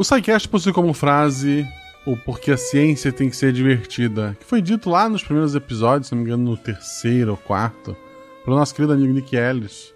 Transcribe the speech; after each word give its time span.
O 0.00 0.02
SciCast 0.02 0.48
possui 0.48 0.72
como 0.72 0.94
frase 0.94 1.68
o 2.06 2.16
porquê 2.16 2.52
a 2.52 2.56
ciência 2.56 3.12
tem 3.12 3.28
que 3.28 3.36
ser 3.36 3.52
divertida, 3.52 4.34
que 4.40 4.46
foi 4.46 4.62
dito 4.62 4.88
lá 4.88 5.06
nos 5.10 5.22
primeiros 5.22 5.54
episódios, 5.54 6.08
se 6.08 6.14
não 6.14 6.22
me 6.22 6.26
engano, 6.26 6.52
no 6.52 6.56
terceiro 6.56 7.32
ou 7.32 7.36
quarto, 7.36 7.94
pelo 8.42 8.56
nosso 8.56 8.74
querido 8.74 8.94
amigo 8.94 9.12
Nick 9.12 9.36
Ellis, 9.36 9.92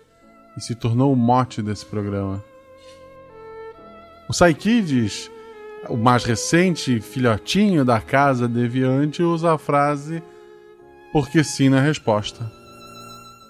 e 0.59 0.61
se 0.61 0.75
tornou 0.75 1.11
o 1.11 1.17
mote 1.17 1.62
desse 1.62 1.86
programa. 1.86 2.45
O 4.29 4.32
Psykids, 4.32 5.31
o 5.89 5.96
mais 5.96 6.23
recente 6.23 7.00
filhotinho 7.00 7.82
da 7.82 7.98
casa 7.98 8.46
deviante, 8.46 9.23
usa 9.23 9.54
a 9.54 9.59
frase 9.59 10.23
porque 11.14 11.43
sim 11.43 11.71
na 11.71 11.81
resposta. 11.81 12.46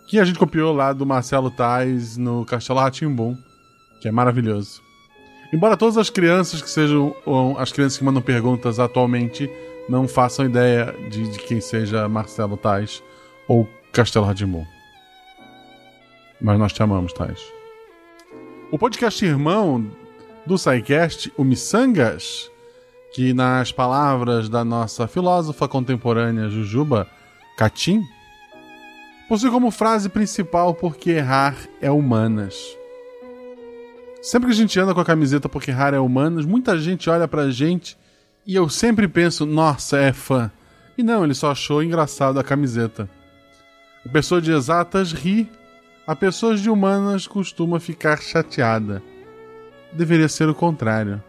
Que 0.08 0.20
a 0.20 0.24
gente 0.24 0.38
copiou 0.38 0.72
lá 0.72 0.92
do 0.92 1.04
Marcelo 1.04 1.50
Tais 1.50 2.16
no 2.16 2.44
Castelo 2.44 2.78
Ratimbum, 2.78 3.36
que 4.00 4.06
é 4.06 4.12
maravilhoso. 4.12 4.83
Embora 5.52 5.76
todas 5.76 5.96
as 5.96 6.10
crianças 6.10 6.60
que 6.60 6.70
sejam 6.70 7.14
as 7.58 7.72
crianças 7.72 7.98
que 7.98 8.04
mandam 8.04 8.22
perguntas 8.22 8.78
atualmente 8.78 9.50
não 9.88 10.08
façam 10.08 10.46
ideia 10.46 10.94
de, 11.10 11.28
de 11.28 11.38
quem 11.38 11.60
seja 11.60 12.08
Marcelo 12.08 12.56
Tais 12.56 13.02
ou 13.46 13.68
Castelo 13.92 14.24
Radimon. 14.24 14.64
Mas 16.40 16.58
nós 16.58 16.72
te 16.72 16.82
amamos, 16.82 17.12
Tais. 17.12 17.40
O 18.70 18.78
podcast 18.78 19.24
irmão 19.24 19.90
do 20.44 20.58
SciCast, 20.58 21.32
o 21.36 21.44
Missangas, 21.44 22.50
que 23.14 23.32
nas 23.32 23.70
palavras 23.70 24.48
da 24.48 24.64
nossa 24.64 25.06
filósofa 25.06 25.68
contemporânea 25.68 26.50
Jujuba 26.50 27.06
Catim, 27.56 28.02
possui 29.28 29.50
como 29.50 29.70
frase 29.70 30.08
principal 30.08 30.74
porque 30.74 31.10
errar 31.12 31.56
é 31.80 31.90
humanas. 31.90 32.76
Sempre 34.24 34.46
que 34.46 34.54
a 34.54 34.56
gente 34.56 34.80
anda 34.80 34.94
com 34.94 35.00
a 35.00 35.04
camiseta 35.04 35.50
porque 35.50 35.70
errar 35.70 35.92
é 35.92 35.98
humanas, 35.98 36.46
muita 36.46 36.78
gente 36.78 37.10
olha 37.10 37.28
pra 37.28 37.50
gente 37.50 37.94
e 38.46 38.54
eu 38.54 38.70
sempre 38.70 39.06
penso, 39.06 39.44
nossa, 39.44 39.98
é 39.98 40.14
fã. 40.14 40.50
E 40.96 41.02
não, 41.02 41.24
ele 41.24 41.34
só 41.34 41.50
achou 41.50 41.82
engraçado 41.82 42.40
a 42.40 42.42
camiseta. 42.42 43.06
A 44.02 44.08
pessoa 44.08 44.40
de 44.40 44.50
exatas 44.50 45.12
ri, 45.12 45.46
a 46.06 46.16
pessoa 46.16 46.56
de 46.56 46.70
humanas 46.70 47.26
costuma 47.26 47.78
ficar 47.78 48.18
chateada. 48.22 49.02
Deveria 49.92 50.28
ser 50.28 50.48
o 50.48 50.54
contrário. 50.54 51.22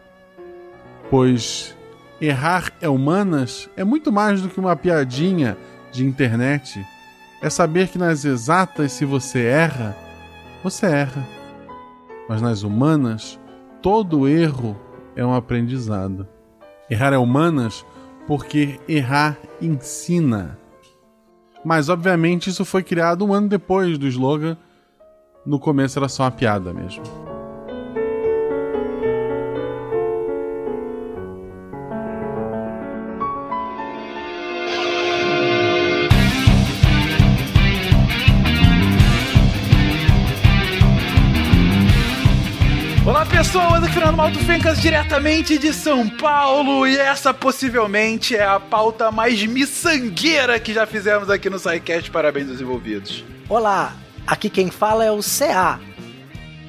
Pois 1.10 1.76
errar 2.18 2.72
é 2.80 2.88
humanas 2.88 3.68
é 3.76 3.84
muito 3.84 4.10
mais 4.10 4.40
do 4.40 4.48
que 4.48 4.58
uma 4.58 4.74
piadinha 4.74 5.58
de 5.92 6.02
internet. 6.02 6.82
É 7.42 7.50
saber 7.50 7.88
que 7.88 7.98
nas 7.98 8.24
exatas, 8.24 8.92
se 8.92 9.04
você 9.04 9.44
erra, 9.44 9.94
você 10.64 10.86
erra 10.86 11.35
mas 12.28 12.42
nas 12.42 12.62
humanas, 12.62 13.38
todo 13.80 14.28
erro 14.28 14.76
é 15.14 15.24
um 15.24 15.34
aprendizado. 15.34 16.26
Errar 16.90 17.12
é 17.12 17.18
humanas 17.18 17.84
porque 18.26 18.80
errar 18.88 19.38
ensina. 19.60 20.58
Mas, 21.64 21.88
obviamente, 21.88 22.50
isso 22.50 22.64
foi 22.64 22.82
criado 22.82 23.24
um 23.24 23.32
ano 23.32 23.48
depois 23.48 23.98
do 23.98 24.06
slogan. 24.06 24.56
No 25.44 25.58
começo 25.58 25.98
era 25.98 26.08
só 26.08 26.24
uma 26.24 26.30
piada 26.30 26.72
mesmo. 26.72 27.02
Pessoas, 43.46 43.84
aqui 43.84 43.92
Fernando 43.92 44.16
Malto 44.16 44.40
Fencas, 44.40 44.80
diretamente 44.80 45.56
de 45.56 45.72
São 45.72 46.08
Paulo, 46.08 46.84
e 46.84 46.98
essa 46.98 47.32
possivelmente 47.32 48.34
é 48.34 48.44
a 48.44 48.58
pauta 48.58 49.12
mais 49.12 49.40
miçangueira 49.46 50.58
que 50.58 50.74
já 50.74 50.84
fizemos 50.84 51.30
aqui 51.30 51.48
no 51.48 51.56
SciCast. 51.56 52.10
Parabéns 52.10 52.50
aos 52.50 52.60
envolvidos. 52.60 53.24
Olá, 53.48 53.94
aqui 54.26 54.50
quem 54.50 54.68
fala 54.68 55.04
é 55.04 55.12
o 55.12 55.20
CA. 55.20 55.78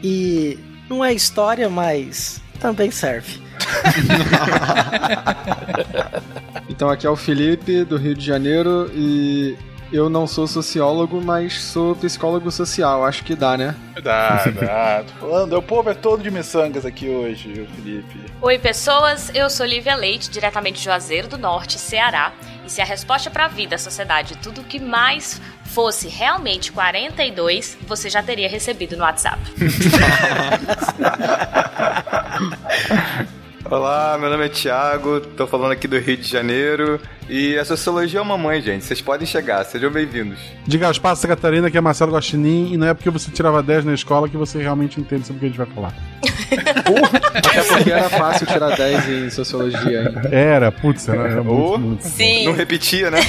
E 0.03 0.59
não 0.87 1.03
é 1.03 1.11
história, 1.13 1.67
mas 1.67 2.39
também 2.59 2.91
serve. 2.91 3.41
então 6.69 6.91
aqui 6.91 7.07
é 7.07 7.09
o 7.09 7.16
Felipe, 7.16 7.83
do 7.85 7.97
Rio 7.97 8.13
de 8.13 8.23
Janeiro, 8.23 8.91
e 8.93 9.57
eu 9.91 10.09
não 10.09 10.27
sou 10.27 10.47
sociólogo, 10.47 11.21
mas 11.21 11.61
sou 11.61 11.95
psicólogo 11.95 12.51
social. 12.51 13.05
Acho 13.05 13.23
que 13.23 13.35
dá, 13.35 13.57
né? 13.57 13.75
Dá, 14.01 14.45
dá. 14.45 15.03
Tô 15.03 15.27
falando, 15.27 15.57
o 15.57 15.61
povo 15.61 15.89
é 15.89 15.93
todo 15.93 16.21
de 16.21 16.29
miçangas 16.29 16.85
aqui 16.85 17.09
hoje, 17.09 17.67
Felipe. 17.75 18.19
Oi, 18.41 18.59
pessoas. 18.59 19.31
Eu 19.33 19.49
sou 19.49 19.65
Lívia 19.65 19.95
Leite, 19.95 20.29
diretamente 20.29 20.79
de 20.79 20.85
Juazeiro 20.85 21.27
do 21.27 21.37
Norte, 21.37 21.79
Ceará. 21.79 22.33
E 22.65 22.69
se 22.69 22.81
a 22.81 22.85
resposta 22.85 23.29
para 23.29 23.45
a 23.45 23.47
vida, 23.47 23.75
a 23.75 23.79
sociedade, 23.79 24.37
tudo 24.37 24.63
que 24.63 24.79
mais 24.79 25.41
fosse 25.63 26.07
realmente 26.07 26.71
42, 26.71 27.77
você 27.87 28.09
já 28.09 28.21
teria 28.21 28.49
recebido 28.49 28.97
no 28.97 29.03
WhatsApp. 29.03 29.39
Olá, 33.69 34.17
meu 34.17 34.29
nome 34.29 34.45
é 34.45 34.50
Thiago, 34.50 35.19
tô 35.19 35.45
falando 35.45 35.73
aqui 35.73 35.89
do 35.89 36.00
Rio 36.00 36.16
de 36.16 36.28
Janeiro. 36.28 37.01
E 37.29 37.57
a 37.57 37.66
sociologia 37.66 38.19
é 38.19 38.22
uma 38.22 38.38
mãe, 38.38 38.61
gente. 38.61 38.85
Vocês 38.85 39.01
podem 39.01 39.28
chegar, 39.28 39.66
sejam 39.66 39.91
bem-vindos. 39.91 40.39
Diga 40.66 40.88
aos 40.88 40.97
passos, 40.97 41.25
Catarina, 41.25 41.69
que 41.69 41.78
é 41.78 41.81
Marcelo 41.81 42.13
Guaxinim, 42.13 42.72
e 42.72 42.78
não 42.78 42.88
é 42.88 42.94
porque 42.94 43.09
você 43.09 43.29
tirava 43.29 43.61
10 43.61 43.83
na 43.83 43.94
escola 43.94 44.29
que 44.29 44.38
você 44.38 44.61
realmente 44.61 45.01
entende 45.01 45.28
sobre 45.28 45.38
o 45.38 45.39
que 45.39 45.45
a 45.45 45.50
gente 45.50 45.57
vai 45.57 45.67
falar. 45.67 45.94
Até 47.35 47.63
porque 47.63 47.91
era 47.91 48.09
fácil 48.09 48.47
tirar 48.47 48.73
10 48.73 49.09
em 49.09 49.29
sociologia, 49.29 50.01
hein? 50.01 50.16
Era, 50.31 50.72
putz, 50.72 51.09
era, 51.09 51.28
era 51.28 51.44
muito, 51.44 51.79
muito, 51.79 52.03
Sim. 52.03 52.45
Não 52.45 52.53
repetia, 52.53 53.11
né? 53.11 53.19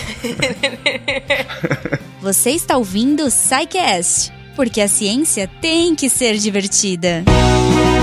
você 2.22 2.50
está 2.50 2.76
ouvindo 2.76 3.24
o 3.24 3.30
SciCast, 3.30 4.32
porque 4.54 4.80
a 4.80 4.86
ciência 4.86 5.50
tem 5.60 5.96
que 5.96 6.08
ser 6.08 6.36
divertida. 6.36 7.24
Música 7.26 7.97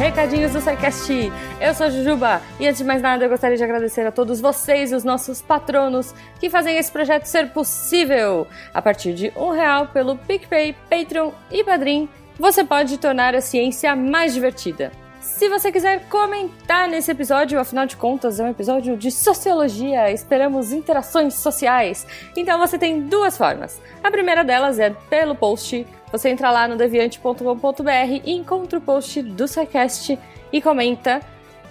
recadinhos 0.00 0.54
do 0.54 0.62
SciCast. 0.62 1.30
Eu 1.60 1.74
sou 1.74 1.84
a 1.84 1.90
Jujuba 1.90 2.40
e 2.58 2.66
antes 2.66 2.78
de 2.78 2.84
mais 2.84 3.02
nada 3.02 3.22
eu 3.22 3.28
gostaria 3.28 3.58
de 3.58 3.62
agradecer 3.62 4.00
a 4.06 4.10
todos 4.10 4.40
vocês, 4.40 4.94
os 4.94 5.04
nossos 5.04 5.42
patronos, 5.42 6.14
que 6.40 6.48
fazem 6.48 6.78
esse 6.78 6.90
projeto 6.90 7.26
ser 7.26 7.50
possível. 7.50 8.46
A 8.72 8.80
partir 8.80 9.12
de 9.12 9.30
um 9.36 9.50
real 9.50 9.88
pelo 9.88 10.16
PicPay, 10.16 10.74
Patreon 10.88 11.32
e 11.50 11.62
Padrim, 11.62 12.08
você 12.38 12.64
pode 12.64 12.96
tornar 12.96 13.34
a 13.34 13.42
ciência 13.42 13.94
mais 13.94 14.32
divertida. 14.32 14.90
Se 15.20 15.48
você 15.48 15.70
quiser 15.70 16.08
comentar 16.08 16.88
nesse 16.88 17.10
episódio, 17.10 17.60
afinal 17.60 17.86
de 17.86 17.96
contas 17.96 18.40
é 18.40 18.44
um 18.44 18.48
episódio 18.48 18.96
de 18.96 19.10
sociologia, 19.10 20.10
esperamos 20.10 20.72
interações 20.72 21.34
sociais. 21.34 22.06
Então 22.36 22.58
você 22.58 22.78
tem 22.78 23.02
duas 23.02 23.36
formas. 23.36 23.80
A 24.02 24.10
primeira 24.10 24.42
delas 24.42 24.78
é 24.78 24.90
pelo 24.90 25.34
post 25.34 25.86
você 26.12 26.28
entra 26.28 26.50
lá 26.50 26.66
no 26.66 26.76
deviante.com.br 26.76 28.20
e 28.24 28.32
encontra 28.32 28.78
o 28.78 28.82
post 28.82 29.22
do 29.22 29.46
SciCast 29.46 30.18
e 30.52 30.60
comenta. 30.60 31.20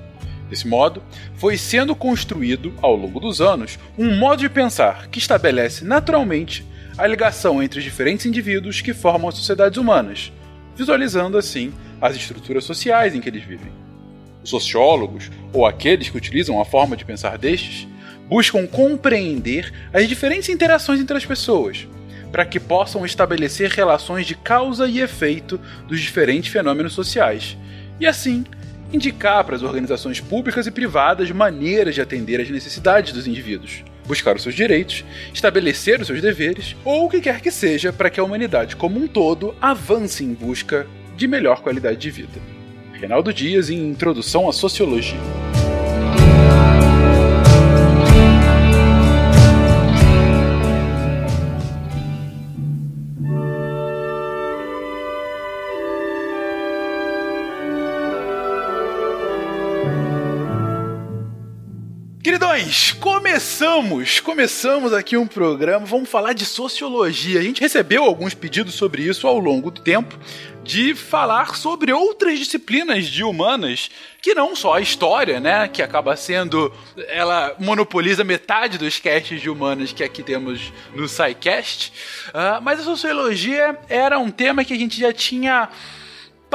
Desse 0.48 0.68
modo, 0.68 1.02
foi 1.38 1.58
sendo 1.58 1.96
construído, 1.96 2.72
ao 2.84 2.96
longo 2.96 3.20
dos 3.20 3.42
anos, 3.42 3.80
um 3.98 4.16
modo 4.16 4.42
de 4.42 4.50
pensar 4.50 5.08
que 5.08 5.18
estabelece 5.18 5.84
naturalmente 5.84 6.64
a 6.96 7.08
ligação 7.08 7.64
entre 7.64 7.80
os 7.80 7.84
diferentes 7.84 8.28
indivíduos 8.28 8.80
que 8.80 8.94
formam 8.94 9.28
as 9.28 9.38
sociedades 9.38 9.80
humanas, 9.80 10.32
visualizando 10.76 11.36
assim 11.36 11.74
as 12.00 12.16
estruturas 12.16 12.64
sociais 12.64 13.16
em 13.16 13.20
que 13.20 13.28
eles 13.28 13.44
vivem. 13.44 13.85
Os 14.46 14.52
sociólogos, 14.52 15.32
ou 15.52 15.66
aqueles 15.66 16.08
que 16.08 16.18
utilizam 16.18 16.62
a 16.62 16.66
forma 16.66 16.96
de 16.96 17.04
pensar 17.04 17.36
destes, 17.36 17.88
buscam 18.30 18.68
compreender 18.68 19.74
as 19.92 20.08
diferentes 20.08 20.50
interações 20.50 21.00
entre 21.00 21.18
as 21.18 21.26
pessoas, 21.26 21.88
para 22.32 22.46
que 22.46 22.60
possam 22.60 23.04
estabelecer 23.04 23.72
relações 23.72 24.28
de 24.28 24.36
causa 24.36 24.88
e 24.88 25.00
efeito 25.00 25.60
dos 25.88 26.00
diferentes 26.00 26.52
fenômenos 26.52 26.94
sociais, 26.94 27.58
e 28.00 28.06
assim 28.06 28.46
indicar 28.94 29.44
para 29.44 29.56
as 29.56 29.64
organizações 29.64 30.20
públicas 30.22 30.68
e 30.68 30.72
privadas 30.72 31.32
maneiras 31.32 31.96
de 31.96 32.02
atender 32.02 32.40
às 32.40 32.48
necessidades 32.48 33.14
dos 33.14 33.26
indivíduos, 33.26 33.84
buscar 34.06 34.36
os 34.36 34.44
seus 34.44 34.54
direitos, 34.54 35.04
estabelecer 35.34 36.00
os 36.00 36.06
seus 36.06 36.22
deveres, 36.22 36.76
ou 36.86 37.06
o 37.06 37.10
que 37.10 37.20
quer 37.20 37.42
que 37.42 37.50
seja 37.50 37.92
para 37.92 38.12
que 38.12 38.20
a 38.20 38.24
humanidade 38.24 38.76
como 38.76 39.00
um 39.00 39.08
todo 39.08 39.56
avance 39.60 40.24
em 40.24 40.36
busca 40.36 40.86
de 41.18 41.28
melhor 41.28 41.62
qualidade 41.62 41.98
de 41.98 42.12
vida. 42.12 42.55
Reinaldo 43.00 43.34
Dias 43.34 43.70
em 43.70 43.90
Introdução 43.90 44.48
à 44.48 44.54
Sociologia. 44.54 45.20
Queridões, 62.56 62.94
começamos! 62.94 64.22
Começamos 64.22 64.94
aqui 64.94 65.18
um 65.18 65.28
programa, 65.28 65.86
vamos 65.86 66.10
falar 66.10 66.31
de 66.31 66.46
sociologia. 66.46 67.42
A 67.42 67.44
gente 67.44 67.60
recebeu 67.60 68.06
alguns 68.06 68.34
pedidos 68.34 68.75
sobre 68.75 69.04
isso 69.04 69.28
ao 69.28 69.38
longo 69.38 69.69
do 69.69 69.81
tempo 69.81 70.18
de 70.63 70.96
falar 70.96 71.57
sobre 71.57 71.92
outras 71.92 72.40
disciplinas 72.40 73.07
de 73.07 73.25
humanas 73.25 73.92
que 74.22 74.34
não 74.34 74.56
só 74.56 74.75
a 74.75 74.81
história, 74.81 75.38
né, 75.42 75.68
que 75.68 75.81
acaba 75.81 76.16
sendo 76.16 76.74
ela 77.10 77.54
monopoliza 77.60 78.24
metade 78.24 78.78
dos 78.78 79.00
casts 79.00 79.42
de 79.42 79.50
humanas 79.50 79.92
que 79.92 80.04
aqui 80.04 80.24
temos 80.24 80.72
no 80.96 81.10
SciCast, 81.10 81.92
uh, 82.30 82.62
mas 82.62 82.80
a 82.80 82.84
sociologia 82.84 83.78
era 83.90 84.18
um 84.18 84.31
tema 84.31 84.63
que 84.63 84.74
a 84.74 84.78
gente 84.78 84.98
já 84.98 85.12
tinha 85.12 85.68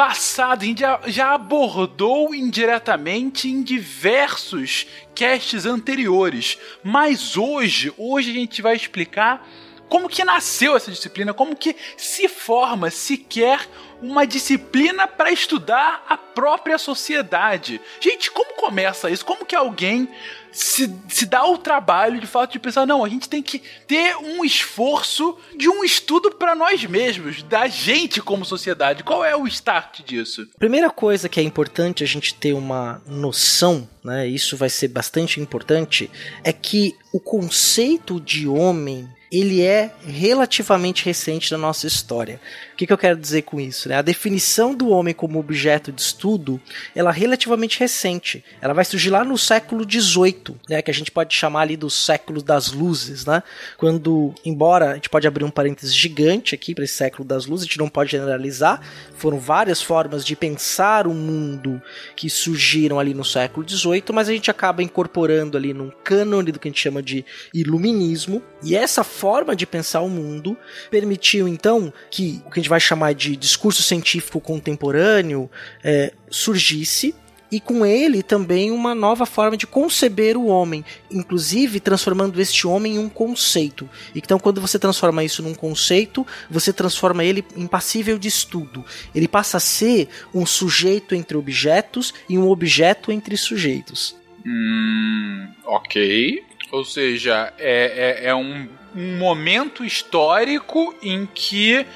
passado, 0.01 0.63
a 0.63 0.65
gente 0.65 0.81
já, 0.81 0.99
já 1.09 1.35
abordou 1.35 2.35
indiretamente 2.35 3.51
em 3.51 3.63
diversos 3.63 4.87
casts 5.15 5.67
anteriores, 5.67 6.57
mas 6.83 7.37
hoje, 7.37 7.93
hoje 7.99 8.31
a 8.31 8.33
gente 8.33 8.63
vai 8.63 8.75
explicar 8.75 9.47
como 9.91 10.09
que 10.09 10.25
nasceu 10.25 10.75
essa 10.75 10.91
disciplina, 10.91 11.35
como 11.35 11.55
que 11.55 11.77
se 11.99 12.29
forma 12.29 12.91
sequer 12.91 13.69
uma 14.01 14.27
disciplina 14.27 15.07
para 15.07 15.31
estudar 15.31 16.03
a 16.09 16.17
própria 16.17 16.79
sociedade. 16.79 17.79
Gente, 18.01 18.31
como 18.31 18.55
começa 18.55 19.11
isso? 19.11 19.27
Como 19.27 19.45
que 19.45 19.55
alguém 19.55 20.09
se, 20.53 20.93
se 21.09 21.27
dá 21.27 21.45
o 21.45 21.59
trabalho 21.59 22.21
de 22.21 22.27
fato 22.27 22.53
de 22.53 22.59
pensar, 22.59 22.87
não, 22.87 23.05
a 23.05 23.09
gente 23.09 23.29
tem 23.29 23.43
que 23.43 23.63
ter 23.87 24.17
um 24.17 24.45
esforço 24.45 25.39
de 25.57 25.69
um 25.69 25.85
estudo 25.85 26.33
para 26.33 26.55
nós 26.55 26.85
mesmos, 26.85 27.43
da 27.43 27.67
gente 27.69 28.21
como 28.21 28.45
sociedade. 28.45 29.05
Qual 29.05 29.25
é 29.25 29.37
o 29.37 29.47
start 29.47 30.03
disso? 30.03 30.47
Primeira 30.59 30.91
coisa 30.91 31.29
que 31.29 31.41
é 31.41 31.43
importante 31.43 32.03
a 32.03 32.07
gente 32.07 32.35
ter 32.35 32.53
uma 32.53 33.03
noção, 33.07 33.89
né? 34.05 34.27
Isso 34.27 34.57
vai 34.57 34.69
ser 34.69 34.89
bastante 34.89 35.41
importante, 35.41 36.11
é 36.43 36.53
que 36.53 36.95
o 37.13 37.21
conceito 37.21 38.21
de 38.21 38.47
homem 38.47 39.09
ele 39.31 39.63
é 39.63 39.93
relativamente 40.05 41.05
recente 41.05 41.53
na 41.53 41.59
nossa 41.59 41.87
história. 41.87 42.41
O 42.73 42.77
que, 42.77 42.87
que 42.87 42.93
eu 42.93 42.99
quero 42.99 43.17
dizer 43.17 43.43
com 43.43 43.61
isso? 43.61 43.89
Né? 43.89 43.95
A 43.95 44.03
definição 44.03 44.75
do 44.75 44.89
homem 44.89 45.15
como 45.15 45.39
objeto 45.39 45.93
de 45.93 46.01
estudo 46.01 46.61
ela 46.97 47.11
é 47.11 47.13
relativamente 47.13 47.79
recente. 47.79 48.45
Ela 48.61 48.75
vai 48.75 48.85
surgir 48.85 49.11
lá 49.11 49.23
no 49.23 49.39
século 49.39 49.87
XVIII, 49.89 50.57
né? 50.69 50.83
que 50.83 50.91
a 50.91 50.95
gente 50.95 51.13
pode 51.13 51.33
chamar 51.33 51.61
ali 51.61 51.77
do 51.77 51.89
século 51.89 52.43
das 52.43 52.73
luzes. 52.73 53.25
Né? 53.25 53.41
Quando, 53.77 54.35
embora 54.45 54.93
a 54.93 54.95
gente 54.95 55.09
pode 55.09 55.29
abrir 55.29 55.45
um 55.45 55.51
parênteses 55.51 55.95
gigante 55.95 56.55
aqui 56.55 56.75
para 56.75 56.85
esse 56.85 56.95
século 56.95 57.25
das 57.25 57.47
luzes, 57.47 57.65
a 57.65 57.69
gente 57.69 57.79
não 57.79 57.89
pode 57.89 58.11
generalizar, 58.11 58.81
foram 59.15 59.39
várias 59.39 59.81
formas 59.81 60.25
de 60.25 60.35
pensar 60.35 61.07
o 61.07 61.15
mundo 61.15 61.81
que 62.17 62.29
surgiram 62.29 62.99
ali 62.99 63.15
no 63.15 63.25
século 63.25 63.69
XVIII, 63.69 64.05
mas 64.13 64.29
a 64.29 64.33
gente 64.33 64.51
acaba 64.51 64.83
incorporando 64.83 65.57
ali 65.57 65.73
num 65.73 65.91
cânone 66.03 66.51
do 66.51 66.59
que 66.59 66.67
a 66.67 66.71
gente 66.71 66.81
chama 66.81 67.03
de 67.03 67.25
iluminismo, 67.55 68.43
e 68.63 68.75
essa 68.75 69.05
forma 69.21 69.55
de 69.55 69.67
pensar 69.67 70.01
o 70.01 70.09
mundo 70.09 70.57
permitiu 70.91 71.47
então 71.47 71.93
que 72.11 72.43
o 72.47 72.51
que 72.51 72.59
a 72.59 72.63
gente 72.63 72.71
vai 72.71 72.81
chamar 72.81 73.13
de 73.13 73.37
discurso 73.37 73.83
científico 73.83 74.41
contemporâneo 74.41 75.51
é, 75.85 76.15
surgisse 76.31 77.15
e 77.53 77.61
com 77.61 77.85
ele 77.85 78.23
também 78.23 78.71
uma 78.71 78.95
nova 78.95 79.27
forma 79.27 79.57
de 79.59 79.67
conceber 79.67 80.39
o 80.39 80.47
homem, 80.47 80.83
inclusive 81.11 81.81
transformando 81.81 82.41
este 82.41 82.67
homem 82.67 82.95
em 82.95 82.99
um 82.99 83.09
conceito. 83.09 83.91
Então, 84.15 84.39
quando 84.39 84.61
você 84.61 84.79
transforma 84.79 85.23
isso 85.25 85.43
num 85.43 85.55
conceito, 85.55 86.27
você 86.49 86.73
transforma 86.73 87.25
ele 87.25 87.45
em 87.57 87.67
passível 87.67 88.19
de 88.19 88.29
estudo. 88.29 88.85
Ele 89.15 89.29
passa 89.29 89.57
a 89.57 89.61
ser 89.61 90.09
um 90.33 90.47
sujeito 90.47 91.15
entre 91.15 91.37
objetos 91.37 92.15
e 92.29 92.39
um 92.39 92.49
objeto 92.49 93.11
entre 93.11 93.37
sujeitos. 93.37 94.17
Hum, 94.47 95.49
ok. 95.67 96.45
Ou 96.71 96.85
seja, 96.85 97.53
é, 97.59 98.21
é, 98.23 98.29
é 98.29 98.35
um, 98.35 98.69
um 98.95 99.19
momento 99.19 99.85
histórico 99.85 100.95
em 101.03 101.27
que 101.27 101.87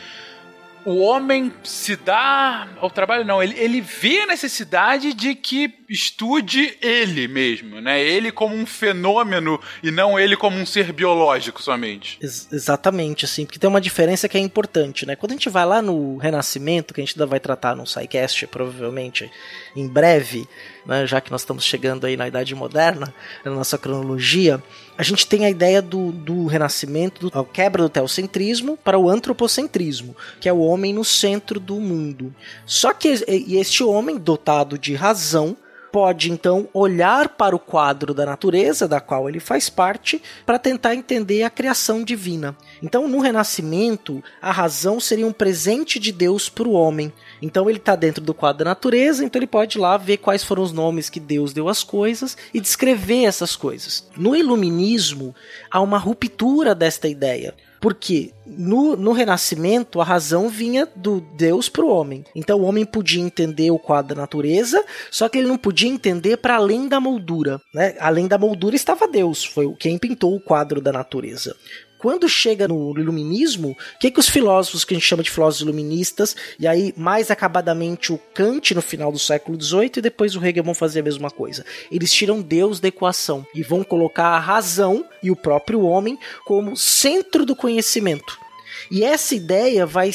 o 0.84 0.98
homem 0.98 1.52
se 1.62 1.96
dá 1.96 2.68
ao 2.78 2.90
trabalho, 2.90 3.24
não, 3.24 3.42
ele, 3.42 3.58
ele 3.58 3.80
vê 3.80 4.20
a 4.20 4.26
necessidade 4.26 5.14
de 5.14 5.34
que 5.34 5.72
estude 5.88 6.76
ele 6.80 7.26
mesmo, 7.26 7.80
né? 7.80 8.02
Ele 8.02 8.30
como 8.30 8.54
um 8.54 8.66
fenômeno 8.66 9.58
e 9.82 9.90
não 9.90 10.18
ele 10.18 10.36
como 10.36 10.58
um 10.58 10.66
ser 10.66 10.92
biológico 10.92 11.62
somente. 11.62 12.18
Ex 12.20 12.48
exatamente, 12.52 13.24
assim, 13.24 13.46
porque 13.46 13.58
tem 13.58 13.68
uma 13.68 13.80
diferença 13.80 14.28
que 14.28 14.36
é 14.36 14.40
importante, 14.40 15.06
né? 15.06 15.16
Quando 15.16 15.32
a 15.32 15.34
gente 15.34 15.48
vai 15.48 15.64
lá 15.64 15.80
no 15.80 16.18
Renascimento, 16.18 16.92
que 16.92 17.00
a 17.00 17.04
gente 17.04 17.16
ainda 17.16 17.26
vai 17.26 17.40
tratar 17.40 17.74
no 17.74 17.86
SciCast, 17.86 18.46
provavelmente 18.48 19.30
em 19.74 19.88
breve, 19.88 20.46
né, 20.84 21.06
já 21.06 21.20
que 21.20 21.30
nós 21.30 21.40
estamos 21.40 21.64
chegando 21.64 22.06
aí 22.06 22.16
na 22.16 22.28
Idade 22.28 22.54
Moderna, 22.54 23.14
na 23.42 23.50
nossa 23.52 23.78
cronologia, 23.78 24.62
a 24.96 25.02
gente 25.02 25.26
tem 25.26 25.44
a 25.44 25.50
ideia 25.50 25.82
do, 25.82 26.12
do 26.12 26.46
renascimento, 26.46 27.28
do, 27.28 27.38
a 27.38 27.44
quebra 27.44 27.82
do 27.82 27.88
teocentrismo 27.88 28.76
para 28.76 28.98
o 28.98 29.08
antropocentrismo, 29.08 30.16
que 30.40 30.48
é 30.48 30.52
o 30.52 30.60
homem 30.60 30.92
no 30.92 31.04
centro 31.04 31.58
do 31.58 31.80
mundo. 31.80 32.34
Só 32.64 32.92
que 32.92 33.08
este 33.28 33.82
homem, 33.82 34.18
dotado 34.18 34.78
de 34.78 34.94
razão, 34.94 35.56
pode 35.94 36.28
então 36.28 36.68
olhar 36.74 37.28
para 37.28 37.54
o 37.54 37.58
quadro 37.58 38.12
da 38.12 38.26
natureza 38.26 38.88
da 38.88 39.00
qual 39.00 39.28
ele 39.28 39.38
faz 39.38 39.70
parte 39.70 40.20
para 40.44 40.58
tentar 40.58 40.96
entender 40.96 41.44
a 41.44 41.50
criação 41.50 42.02
divina. 42.02 42.56
Então, 42.82 43.06
no 43.06 43.20
Renascimento, 43.20 44.20
a 44.42 44.50
razão 44.50 44.98
seria 44.98 45.24
um 45.24 45.32
presente 45.32 46.00
de 46.00 46.10
Deus 46.10 46.48
para 46.48 46.66
o 46.66 46.72
homem. 46.72 47.12
Então, 47.44 47.68
ele 47.68 47.78
está 47.78 47.94
dentro 47.94 48.24
do 48.24 48.32
quadro 48.32 48.64
da 48.64 48.70
natureza, 48.70 49.22
então 49.22 49.38
ele 49.38 49.46
pode 49.46 49.76
ir 49.76 49.80
lá 49.80 49.98
ver 49.98 50.16
quais 50.16 50.42
foram 50.42 50.62
os 50.62 50.72
nomes 50.72 51.10
que 51.10 51.20
Deus 51.20 51.52
deu 51.52 51.68
às 51.68 51.84
coisas 51.84 52.38
e 52.54 52.58
descrever 52.58 53.24
essas 53.24 53.54
coisas. 53.54 54.08
No 54.16 54.34
Iluminismo, 54.34 55.34
há 55.70 55.78
uma 55.82 55.98
ruptura 55.98 56.74
desta 56.74 57.06
ideia 57.06 57.54
Porque 57.80 58.32
no, 58.46 58.96
no 58.96 59.12
Renascimento, 59.12 60.00
a 60.00 60.04
razão 60.04 60.48
vinha 60.48 60.88
do 60.96 61.20
Deus 61.20 61.68
para 61.68 61.84
o 61.84 61.90
homem. 61.90 62.24
Então 62.34 62.60
o 62.60 62.64
homem 62.64 62.86
podia 62.86 63.22
entender 63.22 63.70
o 63.70 63.78
quadro 63.78 64.14
da 64.14 64.22
natureza, 64.22 64.82
só 65.10 65.28
que 65.28 65.36
ele 65.36 65.48
não 65.48 65.58
podia 65.58 65.90
entender 65.90 66.38
para 66.38 66.56
além 66.56 66.88
da 66.88 66.98
moldura. 66.98 67.60
Né? 67.74 67.94
Além 68.00 68.26
da 68.26 68.38
moldura 68.38 68.74
estava 68.74 69.06
Deus, 69.06 69.44
foi 69.44 69.70
quem 69.78 69.98
pintou 69.98 70.34
o 70.34 70.40
quadro 70.40 70.80
da 70.80 70.92
natureza 70.92 71.54
quando 72.04 72.28
chega 72.28 72.68
no 72.68 72.92
iluminismo, 72.98 73.70
o 73.70 73.98
que, 73.98 74.10
que 74.10 74.20
os 74.20 74.28
filósofos 74.28 74.84
que 74.84 74.92
a 74.92 74.96
gente 74.98 75.06
chama 75.06 75.22
de 75.22 75.30
filósofos 75.30 75.62
iluministas, 75.62 76.36
e 76.60 76.66
aí 76.66 76.92
mais 76.98 77.30
acabadamente 77.30 78.12
o 78.12 78.18
Kant 78.34 78.74
no 78.74 78.82
final 78.82 79.10
do 79.10 79.18
século 79.18 79.58
XVIII 79.58 79.92
e 79.96 80.00
depois 80.02 80.36
o 80.36 80.44
Hegel 80.44 80.62
vão 80.62 80.74
fazer 80.74 81.00
a 81.00 81.02
mesma 81.02 81.30
coisa. 81.30 81.64
Eles 81.90 82.12
tiram 82.12 82.42
Deus 82.42 82.78
da 82.78 82.88
equação 82.88 83.46
e 83.54 83.62
vão 83.62 83.82
colocar 83.82 84.26
a 84.26 84.38
razão 84.38 85.06
e 85.22 85.30
o 85.30 85.36
próprio 85.36 85.80
homem 85.80 86.18
como 86.44 86.76
centro 86.76 87.46
do 87.46 87.56
conhecimento. 87.56 88.38
E 88.90 89.02
essa 89.02 89.34
ideia 89.34 89.86
vai 89.86 90.10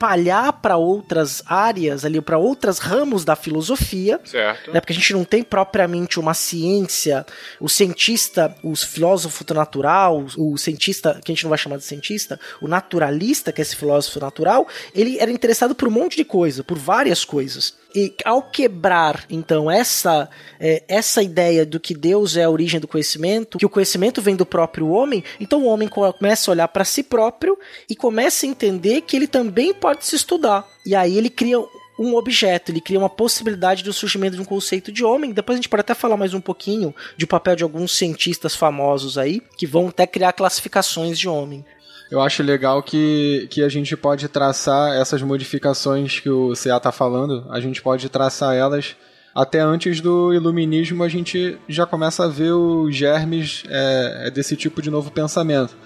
espalhar 0.00 0.54
para 0.54 0.78
outras 0.78 1.42
áreas 1.44 2.06
ali, 2.06 2.18
para 2.22 2.38
outras 2.38 2.78
ramos 2.78 3.22
da 3.22 3.36
filosofia, 3.36 4.18
certo? 4.24 4.72
Né, 4.72 4.80
porque 4.80 4.94
a 4.94 4.96
gente 4.96 5.12
não 5.12 5.24
tem 5.24 5.42
propriamente 5.42 6.18
uma 6.18 6.32
ciência, 6.32 7.26
o 7.60 7.68
cientista, 7.68 8.54
o 8.62 8.74
filósofo 8.74 9.44
natural, 9.52 10.24
o 10.38 10.56
cientista 10.56 11.20
que 11.22 11.30
a 11.30 11.34
gente 11.34 11.44
não 11.44 11.50
vai 11.50 11.58
chamar 11.58 11.76
de 11.76 11.84
cientista, 11.84 12.40
o 12.62 12.66
naturalista, 12.66 13.52
que 13.52 13.60
é 13.60 13.62
esse 13.62 13.76
filósofo 13.76 14.18
natural, 14.20 14.66
ele 14.94 15.18
era 15.18 15.30
interessado 15.30 15.74
por 15.74 15.86
um 15.86 15.90
monte 15.90 16.16
de 16.16 16.24
coisa, 16.24 16.64
por 16.64 16.78
várias 16.78 17.22
coisas. 17.22 17.74
E 17.94 18.14
ao 18.24 18.42
quebrar, 18.42 19.24
então, 19.28 19.70
essa, 19.70 20.28
é, 20.58 20.82
essa 20.88 21.22
ideia 21.22 21.66
do 21.66 21.80
que 21.80 21.94
Deus 21.94 22.36
é 22.36 22.44
a 22.44 22.50
origem 22.50 22.78
do 22.78 22.88
conhecimento, 22.88 23.58
que 23.58 23.66
o 23.66 23.70
conhecimento 23.70 24.22
vem 24.22 24.36
do 24.36 24.46
próprio 24.46 24.88
homem, 24.90 25.24
então 25.40 25.62
o 25.62 25.66
homem 25.66 25.88
começa 25.88 26.50
a 26.50 26.52
olhar 26.52 26.68
para 26.68 26.84
si 26.84 27.02
próprio 27.02 27.58
e 27.88 27.96
começa 27.96 28.46
a 28.46 28.48
entender 28.48 29.00
que 29.02 29.16
ele 29.16 29.26
também 29.26 29.74
pode 29.74 30.04
se 30.04 30.14
estudar. 30.14 30.66
E 30.86 30.94
aí 30.94 31.16
ele 31.16 31.28
cria 31.30 31.58
um 31.98 32.14
objeto, 32.14 32.72
ele 32.72 32.80
cria 32.80 32.98
uma 32.98 33.10
possibilidade 33.10 33.84
do 33.84 33.92
surgimento 33.92 34.34
de 34.36 34.40
um 34.40 34.46
conceito 34.46 34.90
de 34.90 35.04
homem. 35.04 35.32
Depois 35.32 35.56
a 35.56 35.58
gente 35.58 35.68
pode 35.68 35.82
até 35.82 35.92
falar 35.92 36.16
mais 36.16 36.32
um 36.32 36.40
pouquinho 36.40 36.94
de 37.16 37.26
papel 37.26 37.54
de 37.54 37.62
alguns 37.62 37.94
cientistas 37.94 38.56
famosos 38.56 39.18
aí, 39.18 39.42
que 39.56 39.66
vão 39.66 39.88
até 39.88 40.06
criar 40.06 40.32
classificações 40.32 41.18
de 41.18 41.28
homem 41.28 41.64
eu 42.10 42.20
acho 42.20 42.42
legal 42.42 42.82
que, 42.82 43.46
que 43.50 43.62
a 43.62 43.68
gente 43.68 43.96
pode 43.96 44.28
traçar 44.28 44.94
essas 44.96 45.22
modificações 45.22 46.18
que 46.18 46.28
o 46.28 46.52
CA 46.54 46.76
está 46.76 46.90
falando, 46.90 47.46
a 47.50 47.60
gente 47.60 47.80
pode 47.80 48.08
traçar 48.08 48.54
elas 48.56 48.96
até 49.34 49.60
antes 49.60 50.00
do 50.00 50.34
iluminismo, 50.34 51.04
a 51.04 51.08
gente 51.08 51.56
já 51.68 51.86
começa 51.86 52.24
a 52.24 52.28
ver 52.28 52.52
os 52.52 52.94
germes 52.94 53.62
é, 53.68 54.24
é, 54.26 54.30
desse 54.30 54.56
tipo 54.56 54.82
de 54.82 54.90
novo 54.90 55.10
pensamento. 55.10 55.76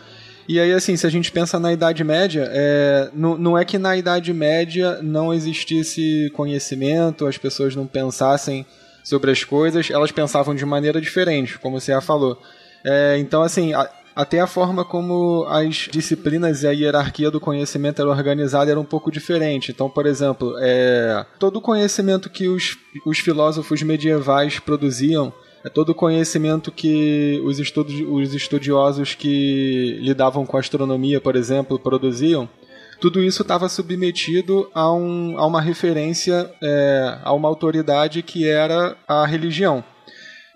E 0.48 0.58
aí, 0.58 0.72
assim, 0.72 0.96
se 0.96 1.06
a 1.06 1.10
gente 1.10 1.30
pensa 1.30 1.58
na 1.58 1.72
Idade 1.72 2.02
Média, 2.04 2.48
é, 2.50 3.10
não, 3.14 3.36
não 3.36 3.58
é 3.58 3.64
que 3.64 3.78
na 3.78 3.96
Idade 3.96 4.32
Média 4.32 4.98
não 5.02 5.32
existisse 5.32 6.30
conhecimento, 6.34 7.26
as 7.26 7.38
pessoas 7.38 7.74
não 7.74 7.86
pensassem 7.86 8.64
sobre 9.02 9.30
as 9.30 9.44
coisas, 9.44 9.90
elas 9.90 10.10
pensavam 10.10 10.54
de 10.54 10.64
maneira 10.64 11.00
diferente, 11.00 11.58
como 11.58 11.78
você 11.78 11.92
já 11.92 12.00
falou. 12.00 12.40
É, 12.84 13.16
então, 13.18 13.42
assim, 13.42 13.72
a, 13.74 13.90
até 14.14 14.40
a 14.40 14.46
forma 14.46 14.84
como 14.84 15.44
as 15.48 15.88
disciplinas 15.90 16.62
e 16.62 16.68
a 16.68 16.70
hierarquia 16.70 17.30
do 17.30 17.40
conhecimento 17.40 18.00
era 18.00 18.10
organizada 18.10 18.70
era 18.70 18.78
um 18.78 18.84
pouco 18.84 19.10
diferente. 19.10 19.72
Então, 19.72 19.90
por 19.90 20.06
exemplo, 20.06 20.54
é, 20.60 21.26
todo 21.38 21.56
o 21.56 21.60
conhecimento 21.60 22.30
que 22.30 22.48
os, 22.48 22.76
os 23.04 23.18
filósofos 23.18 23.82
medievais 23.82 24.58
produziam, 24.58 25.32
é 25.64 25.68
todo 25.68 25.90
o 25.90 25.94
conhecimento 25.94 26.70
que 26.70 27.42
os, 27.44 27.58
os 27.58 28.34
estudiosos 28.34 29.14
que 29.14 29.98
lidavam 30.00 30.46
com 30.46 30.58
astronomia, 30.58 31.20
por 31.20 31.34
exemplo, 31.34 31.78
produziam, 31.78 32.48
tudo 33.00 33.22
isso 33.22 33.42
estava 33.42 33.68
submetido 33.68 34.70
a, 34.72 34.92
um, 34.92 35.36
a 35.38 35.46
uma 35.46 35.60
referência, 35.60 36.50
é, 36.62 37.18
a 37.22 37.32
uma 37.32 37.48
autoridade 37.48 38.22
que 38.22 38.46
era 38.48 38.96
a 39.08 39.26
religião 39.26 39.82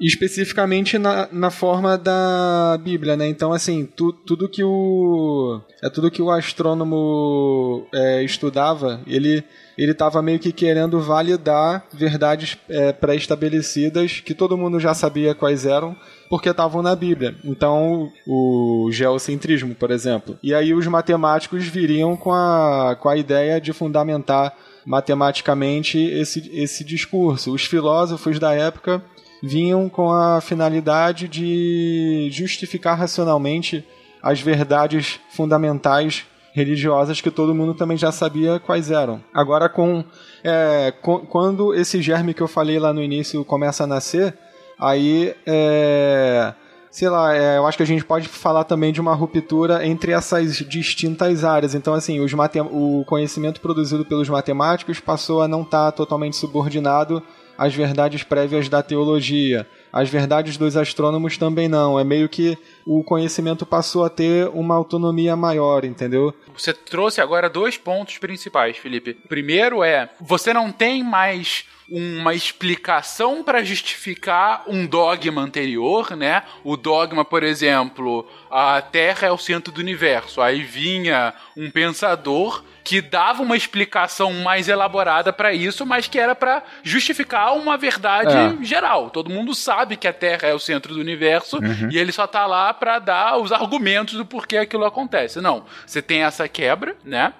especificamente 0.00 0.96
na, 0.98 1.28
na 1.32 1.50
forma 1.50 1.98
da 1.98 2.78
Bíblia, 2.82 3.16
né? 3.16 3.28
Então, 3.28 3.52
assim, 3.52 3.84
tu, 3.84 4.12
tudo 4.12 4.48
que 4.48 4.62
o 4.62 5.60
é 5.82 5.90
tudo 5.90 6.10
que 6.10 6.22
o 6.22 6.30
astrônomo 6.30 7.86
é, 7.92 8.22
estudava, 8.22 9.00
ele 9.06 9.42
ele 9.76 9.92
estava 9.92 10.20
meio 10.20 10.40
que 10.40 10.50
querendo 10.50 11.00
validar 11.00 11.86
verdades 11.92 12.58
é, 12.68 12.92
pré-estabelecidas 12.92 14.20
que 14.20 14.34
todo 14.34 14.58
mundo 14.58 14.80
já 14.80 14.92
sabia 14.92 15.36
quais 15.36 15.64
eram, 15.64 15.96
porque 16.28 16.48
estavam 16.48 16.82
na 16.82 16.96
Bíblia. 16.96 17.36
Então, 17.44 18.10
o 18.26 18.88
geocentrismo, 18.90 19.76
por 19.76 19.92
exemplo. 19.92 20.36
E 20.42 20.52
aí 20.52 20.74
os 20.74 20.84
matemáticos 20.88 21.64
viriam 21.64 22.16
com 22.16 22.32
a, 22.32 22.96
com 23.00 23.08
a 23.08 23.16
ideia 23.16 23.60
de 23.60 23.72
fundamentar 23.72 24.52
matematicamente 24.84 25.96
esse, 25.98 26.50
esse 26.52 26.82
discurso. 26.82 27.52
Os 27.52 27.64
filósofos 27.64 28.40
da 28.40 28.52
época 28.54 29.00
vinham 29.42 29.88
com 29.88 30.10
a 30.10 30.40
finalidade 30.40 31.28
de 31.28 32.28
justificar 32.32 32.98
racionalmente 32.98 33.84
as 34.22 34.40
verdades 34.40 35.20
fundamentais 35.30 36.26
religiosas 36.52 37.20
que 37.20 37.30
todo 37.30 37.54
mundo 37.54 37.74
também 37.74 37.96
já 37.96 38.10
sabia 38.10 38.58
quais 38.58 38.90
eram. 38.90 39.20
Agora, 39.32 39.68
com, 39.68 40.04
é, 40.42 40.92
com 41.02 41.20
quando 41.20 41.74
esse 41.74 42.02
germe 42.02 42.34
que 42.34 42.42
eu 42.42 42.48
falei 42.48 42.78
lá 42.78 42.92
no 42.92 43.02
início 43.02 43.44
começa 43.44 43.84
a 43.84 43.86
nascer, 43.86 44.36
aí 44.78 45.34
é, 45.46 46.52
sei 46.90 47.08
lá, 47.08 47.34
é, 47.36 47.58
eu 47.58 47.66
acho 47.66 47.76
que 47.76 47.82
a 47.82 47.86
gente 47.86 48.04
pode 48.04 48.28
falar 48.28 48.64
também 48.64 48.92
de 48.92 49.00
uma 49.00 49.14
ruptura 49.14 49.86
entre 49.86 50.12
essas 50.12 50.56
distintas 50.56 51.44
áreas. 51.44 51.74
Então, 51.74 51.94
assim, 51.94 52.20
os 52.20 52.32
o 52.72 53.04
conhecimento 53.06 53.60
produzido 53.60 54.04
pelos 54.04 54.28
matemáticos 54.28 54.98
passou 54.98 55.42
a 55.42 55.48
não 55.48 55.62
estar 55.62 55.92
totalmente 55.92 56.36
subordinado 56.36 57.22
as 57.58 57.74
verdades 57.74 58.22
prévias 58.22 58.68
da 58.68 58.82
teologia. 58.84 59.66
As 59.92 60.08
verdades 60.08 60.56
dos 60.56 60.76
astrônomos 60.76 61.36
também 61.36 61.66
não. 61.66 61.98
É 61.98 62.04
meio 62.04 62.28
que 62.28 62.56
o 62.86 63.02
conhecimento 63.02 63.66
passou 63.66 64.04
a 64.04 64.10
ter 64.10 64.48
uma 64.54 64.76
autonomia 64.76 65.34
maior, 65.34 65.84
entendeu? 65.84 66.32
Você 66.56 66.72
trouxe 66.72 67.20
agora 67.20 67.50
dois 67.50 67.76
pontos 67.76 68.16
principais, 68.18 68.76
Felipe. 68.76 69.18
O 69.24 69.28
primeiro 69.28 69.82
é: 69.82 70.08
você 70.20 70.54
não 70.54 70.70
tem 70.70 71.02
mais 71.02 71.64
uma 71.90 72.34
explicação 72.34 73.42
para 73.42 73.64
justificar 73.64 74.62
um 74.68 74.86
dogma 74.86 75.40
anterior, 75.40 76.14
né? 76.14 76.42
O 76.62 76.76
dogma, 76.76 77.24
por 77.24 77.42
exemplo, 77.42 78.28
a 78.50 78.80
Terra 78.82 79.28
é 79.28 79.32
o 79.32 79.38
centro 79.38 79.72
do 79.72 79.80
universo. 79.80 80.40
Aí 80.40 80.62
vinha 80.62 81.32
um 81.56 81.70
pensador 81.70 82.62
que 82.88 83.02
dava 83.02 83.42
uma 83.42 83.54
explicação 83.54 84.32
mais 84.32 84.66
elaborada 84.66 85.30
para 85.30 85.52
isso, 85.52 85.84
mas 85.84 86.08
que 86.08 86.18
era 86.18 86.34
para 86.34 86.62
justificar 86.82 87.54
uma 87.54 87.76
verdade 87.76 88.34
é. 88.34 88.64
geral. 88.64 89.10
Todo 89.10 89.28
mundo 89.28 89.54
sabe 89.54 89.94
que 89.94 90.08
a 90.08 90.12
Terra 90.12 90.48
é 90.48 90.54
o 90.54 90.58
centro 90.58 90.94
do 90.94 91.00
universo 91.00 91.58
uhum. 91.58 91.90
e 91.92 91.98
ele 91.98 92.12
só 92.12 92.26
tá 92.26 92.46
lá 92.46 92.72
para 92.72 92.98
dar 92.98 93.36
os 93.36 93.52
argumentos 93.52 94.14
do 94.14 94.24
porquê 94.24 94.56
aquilo 94.56 94.86
acontece. 94.86 95.38
Não, 95.38 95.66
você 95.84 96.00
tem 96.00 96.22
essa 96.22 96.48
quebra, 96.48 96.96
né? 97.04 97.34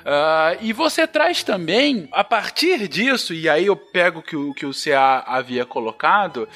Uh, 0.00 0.58
e 0.60 0.72
você 0.72 1.06
traz 1.06 1.42
também, 1.42 2.08
a 2.12 2.22
partir 2.22 2.88
disso, 2.88 3.34
e 3.34 3.48
aí 3.48 3.66
eu 3.66 3.76
pego 3.76 4.22
que 4.22 4.36
o 4.36 4.54
que 4.54 4.64
o 4.64 4.72
CA 4.72 5.24
havia 5.26 5.66
colocado, 5.66 6.48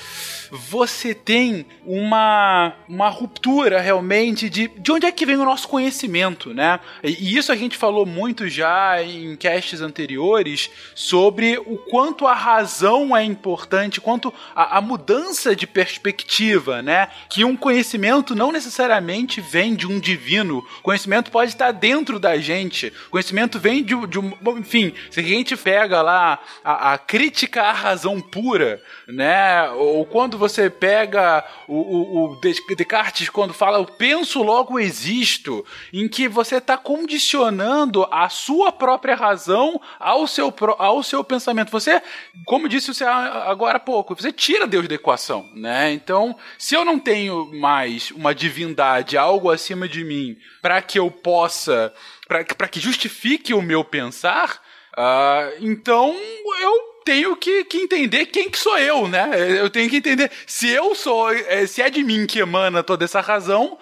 você 0.50 1.14
tem 1.14 1.66
uma, 1.84 2.72
uma 2.88 3.08
ruptura 3.08 3.80
realmente 3.80 4.49
de, 4.49 4.68
de 4.68 4.92
onde 4.92 5.06
é 5.06 5.12
que 5.12 5.26
vem 5.26 5.37
o 5.37 5.44
nosso 5.44 5.68
conhecimento, 5.68 6.54
né? 6.54 6.80
E, 7.02 7.11
e 7.11 7.37
isso 7.37 7.52
a 7.52 7.56
gente 7.56 7.76
falou 7.76 8.06
muito 8.06 8.49
já 8.49 9.02
em 9.02 9.37
casts 9.37 9.80
anteriores 9.80 10.70
sobre 10.94 11.58
o 11.58 11.76
quanto 11.76 12.26
a 12.26 12.34
razão 12.34 13.16
é 13.16 13.25
importante, 13.25 14.00
quanto 14.00 14.32
a, 14.54 14.78
a 14.78 14.80
mudança 14.80 15.54
de 15.54 15.66
perspectiva, 15.66 16.80
né? 16.80 17.08
Que 17.28 17.44
um 17.44 17.56
conhecimento 17.56 18.34
não 18.34 18.52
necessariamente 18.52 19.40
vem 19.40 19.75
de 19.75 19.87
um 19.87 19.99
divino, 19.99 20.64
conhecimento 20.82 21.30
pode 21.30 21.50
estar 21.50 21.72
dentro 21.72 22.18
da 22.18 22.38
gente, 22.38 22.92
conhecimento 23.11 23.31
conhecimento 23.32 23.58
vem 23.58 23.82
de, 23.82 23.94
de 24.06 24.18
um. 24.18 24.32
Enfim, 24.58 24.94
se 25.10 25.20
a 25.20 25.22
gente 25.22 25.56
pega 25.56 26.02
lá 26.02 26.38
a, 26.62 26.92
a, 26.92 26.98
crítica 26.98 27.62
à 27.62 27.72
razão 27.72 28.20
pura, 28.20 28.80
né? 29.08 29.68
Ou 29.70 30.04
quando 30.04 30.36
você 30.36 30.68
pega 30.68 31.44
o, 31.66 31.74
o, 31.74 32.32
o 32.32 32.40
Descartes, 32.76 33.30
quando 33.30 33.54
fala 33.54 33.78
eu 33.78 33.86
penso, 33.86 34.42
logo 34.42 34.78
existo, 34.78 35.64
em 35.92 36.06
que 36.06 36.28
você 36.28 36.56
está 36.56 36.76
condicionando 36.76 38.06
a 38.10 38.28
sua 38.28 38.70
própria 38.70 39.14
razão 39.14 39.80
ao 39.98 40.26
seu, 40.26 40.54
ao 40.78 41.02
seu 41.02 41.24
pensamento. 41.24 41.70
Você, 41.70 42.02
como 42.44 42.68
disse 42.68 42.92
você 42.92 43.04
agora 43.04 43.78
há 43.78 43.80
pouco, 43.80 44.14
você 44.14 44.32
tira 44.32 44.66
Deus 44.66 44.86
da 44.86 44.94
equação, 44.94 45.48
né? 45.54 45.92
Então, 45.92 46.36
se 46.58 46.74
eu 46.74 46.84
não 46.84 46.98
tenho 46.98 47.50
mais 47.54 48.10
uma 48.10 48.34
divindade, 48.34 49.16
algo 49.16 49.50
acima 49.50 49.88
de 49.88 50.04
mim, 50.04 50.36
para 50.60 50.82
que 50.82 50.98
eu 50.98 51.10
possa 51.10 51.92
para 52.56 52.68
que 52.68 52.80
justifique 52.80 53.54
o 53.54 53.62
meu 53.62 53.84
pensar, 53.84 54.60
uh, 54.96 55.56
então 55.60 56.14
eu 56.60 56.92
tenho 57.04 57.36
que, 57.36 57.64
que, 57.64 57.78
entender 57.78 58.26
quem 58.26 58.48
que 58.48 58.58
sou 58.58 58.78
eu, 58.78 59.08
né? 59.08 59.30
Eu 59.60 59.68
tenho 59.68 59.90
que 59.90 59.96
entender 59.96 60.30
se 60.46 60.68
eu 60.68 60.94
sou, 60.94 61.30
é, 61.30 61.66
se 61.66 61.82
é 61.82 61.90
de 61.90 62.02
mim 62.02 62.26
que 62.26 62.38
emana 62.38 62.82
toda 62.82 63.04
essa 63.04 63.20
razão, 63.20 63.76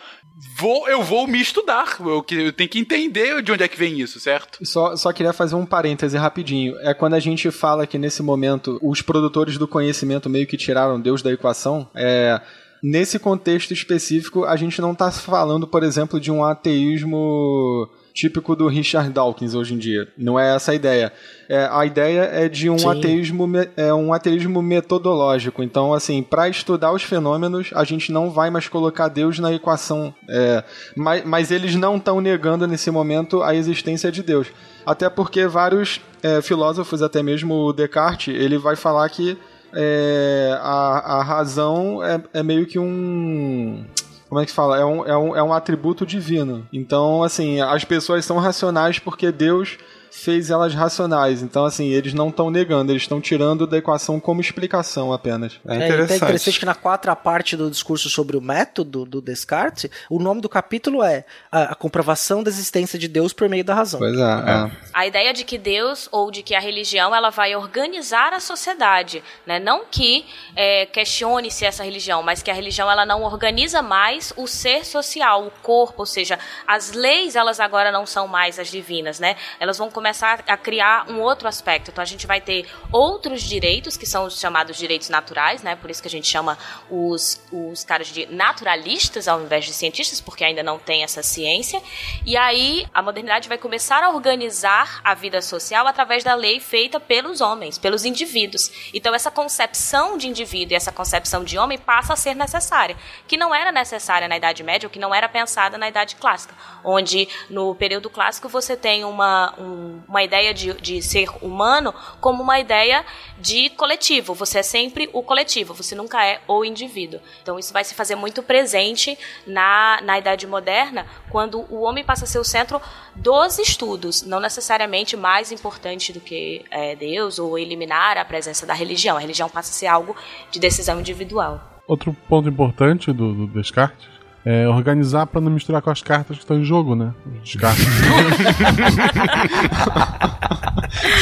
vou, 0.56 0.88
eu 0.88 1.02
vou 1.02 1.26
me 1.26 1.40
estudar. 1.40 1.98
Eu, 2.00 2.52
tenho 2.52 2.68
que 2.68 2.78
entender 2.78 3.42
de 3.42 3.52
onde 3.52 3.62
é 3.62 3.68
que 3.68 3.78
vem 3.78 4.00
isso, 4.00 4.18
certo? 4.18 4.64
Só, 4.64 4.96
só 4.96 5.12
queria 5.12 5.32
fazer 5.32 5.54
um 5.54 5.66
parêntese 5.66 6.16
rapidinho. 6.16 6.76
É 6.80 6.94
quando 6.94 7.14
a 7.14 7.20
gente 7.20 7.50
fala 7.50 7.86
que 7.86 7.98
nesse 7.98 8.22
momento 8.22 8.78
os 8.82 9.02
produtores 9.02 9.58
do 9.58 9.68
conhecimento 9.68 10.30
meio 10.30 10.46
que 10.46 10.56
tiraram 10.56 11.00
Deus 11.00 11.22
da 11.22 11.32
equação. 11.32 11.88
É, 11.94 12.40
nesse 12.82 13.18
contexto 13.18 13.72
específico, 13.72 14.44
a 14.44 14.56
gente 14.56 14.80
não 14.80 14.92
está 14.92 15.10
falando, 15.10 15.66
por 15.66 15.82
exemplo, 15.82 16.18
de 16.18 16.30
um 16.30 16.44
ateísmo 16.44 17.88
típico 18.20 18.54
do 18.54 18.68
Richard 18.68 19.10
Dawkins 19.10 19.54
hoje 19.54 19.72
em 19.72 19.78
dia. 19.78 20.06
Não 20.16 20.38
é 20.38 20.54
essa 20.54 20.72
a 20.72 20.74
ideia. 20.74 21.10
É, 21.48 21.66
a 21.70 21.86
ideia 21.86 22.20
é 22.20 22.48
de 22.50 22.68
um 22.68 22.90
ateísmo, 22.90 23.48
é 23.76 23.94
um 23.94 24.12
ateísmo 24.12 24.60
metodológico. 24.60 25.62
Então, 25.62 25.94
assim, 25.94 26.22
para 26.22 26.46
estudar 26.46 26.92
os 26.92 27.02
fenômenos, 27.02 27.70
a 27.74 27.82
gente 27.82 28.12
não 28.12 28.30
vai 28.30 28.50
mais 28.50 28.68
colocar 28.68 29.08
Deus 29.08 29.38
na 29.38 29.52
equação. 29.54 30.14
É, 30.28 30.62
mas, 30.94 31.24
mas 31.24 31.50
eles 31.50 31.74
não 31.74 31.96
estão 31.96 32.20
negando 32.20 32.66
nesse 32.66 32.90
momento 32.90 33.42
a 33.42 33.54
existência 33.54 34.12
de 34.12 34.22
Deus. 34.22 34.48
Até 34.84 35.08
porque 35.08 35.46
vários 35.46 35.98
é, 36.22 36.42
filósofos, 36.42 37.00
até 37.02 37.22
mesmo 37.22 37.54
o 37.54 37.72
Descartes, 37.72 38.34
ele 38.34 38.58
vai 38.58 38.76
falar 38.76 39.08
que 39.08 39.38
é, 39.72 40.58
a, 40.60 41.20
a 41.20 41.22
razão 41.22 42.04
é, 42.04 42.22
é 42.34 42.42
meio 42.42 42.66
que 42.66 42.78
um 42.78 43.82
como 44.30 44.40
é 44.40 44.46
que 44.46 44.52
fala? 44.52 44.78
É 44.78 44.84
um, 44.84 45.04
é 45.04 45.18
um, 45.18 45.36
é 45.36 45.42
um 45.42 45.52
atributo 45.52 46.06
divino. 46.06 46.64
Então, 46.72 47.24
assim, 47.24 47.60
as 47.60 47.84
pessoas 47.84 48.24
são 48.24 48.38
racionais 48.38 48.96
porque 49.00 49.32
Deus 49.32 49.76
fez 50.10 50.50
elas 50.50 50.74
racionais. 50.74 51.42
Então, 51.42 51.64
assim, 51.64 51.88
eles 51.88 52.12
não 52.12 52.28
estão 52.28 52.50
negando, 52.50 52.92
eles 52.92 53.02
estão 53.02 53.20
tirando 53.20 53.66
da 53.66 53.78
equação 53.78 54.18
como 54.18 54.40
explicação 54.40 55.12
apenas. 55.12 55.60
É 55.66 55.76
interessante. 55.76 56.10
É, 56.10 56.14
é 56.14 56.16
interessante 56.16 56.60
que 56.60 56.66
na 56.66 56.74
quarta 56.74 57.14
parte 57.14 57.56
do 57.56 57.70
discurso 57.70 58.08
sobre 58.08 58.36
o 58.36 58.40
método 58.40 59.04
do 59.04 59.20
Descartes, 59.20 59.90
o 60.08 60.18
nome 60.18 60.40
do 60.40 60.48
capítulo 60.48 61.02
é 61.02 61.24
a, 61.50 61.72
a 61.72 61.74
comprovação 61.74 62.42
da 62.42 62.50
existência 62.50 62.98
de 62.98 63.08
Deus 63.08 63.32
por 63.32 63.48
meio 63.48 63.64
da 63.64 63.74
razão. 63.74 64.00
Pois 64.00 64.18
é, 64.18 64.22
é. 64.22 64.70
A 64.92 65.06
ideia 65.06 65.32
de 65.32 65.44
que 65.44 65.58
Deus 65.58 66.08
ou 66.10 66.30
de 66.30 66.42
que 66.42 66.54
a 66.54 66.60
religião 66.60 67.14
ela 67.14 67.30
vai 67.30 67.54
organizar 67.54 68.32
a 68.32 68.40
sociedade, 68.40 69.22
né? 69.46 69.58
Não 69.58 69.84
que 69.90 70.24
é, 70.56 70.86
questione 70.86 71.50
se 71.50 71.64
essa 71.64 71.84
religião, 71.84 72.22
mas 72.22 72.42
que 72.42 72.50
a 72.50 72.54
religião 72.54 72.90
ela 72.90 73.04
não 73.04 73.22
organiza 73.22 73.82
mais 73.82 74.32
o 74.36 74.46
ser 74.46 74.84
social, 74.84 75.46
o 75.46 75.50
corpo, 75.62 76.02
ou 76.02 76.06
seja, 76.06 76.38
as 76.66 76.92
leis 76.92 77.36
elas 77.36 77.60
agora 77.60 77.92
não 77.92 78.06
são 78.06 78.26
mais 78.26 78.58
as 78.58 78.68
divinas, 78.68 79.18
né? 79.18 79.36
Elas 79.58 79.78
vão 79.78 79.90
começar 80.00 80.42
a 80.48 80.56
criar 80.56 81.10
um 81.10 81.20
outro 81.20 81.46
aspecto. 81.46 81.90
Então 81.90 82.00
a 82.00 82.06
gente 82.06 82.26
vai 82.26 82.40
ter 82.40 82.66
outros 82.90 83.42
direitos, 83.42 83.98
que 83.98 84.06
são 84.06 84.24
os 84.24 84.40
chamados 84.40 84.78
direitos 84.78 85.10
naturais, 85.10 85.62
né? 85.62 85.76
Por 85.76 85.90
isso 85.90 86.00
que 86.00 86.08
a 86.08 86.10
gente 86.10 86.26
chama 86.26 86.56
os, 86.90 87.38
os 87.52 87.84
caras 87.84 88.06
de 88.08 88.24
naturalistas 88.24 89.28
ao 89.28 89.42
invés 89.42 89.66
de 89.66 89.74
cientistas, 89.74 90.18
porque 90.18 90.42
ainda 90.42 90.62
não 90.62 90.78
tem 90.78 91.02
essa 91.02 91.22
ciência. 91.22 91.82
E 92.24 92.34
aí 92.34 92.86
a 92.94 93.02
modernidade 93.02 93.46
vai 93.46 93.58
começar 93.58 94.02
a 94.02 94.08
organizar 94.08 95.02
a 95.04 95.12
vida 95.12 95.42
social 95.42 95.86
através 95.86 96.24
da 96.24 96.34
lei 96.34 96.60
feita 96.60 96.98
pelos 96.98 97.42
homens, 97.42 97.76
pelos 97.76 98.06
indivíduos. 98.06 98.70
Então 98.94 99.14
essa 99.14 99.30
concepção 99.30 100.16
de 100.16 100.28
indivíduo 100.28 100.72
e 100.72 100.76
essa 100.76 100.90
concepção 100.90 101.44
de 101.44 101.58
homem 101.58 101.76
passa 101.76 102.14
a 102.14 102.16
ser 102.16 102.34
necessária, 102.34 102.96
que 103.28 103.36
não 103.36 103.54
era 103.54 103.70
necessária 103.70 104.26
na 104.26 104.38
Idade 104.38 104.62
Média, 104.62 104.86
ou 104.86 104.90
que 104.90 104.98
não 104.98 105.14
era 105.14 105.28
pensada 105.28 105.76
na 105.76 105.88
Idade 105.90 106.16
Clássica, 106.16 106.54
onde 106.82 107.28
no 107.50 107.74
período 107.74 108.08
clássico 108.08 108.48
você 108.48 108.74
tem 108.78 109.04
uma, 109.04 109.54
um, 109.58 109.89
uma 110.08 110.22
ideia 110.22 110.52
de, 110.52 110.72
de 110.74 111.02
ser 111.02 111.28
humano 111.42 111.94
como 112.20 112.42
uma 112.42 112.58
ideia 112.58 113.04
de 113.38 113.70
coletivo. 113.70 114.34
Você 114.34 114.58
é 114.58 114.62
sempre 114.62 115.08
o 115.12 115.22
coletivo, 115.22 115.74
você 115.74 115.94
nunca 115.94 116.24
é 116.24 116.40
o 116.46 116.64
indivíduo. 116.64 117.20
Então 117.42 117.58
isso 117.58 117.72
vai 117.72 117.84
se 117.84 117.94
fazer 117.94 118.14
muito 118.14 118.42
presente 118.42 119.18
na, 119.46 120.00
na 120.02 120.18
Idade 120.18 120.46
Moderna, 120.46 121.06
quando 121.30 121.64
o 121.70 121.82
homem 121.82 122.04
passa 122.04 122.24
a 122.24 122.28
ser 122.28 122.38
o 122.38 122.44
centro 122.44 122.80
dos 123.14 123.58
estudos, 123.58 124.22
não 124.22 124.40
necessariamente 124.40 125.16
mais 125.16 125.50
importante 125.52 126.12
do 126.12 126.20
que 126.20 126.64
é, 126.70 126.94
Deus 126.96 127.38
ou 127.38 127.58
eliminar 127.58 128.16
a 128.18 128.24
presença 128.24 128.66
da 128.66 128.74
religião. 128.74 129.16
A 129.16 129.20
religião 129.20 129.48
passa 129.48 129.70
a 129.70 129.74
ser 129.74 129.86
algo 129.86 130.16
de 130.50 130.58
decisão 130.58 131.00
individual. 131.00 131.80
Outro 131.86 132.14
ponto 132.28 132.48
importante 132.48 133.12
do, 133.12 133.34
do 133.34 133.46
Descartes 133.48 134.19
é, 134.44 134.68
organizar 134.68 135.26
para 135.26 135.40
não 135.40 135.50
misturar 135.50 135.82
com 135.82 135.90
as 135.90 136.02
cartas 136.02 136.36
que 136.36 136.42
estão 136.42 136.58
em 136.58 136.64
jogo, 136.64 136.94
né? 136.94 137.14
Os 137.42 137.54
cartas. 137.56 137.84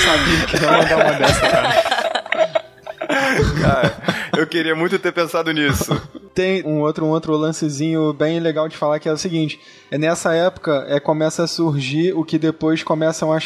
Sabia 0.05 0.47
que 0.47 0.61
não 0.61 0.79
ia 0.79 0.85
dar 0.85 0.97
uma 0.97 1.13
dessa, 1.19 1.49
cara. 1.49 1.99
Cara, 3.61 3.97
eu 4.37 4.47
queria 4.47 4.75
muito 4.75 4.99
ter 4.99 5.13
pensado 5.13 5.53
nisso. 5.53 6.01
Tem 6.35 6.65
um 6.65 6.81
outro, 6.81 7.05
um 7.05 7.09
outro 7.09 7.37
lancezinho 7.37 8.13
bem 8.13 8.39
legal 8.39 8.69
de 8.69 8.77
falar 8.77 8.99
que 9.01 9.09
é 9.09 9.13
o 9.13 9.17
seguinte: 9.17 9.59
é 9.91 9.99
nessa 9.99 10.35
época 10.35 10.85
é, 10.89 11.01
começa 11.01 11.43
a 11.45 11.47
surgir 11.47 12.13
o 12.13 12.25
que 12.25 12.39
depois 12.39 12.83
começam 12.83 13.33
a, 13.33 13.39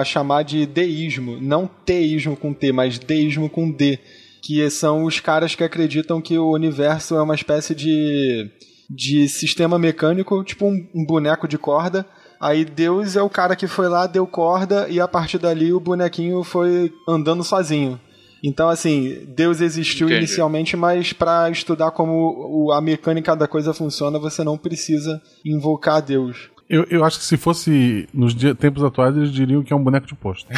a 0.00 0.04
chamar 0.04 0.42
de 0.44 0.66
deísmo. 0.66 1.38
Não 1.40 1.66
teísmo 1.66 2.36
com 2.36 2.52
T, 2.52 2.72
mas 2.72 2.98
deísmo 2.98 3.48
com 3.48 3.70
D. 3.70 3.98
Que 4.42 4.68
são 4.70 5.04
os 5.04 5.18
caras 5.18 5.54
que 5.56 5.64
acreditam 5.64 6.20
que 6.20 6.38
o 6.38 6.52
universo 6.52 7.16
é 7.16 7.22
uma 7.22 7.34
espécie 7.34 7.74
de 7.74 8.48
de 8.88 9.28
sistema 9.28 9.78
mecânico, 9.78 10.42
tipo 10.44 10.66
um, 10.66 10.86
um 10.94 11.04
boneco 11.04 11.48
de 11.48 11.58
corda. 11.58 12.06
Aí 12.40 12.64
Deus 12.64 13.16
é 13.16 13.22
o 13.22 13.30
cara 13.30 13.56
que 13.56 13.66
foi 13.66 13.88
lá, 13.88 14.06
deu 14.06 14.26
corda 14.26 14.86
e 14.88 15.00
a 15.00 15.08
partir 15.08 15.38
dali 15.38 15.72
o 15.72 15.80
bonequinho 15.80 16.42
foi 16.44 16.92
andando 17.08 17.42
sozinho. 17.42 17.98
Então, 18.44 18.68
assim, 18.68 19.26
Deus 19.34 19.60
existiu 19.60 20.06
Entendi. 20.06 20.24
inicialmente, 20.24 20.76
mas 20.76 21.12
para 21.12 21.50
estudar 21.50 21.90
como 21.90 22.70
a 22.72 22.80
mecânica 22.80 23.34
da 23.34 23.48
coisa 23.48 23.72
funciona, 23.72 24.18
você 24.18 24.44
não 24.44 24.58
precisa 24.58 25.20
invocar 25.44 26.02
Deus. 26.02 26.50
Eu, 26.68 26.84
eu 26.90 27.04
acho 27.04 27.18
que 27.18 27.24
se 27.24 27.36
fosse 27.36 28.08
nos 28.12 28.34
tempos 28.54 28.84
atuais, 28.84 29.16
eles 29.16 29.32
diriam 29.32 29.62
que 29.62 29.72
é 29.72 29.76
um 29.76 29.82
boneco 29.82 30.06
de 30.06 30.14
posto. 30.14 30.48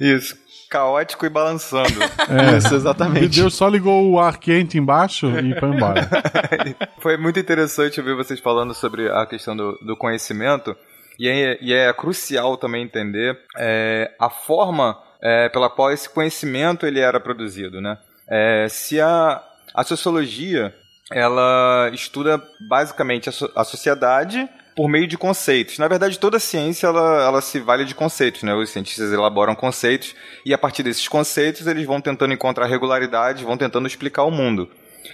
Isso 0.16 0.36
caótico 0.70 1.26
e 1.26 1.28
balançando. 1.28 1.90
É, 2.30 2.58
Isso, 2.58 2.74
exatamente. 2.74 3.24
E 3.24 3.28
Deus 3.28 3.54
só 3.54 3.66
ligou 3.66 4.08
o 4.08 4.20
ar 4.20 4.38
quente 4.38 4.78
embaixo 4.78 5.26
e 5.26 5.58
foi 5.58 5.68
embora. 5.70 6.08
foi 7.00 7.16
muito 7.16 7.40
interessante 7.40 7.98
ouvir 7.98 8.14
vocês 8.14 8.38
falando 8.38 8.72
sobre 8.72 9.10
a 9.10 9.26
questão 9.26 9.56
do, 9.56 9.72
do 9.84 9.96
conhecimento. 9.96 10.76
E 11.18 11.28
é, 11.28 11.58
e 11.60 11.74
é, 11.74 11.92
crucial 11.92 12.56
também 12.56 12.84
entender 12.84 13.36
é, 13.58 14.12
a 14.18 14.30
forma 14.30 14.96
é, 15.20 15.48
pela 15.48 15.68
qual 15.68 15.90
esse 15.90 16.08
conhecimento 16.08 16.86
ele 16.86 17.00
era 17.00 17.18
produzido, 17.18 17.80
né? 17.80 17.98
É, 18.28 18.68
se 18.68 19.00
a, 19.00 19.42
a 19.74 19.82
sociologia 19.82 20.72
ela 21.10 21.90
estuda 21.92 22.40
basicamente 22.68 23.28
a, 23.28 23.32
so, 23.32 23.50
a 23.56 23.64
sociedade 23.64 24.48
por 24.80 24.88
meio 24.88 25.06
de 25.06 25.18
conceitos. 25.18 25.78
Na 25.78 25.86
verdade, 25.86 26.18
toda 26.18 26.38
ciência 26.38 26.86
ela, 26.86 27.22
ela 27.22 27.42
se 27.42 27.60
vale 27.60 27.84
de 27.84 27.94
conceitos, 27.94 28.42
né? 28.42 28.54
Os 28.54 28.70
cientistas 28.70 29.12
elaboram 29.12 29.54
conceitos 29.54 30.16
e 30.42 30.54
a 30.54 30.58
partir 30.58 30.82
desses 30.82 31.06
conceitos 31.06 31.66
eles 31.66 31.84
vão 31.84 32.00
tentando 32.00 32.32
encontrar 32.32 32.64
regularidades, 32.64 33.42
vão 33.42 33.58
tentando 33.58 33.86
explicar 33.86 34.24
o 34.24 34.30
mundo. 34.30 34.70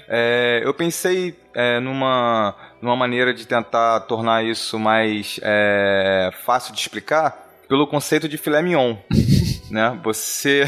É, 0.07 0.61
eu 0.63 0.73
pensei 0.73 1.37
é, 1.53 1.81
numa, 1.81 2.55
numa 2.81 2.95
maneira 2.95 3.35
de 3.35 3.45
tentar 3.45 3.99
tornar 4.03 4.45
isso 4.45 4.79
mais 4.79 5.41
é, 5.43 6.31
fácil 6.45 6.73
de 6.73 6.79
explicar 6.79 7.37
pelo 7.69 7.89
conceito 7.89 8.29
de 8.29 8.39
filé 8.39 8.63
mignon. 8.63 8.95
né? 9.69 9.99
Você, 10.05 10.65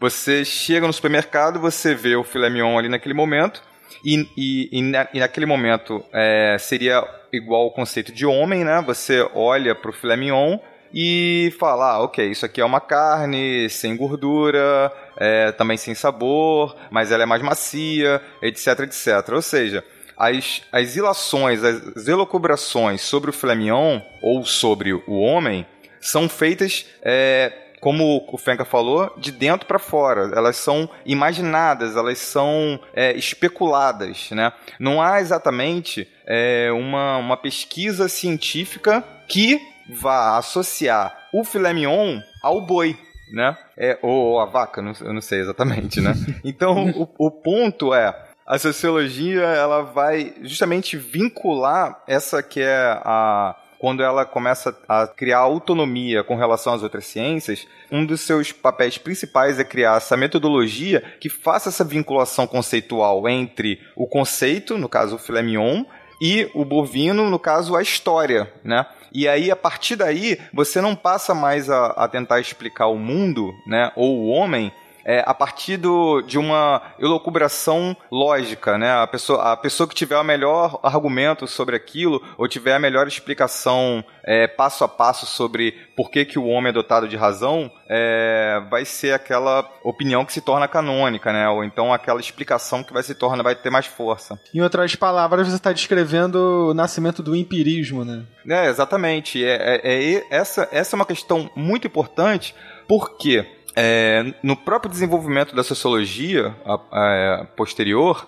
você 0.00 0.46
chega 0.46 0.86
no 0.86 0.94
supermercado, 0.94 1.60
você 1.60 1.94
vê 1.94 2.16
o 2.16 2.24
filé 2.24 2.48
mignon 2.48 2.78
ali 2.78 2.88
naquele 2.88 3.12
momento 3.12 3.62
e, 4.02 4.26
e, 4.34 4.78
e, 4.78 4.82
na, 4.82 5.08
e 5.12 5.20
naquele 5.20 5.44
momento 5.44 6.02
é, 6.10 6.56
seria 6.58 7.04
igual 7.36 7.62
ao 7.62 7.70
conceito 7.70 8.12
de 8.12 8.24
homem, 8.26 8.64
né? 8.64 8.82
Você 8.86 9.28
olha 9.34 9.74
para 9.74 9.90
o 9.90 9.94
filé 9.94 10.16
mignon 10.16 10.58
e 10.92 11.52
fala, 11.58 11.94
ah, 11.94 12.02
ok, 12.02 12.30
isso 12.30 12.46
aqui 12.46 12.60
é 12.60 12.64
uma 12.64 12.80
carne 12.80 13.68
sem 13.68 13.96
gordura, 13.96 14.92
é, 15.16 15.50
também 15.52 15.76
sem 15.76 15.94
sabor, 15.94 16.76
mas 16.90 17.10
ela 17.10 17.24
é 17.24 17.26
mais 17.26 17.42
macia, 17.42 18.22
etc, 18.40 18.80
etc. 18.80 19.28
Ou 19.32 19.42
seja, 19.42 19.84
as, 20.16 20.62
as 20.70 20.94
ilações, 20.94 21.64
as 21.64 22.06
elocubrações 22.06 23.00
sobre 23.00 23.30
o 23.30 23.32
filé 23.32 23.54
mignon 23.54 24.00
ou 24.22 24.44
sobre 24.44 24.92
o 24.92 25.18
homem 25.18 25.66
são 26.00 26.28
feitas 26.28 26.86
é, 27.02 27.52
como 27.84 28.26
o 28.32 28.38
Fenka 28.38 28.64
falou, 28.64 29.12
de 29.18 29.30
dentro 29.30 29.66
para 29.66 29.78
fora. 29.78 30.32
Elas 30.34 30.56
são 30.56 30.88
imaginadas, 31.04 31.94
elas 31.94 32.16
são 32.16 32.80
é, 32.94 33.12
especuladas, 33.12 34.30
né? 34.30 34.54
Não 34.80 35.02
há 35.02 35.20
exatamente 35.20 36.08
é, 36.26 36.72
uma, 36.72 37.18
uma 37.18 37.36
pesquisa 37.36 38.08
científica 38.08 39.04
que 39.28 39.60
vá 39.86 40.38
associar 40.38 41.28
o 41.30 41.44
filé 41.44 41.74
mignon 41.74 42.20
ao 42.42 42.62
boi, 42.62 42.96
né? 43.30 43.54
É, 43.76 43.98
ou 44.00 44.40
a 44.40 44.46
vaca, 44.46 44.80
não, 44.80 44.94
eu 45.02 45.12
não 45.12 45.20
sei 45.20 45.40
exatamente, 45.40 46.00
né? 46.00 46.14
Então, 46.42 46.88
o, 46.88 47.26
o 47.26 47.30
ponto 47.30 47.92
é, 47.92 48.16
a 48.46 48.58
sociologia 48.58 49.42
ela 49.42 49.82
vai 49.82 50.32
justamente 50.40 50.96
vincular 50.96 52.02
essa 52.06 52.42
que 52.42 52.62
é 52.62 52.98
a 53.04 53.54
quando 53.84 54.02
ela 54.02 54.24
começa 54.24 54.74
a 54.88 55.06
criar 55.06 55.40
autonomia 55.40 56.24
com 56.24 56.36
relação 56.36 56.72
às 56.72 56.82
outras 56.82 57.04
ciências, 57.04 57.66
um 57.92 58.06
dos 58.06 58.22
seus 58.22 58.50
papéis 58.50 58.96
principais 58.96 59.58
é 59.60 59.64
criar 59.64 59.98
essa 59.98 60.16
metodologia 60.16 61.04
que 61.20 61.28
faça 61.28 61.68
essa 61.68 61.84
vinculação 61.84 62.46
conceitual 62.46 63.28
entre 63.28 63.78
o 63.94 64.06
conceito, 64.06 64.78
no 64.78 64.88
caso 64.88 65.16
o 65.16 65.18
filé 65.18 65.42
mignon, 65.42 65.84
e 66.18 66.48
o 66.54 66.64
bovino, 66.64 67.28
no 67.28 67.38
caso, 67.38 67.76
a 67.76 67.82
história, 67.82 68.50
né? 68.64 68.86
E 69.12 69.28
aí, 69.28 69.50
a 69.50 69.56
partir 69.56 69.96
daí, 69.96 70.38
você 70.50 70.80
não 70.80 70.96
passa 70.96 71.34
mais 71.34 71.68
a, 71.68 71.88
a 71.88 72.08
tentar 72.08 72.40
explicar 72.40 72.86
o 72.86 72.96
mundo, 72.96 73.52
né? 73.66 73.92
Ou 73.96 74.18
o 74.18 74.28
homem 74.28 74.72
é, 75.04 75.22
a 75.26 75.34
partir 75.34 75.76
do, 75.76 76.22
de 76.22 76.38
uma 76.38 76.80
elucubração 76.98 77.96
lógica, 78.10 78.78
né? 78.78 78.92
A 78.92 79.06
pessoa, 79.06 79.52
a 79.52 79.56
pessoa 79.56 79.88
que 79.88 79.94
tiver 79.94 80.18
o 80.18 80.24
melhor 80.24 80.80
argumento 80.82 81.46
sobre 81.46 81.76
aquilo, 81.76 82.22
ou 82.38 82.48
tiver 82.48 82.74
a 82.74 82.78
melhor 82.78 83.06
explicação 83.06 84.04
é, 84.24 84.46
passo 84.46 84.84
a 84.84 84.88
passo 84.88 85.26
sobre 85.26 85.72
por 85.96 86.10
que, 86.10 86.24
que 86.24 86.38
o 86.38 86.46
homem 86.46 86.70
é 86.70 86.72
dotado 86.72 87.06
de 87.06 87.16
razão, 87.16 87.70
é, 87.88 88.62
vai 88.70 88.84
ser 88.84 89.12
aquela 89.12 89.68
opinião 89.82 90.24
que 90.24 90.32
se 90.32 90.40
torna 90.40 90.66
canônica, 90.66 91.32
né? 91.32 91.48
Ou 91.48 91.62
então 91.62 91.92
aquela 91.92 92.20
explicação 92.20 92.82
que 92.82 92.92
vai 92.92 93.02
se 93.02 93.14
torna, 93.14 93.42
vai 93.42 93.54
ter 93.54 93.70
mais 93.70 93.86
força. 93.86 94.38
Em 94.54 94.60
outras 94.60 94.94
palavras, 94.94 95.48
você 95.48 95.56
está 95.56 95.72
descrevendo 95.72 96.70
o 96.70 96.74
nascimento 96.74 97.22
do 97.22 97.36
empirismo, 97.36 98.04
né? 98.04 98.24
É, 98.48 98.68
exatamente. 98.68 99.44
É, 99.44 99.80
é, 99.82 100.14
é, 100.14 100.26
essa, 100.30 100.68
essa 100.72 100.94
é 100.94 100.96
uma 100.96 101.06
questão 101.06 101.50
muito 101.54 101.86
importante, 101.86 102.54
porque 102.88 103.46
é, 103.76 104.34
no 104.42 104.56
próprio 104.56 104.90
desenvolvimento 104.90 105.54
da 105.54 105.62
sociologia 105.62 106.56
a, 106.64 106.74
a, 106.74 107.44
posterior, 107.56 108.26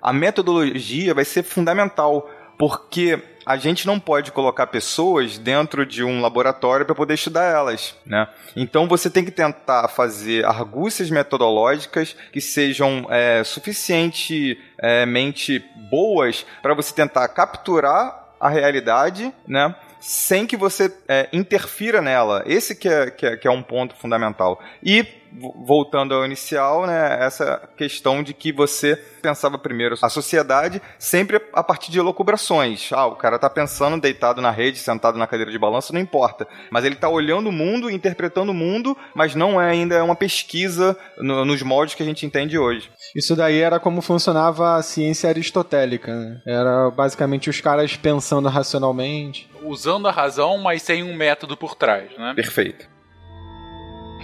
a 0.00 0.12
metodologia 0.12 1.12
vai 1.14 1.24
ser 1.24 1.42
fundamental, 1.42 2.30
porque 2.58 3.20
a 3.46 3.56
gente 3.56 3.86
não 3.86 3.98
pode 3.98 4.30
colocar 4.30 4.66
pessoas 4.66 5.38
dentro 5.38 5.86
de 5.86 6.04
um 6.04 6.20
laboratório 6.20 6.84
para 6.84 6.94
poder 6.94 7.14
estudar 7.14 7.44
elas, 7.44 7.96
né? 8.04 8.28
Então 8.54 8.86
você 8.86 9.08
tem 9.08 9.24
que 9.24 9.30
tentar 9.30 9.88
fazer 9.88 10.44
argúcias 10.44 11.08
metodológicas 11.08 12.14
que 12.30 12.42
sejam 12.42 13.06
é, 13.08 13.42
suficientemente 13.44 15.64
boas 15.90 16.44
para 16.60 16.74
você 16.74 16.94
tentar 16.94 17.26
capturar 17.28 18.34
a 18.38 18.50
realidade, 18.50 19.32
né? 19.46 19.74
Sem 20.00 20.46
que 20.46 20.56
você 20.56 20.92
é, 21.06 21.28
interfira 21.32 22.00
nela. 22.00 22.42
Esse 22.46 22.74
que 22.74 22.88
é, 22.88 23.10
que 23.10 23.26
é, 23.26 23.36
que 23.36 23.48
é 23.48 23.50
um 23.50 23.62
ponto 23.62 23.94
fundamental. 23.96 24.60
E 24.82 25.04
voltando 25.32 26.14
ao 26.14 26.24
inicial, 26.24 26.86
né, 26.86 27.18
essa 27.20 27.68
questão 27.76 28.22
de 28.22 28.34
que 28.34 28.52
você 28.52 28.96
pensava 28.96 29.58
primeiro 29.58 29.96
a 30.00 30.08
sociedade 30.08 30.80
sempre 30.98 31.40
a 31.52 31.62
partir 31.62 31.90
de 31.90 31.98
elucubrações. 31.98 32.90
Ah, 32.92 33.06
o 33.06 33.16
cara 33.16 33.38
tá 33.38 33.50
pensando 33.50 34.00
deitado 34.00 34.40
na 34.40 34.50
rede, 34.50 34.78
sentado 34.78 35.18
na 35.18 35.26
cadeira 35.26 35.50
de 35.50 35.58
balanço, 35.58 35.92
não 35.92 36.00
importa. 36.00 36.46
Mas 36.70 36.84
ele 36.84 36.94
tá 36.94 37.08
olhando 37.08 37.48
o 37.48 37.52
mundo, 37.52 37.90
interpretando 37.90 38.50
o 38.50 38.54
mundo, 38.54 38.96
mas 39.14 39.34
não 39.34 39.60
é 39.60 39.70
ainda 39.70 40.02
uma 40.02 40.16
pesquisa 40.16 40.96
no, 41.18 41.44
nos 41.44 41.62
moldes 41.62 41.94
que 41.94 42.02
a 42.02 42.06
gente 42.06 42.24
entende 42.24 42.58
hoje. 42.58 42.90
Isso 43.14 43.34
daí 43.34 43.60
era 43.60 43.80
como 43.80 44.00
funcionava 44.00 44.76
a 44.76 44.82
ciência 44.82 45.28
aristotélica, 45.28 46.14
né? 46.14 46.40
Era 46.46 46.90
basicamente 46.90 47.50
os 47.50 47.60
caras 47.60 47.96
pensando 47.96 48.48
racionalmente. 48.48 49.48
Usando 49.62 50.08
a 50.08 50.12
razão, 50.12 50.58
mas 50.58 50.82
sem 50.82 51.02
um 51.02 51.14
método 51.14 51.56
por 51.56 51.74
trás, 51.74 52.10
né? 52.16 52.32
Perfeito. 52.34 52.97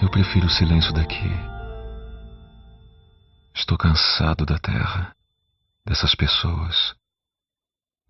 Eu 0.01 0.09
prefiro 0.09 0.47
o 0.47 0.49
silêncio 0.49 0.91
daqui. 0.93 1.29
Estou 3.55 3.77
cansado 3.77 4.45
da 4.45 4.59
terra, 4.59 5.15
dessas 5.85 6.13
pessoas. 6.13 6.93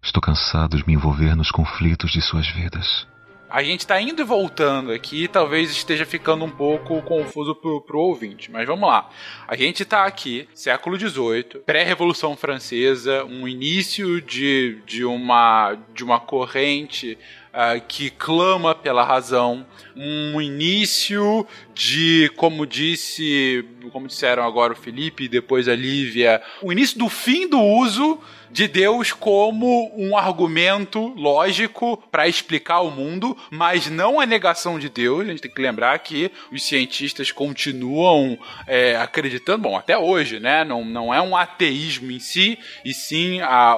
Estou 0.02 0.20
cansado 0.20 0.78
de 0.78 0.88
me 0.88 0.94
envolver 0.94 1.36
nos 1.36 1.52
conflitos 1.52 2.12
de 2.12 2.22
suas 2.22 2.48
vidas. 2.48 3.08
A 3.48 3.62
gente 3.62 3.82
está 3.82 4.02
indo 4.02 4.22
e 4.22 4.26
voltando 4.26 4.92
aqui, 4.92 5.28
talvez 5.28 5.70
esteja 5.70 6.06
ficando 6.06 6.44
um 6.44 6.50
pouco 6.50 7.02
confuso 7.04 7.54
pro, 7.54 7.80
pro 7.82 8.00
ouvinte, 8.00 8.52
mas 8.52 8.66
vamos 8.66 8.90
lá. 8.90 9.08
A 9.48 9.56
gente 9.56 9.84
está 9.84 10.06
aqui, 10.06 10.50
século 10.56 11.00
XVIII, 11.00 11.62
pré-revolução 11.66 12.36
francesa, 12.36 13.24
um 13.24 13.48
início 13.48 14.20
de, 14.20 14.82
de, 14.88 15.06
uma, 15.06 15.78
de 15.94 16.04
uma 16.04 16.20
corrente 16.20 17.18
uh, 17.56 17.82
que 17.88 18.10
clama 18.10 18.76
pela 18.76 19.04
razão, 19.04 19.66
um 19.96 20.42
início 20.42 21.48
de, 21.74 22.30
como 22.36 22.66
disse, 22.66 23.66
como 23.92 24.08
disseram 24.08 24.44
agora 24.44 24.74
o 24.74 24.76
Felipe 24.76 25.24
e 25.24 25.30
depois 25.30 25.68
a 25.70 25.76
Lívia, 25.76 26.42
o 26.62 26.72
início 26.72 27.00
do 27.00 27.08
fim 27.08 27.48
do 27.48 27.60
uso 27.60 28.20
de 28.56 28.70
Deus 28.70 29.12
como 29.12 29.92
um 29.98 30.18
argumento 30.18 31.14
lógico 31.18 32.02
para 32.10 32.26
explicar 32.26 32.80
o 32.80 32.90
mundo, 32.90 33.38
mas 33.52 33.88
não 33.88 34.18
a 34.18 34.26
negação 34.26 34.80
de 34.80 34.88
Deus. 34.88 35.24
A 35.24 35.26
gente 35.26 35.42
tem 35.42 35.52
que 35.52 35.62
lembrar 35.62 36.00
que 36.00 36.32
os 36.54 36.64
cientistas 36.64 37.34
continuam 37.34 38.40
é, 38.66 38.96
acreditando, 38.96 39.64
bom, 39.64 39.76
até 39.76 39.98
hoje, 39.98 40.40
né? 40.40 40.64
Não, 40.64 40.86
não 40.86 41.14
é 41.14 41.22
um 41.22 41.36
ateísmo 41.36 42.10
em 42.10 42.20
si, 42.20 42.58
e 42.86 42.94
sim 42.94 43.42
a, 43.42 43.76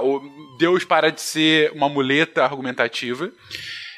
Deus 0.59 0.85
para 0.85 1.11
de 1.11 1.21
ser 1.21 1.71
uma 1.71 1.89
muleta 1.89 2.43
argumentativa. 2.43 3.31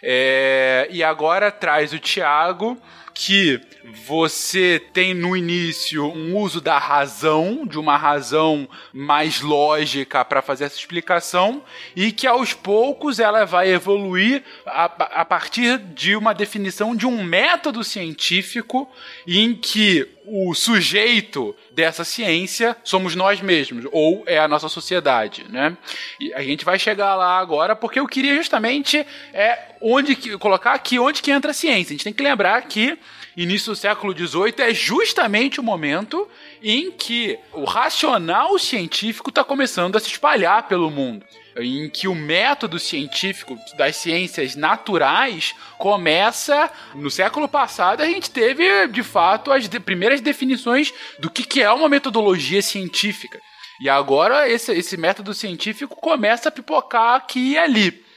É, 0.01 0.87
e 0.89 1.03
agora 1.03 1.51
traz 1.51 1.91
o 1.91 1.99
Tiago 1.99 2.81
que 3.21 3.59
você 4.05 4.81
tem 4.93 5.13
no 5.13 5.35
início 5.35 6.05
um 6.05 6.37
uso 6.37 6.61
da 6.61 6.77
razão, 6.77 7.67
de 7.67 7.77
uma 7.77 7.97
razão 7.97 8.65
mais 8.93 9.41
lógica 9.41 10.23
para 10.23 10.41
fazer 10.41 10.63
essa 10.63 10.77
explicação, 10.77 11.61
e 11.93 12.13
que 12.13 12.25
aos 12.25 12.53
poucos 12.53 13.19
ela 13.19 13.43
vai 13.43 13.73
evoluir 13.73 14.41
a, 14.65 14.85
a 14.85 15.25
partir 15.25 15.77
de 15.79 16.15
uma 16.15 16.33
definição 16.33 16.95
de 16.95 17.05
um 17.05 17.21
método 17.21 17.83
científico 17.83 18.89
em 19.27 19.53
que 19.53 20.07
o 20.31 20.53
sujeito 20.53 21.55
dessa 21.71 22.03
ciência 22.03 22.77
somos 22.83 23.15
nós 23.15 23.41
mesmos, 23.41 23.85
ou 23.91 24.23
é 24.27 24.37
a 24.37 24.47
nossa 24.47 24.69
sociedade, 24.69 25.45
né? 25.49 25.75
E 26.19 26.33
a 26.33 26.43
gente 26.43 26.63
vai 26.63 26.77
chegar 26.77 27.15
lá 27.15 27.39
agora 27.39 27.75
porque 27.75 27.99
eu 27.99 28.07
queria 28.07 28.35
justamente 28.35 29.05
é 29.33 29.75
onde 29.81 30.15
que, 30.15 30.37
colocar 30.37 30.73
aqui 30.73 30.99
onde 30.99 31.21
que 31.21 31.31
entra 31.31 31.51
a 31.51 31.53
ciência. 31.53 31.91
A 31.91 31.95
gente 31.95 32.03
tem 32.03 32.13
que 32.13 32.23
lembrar 32.23 32.61
que 32.63 32.97
início 33.35 33.71
do 33.71 33.75
século 33.75 34.13
XVIII 34.13 34.53
é 34.59 34.73
justamente 34.73 35.59
o 35.59 35.63
momento 35.63 36.27
em 36.61 36.91
que 36.91 37.39
o 37.53 37.63
racional 37.63 38.59
científico 38.59 39.29
está 39.29 39.43
começando 39.43 39.95
a 39.95 39.99
se 39.99 40.07
espalhar 40.07 40.67
pelo 40.67 40.91
mundo 40.91 41.25
em 41.61 41.89
que 41.89 42.07
o 42.07 42.15
método 42.15 42.79
científico 42.79 43.57
das 43.77 43.95
ciências 43.95 44.55
naturais 44.55 45.53
começa 45.77 46.71
no 46.95 47.09
século 47.09 47.47
passado 47.47 48.01
a 48.01 48.05
gente 48.05 48.29
teve 48.29 48.87
de 48.87 49.03
fato 49.03 49.51
as 49.51 49.67
de 49.67 49.79
primeiras 49.79 50.21
definições 50.21 50.93
do 51.19 51.29
que, 51.29 51.43
que 51.43 51.61
é 51.61 51.71
uma 51.71 51.89
metodologia 51.89 52.61
científica 52.61 53.39
e 53.81 53.89
agora 53.89 54.49
esse, 54.49 54.71
esse 54.73 54.97
método 54.97 55.33
científico 55.33 55.95
começa 55.95 56.49
a 56.49 56.51
pipocar 56.51 57.15
aqui 57.15 57.51
e 57.51 57.57
ali 57.57 58.09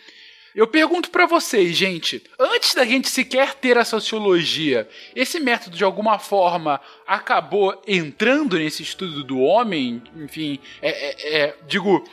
eu 0.54 0.66
pergunto 0.66 1.10
para 1.10 1.24
vocês, 1.24 1.74
gente, 1.74 2.22
antes 2.38 2.74
da 2.74 2.84
gente 2.84 3.08
sequer 3.08 3.54
ter 3.54 3.78
a 3.78 3.86
sociologia, 3.86 4.86
esse 5.16 5.40
método 5.40 5.74
de 5.74 5.82
alguma 5.84 6.18
forma 6.18 6.78
acabou 7.06 7.80
entrando 7.86 8.58
nesse 8.58 8.82
estudo 8.82 9.24
do 9.24 9.38
homem? 9.40 10.02
Enfim, 10.14 10.58
é, 10.82 10.90
é, 10.90 11.36
é 11.36 11.56
digo, 11.66 12.04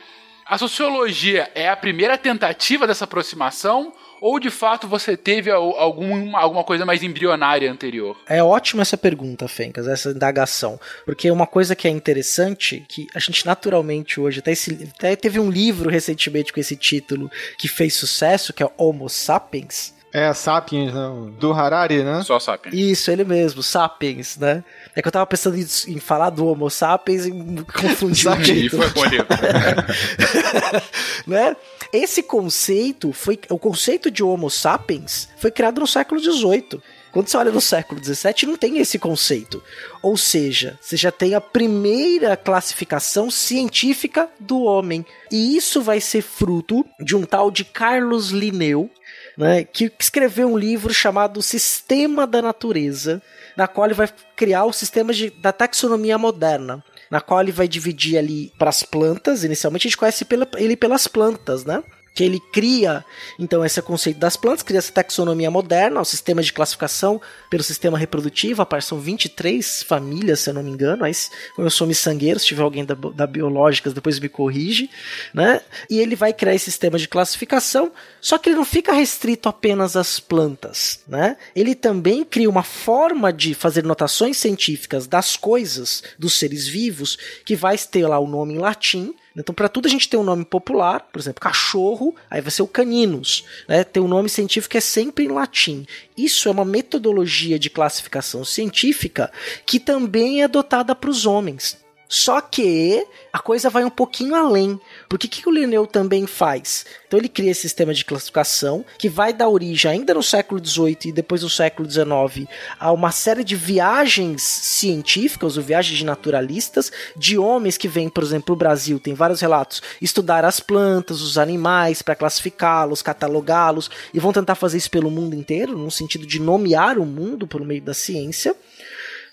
a 0.50 0.58
sociologia 0.58 1.50
é 1.54 1.70
a 1.70 1.78
primeira 1.78 2.18
tentativa 2.18 2.88
dessa 2.88 3.04
aproximação 3.04 3.94
ou 4.20 4.40
de 4.40 4.50
fato 4.50 4.88
você 4.88 5.16
teve 5.16 5.52
algum, 5.52 6.36
alguma 6.36 6.64
coisa 6.64 6.86
mais 6.86 7.04
embrionária 7.04 7.72
anterior? 7.72 8.18
É 8.28 8.44
ótima 8.44 8.82
essa 8.82 8.98
pergunta, 8.98 9.48
Fencas, 9.48 9.88
essa 9.88 10.10
indagação. 10.10 10.80
Porque 11.06 11.30
uma 11.30 11.46
coisa 11.46 11.76
que 11.76 11.88
é 11.88 11.92
interessante, 11.92 12.84
que 12.90 13.08
a 13.14 13.20
gente 13.20 13.46
naturalmente 13.46 14.20
hoje, 14.20 14.40
até, 14.40 14.52
esse, 14.52 14.90
até 14.96 15.16
teve 15.16 15.40
um 15.40 15.52
livro 15.52 15.88
recentemente 15.90 16.52
com 16.52 16.60
esse 16.60 16.76
título 16.76 17.30
que 17.58 17.68
fez 17.68 17.94
sucesso, 17.94 18.52
que 18.52 18.64
é 18.64 18.70
Homo 18.76 19.08
Sapiens. 19.08 19.99
É, 20.13 20.34
Sapiens, 20.34 20.93
né? 20.93 21.10
do 21.39 21.54
Harari, 21.54 22.04
né? 22.04 22.24
Só 22.24 22.39
Sapiens. 22.39 22.74
Isso, 22.74 23.12
ele 23.12 23.24
mesmo, 23.24 23.62
Sapiens, 23.62 24.38
né? 24.38 24.63
É 24.95 25.02
que 25.02 25.08
eu 25.08 25.12
tava 25.12 25.26
pensando 25.26 25.58
em, 25.58 25.65
em 25.88 26.00
falar 26.00 26.30
do 26.30 26.45
Homo 26.45 26.69
sapiens 26.69 27.26
e 27.26 27.32
confundi 27.80 28.28
o 28.28 28.41
título. 28.41 28.84
Foi 28.89 29.10
né? 31.28 31.56
Esse 31.93 32.24
conceito 32.24 33.13
foi 33.13 33.39
o 33.50 33.58
conceito 33.58 34.12
de 34.12 34.24
Homo 34.24 34.50
sapiens 34.50 35.30
foi 35.38 35.52
criado 35.52 35.80
no 35.80 35.88
século 35.88 36.19
XVIII. 36.19 36.82
Quando 37.12 37.28
você 37.28 37.38
olha 37.38 37.52
no 37.52 37.62
século 37.62 38.04
XVII, 38.04 38.45
não 38.45 38.56
tem 38.56 38.78
esse 38.78 39.00
conceito. 39.00 39.63
Ou 40.02 40.15
seja, 40.15 40.78
você 40.80 40.95
já 40.95 41.12
tem 41.12 41.34
a 41.34 41.41
primeira 41.41 42.38
classificação 42.38 43.32
científica 43.32 44.30
do 44.39 44.62
homem. 44.62 45.04
E 45.32 45.58
isso 45.58 45.82
vai 45.82 46.00
ser 46.00 46.22
fruto 46.22 46.86
de 47.00 47.15
um 47.15 47.24
tal 47.24 47.50
de 47.50 47.65
Carlos 47.65 48.30
Linneu, 48.30 48.91
né, 49.39 49.63
que 49.63 49.89
escreveu 49.97 50.52
um 50.52 50.58
livro 50.58 50.93
chamado 50.93 51.41
Sistema 51.41 52.28
da 52.28 52.41
Natureza, 52.41 53.21
na 53.56 53.69
qual 53.69 53.88
ele 53.88 53.93
vai 53.93 54.10
criar 54.36 54.65
o 54.65 54.73
sistema 54.73 55.13
de, 55.13 55.30
da 55.30 55.54
taxonomia 55.54 56.17
moderna, 56.17 56.84
na 57.10 57.21
qual 57.21 57.39
ele 57.39 57.54
vai 57.54 57.65
dividir 57.65 58.17
ali 58.17 58.52
para 58.60 58.69
as 58.69 58.84
plantas, 58.84 59.45
inicialmente 59.45 59.88
a 59.88 59.89
gente 59.89 59.97
conhece 59.97 60.25
pela, 60.25 60.45
ele 60.58 60.75
pelas 60.75 61.08
plantas, 61.08 61.63
né? 61.63 61.82
Que 62.13 62.24
ele 62.24 62.39
cria, 62.52 63.04
então, 63.38 63.63
esse 63.63 63.82
conceito 63.82 64.19
das 64.19 64.36
plantas, 64.36 64.63
cria 64.63 64.80
essa 64.80 64.91
taxonomia 64.91 65.50
moderna, 65.50 66.02
o 66.02 66.06
sistema 66.06 66.41
de 66.41 66.52
classificação 66.52 67.22
pelo 67.50 67.63
sistema 67.63 67.98
reprodutivo, 67.98 68.65
são 68.82 69.00
23 69.00 69.84
famílias, 69.84 70.39
se 70.39 70.50
eu 70.50 70.54
não 70.54 70.63
me 70.63 70.69
engano, 70.69 71.04
aí, 71.04 71.13
eu 71.58 71.69
sou 71.69 71.88
miçangueiro, 71.88 72.39
se 72.39 72.45
tiver 72.45 72.62
alguém 72.62 72.86
da, 72.86 72.93
da 72.93 73.28
Biológicas, 73.28 73.93
depois 73.93 74.19
me 74.19 74.30
corrige, 74.30 74.89
né? 75.34 75.62
E 75.89 76.00
ele 76.00 76.15
vai 76.15 76.34
criar 76.34 76.56
esse 76.56 76.65
sistema 76.65 76.98
de 76.98 77.08
classificação, 77.08 77.91
só 78.22 78.38
que 78.38 78.50
ele 78.50 78.56
não 78.56 78.65
fica 78.65 78.93
restrito 78.93 79.50
apenas 79.50 79.95
às 79.95 80.19
plantas, 80.19 81.02
né? 81.08 81.38
Ele 81.56 81.76
também 81.76 82.24
cria 82.24 82.50
uma 82.50 82.63
forma 82.63 83.32
de 83.32 83.54
fazer 83.54 83.84
notações 83.84 84.38
científicas 84.38 85.08
das 85.08 85.36
coisas, 85.36 86.04
dos 86.17 86.34
seres 86.34 86.67
vivos, 86.67 87.17
que 87.45 87.56
vai 87.56 87.78
ter 87.78 88.08
lá 88.08 88.19
o 88.19 88.28
nome 88.28 88.56
em 88.56 88.60
latim, 88.60 89.13
então, 89.36 89.54
para 89.54 89.70
tudo 89.70 89.88
a 89.88 89.89
gente 89.89 90.10
tem 90.10 90.20
um 90.20 90.24
nome 90.24 90.44
popular, 90.44 91.02
por 91.12 91.20
exemplo, 91.20 91.42
cachorro, 91.42 92.15
aí 92.30 92.42
vai 92.42 92.52
ser 92.52 92.62
o 92.62 92.68
caninus. 92.68 93.46
Né? 93.68 93.84
Tem 93.84 94.02
um 94.02 94.08
nome 94.08 94.30
científico 94.30 94.72
que 94.72 94.78
é 94.78 94.82
sempre 94.82 95.26
em 95.26 95.30
latim. 95.30 95.86
Isso 96.18 96.48
é 96.50 96.52
uma 96.52 96.65
metodologia 96.65 97.60
de 97.60 97.70
classificação 97.70 98.44
científica 98.44 99.32
que 99.65 99.80
também 99.80 100.42
é 100.42 100.46
adotada 100.46 100.96
para 100.96 101.10
os 101.10 101.26
homens. 101.26 101.78
Só 102.12 102.41
que 102.41 103.06
a 103.32 103.38
coisa 103.38 103.69
vai 103.69 103.84
um 103.86 103.89
pouquinho 103.89 104.34
além. 104.34 104.82
Porque 105.08 105.28
o 105.28 105.30
que, 105.30 105.48
o 105.48 105.52
Linneu 105.52 105.86
também 105.86 106.26
faz? 106.26 106.84
Então 107.08 107.19
ele 107.19 107.30
cria 107.30 107.52
esse 107.52 107.62
sistema 107.62 107.93
de 107.93 108.04
classificação 108.04 108.84
que 108.98 109.08
vai 109.08 109.32
dar 109.32 109.48
origem 109.48 109.91
ainda 109.91 110.15
no 110.15 110.24
século 110.24 110.63
XVIII 110.63 110.98
e 111.06 111.12
depois 111.12 111.43
no 111.43 111.50
século 111.50 111.89
XIX 111.89 112.50
a 112.80 112.91
uma 112.91 113.12
série 113.12 113.43
de 113.43 113.56
viagens 113.56 114.41
científicas 114.41 115.56
ou 115.56 115.63
viagens 115.63 116.00
de 116.00 116.06
naturalistas 116.06 116.91
de 117.15 117.38
homens 117.38 117.78
que 117.78 117.88
vêm, 117.88 118.10
por 118.10 118.24
exemplo, 118.24 118.56
o 118.56 118.58
Brasil, 118.58 119.00
tem 119.00 119.13
vários 119.13 119.41
relatos, 119.41 119.82
estudar 120.02 120.43
as 120.43 120.60
plantas, 120.60 121.22
os 121.22 121.38
animais 121.38 122.02
para 122.02 122.15
classificá-los, 122.15 123.04
catalogá-los 123.04 123.91
e 124.12 124.19
vão 124.19 124.34
tentar 124.34 124.56
fazer 124.56 124.78
isso 124.78 124.89
pelo 124.89 125.12
mundo 125.12 125.36
inteiro, 125.36 125.78
no 125.78 125.91
sentido 125.91 126.26
de 126.26 126.39
nomear 126.39 126.98
o 126.98 127.06
mundo 127.06 127.45
por 127.45 127.63
meio 127.63 127.82
da 127.84 127.93
ciência. 127.93 128.56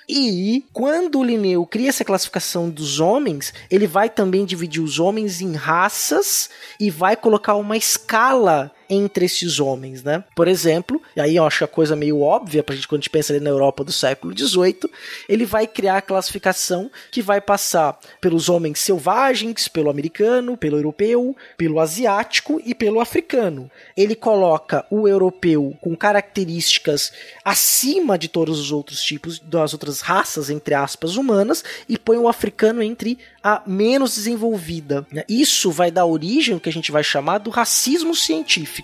E 0.09 0.65
quando 0.73 1.19
o 1.19 1.25
Linneu 1.25 1.67
cria 1.67 1.89
essa 1.89 2.05
classificação 2.05 2.71
dos 2.71 3.01
homens, 3.01 3.53
ele 3.71 3.87
vai 3.87 4.09
também 4.09 4.45
dividir 4.45 4.83
os 4.83 5.01
homens 5.01 5.41
em 5.41 5.55
raças 5.55 6.49
e 6.79 6.91
vai 6.91 7.17
colocar 7.17 7.57
uma 7.57 7.77
escala 7.77 8.71
entre 8.89 9.27
esses 9.27 9.59
homens, 9.59 10.03
né? 10.03 10.25
Por 10.35 10.49
exemplo, 10.49 11.01
e 11.15 11.21
aí 11.21 11.37
eu 11.37 11.45
acho 11.45 11.65
a 11.65 11.69
coisa 11.69 11.97
meio 11.97 12.21
óbvia 12.21 12.63
pra 12.63 12.75
gente 12.75 12.89
quando 12.89 13.01
a 13.01 13.03
gente 13.03 13.11
pensa 13.11 13.33
ali 13.33 13.43
na 13.43 13.51
Europa 13.51 13.85
do 13.85 13.93
século 13.93 14.37
XVIII, 14.37 14.91
ele 15.29 15.45
vai 15.45 15.67
criar 15.67 15.99
a 15.99 16.03
classificação 16.03 16.91
que 17.11 17.23
vai 17.23 17.41
passar 17.41 17.99
pelos 18.21 18.49
homens 18.49 18.79
selvagens, 18.79 19.69
pelo 19.69 19.91
americano, 19.91 20.57
pelo 20.57 20.77
europeu, 20.77 21.37
pelo 21.57 21.81
asiático 21.81 22.61
e 22.65 22.75
pelo 22.75 23.01
africano. 23.01 23.71
Ele 23.97 24.15
coloca 24.15 24.87
o 24.91 25.09
europeu 25.09 25.77
com 25.81 25.97
características 25.97 27.13
acima 27.45 28.19
de 28.19 28.29
todos 28.29 28.59
os 28.59 28.73
outros 28.73 29.03
tipos, 29.03 29.39
das 29.39 29.73
outras 29.73 30.01
raças, 30.01 30.51
entre 30.51 30.75
aspas, 30.75 31.17
humanas, 31.17 31.65
e 31.89 31.99
põe 31.99 32.19
o 32.19 32.29
africano 32.29 32.83
entre 32.83 33.19
a 33.43 33.63
menos 33.67 34.17
desenvolvida. 34.17 35.07
Né? 35.11 35.23
Isso 35.29 35.71
vai 35.71 35.91
dar 35.91 36.05
origem 36.05 36.55
ao 36.55 36.61
que 36.61 36.69
a 36.69 36.73
gente 36.73 36.91
vai 36.91 37.05
chamar 37.05 37.39
do 37.39 37.51
racismo 37.51 38.15
científico. 38.15 38.76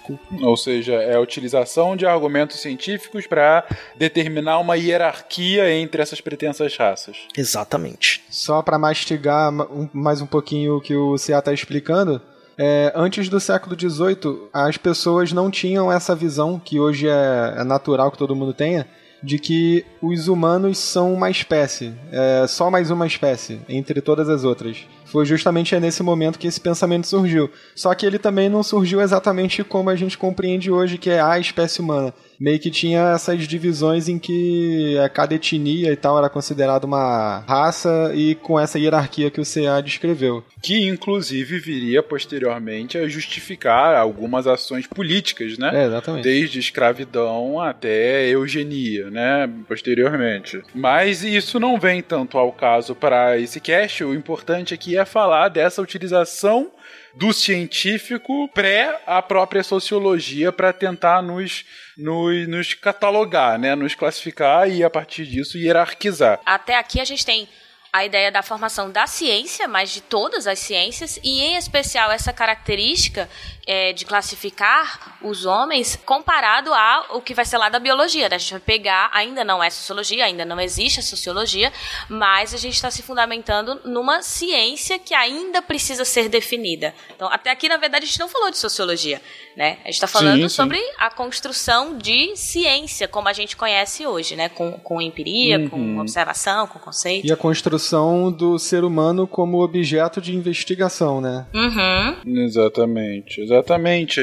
Ou 0.43 0.57
seja, 0.57 0.95
é 0.95 1.15
a 1.15 1.21
utilização 1.21 1.97
de 1.97 2.07
argumentos 2.07 2.61
científicos 2.61 3.27
para 3.27 3.65
determinar 3.97 4.59
uma 4.59 4.77
hierarquia 4.77 5.73
entre 5.75 6.03
essas 6.03 6.21
pretensas 6.21 6.77
raças. 6.77 7.17
Exatamente. 7.37 8.23
Só 8.31 8.63
para 8.63 8.79
mastigar 8.79 9.51
mais 9.93 10.21
um 10.21 10.27
pouquinho 10.27 10.77
o 10.77 10.81
que 10.81 10.95
o 10.95 11.17
Cia 11.19 11.39
está 11.39 11.53
explicando, 11.53 12.21
é, 12.59 12.93
antes 12.95 13.29
do 13.29 13.41
século 13.41 13.77
XVIII, 13.79 14.49
as 14.53 14.77
pessoas 14.77 15.33
não 15.33 15.51
tinham 15.51 15.91
essa 15.91 16.15
visão 16.15 16.61
que 16.63 16.79
hoje 16.79 17.09
é, 17.09 17.55
é 17.59 17.65
natural 17.65 18.11
que 18.11 18.19
todo 18.19 18.37
mundo 18.37 18.53
tenha, 18.53 18.87
de 19.23 19.39
que 19.39 19.85
os 20.01 20.29
humanos 20.29 20.79
são 20.79 21.15
uma 21.15 21.31
espécie, 21.31 21.95
é, 22.11 22.47
só 22.47 22.71
mais 22.71 22.91
uma 22.91 23.07
espécie, 23.07 23.61
entre 23.69 24.01
todas 24.01 24.29
as 24.29 24.45
outras. 24.45 24.85
Foi 25.13 25.27
justamente 25.27 25.79
nesse 25.79 26.03
momento 26.03 26.39
que 26.39 26.47
esse 26.47 26.59
pensamento 26.59 27.07
surgiu. 27.07 27.51
Só 27.75 27.95
que 27.95 28.07
ele 28.07 28.19
também 28.19 28.49
não 28.49 28.63
surgiu 28.63 28.99
exatamente 28.99 29.63
como 29.63 29.91
a 29.91 29.95
gente 29.95 30.17
compreende 30.17 30.71
hoje, 30.71 30.97
que 30.97 31.11
é 31.11 31.21
a 31.21 31.39
espécie 31.39 31.83
humana 31.83 32.15
meio 32.39 32.59
que 32.59 32.71
tinha 32.71 33.13
essas 33.15 33.47
divisões 33.47 34.09
em 34.09 34.19
que 34.19 34.97
cada 35.15 35.35
etnia 35.35 35.93
e 35.93 35.97
tal 35.97 36.19
era 36.19 36.29
considerada 36.29 36.87
uma 36.87 37.41
raça 37.47 38.13
e 38.15 38.35
com 38.37 38.59
essa 38.59 38.79
hierarquia 38.79 39.31
que 39.31 39.41
o 39.41 39.45
CA 39.45 39.81
descreveu. 39.83 40.45
Que 40.61 40.87
inclusive 40.87 41.59
viria 41.59 42.03
posteriormente 42.03 42.99
a 42.99 43.09
justificar 43.09 43.97
algumas 43.97 44.47
ações 44.47 44.87
políticas, 44.87 45.59
né? 45.59 45.71
É, 45.73 45.87
exatamente. 45.87 46.25
Desde 46.25 46.59
escravidão 46.59 47.61
até 47.61 48.29
eugenia, 48.29 49.11
né? 49.11 49.51
Posteriormente. 49.69 50.63
Mas 50.75 51.23
isso 51.23 51.59
não 51.59 51.79
vem 51.79 52.03
tanto 52.03 52.39
ao 52.39 52.53
caso 52.53 52.95
para 52.95 53.39
esse 53.39 53.61
cast. 53.61 54.05
O 54.05 54.15
importante 54.15 54.75
aqui 54.75 54.97
é 54.97 55.05
falar 55.05 55.49
dessa 55.49 55.83
utilização 55.83 56.71
do 57.15 57.33
científico 57.33 58.49
pré 58.49 59.01
a 59.07 59.21
própria 59.21 59.63
sociologia 59.63 60.51
para 60.51 60.73
tentar 60.73 61.23
nos, 61.23 61.65
nos, 61.97 62.49
nos 62.49 62.75
catalogar, 62.75 63.59
né? 63.59 63.75
Nos 63.75 63.95
classificar 63.95 64.69
e 64.71 64.83
a 64.83 64.91
partir 64.91 65.27
disso 65.27 65.59
hierarquizar. 65.59 66.41
Até 66.45 66.77
aqui 66.77 67.01
a 67.01 67.05
gente 67.05 67.25
tem 67.25 67.49
a 67.93 68.07
ideia 68.07 68.33
da 68.33 68.43
formação 68.43 68.91
da 68.91 69.07
ciência, 69.07 69.69
mas 69.69 69.91
de 69.91 70.01
todas 70.01 70.47
as 70.47 70.59
ciências, 70.59 71.21
e 71.23 71.43
em 71.43 71.57
especial 71.57 72.11
essa 72.11 72.33
característica 72.33 73.29
é, 73.67 73.93
de 73.93 74.05
classificar 74.05 75.19
os 75.23 75.47
homens 75.47 75.97
comparado 76.05 76.73
ao 76.75 77.21
que 77.21 77.35
vai 77.35 77.45
ser 77.45 77.59
lá 77.59 77.69
da 77.69 77.79
biologia. 77.79 78.29
Né? 78.29 78.37
A 78.37 78.39
gente 78.39 78.51
vai 78.53 78.61
pegar, 78.61 79.11
ainda 79.13 79.45
não 79.45 79.63
é 79.63 79.71
sociologia, 79.71 80.25
ainda 80.25 80.45
não 80.45 80.61
existe 80.61 81.01
a 81.01 81.03
sociologia, 81.03 81.73
mas 82.09 82.53
a 82.55 82.57
gente 82.57 82.75
está 82.75 82.91
se 82.91 83.03
fundamentando 83.03 83.81
numa 83.85 84.23
ciência 84.23 84.99
que 84.99 85.15
ainda 85.15 85.63
precisa 85.63 86.05
ser 86.05 86.29
definida. 86.29 86.95
Então, 87.15 87.29
até 87.29 87.51
aqui, 87.51 87.69
na 87.69 87.77
verdade, 87.77 88.05
a 88.05 88.09
gente 88.09 88.21
não 88.21 88.29
falou 88.29 88.51
de 88.51 88.59
sociologia. 88.59 89.21
Né? 89.57 89.79
A 89.83 89.87
gente 89.87 89.95
está 89.95 90.09
falando 90.09 90.43
sim, 90.43 90.49
sim. 90.49 90.55
sobre 90.55 90.81
a 90.99 91.11
construção 91.11 91.97
de 91.97 92.35
ciência, 92.37 93.07
como 93.07 93.29
a 93.29 93.33
gente 93.33 93.57
conhece 93.57 94.07
hoje, 94.07 94.35
né? 94.35 94.49
com, 94.49 94.73
com 94.73 95.01
empiria, 95.01 95.59
uhum. 95.59 95.69
com 95.69 95.99
observação, 95.99 96.67
com 96.67 96.79
conceito. 96.79 97.27
E 97.27 97.33
a 97.33 97.37
construção 97.37 98.33
do 98.33 98.59
ser 98.59 98.83
humano 98.83 99.27
como 99.27 99.63
objeto 99.63 100.21
de 100.21 100.35
investigação, 100.35 101.21
né? 101.21 101.47
Uhum. 101.55 102.45
Exatamente. 102.45 102.73
Exatamente. 102.83 103.41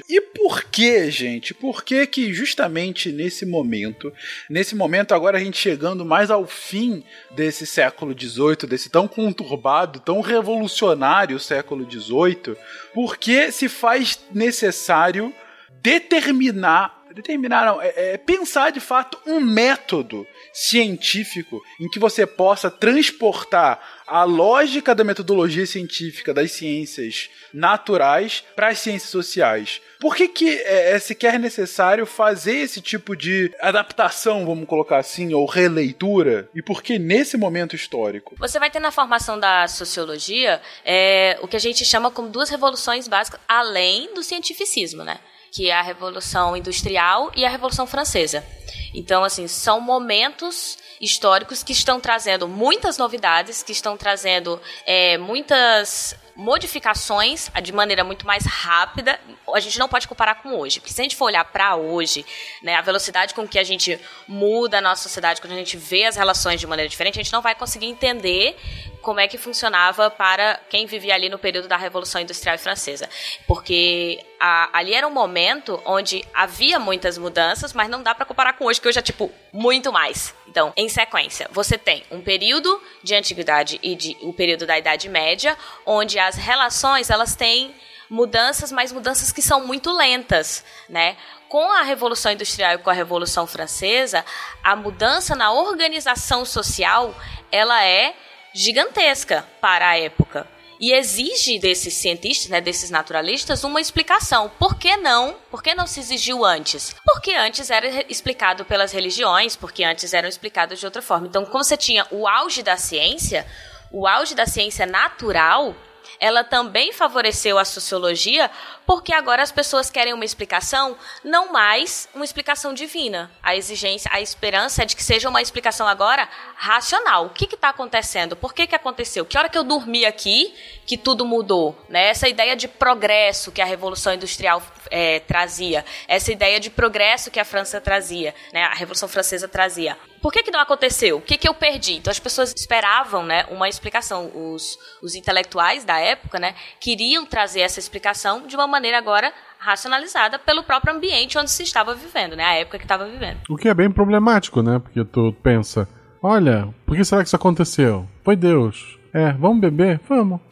E 0.07 0.21
por 0.21 0.63
que, 0.63 1.09
gente? 1.11 1.53
Por 1.53 1.83
que 1.83 2.05
que 2.07 2.33
justamente 2.33 3.11
nesse 3.11 3.45
momento, 3.45 4.11
nesse 4.49 4.75
momento 4.75 5.13
agora 5.13 5.37
a 5.37 5.41
gente 5.41 5.57
chegando 5.57 6.05
mais 6.05 6.31
ao 6.31 6.45
fim 6.45 7.03
desse 7.31 7.65
século 7.65 8.15
XVIII, 8.17 8.67
desse 8.67 8.89
tão 8.89 9.07
conturbado, 9.07 9.99
tão 9.99 10.21
revolucionário 10.21 11.39
século 11.39 11.89
XVIII, 11.89 12.55
por 12.93 13.17
que 13.17 13.51
se 13.51 13.67
faz 13.67 14.19
necessário 14.33 15.33
determinar 15.81 16.99
determinar, 17.13 17.65
não, 17.65 17.81
é, 17.81 17.93
é, 17.95 18.17
pensar 18.17 18.71
de 18.71 18.79
fato 18.79 19.19
um 19.25 19.39
método 19.39 20.25
científico 20.59 21.63
em 21.79 21.87
que 21.87 21.97
você 21.97 22.25
possa 22.27 22.69
transportar 22.69 23.79
a 24.05 24.25
lógica 24.25 24.93
da 24.93 25.05
metodologia 25.05 25.65
científica 25.65 26.33
das 26.33 26.51
ciências 26.51 27.29
naturais 27.53 28.43
para 28.57 28.67
as 28.67 28.79
ciências 28.79 29.09
sociais. 29.09 29.79
Por 30.01 30.17
que, 30.17 30.27
que 30.27 30.49
é, 30.49 30.91
é 30.91 30.99
sequer 30.99 31.39
necessário 31.39 32.05
fazer 32.05 32.57
esse 32.57 32.81
tipo 32.81 33.15
de 33.15 33.53
adaptação, 33.61 34.45
vamos 34.45 34.67
colocar 34.67 34.97
assim, 34.97 35.33
ou 35.33 35.45
releitura? 35.45 36.49
E 36.53 36.61
por 36.61 36.83
que 36.83 36.99
nesse 36.99 37.37
momento 37.37 37.73
histórico? 37.73 38.35
Você 38.37 38.59
vai 38.59 38.69
ter 38.69 38.81
na 38.81 38.91
formação 38.91 39.39
da 39.39 39.65
sociologia 39.65 40.61
é, 40.83 41.39
o 41.41 41.47
que 41.47 41.55
a 41.55 41.59
gente 41.59 41.85
chama 41.85 42.11
como 42.11 42.27
duas 42.27 42.49
revoluções 42.49 43.07
básicas, 43.07 43.39
além 43.47 44.13
do 44.13 44.21
cientificismo, 44.21 45.05
né? 45.05 45.19
Que 45.51 45.69
é 45.69 45.73
a 45.73 45.81
Revolução 45.81 46.55
Industrial 46.55 47.31
e 47.35 47.45
a 47.45 47.49
Revolução 47.49 47.87
Francesa. 47.87 48.45
Então, 48.93 49.23
assim, 49.23 49.47
são 49.47 49.79
momentos 49.79 50.77
históricos 50.99 51.63
que 51.63 51.71
estão 51.71 51.99
trazendo 51.99 52.47
muitas 52.47 52.97
novidades, 52.97 53.63
que 53.63 53.71
estão 53.71 53.95
trazendo 53.95 54.59
é, 54.85 55.17
muitas 55.17 56.15
modificações 56.39 57.51
de 57.61 57.73
maneira 57.73 58.01
muito 58.01 58.25
mais 58.25 58.45
rápida. 58.45 59.19
A 59.53 59.59
gente 59.59 59.77
não 59.77 59.89
pode 59.89 60.07
comparar 60.07 60.35
com 60.35 60.57
hoje, 60.57 60.79
porque 60.79 60.93
se 60.93 61.01
a 61.01 61.03
gente 61.03 61.17
for 61.17 61.25
olhar 61.25 61.43
para 61.43 61.75
hoje, 61.75 62.25
né, 62.63 62.75
a 62.75 62.81
velocidade 62.81 63.33
com 63.33 63.45
que 63.45 63.59
a 63.59 63.63
gente 63.63 63.99
muda 64.25 64.77
a 64.77 64.81
nossa 64.81 65.03
sociedade, 65.03 65.41
quando 65.41 65.51
a 65.51 65.57
gente 65.57 65.75
vê 65.75 66.05
as 66.05 66.15
relações 66.15 66.59
de 66.59 66.65
maneira 66.65 66.87
diferente, 66.87 67.19
a 67.19 67.23
gente 67.23 67.33
não 67.33 67.41
vai 67.41 67.55
conseguir 67.55 67.87
entender 67.87 68.55
como 69.01 69.19
é 69.19 69.27
que 69.27 69.37
funcionava 69.37 70.09
para 70.09 70.59
quem 70.69 70.85
vivia 70.85 71.13
ali 71.13 71.27
no 71.27 71.37
período 71.37 71.67
da 71.67 71.75
Revolução 71.75 72.21
Industrial 72.21 72.57
Francesa. 72.57 73.09
Porque 73.45 74.23
a, 74.39 74.69
ali 74.77 74.93
era 74.93 75.05
um 75.05 75.11
momento 75.11 75.81
onde 75.85 76.23
havia 76.33 76.79
muitas 76.79 77.17
mudanças, 77.17 77.73
mas 77.73 77.89
não 77.89 78.01
dá 78.01 78.15
para 78.15 78.25
comparar 78.25 78.53
com 78.53 78.65
hoje, 78.65 78.79
que 78.79 78.87
hoje 78.87 78.99
é 78.99 79.01
tipo 79.01 79.29
muito 79.51 79.91
mais. 79.91 80.33
Então, 80.49 80.73
em 80.75 80.89
sequência, 80.89 81.47
você 81.51 81.77
tem 81.77 82.03
um 82.09 82.21
período 82.21 82.81
de 83.03 83.13
antiguidade 83.13 83.79
e 83.83 83.95
de, 83.95 84.17
o 84.21 84.33
período 84.33 84.65
da 84.65 84.79
Idade 84.79 85.07
Média, 85.07 85.55
onde 85.85 86.17
as 86.17 86.35
relações 86.35 87.11
elas 87.11 87.35
têm 87.35 87.75
mudanças, 88.09 88.71
mas 88.71 88.91
mudanças 88.91 89.31
que 89.31 89.43
são 89.43 89.67
muito 89.67 89.95
lentas, 89.95 90.65
né? 90.89 91.15
Com 91.47 91.71
a 91.71 91.83
Revolução 91.83 92.31
Industrial 92.31 92.73
e 92.73 92.77
com 92.79 92.89
a 92.89 92.93
Revolução 92.93 93.45
Francesa, 93.45 94.25
a 94.63 94.75
mudança 94.75 95.35
na 95.35 95.51
organização 95.51 96.43
social, 96.43 97.13
ela 97.51 97.85
é 97.85 98.15
gigantesca 98.51 99.47
para 99.61 99.89
a 99.89 99.99
época 99.99 100.47
e 100.79 100.93
exige 100.93 101.59
desses 101.59 101.93
cientistas, 101.95 102.49
né, 102.49 102.61
desses 102.61 102.89
naturalistas, 102.89 103.63
uma 103.63 103.81
explicação. 103.81 104.49
Por 104.57 104.75
que 104.75 104.95
não? 104.95 105.35
Por 105.51 105.61
que 105.61 105.75
não 105.75 105.85
se 105.85 105.99
exigiu 105.99 106.45
antes? 106.45 106.95
Porque 107.05 107.33
antes 107.33 107.69
era 107.69 108.05
explicado 108.09 108.63
pelas 108.63 108.91
religiões, 108.91 109.55
porque 109.55 109.83
antes 109.83 110.13
eram 110.13 110.29
explicados 110.29 110.79
de 110.79 110.85
outra 110.85 111.01
forma. 111.01 111.27
Então, 111.27 111.45
como 111.45 111.63
você 111.63 111.75
tinha 111.75 112.07
o 112.11 112.27
auge 112.27 112.63
da 112.63 112.77
ciência, 112.77 113.45
o 113.91 114.07
auge 114.07 114.33
da 114.33 114.45
ciência 114.45 114.85
natural, 114.85 115.75
ela 116.19 116.43
também 116.43 116.93
favoreceu 116.93 117.57
a 117.57 117.65
sociologia, 117.65 118.49
porque 118.85 119.13
agora 119.13 119.43
as 119.43 119.51
pessoas 119.51 119.89
querem 119.89 120.13
uma 120.13 120.25
explicação, 120.25 120.97
não 121.23 121.51
mais 121.51 122.07
uma 122.13 122.25
explicação 122.25 122.73
divina. 122.73 123.31
A 123.43 123.55
exigência, 123.55 124.09
a 124.13 124.21
esperança 124.21 124.83
é 124.83 124.85
de 124.85 124.95
que 124.95 125.03
seja 125.03 125.29
uma 125.29 125.41
explicação 125.41 125.87
agora 125.87 126.27
racional. 126.55 127.27
O 127.27 127.29
que 127.29 127.45
está 127.53 127.69
acontecendo? 127.69 128.35
Por 128.35 128.53
que, 128.53 128.67
que 128.67 128.75
aconteceu? 128.75 129.25
Que 129.25 129.37
hora 129.37 129.49
que 129.49 129.57
eu 129.57 129.63
dormi 129.63 130.05
aqui 130.05 130.53
que 130.85 130.97
tudo 130.97 131.25
mudou? 131.25 131.77
Né? 131.87 132.09
Essa 132.09 132.27
ideia 132.27 132.55
de 132.55 132.67
progresso 132.67 133.51
que 133.51 133.61
a 133.61 133.65
Revolução 133.65 134.13
Industrial 134.13 134.61
é, 134.89 135.19
trazia, 135.19 135.85
essa 136.07 136.31
ideia 136.31 136.59
de 136.59 136.69
progresso 136.69 137.31
que 137.31 137.39
a 137.39 137.45
França 137.45 137.79
trazia, 137.79 138.33
né? 138.51 138.63
a 138.63 138.73
Revolução 138.73 139.07
Francesa 139.07 139.47
trazia. 139.47 139.97
Por 140.21 140.31
que, 140.31 140.43
que 140.43 140.51
não 140.51 140.59
aconteceu? 140.59 141.17
O 141.17 141.21
que, 141.21 141.37
que 141.37 141.47
eu 141.47 141.53
perdi? 141.53 141.93
Então 141.93 142.11
as 142.11 142.19
pessoas 142.19 142.53
esperavam 142.55 143.25
né, 143.25 143.45
uma 143.49 143.67
explicação. 143.69 144.31
Os, 144.33 144.77
os 145.01 145.15
intelectuais 145.15 145.83
da 145.83 145.97
época 145.99 146.39
né, 146.39 146.55
queriam 146.79 147.25
trazer 147.25 147.61
essa 147.61 147.79
explicação 147.79 148.45
de 148.47 148.55
uma 148.55 148.67
maneira 148.67 148.97
agora 148.97 149.33
racionalizada 149.57 150.39
pelo 150.39 150.63
próprio 150.63 150.93
ambiente 150.93 151.37
onde 151.37 151.51
se 151.51 151.63
estava 151.63 151.93
vivendo, 151.93 152.35
né? 152.35 152.43
A 152.43 152.55
época 152.55 152.77
que 152.77 152.85
estava 152.85 153.05
vivendo. 153.05 153.39
O 153.49 153.57
que 153.57 153.67
é 153.67 153.73
bem 153.73 153.91
problemático, 153.91 154.61
né? 154.61 154.79
Porque 154.79 155.03
tu 155.03 155.35
pensa, 155.43 155.87
olha, 156.23 156.69
por 156.85 156.95
que 156.95 157.03
será 157.03 157.21
que 157.21 157.27
isso 157.27 157.35
aconteceu? 157.35 158.07
Foi 158.23 158.35
Deus. 158.35 158.97
É, 159.13 159.31
vamos 159.33 159.59
beber? 159.59 159.99
Vamos. 160.07 160.39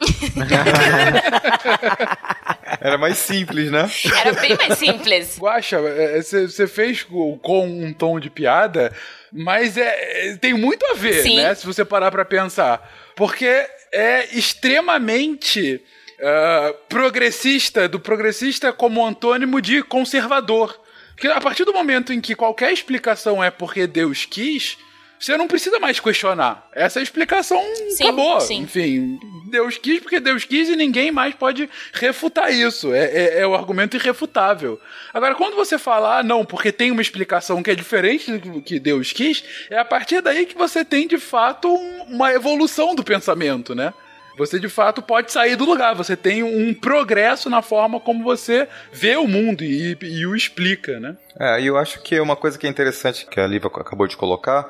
Era 2.80 2.98
mais 2.98 3.16
simples, 3.18 3.70
né? 3.70 3.88
Era 4.20 4.32
bem 4.40 4.56
mais 4.56 4.78
simples. 4.78 5.38
Guaxa, 5.38 5.78
você 6.20 6.66
fez 6.66 7.02
com 7.02 7.38
um 7.66 7.92
tom 7.92 8.18
de 8.20 8.28
piada, 8.30 8.92
mas 9.32 9.76
é, 9.76 10.36
tem 10.40 10.54
muito 10.54 10.84
a 10.86 10.94
ver, 10.94 11.22
Sim. 11.22 11.36
né? 11.36 11.54
Se 11.54 11.66
você 11.66 11.84
parar 11.84 12.10
pra 12.10 12.24
pensar. 12.24 13.12
Porque 13.14 13.66
é 13.92 14.28
extremamente 14.36 15.82
uh, 16.18 16.74
progressista, 16.88 17.88
do 17.88 17.98
progressista 17.98 18.72
como 18.72 19.04
antônimo 19.04 19.60
de 19.60 19.82
conservador. 19.82 20.78
Porque 21.10 21.26
a 21.26 21.40
partir 21.40 21.64
do 21.64 21.72
momento 21.72 22.12
em 22.12 22.20
que 22.20 22.34
qualquer 22.34 22.72
explicação 22.72 23.42
é 23.42 23.50
porque 23.50 23.86
Deus 23.86 24.24
quis, 24.24 24.78
você 25.18 25.36
não 25.36 25.48
precisa 25.48 25.78
mais 25.80 25.98
questionar. 26.00 26.68
Essa 26.72 27.00
explicação 27.00 27.60
Sim, 27.90 28.04
acabou. 28.04 28.40
sim. 28.40 28.58
Enfim, 28.60 29.18
Deus 29.50 29.76
quis 29.78 30.00
porque 30.00 30.20
Deus 30.20 30.44
quis 30.44 30.68
e 30.68 30.76
ninguém 30.76 31.10
mais 31.10 31.34
pode 31.34 31.68
refutar 31.92 32.52
isso. 32.52 32.92
É, 32.92 33.04
é, 33.04 33.40
é 33.40 33.46
o 33.46 33.54
argumento 33.54 33.96
irrefutável. 33.96 34.80
Agora, 35.12 35.34
quando 35.34 35.56
você 35.56 35.78
fala, 35.78 36.18
ah, 36.18 36.22
não, 36.22 36.44
porque 36.44 36.70
tem 36.72 36.90
uma 36.90 37.02
explicação 37.02 37.62
que 37.62 37.70
é 37.70 37.74
diferente 37.74 38.36
do 38.38 38.60
que 38.62 38.78
Deus 38.78 39.12
quis, 39.12 39.42
é 39.70 39.78
a 39.78 39.84
partir 39.84 40.20
daí 40.20 40.46
que 40.46 40.56
você 40.56 40.84
tem, 40.84 41.06
de 41.08 41.18
fato, 41.18 41.68
um- 41.68 42.02
uma 42.14 42.32
evolução 42.32 42.94
do 42.94 43.02
pensamento, 43.04 43.74
né? 43.74 43.92
Você 44.36 44.60
de 44.60 44.68
fato 44.68 45.02
pode 45.02 45.32
sair 45.32 45.56
do 45.56 45.64
lugar, 45.64 45.96
você 45.96 46.16
tem 46.16 46.44
um 46.44 46.72
progresso 46.72 47.50
na 47.50 47.60
forma 47.60 47.98
como 47.98 48.22
você 48.22 48.68
vê 48.92 49.16
o 49.16 49.26
mundo 49.26 49.64
e, 49.64 49.98
e 50.00 50.24
o 50.26 50.36
explica, 50.36 51.00
né? 51.00 51.16
É, 51.40 51.60
e 51.60 51.66
eu 51.66 51.76
acho 51.76 52.00
que 52.04 52.20
uma 52.20 52.36
coisa 52.36 52.56
que 52.56 52.64
é 52.64 52.70
interessante 52.70 53.26
que 53.26 53.40
a 53.40 53.46
Liva 53.48 53.66
acabou 53.66 54.06
de 54.06 54.16
colocar 54.16 54.64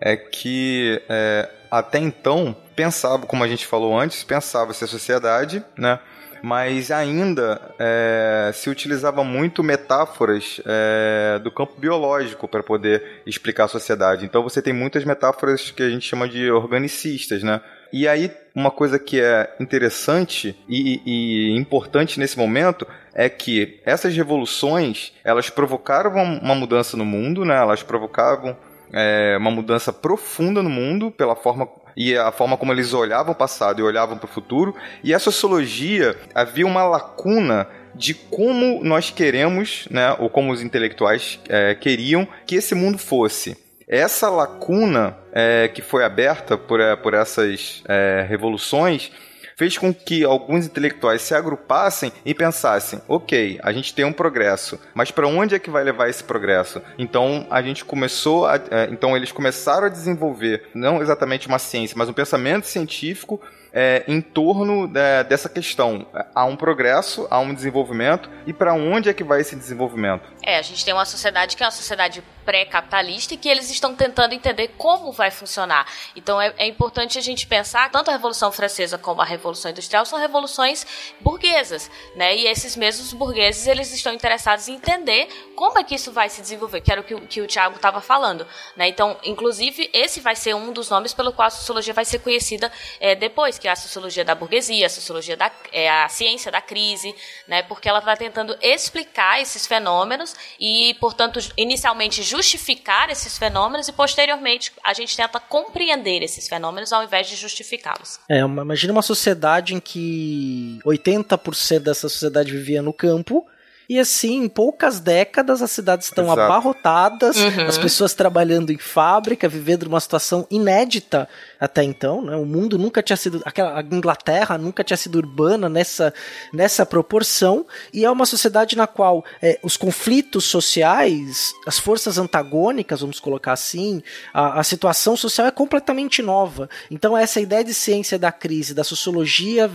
é 0.00 0.16
que 0.16 1.00
é, 1.08 1.48
até 1.70 1.98
então 1.98 2.56
pensava, 2.74 3.26
como 3.26 3.44
a 3.44 3.48
gente 3.48 3.66
falou 3.66 3.98
antes, 3.98 4.24
pensava-se 4.24 4.82
a 4.82 4.86
sociedade, 4.86 5.62
né? 5.76 5.98
Mas 6.42 6.90
ainda 6.90 7.60
é, 7.78 8.50
se 8.54 8.70
utilizava 8.70 9.22
muito 9.22 9.62
metáforas 9.62 10.58
é, 10.64 11.38
do 11.38 11.50
campo 11.50 11.78
biológico 11.78 12.48
para 12.48 12.62
poder 12.62 13.20
explicar 13.26 13.64
a 13.64 13.68
sociedade. 13.68 14.24
Então 14.24 14.42
você 14.42 14.62
tem 14.62 14.72
muitas 14.72 15.04
metáforas 15.04 15.70
que 15.70 15.82
a 15.82 15.90
gente 15.90 16.08
chama 16.08 16.26
de 16.26 16.50
organicistas, 16.50 17.42
né? 17.42 17.60
E 17.92 18.08
aí, 18.08 18.30
uma 18.54 18.70
coisa 18.70 18.98
que 18.98 19.20
é 19.20 19.54
interessante 19.60 20.56
e, 20.66 21.02
e 21.04 21.58
importante 21.58 22.18
nesse 22.18 22.38
momento 22.38 22.86
é 23.12 23.28
que 23.28 23.80
essas 23.84 24.16
revoluções, 24.16 25.12
elas 25.22 25.50
provocaram 25.50 26.10
uma 26.12 26.54
mudança 26.54 26.96
no 26.96 27.04
mundo, 27.04 27.44
né? 27.44 27.56
Elas 27.56 27.82
provocavam 27.82 28.56
é, 28.92 29.36
uma 29.38 29.50
mudança 29.50 29.92
profunda 29.92 30.62
no 30.62 30.70
mundo 30.70 31.10
pela 31.10 31.36
forma 31.36 31.68
e 31.96 32.16
a 32.16 32.30
forma 32.30 32.56
como 32.56 32.72
eles 32.72 32.94
olhavam 32.94 33.32
o 33.32 33.36
passado 33.36 33.80
e 33.80 33.82
olhavam 33.82 34.16
para 34.16 34.26
o 34.26 34.32
futuro. 34.32 34.74
E 35.02 35.12
a 35.12 35.18
sociologia 35.18 36.16
havia 36.34 36.66
uma 36.66 36.84
lacuna 36.84 37.68
de 37.94 38.14
como 38.14 38.82
nós 38.84 39.10
queremos, 39.10 39.86
né, 39.90 40.14
ou 40.18 40.30
como 40.30 40.52
os 40.52 40.62
intelectuais 40.62 41.40
é, 41.48 41.74
queriam 41.74 42.26
que 42.46 42.56
esse 42.56 42.74
mundo 42.74 42.98
fosse. 42.98 43.56
Essa 43.88 44.30
lacuna 44.30 45.16
é, 45.32 45.68
que 45.68 45.82
foi 45.82 46.04
aberta 46.04 46.56
por, 46.56 46.80
é, 46.80 46.94
por 46.94 47.12
essas 47.12 47.82
é, 47.88 48.24
revoluções 48.28 49.10
fez 49.60 49.76
com 49.76 49.92
que 49.92 50.24
alguns 50.24 50.64
intelectuais 50.64 51.20
se 51.20 51.34
agrupassem 51.34 52.10
e 52.24 52.34
pensassem: 52.34 52.98
ok, 53.06 53.60
a 53.62 53.70
gente 53.72 53.94
tem 53.94 54.06
um 54.06 54.12
progresso, 54.12 54.80
mas 54.94 55.10
para 55.10 55.28
onde 55.28 55.54
é 55.54 55.58
que 55.58 55.68
vai 55.68 55.84
levar 55.84 56.08
esse 56.08 56.24
progresso? 56.24 56.80
Então 56.98 57.46
a 57.50 57.60
gente 57.60 57.84
começou, 57.84 58.46
a, 58.46 58.56
é, 58.56 58.88
então 58.90 59.14
eles 59.14 59.30
começaram 59.30 59.84
a 59.86 59.90
desenvolver 59.90 60.70
não 60.74 61.02
exatamente 61.02 61.46
uma 61.46 61.58
ciência, 61.58 61.94
mas 61.98 62.08
um 62.08 62.14
pensamento 62.14 62.66
científico 62.66 63.38
é, 63.72 64.02
em 64.08 64.20
torno 64.20 64.88
da- 64.88 65.22
dessa 65.22 65.48
questão. 65.48 66.06
Há 66.34 66.44
um 66.44 66.56
progresso, 66.56 67.26
há 67.30 67.38
um 67.38 67.54
desenvolvimento 67.54 68.30
e 68.46 68.52
para 68.52 68.72
onde 68.74 69.08
é 69.08 69.12
que 69.12 69.22
vai 69.22 69.42
esse 69.42 69.54
desenvolvimento? 69.54 70.22
É, 70.42 70.58
a 70.58 70.62
gente 70.62 70.84
tem 70.84 70.94
uma 70.94 71.04
sociedade 71.04 71.56
que 71.56 71.62
é 71.62 71.66
uma 71.66 71.70
sociedade 71.70 72.22
pré-capitalista 72.44 73.34
e 73.34 73.36
que 73.36 73.48
eles 73.48 73.70
estão 73.70 73.94
tentando 73.94 74.34
entender 74.34 74.68
como 74.76 75.12
vai 75.12 75.30
funcionar. 75.30 75.86
Então 76.14 76.40
é, 76.40 76.52
é 76.58 76.66
importante 76.66 77.18
a 77.18 77.22
gente 77.22 77.46
pensar 77.46 77.90
tanto 77.90 78.08
a 78.08 78.12
Revolução 78.12 78.50
Francesa 78.52 78.98
como 78.98 79.20
a 79.20 79.24
Revolução 79.24 79.70
Industrial 79.70 80.04
são 80.04 80.18
revoluções 80.18 80.86
burguesas, 81.20 81.90
né? 82.16 82.34
E 82.36 82.46
esses 82.46 82.76
mesmos 82.76 83.12
burgueses 83.12 83.66
eles 83.66 83.92
estão 83.92 84.12
interessados 84.12 84.68
em 84.68 84.74
entender 84.74 85.28
como 85.54 85.78
é 85.78 85.84
que 85.84 85.94
isso 85.94 86.12
vai 86.12 86.28
se 86.28 86.40
desenvolver, 86.40 86.80
que 86.80 86.90
era 86.90 87.00
o 87.00 87.04
que, 87.04 87.14
o- 87.14 87.26
que 87.26 87.40
o 87.40 87.46
Tiago 87.46 87.76
estava 87.76 88.00
falando, 88.00 88.46
né? 88.76 88.88
Então, 88.88 89.16
inclusive, 89.22 89.90
esse 89.92 90.20
vai 90.20 90.34
ser 90.34 90.54
um 90.54 90.72
dos 90.72 90.88
nomes 90.90 91.12
pelo 91.12 91.32
qual 91.32 91.48
a 91.48 91.50
sociologia 91.50 91.92
vai 91.94 92.04
ser 92.04 92.18
conhecida 92.20 92.72
é, 92.98 93.14
depois, 93.14 93.58
que 93.58 93.68
é 93.68 93.70
a 93.70 93.76
sociologia 93.76 94.24
da 94.24 94.34
burguesia, 94.34 94.86
a 94.86 94.90
sociologia 94.90 95.36
da 95.36 95.50
é, 95.72 95.88
a 95.90 96.08
ciência 96.08 96.50
da 96.50 96.60
crise, 96.60 97.14
né? 97.46 97.62
Porque 97.62 97.88
ela 97.88 98.00
vai 98.00 98.16
tentando 98.16 98.56
explicar 98.62 99.40
esses 99.40 99.66
fenômenos 99.66 100.34
e, 100.58 100.94
portanto, 101.00 101.38
inicialmente 101.56 102.22
justificar 102.30 103.10
esses 103.10 103.36
fenômenos 103.36 103.88
e 103.88 103.92
posteriormente 103.92 104.72
a 104.84 104.92
gente 104.94 105.16
tenta 105.16 105.38
compreender 105.40 106.22
esses 106.22 106.48
fenômenos 106.48 106.92
ao 106.92 107.02
invés 107.04 107.26
de 107.28 107.36
justificá-los. 107.36 108.18
É, 108.28 108.44
uma- 108.44 108.62
imagina 108.62 108.92
uma 108.92 109.02
sociedade 109.02 109.74
em 109.74 109.80
que 109.80 110.78
80% 110.84 111.80
dessa 111.80 112.08
sociedade 112.08 112.52
vivia 112.52 112.80
no 112.82 112.92
campo. 112.92 113.46
E 113.88 113.98
assim, 113.98 114.44
em 114.44 114.48
poucas 114.48 115.00
décadas, 115.00 115.60
as 115.60 115.70
cidades 115.72 116.06
estão 116.06 116.24
Exato. 116.26 116.40
abarrotadas, 116.42 117.36
Uhum. 117.36 117.66
as 117.66 117.76
pessoas 117.76 118.14
trabalhando 118.14 118.70
em 118.70 118.78
fábrica, 118.78 119.48
vivendo 119.48 119.84
numa 119.86 119.98
situação 119.98 120.46
inédita 120.48 121.28
até 121.60 121.84
então, 121.84 122.22
né? 122.22 122.34
O 122.36 122.46
mundo 122.46 122.78
nunca 122.78 123.02
tinha 123.02 123.16
sido. 123.18 123.42
Aquela, 123.44 123.78
a 123.78 123.82
Inglaterra 123.82 124.56
nunca 124.56 124.82
tinha 124.82 124.96
sido 124.96 125.16
urbana 125.16 125.68
nessa, 125.68 126.14
nessa 126.52 126.86
proporção. 126.86 127.66
E 127.92 128.04
é 128.04 128.10
uma 128.10 128.24
sociedade 128.24 128.76
na 128.76 128.86
qual 128.86 129.22
é, 129.42 129.58
os 129.62 129.76
conflitos 129.76 130.44
sociais, 130.44 131.52
as 131.66 131.78
forças 131.78 132.16
antagônicas, 132.16 133.02
vamos 133.02 133.20
colocar 133.20 133.52
assim, 133.52 134.02
a, 134.32 134.60
a 134.60 134.62
situação 134.64 135.16
social 135.16 135.46
é 135.46 135.50
completamente 135.50 136.22
nova. 136.22 136.68
Então, 136.90 137.16
essa 137.16 137.40
ideia 137.40 137.62
de 137.62 137.74
ciência 137.74 138.18
da 138.18 138.32
crise, 138.32 138.72
da 138.72 138.82
sociologia, 138.82 139.70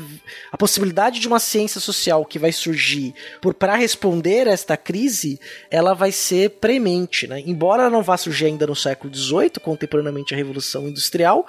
a 0.52 0.58
possibilidade 0.58 1.20
de 1.20 1.28
uma 1.28 1.40
ciência 1.40 1.80
social 1.80 2.26
que 2.26 2.40
vai 2.40 2.52
surgir 2.52 3.14
por 3.40 3.54
para 3.54 3.76
responder 3.76 4.48
a 4.48 4.52
esta 4.52 4.76
crise, 4.76 5.40
ela 5.70 5.94
vai 5.94 6.12
ser 6.12 6.50
premente, 6.52 7.28
né? 7.28 7.44
Embora 7.46 7.92
não 7.92 8.02
vá 8.02 8.18
surgir 8.18 8.46
ainda 8.46 8.66
no 8.66 8.76
século 8.76 9.14
XVIII, 9.14 9.52
contemporaneamente 9.62 10.34
à 10.34 10.38
Revolução 10.38 10.88
Industrial, 10.88 11.46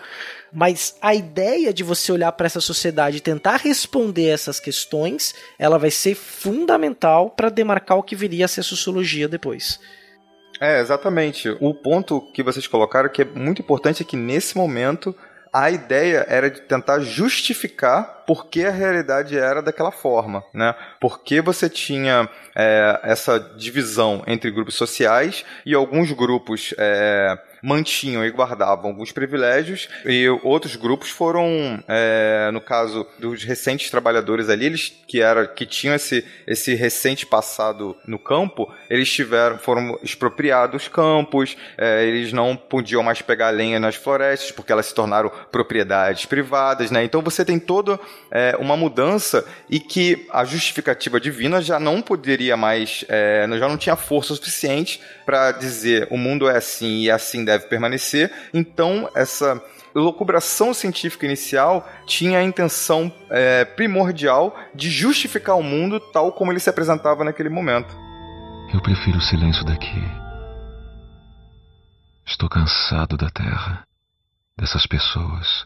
mas 0.52 0.96
a 1.00 1.14
ideia 1.14 1.72
de 1.72 1.82
você 1.82 2.12
olhar 2.12 2.32
para 2.32 2.46
essa 2.46 2.60
sociedade 2.60 3.18
e 3.18 3.20
tentar 3.20 3.56
responder 3.56 4.28
essas 4.28 4.60
questões, 4.60 5.34
ela 5.58 5.78
vai 5.78 5.90
ser 5.90 6.14
fundamental 6.14 7.30
para 7.30 7.48
demarcar 7.48 7.98
o 7.98 8.02
que 8.02 8.16
viria 8.16 8.44
a 8.44 8.48
ser 8.48 8.62
sociologia 8.62 9.28
depois. 9.28 9.80
É, 10.60 10.80
exatamente. 10.80 11.50
O 11.60 11.74
ponto 11.74 12.20
que 12.32 12.42
vocês 12.42 12.66
colocaram 12.66 13.08
que 13.08 13.22
é 13.22 13.24
muito 13.24 13.60
importante 13.60 14.02
é 14.02 14.06
que 14.06 14.16
nesse 14.16 14.56
momento 14.56 15.14
a 15.52 15.70
ideia 15.70 16.26
era 16.28 16.50
de 16.50 16.60
tentar 16.60 17.00
justificar 17.00 18.24
por 18.26 18.46
que 18.48 18.64
a 18.64 18.70
realidade 18.70 19.38
era 19.38 19.62
daquela 19.62 19.90
forma, 19.90 20.44
né? 20.52 20.74
Por 21.00 21.22
que 21.22 21.40
você 21.40 21.68
tinha 21.68 22.28
é, 22.54 23.00
essa 23.02 23.38
divisão 23.56 24.22
entre 24.26 24.50
grupos 24.50 24.74
sociais 24.74 25.46
e 25.64 25.74
alguns 25.74 26.12
grupos 26.12 26.74
é, 26.76 27.38
mantinham 27.62 28.24
e 28.24 28.30
guardavam 28.30 28.90
alguns 28.90 29.12
privilégios 29.12 29.88
e 30.04 30.28
outros 30.42 30.76
grupos 30.76 31.10
foram, 31.10 31.82
é, 31.88 32.50
no 32.52 32.60
caso 32.60 33.06
dos 33.18 33.42
recentes 33.42 33.90
trabalhadores 33.90 34.48
ali, 34.48 34.66
eles 34.66 34.92
que 35.06 35.20
era 35.20 35.46
que 35.46 35.64
tinham 35.64 35.94
esse, 35.94 36.24
esse 36.46 36.74
recente 36.74 37.26
passado 37.26 37.96
no 38.06 38.18
campo, 38.18 38.72
eles 38.90 39.10
tiveram 39.12 39.58
foram 39.58 39.98
expropriados 40.02 40.88
campos, 40.88 41.56
é, 41.78 42.04
eles 42.04 42.32
não 42.32 42.56
podiam 42.56 43.02
mais 43.02 43.22
pegar 43.22 43.50
lenha 43.50 43.78
nas 43.78 43.94
florestas 43.94 44.50
porque 44.50 44.72
elas 44.72 44.86
se 44.86 44.94
tornaram 44.94 45.30
propriedades 45.50 46.26
privadas, 46.26 46.90
né? 46.90 47.04
Então 47.04 47.22
você 47.22 47.44
tem 47.44 47.58
toda 47.58 47.98
é, 48.30 48.56
uma 48.58 48.76
mudança 48.76 49.46
e 49.68 49.78
que 49.80 50.26
a 50.30 50.44
justificativa 50.44 51.20
divina 51.20 51.60
já 51.60 51.78
não 51.78 52.02
poderia 52.02 52.56
mais, 52.56 53.04
é, 53.08 53.46
já 53.58 53.68
não 53.68 53.76
tinha 53.76 53.96
força 53.96 54.34
suficiente 54.34 55.00
para 55.24 55.52
dizer 55.52 56.06
o 56.10 56.16
mundo 56.16 56.48
é 56.48 56.56
assim 56.56 57.02
e 57.02 57.10
assim 57.10 57.44
deve 57.46 57.66
permanecer. 57.66 58.30
Então, 58.52 59.08
essa 59.14 59.62
locubração 59.94 60.74
científica 60.74 61.24
inicial 61.24 61.88
tinha 62.06 62.38
a 62.38 62.42
intenção 62.42 63.10
é, 63.30 63.64
primordial 63.64 64.54
de 64.74 64.90
justificar 64.90 65.56
o 65.56 65.62
mundo 65.62 65.98
tal 65.98 66.32
como 66.32 66.52
ele 66.52 66.60
se 66.60 66.68
apresentava 66.68 67.24
naquele 67.24 67.48
momento. 67.48 67.96
Eu 68.74 68.82
prefiro 68.82 69.16
o 69.16 69.22
silêncio 69.22 69.64
daqui. 69.64 70.02
Estou 72.26 72.48
cansado 72.48 73.16
da 73.16 73.30
Terra, 73.30 73.86
dessas 74.58 74.86
pessoas. 74.86 75.64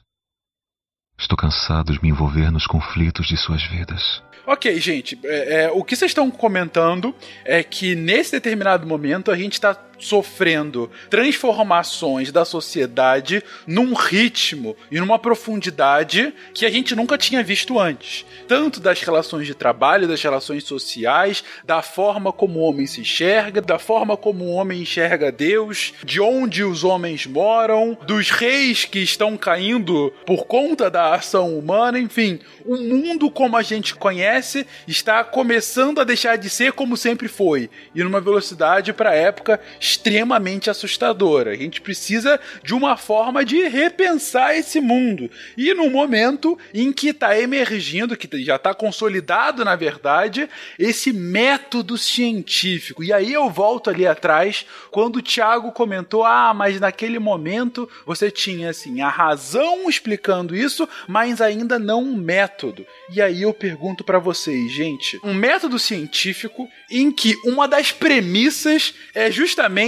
Estou 1.18 1.36
cansado 1.36 1.92
de 1.92 2.02
me 2.02 2.10
envolver 2.10 2.50
nos 2.50 2.66
conflitos 2.66 3.26
de 3.26 3.36
suas 3.36 3.62
vidas. 3.64 4.22
Ok, 4.46 4.80
gente, 4.80 5.18
é, 5.24 5.64
é, 5.64 5.70
o 5.70 5.84
que 5.84 5.94
vocês 5.94 6.10
estão 6.10 6.30
comentando 6.30 7.14
é 7.44 7.62
que 7.62 7.94
nesse 7.94 8.32
determinado 8.32 8.86
momento 8.86 9.30
a 9.30 9.36
gente 9.36 9.54
está 9.54 9.74
sofrendo 10.00 10.90
transformações 11.08 12.32
da 12.32 12.44
sociedade 12.44 13.42
num 13.66 13.94
ritmo 13.94 14.76
e 14.90 14.98
numa 14.98 15.18
profundidade 15.18 16.32
que 16.54 16.66
a 16.66 16.70
gente 16.70 16.94
nunca 16.96 17.16
tinha 17.16 17.42
visto 17.42 17.78
antes. 17.78 18.24
Tanto 18.48 18.80
das 18.80 19.00
relações 19.02 19.46
de 19.46 19.54
trabalho, 19.54 20.08
das 20.08 20.22
relações 20.22 20.64
sociais, 20.64 21.44
da 21.64 21.82
forma 21.82 22.32
como 22.32 22.58
o 22.58 22.62
homem 22.62 22.86
se 22.86 23.00
enxerga, 23.00 23.60
da 23.60 23.78
forma 23.78 24.16
como 24.16 24.44
o 24.44 24.52
homem 24.52 24.82
enxerga 24.82 25.30
Deus, 25.30 25.92
de 26.04 26.20
onde 26.20 26.64
os 26.64 26.82
homens 26.82 27.26
moram, 27.26 27.96
dos 28.06 28.30
reis 28.30 28.84
que 28.84 28.98
estão 28.98 29.36
caindo 29.36 30.12
por 30.26 30.46
conta 30.46 30.90
da 30.90 31.14
ação 31.14 31.58
humana, 31.58 31.98
enfim, 31.98 32.40
o 32.64 32.76
mundo 32.76 33.30
como 33.30 33.56
a 33.56 33.62
gente 33.62 33.94
conhece 33.94 34.66
está 34.86 35.22
começando 35.22 36.00
a 36.00 36.04
deixar 36.04 36.36
de 36.36 36.48
ser 36.48 36.72
como 36.72 36.96
sempre 36.96 37.28
foi 37.28 37.70
e 37.94 38.02
numa 38.02 38.20
velocidade 38.20 38.92
para 38.92 39.10
a 39.10 39.14
época 39.14 39.60
extremamente 39.90 40.70
assustadora. 40.70 41.50
A 41.50 41.56
gente 41.56 41.80
precisa 41.80 42.40
de 42.62 42.74
uma 42.74 42.96
forma 42.96 43.44
de 43.44 43.66
repensar 43.68 44.56
esse 44.56 44.80
mundo. 44.80 45.30
E 45.56 45.74
no 45.74 45.90
momento 45.90 46.58
em 46.72 46.92
que 46.92 47.08
está 47.08 47.38
emergindo, 47.38 48.16
que 48.16 48.28
já 48.42 48.56
está 48.56 48.72
consolidado, 48.72 49.64
na 49.64 49.74
verdade, 49.74 50.48
esse 50.78 51.12
método 51.12 51.98
científico. 51.98 53.02
E 53.02 53.12
aí 53.12 53.32
eu 53.32 53.50
volto 53.50 53.90
ali 53.90 54.06
atrás, 54.06 54.64
quando 54.90 55.16
o 55.16 55.22
Tiago 55.22 55.72
comentou: 55.72 56.24
ah, 56.24 56.54
mas 56.54 56.80
naquele 56.80 57.18
momento 57.18 57.88
você 58.06 58.30
tinha 58.30 58.70
assim 58.70 59.00
a 59.00 59.08
razão 59.08 59.88
explicando 59.88 60.54
isso, 60.54 60.88
mas 61.08 61.40
ainda 61.40 61.78
não 61.78 62.02
um 62.02 62.16
método. 62.16 62.86
E 63.12 63.20
aí 63.20 63.42
eu 63.42 63.52
pergunto 63.52 64.04
para 64.04 64.18
vocês, 64.18 64.70
gente, 64.72 65.18
um 65.24 65.34
método 65.34 65.78
científico 65.78 66.68
em 66.90 67.10
que 67.10 67.34
uma 67.44 67.66
das 67.66 67.92
premissas 67.92 68.94
é 69.14 69.30
justamente 69.30 69.79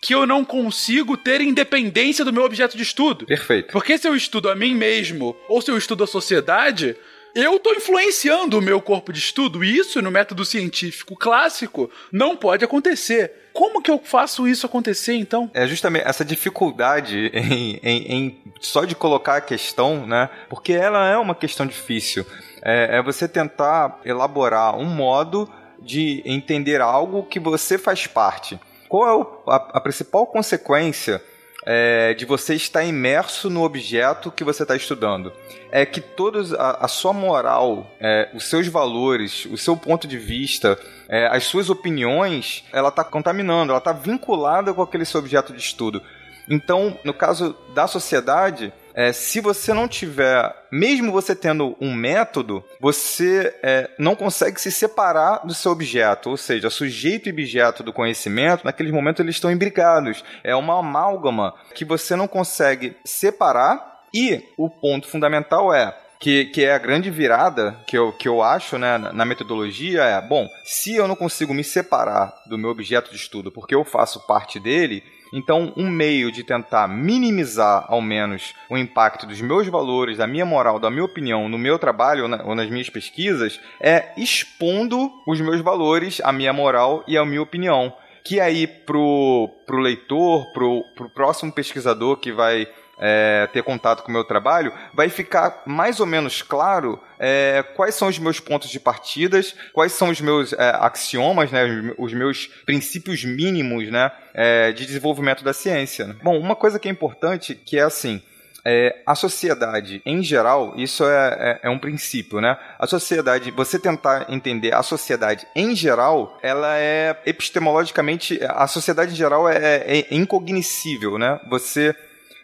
que 0.00 0.14
eu 0.14 0.26
não 0.26 0.44
consigo 0.44 1.16
ter 1.16 1.40
independência 1.40 2.24
do 2.24 2.32
meu 2.32 2.44
objeto 2.44 2.76
de 2.76 2.82
estudo. 2.82 3.26
Perfeito. 3.26 3.72
Porque 3.72 3.96
se 3.96 4.08
eu 4.08 4.14
estudo 4.14 4.48
a 4.48 4.54
mim 4.54 4.74
mesmo 4.74 5.36
ou 5.48 5.60
se 5.60 5.70
eu 5.70 5.78
estudo 5.78 6.04
a 6.04 6.06
sociedade, 6.06 6.96
eu 7.34 7.56
estou 7.56 7.74
influenciando 7.74 8.58
o 8.58 8.62
meu 8.62 8.80
corpo 8.80 9.12
de 9.12 9.18
estudo 9.18 9.62
e 9.62 9.76
isso 9.76 10.02
no 10.02 10.10
método 10.10 10.44
científico 10.44 11.14
clássico 11.16 11.90
não 12.10 12.36
pode 12.36 12.64
acontecer. 12.64 13.32
Como 13.52 13.82
que 13.82 13.90
eu 13.90 14.00
faço 14.02 14.46
isso 14.46 14.66
acontecer 14.66 15.14
então? 15.14 15.50
É 15.52 15.66
justamente 15.66 16.06
essa 16.06 16.24
dificuldade 16.24 17.30
em, 17.34 17.80
em, 17.82 18.12
em 18.12 18.42
só 18.60 18.84
de 18.84 18.94
colocar 18.94 19.36
a 19.36 19.40
questão, 19.40 20.06
né? 20.06 20.28
Porque 20.48 20.72
ela 20.72 21.08
é 21.08 21.16
uma 21.16 21.34
questão 21.34 21.66
difícil. 21.66 22.26
É, 22.62 22.98
é 22.98 23.02
você 23.02 23.28
tentar 23.28 24.00
elaborar 24.04 24.76
um 24.76 24.84
modo 24.84 25.48
de 25.80 26.22
entender 26.24 26.80
algo 26.80 27.22
que 27.24 27.38
você 27.38 27.78
faz 27.78 28.06
parte. 28.06 28.58
Qual 28.88 29.06
é 29.46 29.52
a, 29.52 29.56
a, 29.74 29.80
principal 29.80 30.26
consequência 30.26 31.22
é, 31.66 32.14
de 32.14 32.24
você 32.24 32.54
estar 32.54 32.82
imerso 32.84 33.50
no 33.50 33.62
objeto 33.62 34.30
que 34.30 34.42
você 34.42 34.62
está 34.62 34.74
estudando? 34.74 35.32
É 35.70 35.84
que 35.84 36.00
todos 36.00 36.54
a, 36.54 36.78
a 36.80 36.88
sua 36.88 37.12
moral, 37.12 37.86
é, 38.00 38.30
os 38.34 38.48
seus 38.48 38.66
valores, 38.66 39.44
o 39.46 39.58
seu 39.58 39.76
ponto 39.76 40.08
de 40.08 40.16
vista, 40.16 40.78
é, 41.08 41.26
as 41.26 41.44
suas 41.44 41.68
opiniões, 41.68 42.64
ela 42.72 42.88
está 42.88 43.04
contaminando, 43.04 43.72
ela 43.72 43.78
está 43.78 43.92
vinculada 43.92 44.72
com 44.72 44.82
aquele 44.82 45.04
seu 45.04 45.20
objeto 45.20 45.52
de 45.52 45.58
estudo. 45.58 46.02
Então, 46.48 46.98
no 47.04 47.12
caso 47.12 47.54
da 47.74 47.86
sociedade, 47.86 48.72
é, 48.98 49.12
se 49.12 49.40
você 49.40 49.72
não 49.72 49.86
tiver, 49.86 50.52
mesmo 50.72 51.12
você 51.12 51.32
tendo 51.32 51.76
um 51.80 51.94
método, 51.94 52.64
você 52.80 53.54
é, 53.62 53.88
não 53.96 54.16
consegue 54.16 54.60
se 54.60 54.72
separar 54.72 55.46
do 55.46 55.54
seu 55.54 55.70
objeto, 55.70 56.30
ou 56.30 56.36
seja, 56.36 56.68
sujeito 56.68 57.28
e 57.28 57.32
objeto 57.32 57.84
do 57.84 57.92
conhecimento, 57.92 58.64
naquele 58.64 58.90
momento 58.90 59.22
eles 59.22 59.36
estão 59.36 59.52
imbricados. 59.52 60.24
É 60.42 60.56
uma 60.56 60.80
amálgama 60.80 61.54
que 61.76 61.84
você 61.84 62.16
não 62.16 62.26
consegue 62.26 62.96
separar. 63.04 64.00
E 64.12 64.42
o 64.56 64.68
ponto 64.68 65.06
fundamental 65.06 65.72
é 65.72 65.96
que, 66.18 66.46
que 66.46 66.64
é 66.64 66.72
a 66.72 66.78
grande 66.78 67.08
virada 67.08 67.78
que 67.86 67.96
eu, 67.96 68.12
que 68.12 68.26
eu 68.26 68.42
acho 68.42 68.78
né, 68.78 68.98
na 68.98 69.24
metodologia 69.24 70.02
é, 70.02 70.20
bom, 70.20 70.48
se 70.64 70.96
eu 70.96 71.06
não 71.06 71.14
consigo 71.14 71.54
me 71.54 71.62
separar 71.62 72.34
do 72.46 72.58
meu 72.58 72.70
objeto 72.70 73.10
de 73.10 73.16
estudo 73.16 73.52
porque 73.52 73.74
eu 73.74 73.84
faço 73.84 74.26
parte 74.26 74.58
dele, 74.58 75.04
então, 75.32 75.72
um 75.76 75.88
meio 75.88 76.32
de 76.32 76.42
tentar 76.42 76.88
minimizar, 76.88 77.84
ao 77.88 78.00
menos, 78.00 78.54
o 78.68 78.76
impacto 78.76 79.26
dos 79.26 79.40
meus 79.40 79.66
valores, 79.66 80.18
da 80.18 80.26
minha 80.26 80.46
moral, 80.46 80.78
da 80.78 80.90
minha 80.90 81.04
opinião 81.04 81.48
no 81.48 81.58
meu 81.58 81.78
trabalho 81.78 82.24
ou, 82.24 82.28
na, 82.28 82.42
ou 82.44 82.54
nas 82.54 82.70
minhas 82.70 82.88
pesquisas 82.88 83.60
é 83.80 84.12
expondo 84.16 85.10
os 85.26 85.40
meus 85.40 85.60
valores, 85.60 86.20
a 86.22 86.32
minha 86.32 86.52
moral 86.52 87.04
e 87.06 87.16
a 87.16 87.24
minha 87.24 87.42
opinião. 87.42 87.92
Que 88.24 88.40
aí, 88.40 88.66
pro, 88.66 89.48
pro 89.66 89.78
leitor, 89.78 90.52
pro, 90.52 90.82
pro 90.94 91.08
próximo 91.08 91.52
pesquisador 91.52 92.16
que 92.16 92.32
vai 92.32 92.66
é, 92.98 93.48
ter 93.52 93.62
contato 93.62 94.02
com 94.02 94.10
o 94.10 94.12
meu 94.12 94.24
trabalho, 94.24 94.72
vai 94.92 95.08
ficar 95.08 95.62
mais 95.64 96.00
ou 96.00 96.06
menos 96.06 96.42
claro 96.42 97.00
é, 97.18 97.64
quais 97.74 97.94
são 97.94 98.08
os 98.08 98.18
meus 98.18 98.40
pontos 98.40 98.70
de 98.70 98.80
partidas, 98.80 99.54
quais 99.72 99.92
são 99.92 100.08
os 100.08 100.20
meus 100.20 100.52
é, 100.52 100.76
axiomas, 100.80 101.50
né, 101.50 101.94
os 101.96 102.12
meus 102.12 102.46
princípios 102.66 103.24
mínimos 103.24 103.90
né, 103.90 104.10
é, 104.34 104.72
de 104.72 104.86
desenvolvimento 104.86 105.44
da 105.44 105.52
ciência. 105.52 106.16
Bom, 106.22 106.38
uma 106.38 106.56
coisa 106.56 106.78
que 106.78 106.88
é 106.88 106.90
importante 106.90 107.54
que 107.54 107.78
é 107.78 107.82
assim. 107.82 108.22
É, 108.64 109.02
a 109.06 109.14
sociedade 109.14 110.02
em 110.04 110.22
geral, 110.22 110.74
isso 110.76 111.04
é, 111.04 111.60
é, 111.62 111.68
é, 111.68 111.70
um 111.70 111.78
princípio, 111.78 112.40
né? 112.40 112.58
A 112.78 112.86
sociedade, 112.86 113.50
você 113.50 113.78
tentar 113.78 114.26
entender 114.28 114.74
a 114.74 114.82
sociedade 114.82 115.46
em 115.54 115.74
geral, 115.74 116.38
ela 116.42 116.76
é 116.76 117.16
epistemologicamente, 117.24 118.38
a 118.42 118.66
sociedade 118.66 119.12
em 119.12 119.16
geral 119.16 119.48
é, 119.48 119.56
é, 119.56 120.00
é 120.00 120.14
incognoscível, 120.14 121.16
né? 121.16 121.40
Você 121.48 121.94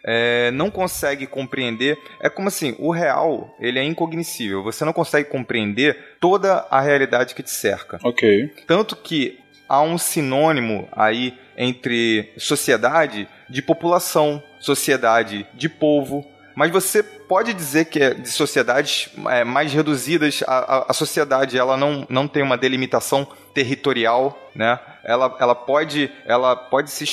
é, 0.05 0.51
não 0.51 0.69
consegue 0.69 1.25
compreender. 1.25 1.97
É 2.21 2.29
como 2.29 2.47
assim, 2.47 2.75
o 2.77 2.91
real 2.91 3.55
ele 3.59 3.79
é 3.79 3.83
incognoscível. 3.83 4.63
Você 4.63 4.85
não 4.85 4.93
consegue 4.93 5.29
compreender 5.29 5.97
toda 6.19 6.65
a 6.69 6.79
realidade 6.79 7.33
que 7.33 7.41
te 7.41 7.49
cerca. 7.49 7.99
Ok. 8.03 8.53
Tanto 8.67 8.95
que 8.95 9.39
há 9.67 9.81
um 9.81 9.97
sinônimo 9.97 10.87
aí 10.91 11.33
entre 11.57 12.31
sociedade 12.37 13.27
de 13.49 13.61
população, 13.61 14.41
sociedade 14.59 15.47
de 15.55 15.67
povo. 15.67 16.25
Mas 16.55 16.71
você 16.71 17.03
pode 17.03 17.53
dizer 17.53 17.85
que 17.85 17.99
é 17.99 18.13
de 18.13 18.29
sociedades 18.29 19.09
é, 19.29 19.43
mais 19.43 19.73
reduzidas, 19.73 20.41
a, 20.47 20.57
a, 20.57 20.85
a, 20.89 20.93
sociedade 20.93 21.57
ela 21.57 21.75
não, 21.75 22.05
não 22.09 22.27
tem 22.29 22.41
uma 22.41 22.57
delimitação 22.57 23.27
territorial, 23.53 24.51
né? 24.55 24.79
Ela, 25.03 25.35
ela, 25.39 25.55
pode, 25.55 26.09
ela 26.25 26.55
pode 26.55 26.91
se 26.91 27.03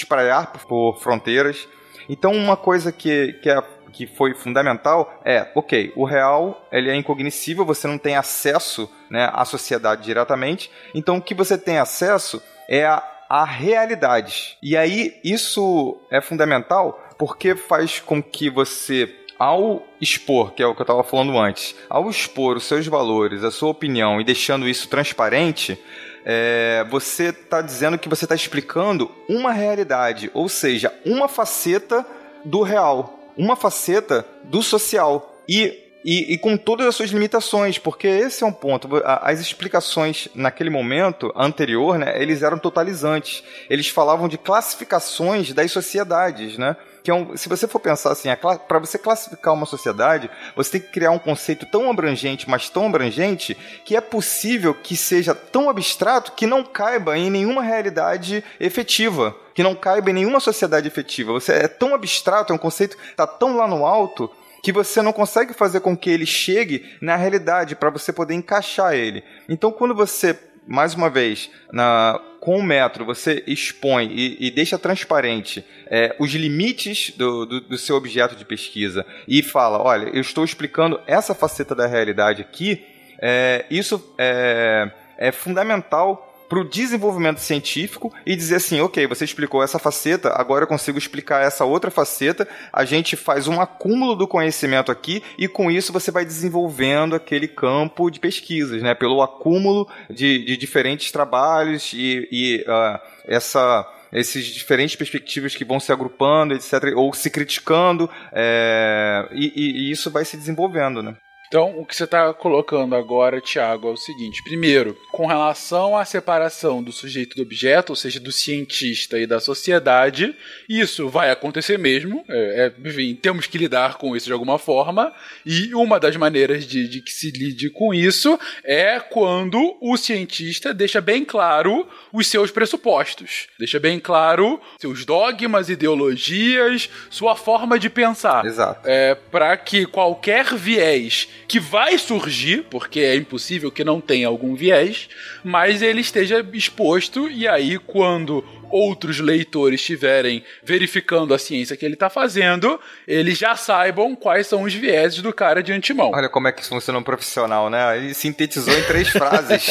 por, 0.52 0.66
por 0.66 0.98
fronteiras. 1.00 1.66
Então, 2.08 2.32
uma 2.32 2.56
coisa 2.56 2.92
que, 2.92 3.34
que, 3.34 3.50
é, 3.50 3.62
que 3.92 4.06
foi 4.06 4.34
fundamental 4.34 5.20
é, 5.24 5.50
ok, 5.54 5.92
o 5.96 6.04
real 6.04 6.66
ele 6.72 6.90
é 6.90 6.96
incognoscível, 6.96 7.64
você 7.64 7.86
não 7.86 7.98
tem 7.98 8.16
acesso 8.16 8.90
né, 9.10 9.30
à 9.32 9.44
sociedade 9.44 10.02
diretamente, 10.02 10.70
então 10.94 11.16
o 11.16 11.22
que 11.22 11.34
você 11.34 11.58
tem 11.58 11.78
acesso 11.78 12.42
é 12.68 12.84
a, 12.84 13.02
a 13.28 13.44
realidade. 13.44 14.56
E 14.62 14.76
aí, 14.76 15.18
isso 15.22 15.98
é 16.10 16.20
fundamental 16.20 16.98
porque 17.18 17.54
faz 17.54 18.00
com 18.00 18.22
que 18.22 18.50
você 18.50 19.08
ao 19.38 19.84
expor, 20.00 20.52
que 20.52 20.62
é 20.62 20.66
o 20.66 20.72
que 20.72 20.82
eu 20.82 20.84
estava 20.84 21.02
falando 21.02 21.36
antes, 21.36 21.74
ao 21.90 22.08
expor 22.08 22.56
os 22.56 22.64
seus 22.64 22.86
valores, 22.86 23.42
a 23.42 23.50
sua 23.50 23.70
opinião 23.70 24.20
e 24.20 24.24
deixando 24.24 24.68
isso 24.68 24.88
transparente, 24.88 25.76
é, 26.24 26.84
você 26.90 27.28
está 27.28 27.60
dizendo 27.60 27.98
que 27.98 28.08
você 28.08 28.24
está 28.24 28.34
explicando 28.34 29.10
uma 29.28 29.52
realidade, 29.52 30.30
ou 30.34 30.48
seja, 30.48 30.92
uma 31.04 31.28
faceta 31.28 32.04
do 32.44 32.62
real, 32.62 33.18
uma 33.36 33.56
faceta 33.56 34.26
do 34.44 34.62
social. 34.62 35.42
E 35.48 35.82
e, 36.04 36.34
e, 36.34 36.38
com 36.38 36.56
todas 36.56 36.86
as 36.86 36.96
suas 36.96 37.10
limitações, 37.10 37.78
porque 37.78 38.08
esse 38.08 38.42
é 38.42 38.46
um 38.46 38.52
ponto. 38.52 38.88
As 39.04 39.40
explicações 39.40 40.28
naquele 40.34 40.68
momento 40.68 41.32
anterior, 41.36 41.96
né, 41.96 42.20
eles 42.20 42.42
eram 42.42 42.58
totalizantes. 42.58 43.44
Eles 43.70 43.88
falavam 43.88 44.26
de 44.28 44.36
classificações 44.36 45.52
das 45.52 45.70
sociedades, 45.70 46.58
né? 46.58 46.76
Que 47.02 47.10
é 47.10 47.14
um, 47.14 47.36
se 47.36 47.48
você 47.48 47.66
for 47.66 47.80
pensar 47.80 48.12
assim, 48.12 48.28
para 48.68 48.78
você 48.78 48.96
classificar 48.98 49.52
uma 49.54 49.66
sociedade, 49.66 50.30
você 50.54 50.72
tem 50.72 50.80
que 50.80 50.88
criar 50.88 51.10
um 51.10 51.18
conceito 51.18 51.66
tão 51.66 51.90
abrangente, 51.90 52.48
mas 52.48 52.68
tão 52.68 52.86
abrangente, 52.86 53.56
que 53.84 53.96
é 53.96 54.00
possível 54.00 54.72
que 54.72 54.96
seja 54.96 55.34
tão 55.34 55.68
abstrato 55.68 56.32
que 56.32 56.46
não 56.46 56.64
caiba 56.64 57.18
em 57.18 57.30
nenhuma 57.30 57.62
realidade 57.62 58.44
efetiva 58.60 59.34
que 59.54 59.62
não 59.62 59.74
caiba 59.74 60.08
em 60.08 60.14
nenhuma 60.14 60.40
sociedade 60.40 60.88
efetiva. 60.88 61.32
Você 61.32 61.52
é 61.52 61.68
tão 61.68 61.94
abstrato, 61.94 62.54
é 62.54 62.56
um 62.56 62.58
conceito 62.58 62.96
que 62.96 63.04
está 63.04 63.26
tão 63.26 63.54
lá 63.54 63.68
no 63.68 63.84
alto 63.84 64.30
que 64.62 64.72
você 64.72 65.02
não 65.02 65.12
consegue 65.12 65.52
fazer 65.52 65.80
com 65.80 65.96
que 65.96 66.08
ele 66.08 66.24
chegue 66.24 66.96
na 67.00 67.16
realidade 67.16 67.74
para 67.74 67.90
você 67.90 68.12
poder 68.12 68.34
encaixar 68.34 68.94
ele. 68.94 69.24
Então, 69.48 69.72
quando 69.72 69.94
você, 69.94 70.38
mais 70.66 70.94
uma 70.94 71.10
vez, 71.10 71.50
na, 71.72 72.20
com 72.42 72.58
o 72.58 72.62
metro, 72.62 73.04
você 73.04 73.44
expõe 73.46 74.10
e, 74.12 74.48
e 74.48 74.50
deixa 74.50 74.76
transparente 74.76 75.64
é, 75.86 76.16
os 76.18 76.32
limites 76.32 77.12
do, 77.16 77.46
do, 77.46 77.60
do, 77.60 77.78
seu 77.78 77.94
objeto 77.94 78.34
de 78.34 78.44
pesquisa 78.44 79.06
e 79.28 79.44
fala: 79.44 79.80
olha, 79.80 80.08
eu 80.08 80.20
estou 80.20 80.44
explicando 80.44 81.00
essa 81.06 81.36
faceta 81.36 81.72
da 81.72 81.86
realidade 81.86 82.42
aqui, 82.42 82.84
é, 83.20 83.64
isso 83.70 84.12
é, 84.18 84.90
é 85.18 85.30
fundamental 85.30 86.31
para 86.52 86.60
o 86.60 86.68
desenvolvimento 86.68 87.38
científico 87.38 88.12
e 88.26 88.36
dizer 88.36 88.56
assim, 88.56 88.78
ok, 88.82 89.06
você 89.06 89.24
explicou 89.24 89.62
essa 89.62 89.78
faceta, 89.78 90.34
agora 90.34 90.64
eu 90.64 90.68
consigo 90.68 90.98
explicar 90.98 91.42
essa 91.42 91.64
outra 91.64 91.90
faceta, 91.90 92.46
a 92.70 92.84
gente 92.84 93.16
faz 93.16 93.48
um 93.48 93.58
acúmulo 93.58 94.14
do 94.14 94.28
conhecimento 94.28 94.92
aqui 94.92 95.22
e 95.38 95.48
com 95.48 95.70
isso 95.70 95.94
você 95.94 96.10
vai 96.10 96.26
desenvolvendo 96.26 97.16
aquele 97.16 97.48
campo 97.48 98.10
de 98.10 98.20
pesquisas, 98.20 98.82
né? 98.82 98.94
Pelo 98.94 99.22
acúmulo 99.22 99.88
de, 100.10 100.44
de 100.44 100.58
diferentes 100.58 101.10
trabalhos 101.10 101.90
e, 101.94 102.28
e 102.30 102.64
uh, 102.68 103.00
essa 103.24 103.90
esses 104.12 104.44
diferentes 104.44 104.94
perspectivas 104.94 105.56
que 105.56 105.64
vão 105.64 105.80
se 105.80 105.90
agrupando, 105.90 106.52
etc., 106.52 106.94
ou 106.94 107.14
se 107.14 107.30
criticando, 107.30 108.10
é, 108.30 109.26
e, 109.32 109.52
e, 109.56 109.90
isso 109.90 110.10
vai 110.10 110.22
se 110.22 110.36
desenvolvendo, 110.36 111.02
né? 111.02 111.16
Então, 111.52 111.78
o 111.78 111.84
que 111.84 111.94
você 111.94 112.04
está 112.04 112.32
colocando 112.32 112.96
agora, 112.96 113.38
Tiago, 113.38 113.86
é 113.86 113.90
o 113.90 113.96
seguinte: 113.98 114.42
primeiro, 114.42 114.96
com 115.12 115.26
relação 115.26 115.94
à 115.94 116.02
separação 116.02 116.82
do 116.82 116.90
sujeito 116.90 117.36
do 117.36 117.42
objeto, 117.42 117.90
ou 117.90 117.96
seja, 117.96 118.18
do 118.18 118.32
cientista 118.32 119.18
e 119.18 119.26
da 119.26 119.38
sociedade, 119.38 120.34
isso 120.66 121.10
vai 121.10 121.30
acontecer 121.30 121.78
mesmo. 121.78 122.24
É, 122.26 122.72
é, 122.74 122.88
enfim, 122.88 123.14
temos 123.14 123.46
que 123.46 123.58
lidar 123.58 123.98
com 123.98 124.16
isso 124.16 124.24
de 124.24 124.32
alguma 124.32 124.58
forma. 124.58 125.12
E 125.44 125.74
uma 125.74 126.00
das 126.00 126.16
maneiras 126.16 126.64
de, 126.66 126.88
de 126.88 127.02
que 127.02 127.12
se 127.12 127.30
lide 127.30 127.68
com 127.68 127.92
isso 127.92 128.40
é 128.64 128.98
quando 128.98 129.76
o 129.78 129.94
cientista 129.98 130.72
deixa 130.72 131.02
bem 131.02 131.22
claro 131.22 131.86
os 132.10 132.28
seus 132.28 132.50
pressupostos, 132.50 133.48
deixa 133.58 133.78
bem 133.78 134.00
claro 134.00 134.58
seus 134.80 135.04
dogmas, 135.04 135.68
ideologias, 135.68 136.88
sua 137.10 137.36
forma 137.36 137.78
de 137.78 137.90
pensar. 137.90 138.46
Exato. 138.46 138.88
É, 138.88 139.14
Para 139.14 139.54
que 139.58 139.84
qualquer 139.84 140.54
viés 140.54 141.28
que 141.46 141.60
vai 141.60 141.98
surgir, 141.98 142.64
porque 142.70 143.00
é 143.00 143.16
impossível 143.16 143.70
que 143.70 143.84
não 143.84 144.00
tenha 144.00 144.28
algum 144.28 144.54
viés, 144.54 145.08
mas 145.44 145.82
ele 145.82 146.00
esteja 146.00 146.46
exposto 146.52 147.28
e 147.28 147.46
aí 147.46 147.78
quando 147.78 148.44
outros 148.72 149.20
leitores 149.20 149.80
estiverem 149.80 150.42
verificando 150.64 151.34
a 151.34 151.38
ciência 151.38 151.76
que 151.76 151.84
ele 151.84 151.94
está 151.94 152.08
fazendo, 152.10 152.80
eles 153.06 153.38
já 153.38 153.54
saibam 153.54 154.16
quais 154.16 154.46
são 154.46 154.62
os 154.62 154.74
vieses 154.74 155.20
do 155.22 155.32
cara 155.32 155.62
de 155.62 155.72
antemão. 155.72 156.10
Olha 156.12 156.28
como 156.28 156.48
é 156.48 156.52
que 156.52 156.62
isso 156.62 156.70
funciona 156.70 156.98
um 156.98 157.02
profissional, 157.02 157.68
né? 157.68 157.96
Ele 157.98 158.14
sintetizou 158.14 158.72
em 158.76 158.82
três 158.84 159.08
frases. 159.08 159.66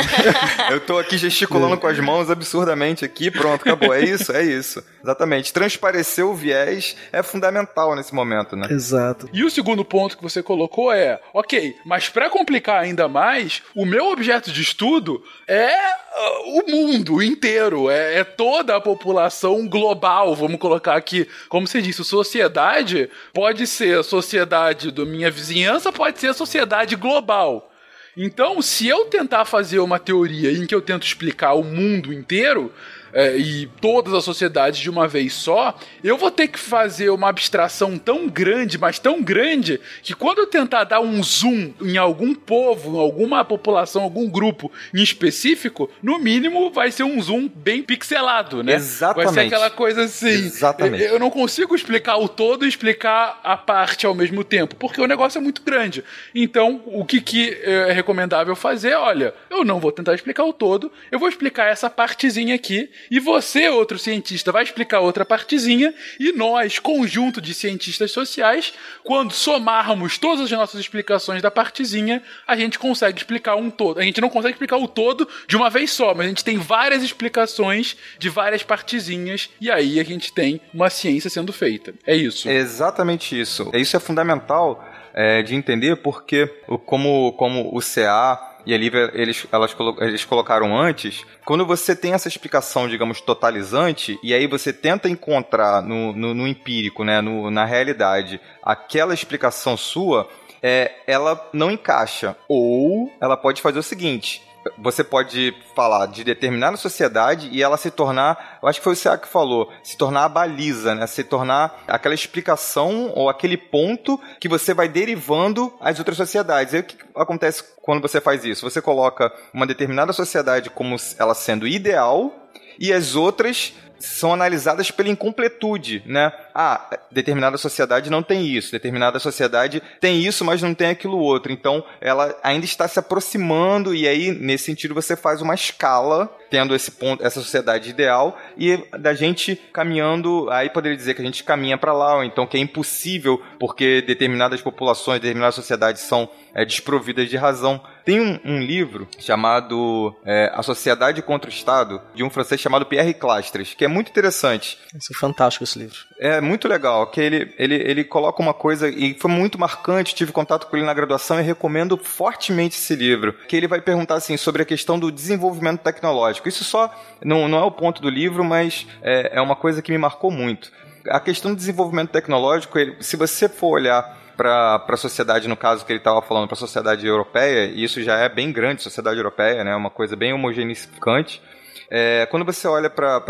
Eu 0.70 0.76
estou 0.76 0.98
aqui 0.98 1.16
gesticulando 1.16 1.78
com 1.78 1.86
as 1.86 1.98
mãos 1.98 2.30
absurdamente 2.30 3.04
aqui, 3.04 3.30
pronto, 3.30 3.62
acabou. 3.62 3.94
É 3.94 4.04
isso, 4.04 4.32
é 4.32 4.42
isso. 4.44 4.84
Exatamente. 5.02 5.52
Transparecer 5.52 6.26
o 6.26 6.34
viés 6.34 6.96
é 7.12 7.22
fundamental 7.22 7.94
nesse 7.94 8.14
momento, 8.14 8.56
né? 8.56 8.66
Exato. 8.70 9.28
E 9.32 9.44
o 9.44 9.50
segundo 9.50 9.84
ponto 9.84 10.16
que 10.16 10.22
você 10.22 10.42
colocou 10.42 10.92
é, 10.92 11.20
ok, 11.32 11.76
mas 11.84 12.08
para 12.08 12.28
complicar 12.28 12.82
ainda 12.82 13.08
mais, 13.08 13.62
o 13.74 13.86
meu 13.86 14.06
objeto 14.06 14.50
de 14.50 14.60
estudo 14.60 15.22
é 15.46 15.74
uh, 15.76 16.60
o 16.60 16.70
mundo 16.70 17.22
inteiro, 17.22 17.88
é, 17.88 18.20
é 18.20 18.24
toda 18.36 18.76
a 18.76 18.80
população 18.80 19.68
global, 19.68 20.34
vamos 20.34 20.58
colocar 20.58 20.96
aqui. 20.96 21.28
Como 21.48 21.66
você 21.66 21.80
disse, 21.80 22.04
sociedade 22.04 23.08
pode 23.32 23.66
ser 23.66 24.00
a 24.00 24.02
sociedade 24.02 24.90
da 24.90 25.04
minha 25.04 25.30
vizinhança, 25.30 25.92
pode 25.92 26.18
ser 26.18 26.28
a 26.28 26.34
sociedade 26.34 26.96
global. 26.96 27.72
Então, 28.16 28.62
se 28.62 28.88
eu 28.88 29.04
tentar 29.06 29.44
fazer 29.44 29.78
uma 29.78 29.98
teoria 29.98 30.50
em 30.50 30.66
que 30.66 30.74
eu 30.74 30.80
tento 30.80 31.06
explicar 31.06 31.52
o 31.52 31.62
mundo 31.62 32.12
inteiro, 32.12 32.72
é, 33.16 33.34
e 33.34 33.66
todas 33.80 34.12
as 34.12 34.22
sociedades 34.24 34.78
de 34.78 34.90
uma 34.90 35.08
vez 35.08 35.32
só, 35.32 35.74
eu 36.04 36.18
vou 36.18 36.30
ter 36.30 36.48
que 36.48 36.58
fazer 36.58 37.08
uma 37.08 37.30
abstração 37.30 37.96
tão 37.96 38.28
grande, 38.28 38.76
mas 38.76 38.98
tão 38.98 39.22
grande, 39.22 39.80
que 40.02 40.12
quando 40.12 40.40
eu 40.40 40.46
tentar 40.46 40.84
dar 40.84 41.00
um 41.00 41.22
zoom 41.22 41.72
em 41.80 41.96
algum 41.96 42.34
povo, 42.34 42.94
em 42.94 43.00
alguma 43.00 43.42
população, 43.42 44.02
algum 44.02 44.28
grupo 44.28 44.70
em 44.92 45.02
específico, 45.02 45.90
no 46.02 46.18
mínimo 46.18 46.70
vai 46.70 46.90
ser 46.90 47.04
um 47.04 47.18
zoom 47.22 47.48
bem 47.48 47.82
pixelado, 47.82 48.62
né? 48.62 48.74
Exatamente. 48.74 49.24
Vai 49.24 49.34
ser 49.34 49.46
aquela 49.46 49.70
coisa 49.70 50.02
assim. 50.02 50.26
Exatamente. 50.26 51.04
Eu 51.04 51.18
não 51.18 51.30
consigo 51.30 51.74
explicar 51.74 52.18
o 52.18 52.28
todo 52.28 52.66
e 52.66 52.68
explicar 52.68 53.40
a 53.42 53.56
parte 53.56 54.04
ao 54.04 54.14
mesmo 54.14 54.44
tempo, 54.44 54.76
porque 54.76 55.00
o 55.00 55.06
negócio 55.06 55.38
é 55.38 55.40
muito 55.40 55.62
grande. 55.62 56.04
Então, 56.34 56.82
o 56.84 57.02
que, 57.02 57.22
que 57.22 57.58
é 57.62 57.92
recomendável 57.92 58.54
fazer? 58.54 58.94
Olha, 58.94 59.32
eu 59.48 59.64
não 59.64 59.80
vou 59.80 59.90
tentar 59.90 60.14
explicar 60.14 60.44
o 60.44 60.52
todo, 60.52 60.92
eu 61.10 61.18
vou 61.18 61.30
explicar 61.30 61.64
essa 61.68 61.88
partezinha 61.88 62.54
aqui 62.54 62.90
e 63.10 63.20
você, 63.20 63.68
outro 63.68 63.98
cientista, 63.98 64.52
vai 64.52 64.62
explicar 64.62 65.00
outra 65.00 65.24
partezinha, 65.24 65.94
e 66.18 66.32
nós, 66.32 66.78
conjunto 66.78 67.40
de 67.40 67.54
cientistas 67.54 68.10
sociais, 68.10 68.72
quando 69.04 69.32
somarmos 69.32 70.18
todas 70.18 70.44
as 70.44 70.50
nossas 70.50 70.80
explicações 70.80 71.42
da 71.42 71.50
partezinha, 71.50 72.22
a 72.46 72.56
gente 72.56 72.78
consegue 72.78 73.18
explicar 73.18 73.56
um 73.56 73.70
todo. 73.70 73.98
A 73.98 74.02
gente 74.02 74.20
não 74.20 74.28
consegue 74.28 74.54
explicar 74.54 74.76
o 74.76 74.88
todo 74.88 75.28
de 75.46 75.56
uma 75.56 75.70
vez 75.70 75.90
só, 75.90 76.14
mas 76.14 76.26
a 76.26 76.28
gente 76.28 76.44
tem 76.44 76.58
várias 76.58 77.02
explicações 77.02 77.96
de 78.18 78.28
várias 78.28 78.62
partezinhas, 78.62 79.50
e 79.60 79.70
aí 79.70 80.00
a 80.00 80.04
gente 80.04 80.32
tem 80.32 80.60
uma 80.72 80.90
ciência 80.90 81.30
sendo 81.30 81.52
feita. 81.52 81.94
É 82.06 82.14
isso. 82.16 82.48
É 82.48 82.54
exatamente 82.54 83.38
isso. 83.38 83.70
Isso 83.74 83.96
é 83.96 84.00
fundamental 84.00 84.84
é, 85.14 85.42
de 85.42 85.54
entender 85.54 85.96
porque, 85.96 86.46
como, 86.84 87.32
como 87.32 87.74
o 87.74 87.80
CA 87.80 88.55
e 88.66 88.74
ali 88.74 88.90
eles, 89.14 89.46
elas, 89.52 89.74
eles 90.00 90.24
colocaram 90.24 90.76
antes, 90.76 91.24
quando 91.44 91.64
você 91.64 91.94
tem 91.94 92.12
essa 92.12 92.26
explicação, 92.26 92.88
digamos, 92.88 93.20
totalizante, 93.20 94.18
e 94.22 94.34
aí 94.34 94.46
você 94.48 94.72
tenta 94.72 95.08
encontrar 95.08 95.80
no, 95.80 96.12
no, 96.12 96.34
no 96.34 96.48
empírico, 96.48 97.04
né, 97.04 97.20
no, 97.20 97.48
na 97.50 97.64
realidade, 97.64 98.40
aquela 98.62 99.14
explicação 99.14 99.76
sua, 99.76 100.28
é, 100.60 100.92
ela 101.06 101.48
não 101.52 101.70
encaixa. 101.70 102.36
Ou 102.48 103.12
ela 103.20 103.36
pode 103.36 103.62
fazer 103.62 103.78
o 103.78 103.84
seguinte: 103.84 104.42
você 104.78 105.04
pode 105.04 105.54
falar 105.74 106.06
de 106.06 106.24
determinada 106.24 106.76
sociedade 106.76 107.48
e 107.52 107.62
ela 107.62 107.76
se 107.76 107.90
tornar, 107.90 108.58
eu 108.62 108.68
acho 108.68 108.80
que 108.80 108.84
foi 108.84 108.92
o 108.92 108.96
Seá 108.96 109.16
que 109.18 109.28
falou, 109.28 109.72
se 109.82 109.96
tornar 109.96 110.24
a 110.24 110.28
baliza, 110.28 110.94
né? 110.94 111.06
Se 111.06 111.24
tornar 111.24 111.84
aquela 111.86 112.14
explicação 112.14 113.12
ou 113.14 113.28
aquele 113.28 113.56
ponto 113.56 114.20
que 114.40 114.48
você 114.48 114.74
vai 114.74 114.88
derivando 114.88 115.72
as 115.80 115.98
outras 115.98 116.16
sociedades. 116.16 116.74
E 116.74 116.78
o 116.78 116.84
que 116.84 116.96
acontece 117.14 117.64
quando 117.82 118.02
você 118.02 118.20
faz 118.20 118.44
isso? 118.44 118.68
Você 118.68 118.80
coloca 118.80 119.32
uma 119.52 119.66
determinada 119.66 120.12
sociedade 120.12 120.70
como 120.70 120.96
ela 121.18 121.34
sendo 121.34 121.66
ideal 121.66 122.32
e 122.78 122.92
as 122.92 123.14
outras 123.14 123.74
são 123.98 124.32
analisadas 124.32 124.90
pela 124.90 125.08
incompletude, 125.08 126.02
né? 126.06 126.32
Ah, 126.54 126.98
determinada 127.10 127.56
sociedade 127.58 128.10
não 128.10 128.22
tem 128.22 128.46
isso, 128.46 128.72
determinada 128.72 129.18
sociedade 129.18 129.82
tem 130.00 130.20
isso, 130.20 130.44
mas 130.44 130.62
não 130.62 130.74
tem 130.74 130.88
aquilo 130.88 131.18
outro. 131.18 131.52
Então, 131.52 131.84
ela 132.00 132.36
ainda 132.42 132.64
está 132.64 132.86
se 132.88 132.98
aproximando 132.98 133.94
e 133.94 134.06
aí, 134.06 134.32
nesse 134.32 134.64
sentido, 134.64 134.94
você 134.94 135.16
faz 135.16 135.40
uma 135.40 135.54
escala 135.54 136.30
tendo 136.50 136.74
esse 136.74 136.90
ponto, 136.92 137.24
essa 137.24 137.40
sociedade 137.40 137.90
ideal 137.90 138.38
e 138.56 138.76
da 138.98 139.14
gente 139.14 139.56
caminhando, 139.72 140.48
aí 140.50 140.70
poderia 140.70 140.96
dizer 140.96 141.14
que 141.14 141.22
a 141.22 141.24
gente 141.24 141.42
caminha 141.42 141.76
para 141.76 141.92
lá, 141.92 142.16
ou 142.16 142.24
então 142.24 142.46
que 142.46 142.56
é 142.56 142.60
impossível 142.60 143.42
porque 143.58 144.02
determinadas 144.02 144.62
populações, 144.62 145.20
determinadas 145.20 145.54
sociedades 145.54 146.02
são 146.02 146.28
é, 146.54 146.64
desprovidas 146.64 147.28
de 147.28 147.36
razão. 147.36 147.80
Tem 148.06 148.20
um, 148.20 148.38
um 148.44 148.60
livro 148.60 149.08
chamado 149.18 150.14
é, 150.24 150.48
A 150.54 150.62
Sociedade 150.62 151.20
contra 151.22 151.50
o 151.50 151.52
Estado, 151.52 152.00
de 152.14 152.22
um 152.22 152.30
francês 152.30 152.60
chamado 152.60 152.86
Pierre 152.86 153.12
Clastres, 153.12 153.74
que 153.74 153.84
é 153.84 153.88
muito 153.88 154.10
interessante. 154.10 154.78
Isso 154.96 155.12
é 155.12 155.18
fantástico 155.18 155.64
esse 155.64 155.76
livro. 155.76 155.96
É 156.20 156.40
muito 156.40 156.68
legal, 156.68 157.08
que 157.08 157.20
ele, 157.20 157.52
ele, 157.58 157.74
ele 157.74 158.04
coloca 158.04 158.40
uma 158.40 158.54
coisa, 158.54 158.88
e 158.88 159.14
foi 159.14 159.28
muito 159.28 159.58
marcante, 159.58 160.14
tive 160.14 160.30
contato 160.30 160.68
com 160.68 160.76
ele 160.76 160.86
na 160.86 160.94
graduação 160.94 161.40
e 161.40 161.42
recomendo 161.42 161.96
fortemente 161.96 162.76
esse 162.76 162.94
livro, 162.94 163.32
que 163.48 163.56
ele 163.56 163.66
vai 163.66 163.80
perguntar 163.80 164.14
assim 164.14 164.36
sobre 164.36 164.62
a 164.62 164.64
questão 164.64 165.00
do 165.00 165.10
desenvolvimento 165.10 165.80
tecnológico. 165.80 166.48
Isso 166.48 166.62
só 166.62 166.94
não, 167.24 167.48
não 167.48 167.58
é 167.58 167.64
o 167.64 167.72
ponto 167.72 168.00
do 168.00 168.08
livro, 168.08 168.44
mas 168.44 168.86
é, 169.02 169.36
é 169.38 169.40
uma 169.40 169.56
coisa 169.56 169.82
que 169.82 169.90
me 169.90 169.98
marcou 169.98 170.30
muito. 170.30 170.70
A 171.08 171.18
questão 171.18 171.50
do 171.50 171.56
desenvolvimento 171.56 172.10
tecnológico, 172.10 172.78
ele, 172.78 172.96
se 173.00 173.16
você 173.16 173.48
for 173.48 173.70
olhar 173.70 174.25
para 174.36 174.84
a 174.86 174.96
sociedade, 174.96 175.48
no 175.48 175.56
caso 175.56 175.84
que 175.84 175.92
ele 175.92 176.00
estava 176.00 176.20
falando, 176.22 176.46
para 176.46 176.54
a 176.54 176.58
sociedade 176.58 177.06
europeia, 177.06 177.66
e 177.66 177.82
isso 177.82 178.02
já 178.02 178.18
é 178.18 178.28
bem 178.28 178.52
grande, 178.52 178.82
sociedade 178.82 179.16
europeia, 179.16 179.64
né, 179.64 179.74
uma 179.74 179.90
coisa 179.90 180.14
bem 180.14 180.32
homogeneificante, 180.32 181.42
é, 181.90 182.26
quando 182.26 182.44
você 182.44 182.66
olha 182.66 182.90
para 182.90 183.22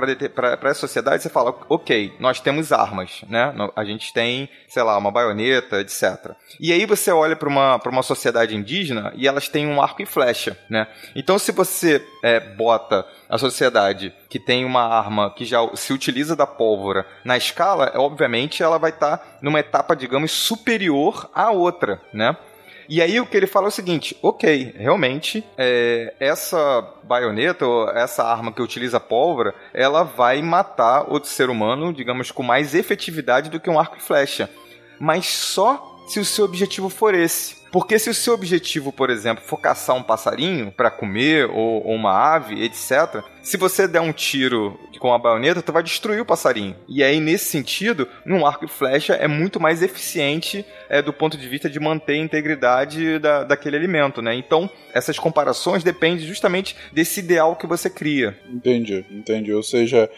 essa 0.64 0.80
sociedade, 0.80 1.22
você 1.22 1.28
fala, 1.28 1.54
ok, 1.68 2.14
nós 2.18 2.40
temos 2.40 2.72
armas, 2.72 3.22
né? 3.28 3.52
A 3.74 3.84
gente 3.84 4.12
tem, 4.12 4.48
sei 4.68 4.82
lá, 4.82 4.96
uma 4.96 5.10
baioneta, 5.10 5.80
etc. 5.80 6.32
E 6.58 6.72
aí 6.72 6.86
você 6.86 7.10
olha 7.10 7.36
para 7.36 7.48
uma, 7.48 7.80
uma 7.86 8.02
sociedade 8.02 8.56
indígena 8.56 9.12
e 9.16 9.28
elas 9.28 9.48
têm 9.48 9.66
um 9.66 9.80
arco 9.80 10.02
e 10.02 10.06
flecha, 10.06 10.56
né? 10.70 10.86
Então 11.14 11.38
se 11.38 11.52
você 11.52 12.04
é, 12.22 12.40
bota 12.40 13.06
a 13.28 13.38
sociedade 13.38 14.12
que 14.28 14.38
tem 14.38 14.64
uma 14.64 14.82
arma 14.82 15.32
que 15.34 15.44
já 15.44 15.58
se 15.74 15.92
utiliza 15.92 16.34
da 16.34 16.46
pólvora 16.46 17.06
na 17.24 17.36
escala, 17.36 17.92
obviamente 17.96 18.62
ela 18.62 18.78
vai 18.78 18.90
estar 18.90 19.18
tá 19.18 19.24
numa 19.42 19.60
etapa, 19.60 19.94
digamos, 19.94 20.32
superior 20.32 21.30
à 21.34 21.50
outra, 21.50 22.00
né? 22.12 22.36
E 22.88 23.02
aí 23.02 23.20
o 23.20 23.26
que 23.26 23.36
ele 23.36 23.46
fala 23.46 23.66
é 23.66 23.68
o 23.68 23.72
seguinte: 23.72 24.16
ok, 24.22 24.74
realmente, 24.76 25.44
é, 25.56 26.14
essa 26.20 26.82
baioneta, 27.02 27.66
ou 27.66 27.88
essa 27.90 28.24
arma 28.24 28.52
que 28.52 28.62
utiliza 28.62 29.00
pólvora, 29.00 29.54
ela 29.72 30.02
vai 30.02 30.42
matar 30.42 31.10
outro 31.10 31.28
ser 31.28 31.50
humano, 31.50 31.92
digamos, 31.92 32.30
com 32.30 32.42
mais 32.42 32.74
efetividade 32.74 33.50
do 33.50 33.60
que 33.60 33.70
um 33.70 33.78
arco 33.78 33.96
e 33.96 34.02
flecha. 34.02 34.50
Mas 34.98 35.26
só 35.26 35.96
se 36.06 36.20
o 36.20 36.24
seu 36.24 36.44
objetivo 36.44 36.88
for 36.88 37.14
esse. 37.14 37.56
Porque 37.76 37.98
se 37.98 38.08
o 38.08 38.14
seu 38.14 38.32
objetivo, 38.32 38.90
por 38.90 39.10
exemplo, 39.10 39.44
for 39.44 39.58
caçar 39.58 39.94
um 39.94 40.02
passarinho 40.02 40.72
para 40.72 40.90
comer 40.90 41.44
ou, 41.44 41.86
ou, 41.86 41.94
uma 41.94 42.34
ave, 42.34 42.64
etc., 42.64 43.22
se 43.42 43.58
você 43.58 43.86
der 43.86 44.00
um 44.00 44.14
tiro 44.14 44.80
com 44.98 45.12
a 45.12 45.18
baioneta, 45.18 45.60
tu 45.60 45.74
vai 45.74 45.82
destruir 45.82 46.22
o 46.22 46.24
passarinho. 46.24 46.74
E 46.88 47.04
aí, 47.04 47.20
nesse 47.20 47.50
sentido, 47.50 48.08
um 48.26 48.46
arco 48.46 48.64
e 48.64 48.68
flecha 48.68 49.12
é 49.12 49.28
muito 49.28 49.60
mais 49.60 49.82
eficiente 49.82 50.64
é, 50.88 51.02
do 51.02 51.12
ponto 51.12 51.36
de 51.36 51.46
vista 51.46 51.68
de 51.68 51.78
manter 51.78 52.14
a 52.14 52.24
integridade 52.24 53.18
da, 53.18 53.44
daquele 53.44 53.76
alimento, 53.76 54.22
né? 54.22 54.34
Então, 54.34 54.70
essas 54.94 55.18
comparações 55.18 55.84
dependem 55.84 56.26
justamente 56.26 56.74
desse 56.94 57.20
ideal 57.20 57.56
que 57.56 57.66
você 57.66 57.90
cria. 57.90 58.38
Entendi, 58.48 59.04
entendi. 59.10 59.52
Ou 59.52 59.62
seja, 59.62 60.08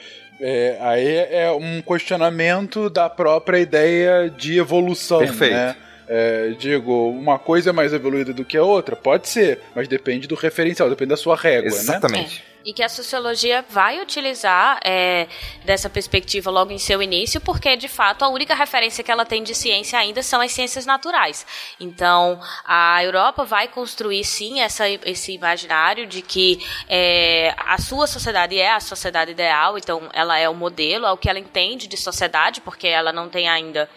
é, 0.41 0.79
aí 0.81 1.09
é 1.09 1.51
um 1.51 1.83
questionamento 1.83 2.89
da 2.89 3.11
própria 3.11 3.59
ideia 3.59 4.31
de 4.31 4.59
evolução, 4.59 5.19
Perfeito. 5.19 5.55
né? 5.55 5.77
É, 6.09 6.55
digo, 6.59 7.11
uma 7.11 7.39
coisa 7.39 7.69
é 7.69 7.73
mais 7.73 7.93
evoluída 7.93 8.33
do 8.33 8.45
que 8.45 8.57
a 8.57 8.63
outra? 8.63 8.97
Pode 8.97 9.29
ser, 9.29 9.61
mas 9.75 9.87
depende 9.87 10.27
do 10.27 10.35
referencial, 10.35 10.89
depende 10.89 11.11
da 11.11 11.17
sua 11.17 11.37
régua, 11.37 11.69
Exatamente. 11.69 12.39
né? 12.39 12.43
É. 12.45 12.59
E 12.65 12.73
que 12.73 12.83
a 12.83 12.89
sociologia 12.89 13.65
vai 13.71 14.01
utilizar 14.01 14.81
é, 14.85 15.27
dessa 15.65 15.89
perspectiva 15.89 16.51
logo 16.51 16.71
em 16.71 16.79
seu 16.79 17.01
início, 17.01 17.41
porque 17.41 17.77
de 17.77 17.89
fato 17.89 18.25
a 18.25 18.29
única 18.29 18.55
referência 18.55 19.03
que 19.03 19.11
ela 19.11 19.25
tem 19.25 19.43
de 19.43 19.55
ciência 19.55 19.99
ainda 19.99 20.23
são 20.23 20.41
as 20.41 20.53
ciências 20.53 20.85
naturais. 20.85 21.47
Então 21.79 22.39
a 22.67 23.03
Europa 23.03 23.45
vai 23.45 23.69
construir 23.69 24.25
sim 24.25 24.61
essa, 24.61 24.89
esse 24.89 25.33
imaginário 25.33 26.07
de 26.07 26.21
que 26.21 26.59
é, 26.89 27.55
a 27.57 27.79
sua 27.79 28.07
sociedade 28.07 28.59
é 28.59 28.73
a 28.73 28.81
sociedade 28.81 29.31
ideal, 29.31 29.79
então 29.79 30.09
ela 30.13 30.39
é 30.39 30.49
o 30.49 30.55
modelo, 30.55 31.07
é 31.07 31.13
o 31.13 31.17
que 31.17 31.31
ela 31.31 31.39
entende 31.39 31.87
de 31.87 31.97
sociedade, 31.97 32.61
porque 32.61 32.87
ela 32.87 33.13
não 33.13 33.29
tem 33.31 33.49
ainda 33.49 33.89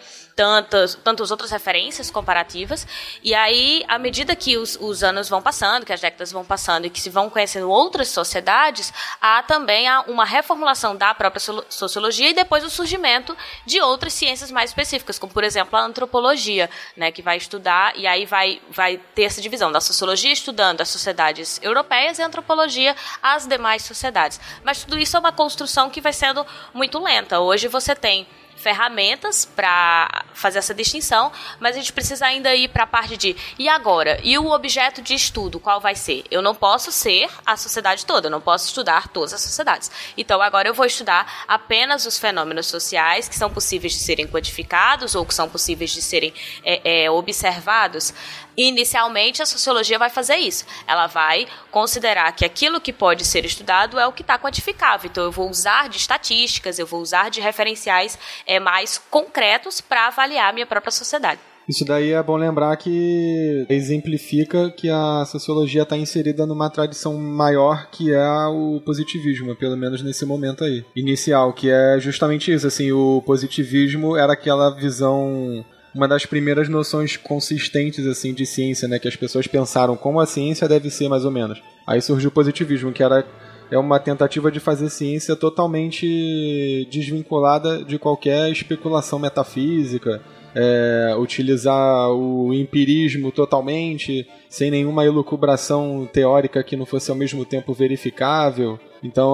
tantas, 0.42 0.96
tantas 0.96 1.30
outras 1.30 1.52
referências 1.52 2.10
comparativas. 2.10 2.88
E 3.22 3.36
aí, 3.36 3.86
à 3.88 4.00
medida 4.00 4.36
que 4.36 4.58
os, 4.58 4.76
os 4.82 5.04
anos 5.04 5.30
vão 5.30 5.40
passando, 5.40 5.86
que 5.86 5.94
as 5.94 6.02
décadas 6.02 6.32
vão 6.32 6.44
passando 6.44 6.86
e 6.86 6.90
que 6.90 7.00
se 7.00 7.12
vão 7.12 7.30
conhecendo 7.30 7.70
outras 7.70 8.08
sociedades, 8.08 8.92
há 9.22 9.44
também 9.44 9.86
uma 10.08 10.26
reformulação 10.26 10.96
da 10.96 11.14
própria 11.14 11.40
sociologia 11.70 12.32
e 12.32 12.34
depois 12.34 12.64
o 12.64 12.72
surgimento 12.72 13.38
de 13.68 13.80
outras 13.82 14.14
ciências 14.14 14.50
mais 14.50 14.72
específicas, 14.72 15.20
como, 15.20 15.32
por 15.32 15.44
exemplo, 15.44 15.78
a 15.78 15.84
antropologia, 15.84 16.68
né, 16.98 17.12
que 17.12 17.22
vai 17.22 17.38
estudar, 17.38 17.96
e 17.96 18.08
aí 18.08 18.26
vai, 18.26 18.60
vai 18.68 19.00
ter 19.14 19.24
essa 19.24 19.42
divisão 19.42 19.72
da 19.72 19.80
sociologia 19.80 20.34
estudando 20.34 20.82
as 20.82 20.90
sociedades 20.90 21.60
europeias 21.62 22.18
e 22.18 22.24
a 22.24 22.26
antropologia 22.26 22.96
as 23.22 23.46
demais 23.46 23.84
sociedades. 23.84 24.40
Mas 24.64 24.84
tudo 24.84 24.98
isso 24.98 25.16
é 25.16 25.20
uma 25.20 25.32
construção 25.32 25.92
que 25.92 26.02
vai 26.02 26.14
sendo 26.14 26.44
muito 26.74 26.98
lenta. 26.98 27.40
Hoje 27.40 27.68
você 27.68 27.96
tem 27.96 28.26
ferramentas 28.62 29.44
para 29.44 30.24
fazer 30.34 30.60
essa 30.60 30.74
distinção, 30.74 31.32
mas 31.60 31.76
a 31.76 31.80
gente 31.80 31.92
precisa 31.92 32.26
ainda 32.26 32.56
ir 32.56 32.70
para 32.70 32.84
a 32.84 32.88
parte 32.88 33.18
de 33.18 33.36
e 33.58 33.68
agora? 33.68 34.20
E 34.24 34.38
o 34.38 34.52
objeto 34.52 35.02
de 35.02 35.14
estudo, 35.14 35.60
qual 35.60 35.82
vai 35.82 35.96
ser? 35.96 36.24
Eu 36.30 36.42
não 36.42 36.56
posso 36.56 36.92
ser 36.92 37.30
a 37.46 37.58
sociedade 37.58 38.06
toda, 38.06 38.28
eu 38.28 38.32
não 38.32 38.42
posso 38.42 38.68
estudar 38.68 39.08
todas 39.10 39.34
as 39.34 39.42
sociedades. 39.42 39.92
Então 40.18 40.42
agora 40.42 40.68
eu 40.68 40.74
vou 40.74 40.86
estudar 40.86 41.46
apenas 41.48 42.06
os 42.06 42.18
fenômenos 42.18 42.68
sociais 42.68 43.28
que 43.28 43.36
são 43.36 43.50
possíveis 43.52 43.94
de 43.94 44.00
serem 44.00 44.28
quantificados 44.28 45.16
ou 45.16 45.26
que 45.26 45.34
são 45.34 45.50
possíveis 45.50 45.92
de 45.92 46.02
serem 46.02 46.34
é, 46.64 47.04
é, 47.04 47.12
observados. 47.12 48.14
Inicialmente, 48.62 49.42
a 49.42 49.46
sociologia 49.46 49.98
vai 49.98 50.10
fazer 50.10 50.36
isso. 50.36 50.66
Ela 50.88 51.08
vai 51.08 51.48
considerar 51.72 52.32
que 52.34 52.46
aquilo 52.46 52.80
que 52.80 52.94
pode 52.94 53.26
ser 53.26 53.44
estudado 53.44 54.00
é 54.00 54.06
o 54.06 54.12
que 54.12 54.22
está 54.22 54.38
quantificável. 54.38 55.10
Então, 55.10 55.24
eu 55.24 55.32
vou 55.32 55.50
usar 55.50 55.90
de 55.90 55.98
estatísticas, 55.98 56.78
eu 56.78 56.86
vou 56.86 57.02
usar 57.02 57.30
de 57.30 57.42
referenciais 57.42 58.20
é, 58.46 58.60
mais 58.60 59.00
concretos 59.10 59.82
para 59.82 60.08
avaliar 60.08 60.50
a 60.50 60.54
minha 60.54 60.68
própria 60.68 60.92
sociedade. 60.92 61.40
Isso 61.68 61.86
daí 61.86 62.12
é 62.12 62.22
bom 62.22 62.36
lembrar 62.36 62.76
que 62.78 63.66
exemplifica 63.70 64.70
que 64.72 64.90
a 64.90 65.24
sociologia 65.26 65.84
está 65.84 65.98
inserida 65.98 66.46
numa 66.46 66.70
tradição 66.70 67.18
maior 67.18 67.90
que 67.90 68.12
é 68.12 68.46
o 68.48 68.82
positivismo, 68.86 69.56
pelo 69.56 69.78
menos 69.78 70.04
nesse 70.04 70.26
momento 70.26 70.64
aí, 70.64 70.84
inicial, 70.96 71.54
que 71.54 71.70
é 71.70 72.00
justamente 72.00 72.54
isso. 72.54 72.68
Assim, 72.68 72.92
o 72.92 73.24
positivismo 73.26 74.18
era 74.18 74.34
aquela 74.34 74.70
visão 74.72 75.64
uma 75.94 76.08
das 76.08 76.26
primeiras 76.26 76.70
noções 76.70 77.18
consistentes 77.18 78.06
assim 78.08 78.34
de 78.34 78.46
ciência, 78.46 78.88
né, 78.88 79.00
que 79.00 79.08
as 79.08 79.16
pessoas 79.16 79.48
pensaram 79.48 79.96
como 79.96 80.20
a 80.20 80.26
ciência 80.26 80.68
deve 80.68 80.90
ser 80.90 81.10
mais 81.10 81.26
ou 81.26 81.32
menos. 81.32 81.62
Aí 81.86 82.02
surgiu 82.02 82.30
o 82.30 82.34
positivismo, 82.34 82.92
que 82.92 83.04
era 83.04 83.26
é 83.72 83.78
uma 83.78 84.00
tentativa 84.00 84.52
de 84.52 84.60
fazer 84.60 84.90
ciência 84.90 85.34
totalmente 85.34 86.86
desvinculada 86.92 87.84
de 87.86 87.98
qualquer 87.98 88.52
especulação 88.52 89.18
metafísica, 89.18 90.22
é, 90.54 91.16
utilizar 91.18 92.10
o 92.12 92.54
empirismo 92.54 93.32
totalmente, 93.32 94.28
sem 94.50 94.70
nenhuma 94.70 95.06
elucubração 95.06 96.08
teórica 96.12 96.62
que 96.62 96.76
não 96.76 96.86
fosse 96.86 97.10
ao 97.10 97.16
mesmo 97.16 97.46
tempo 97.46 97.74
verificável. 97.74 98.78
Então 99.02 99.34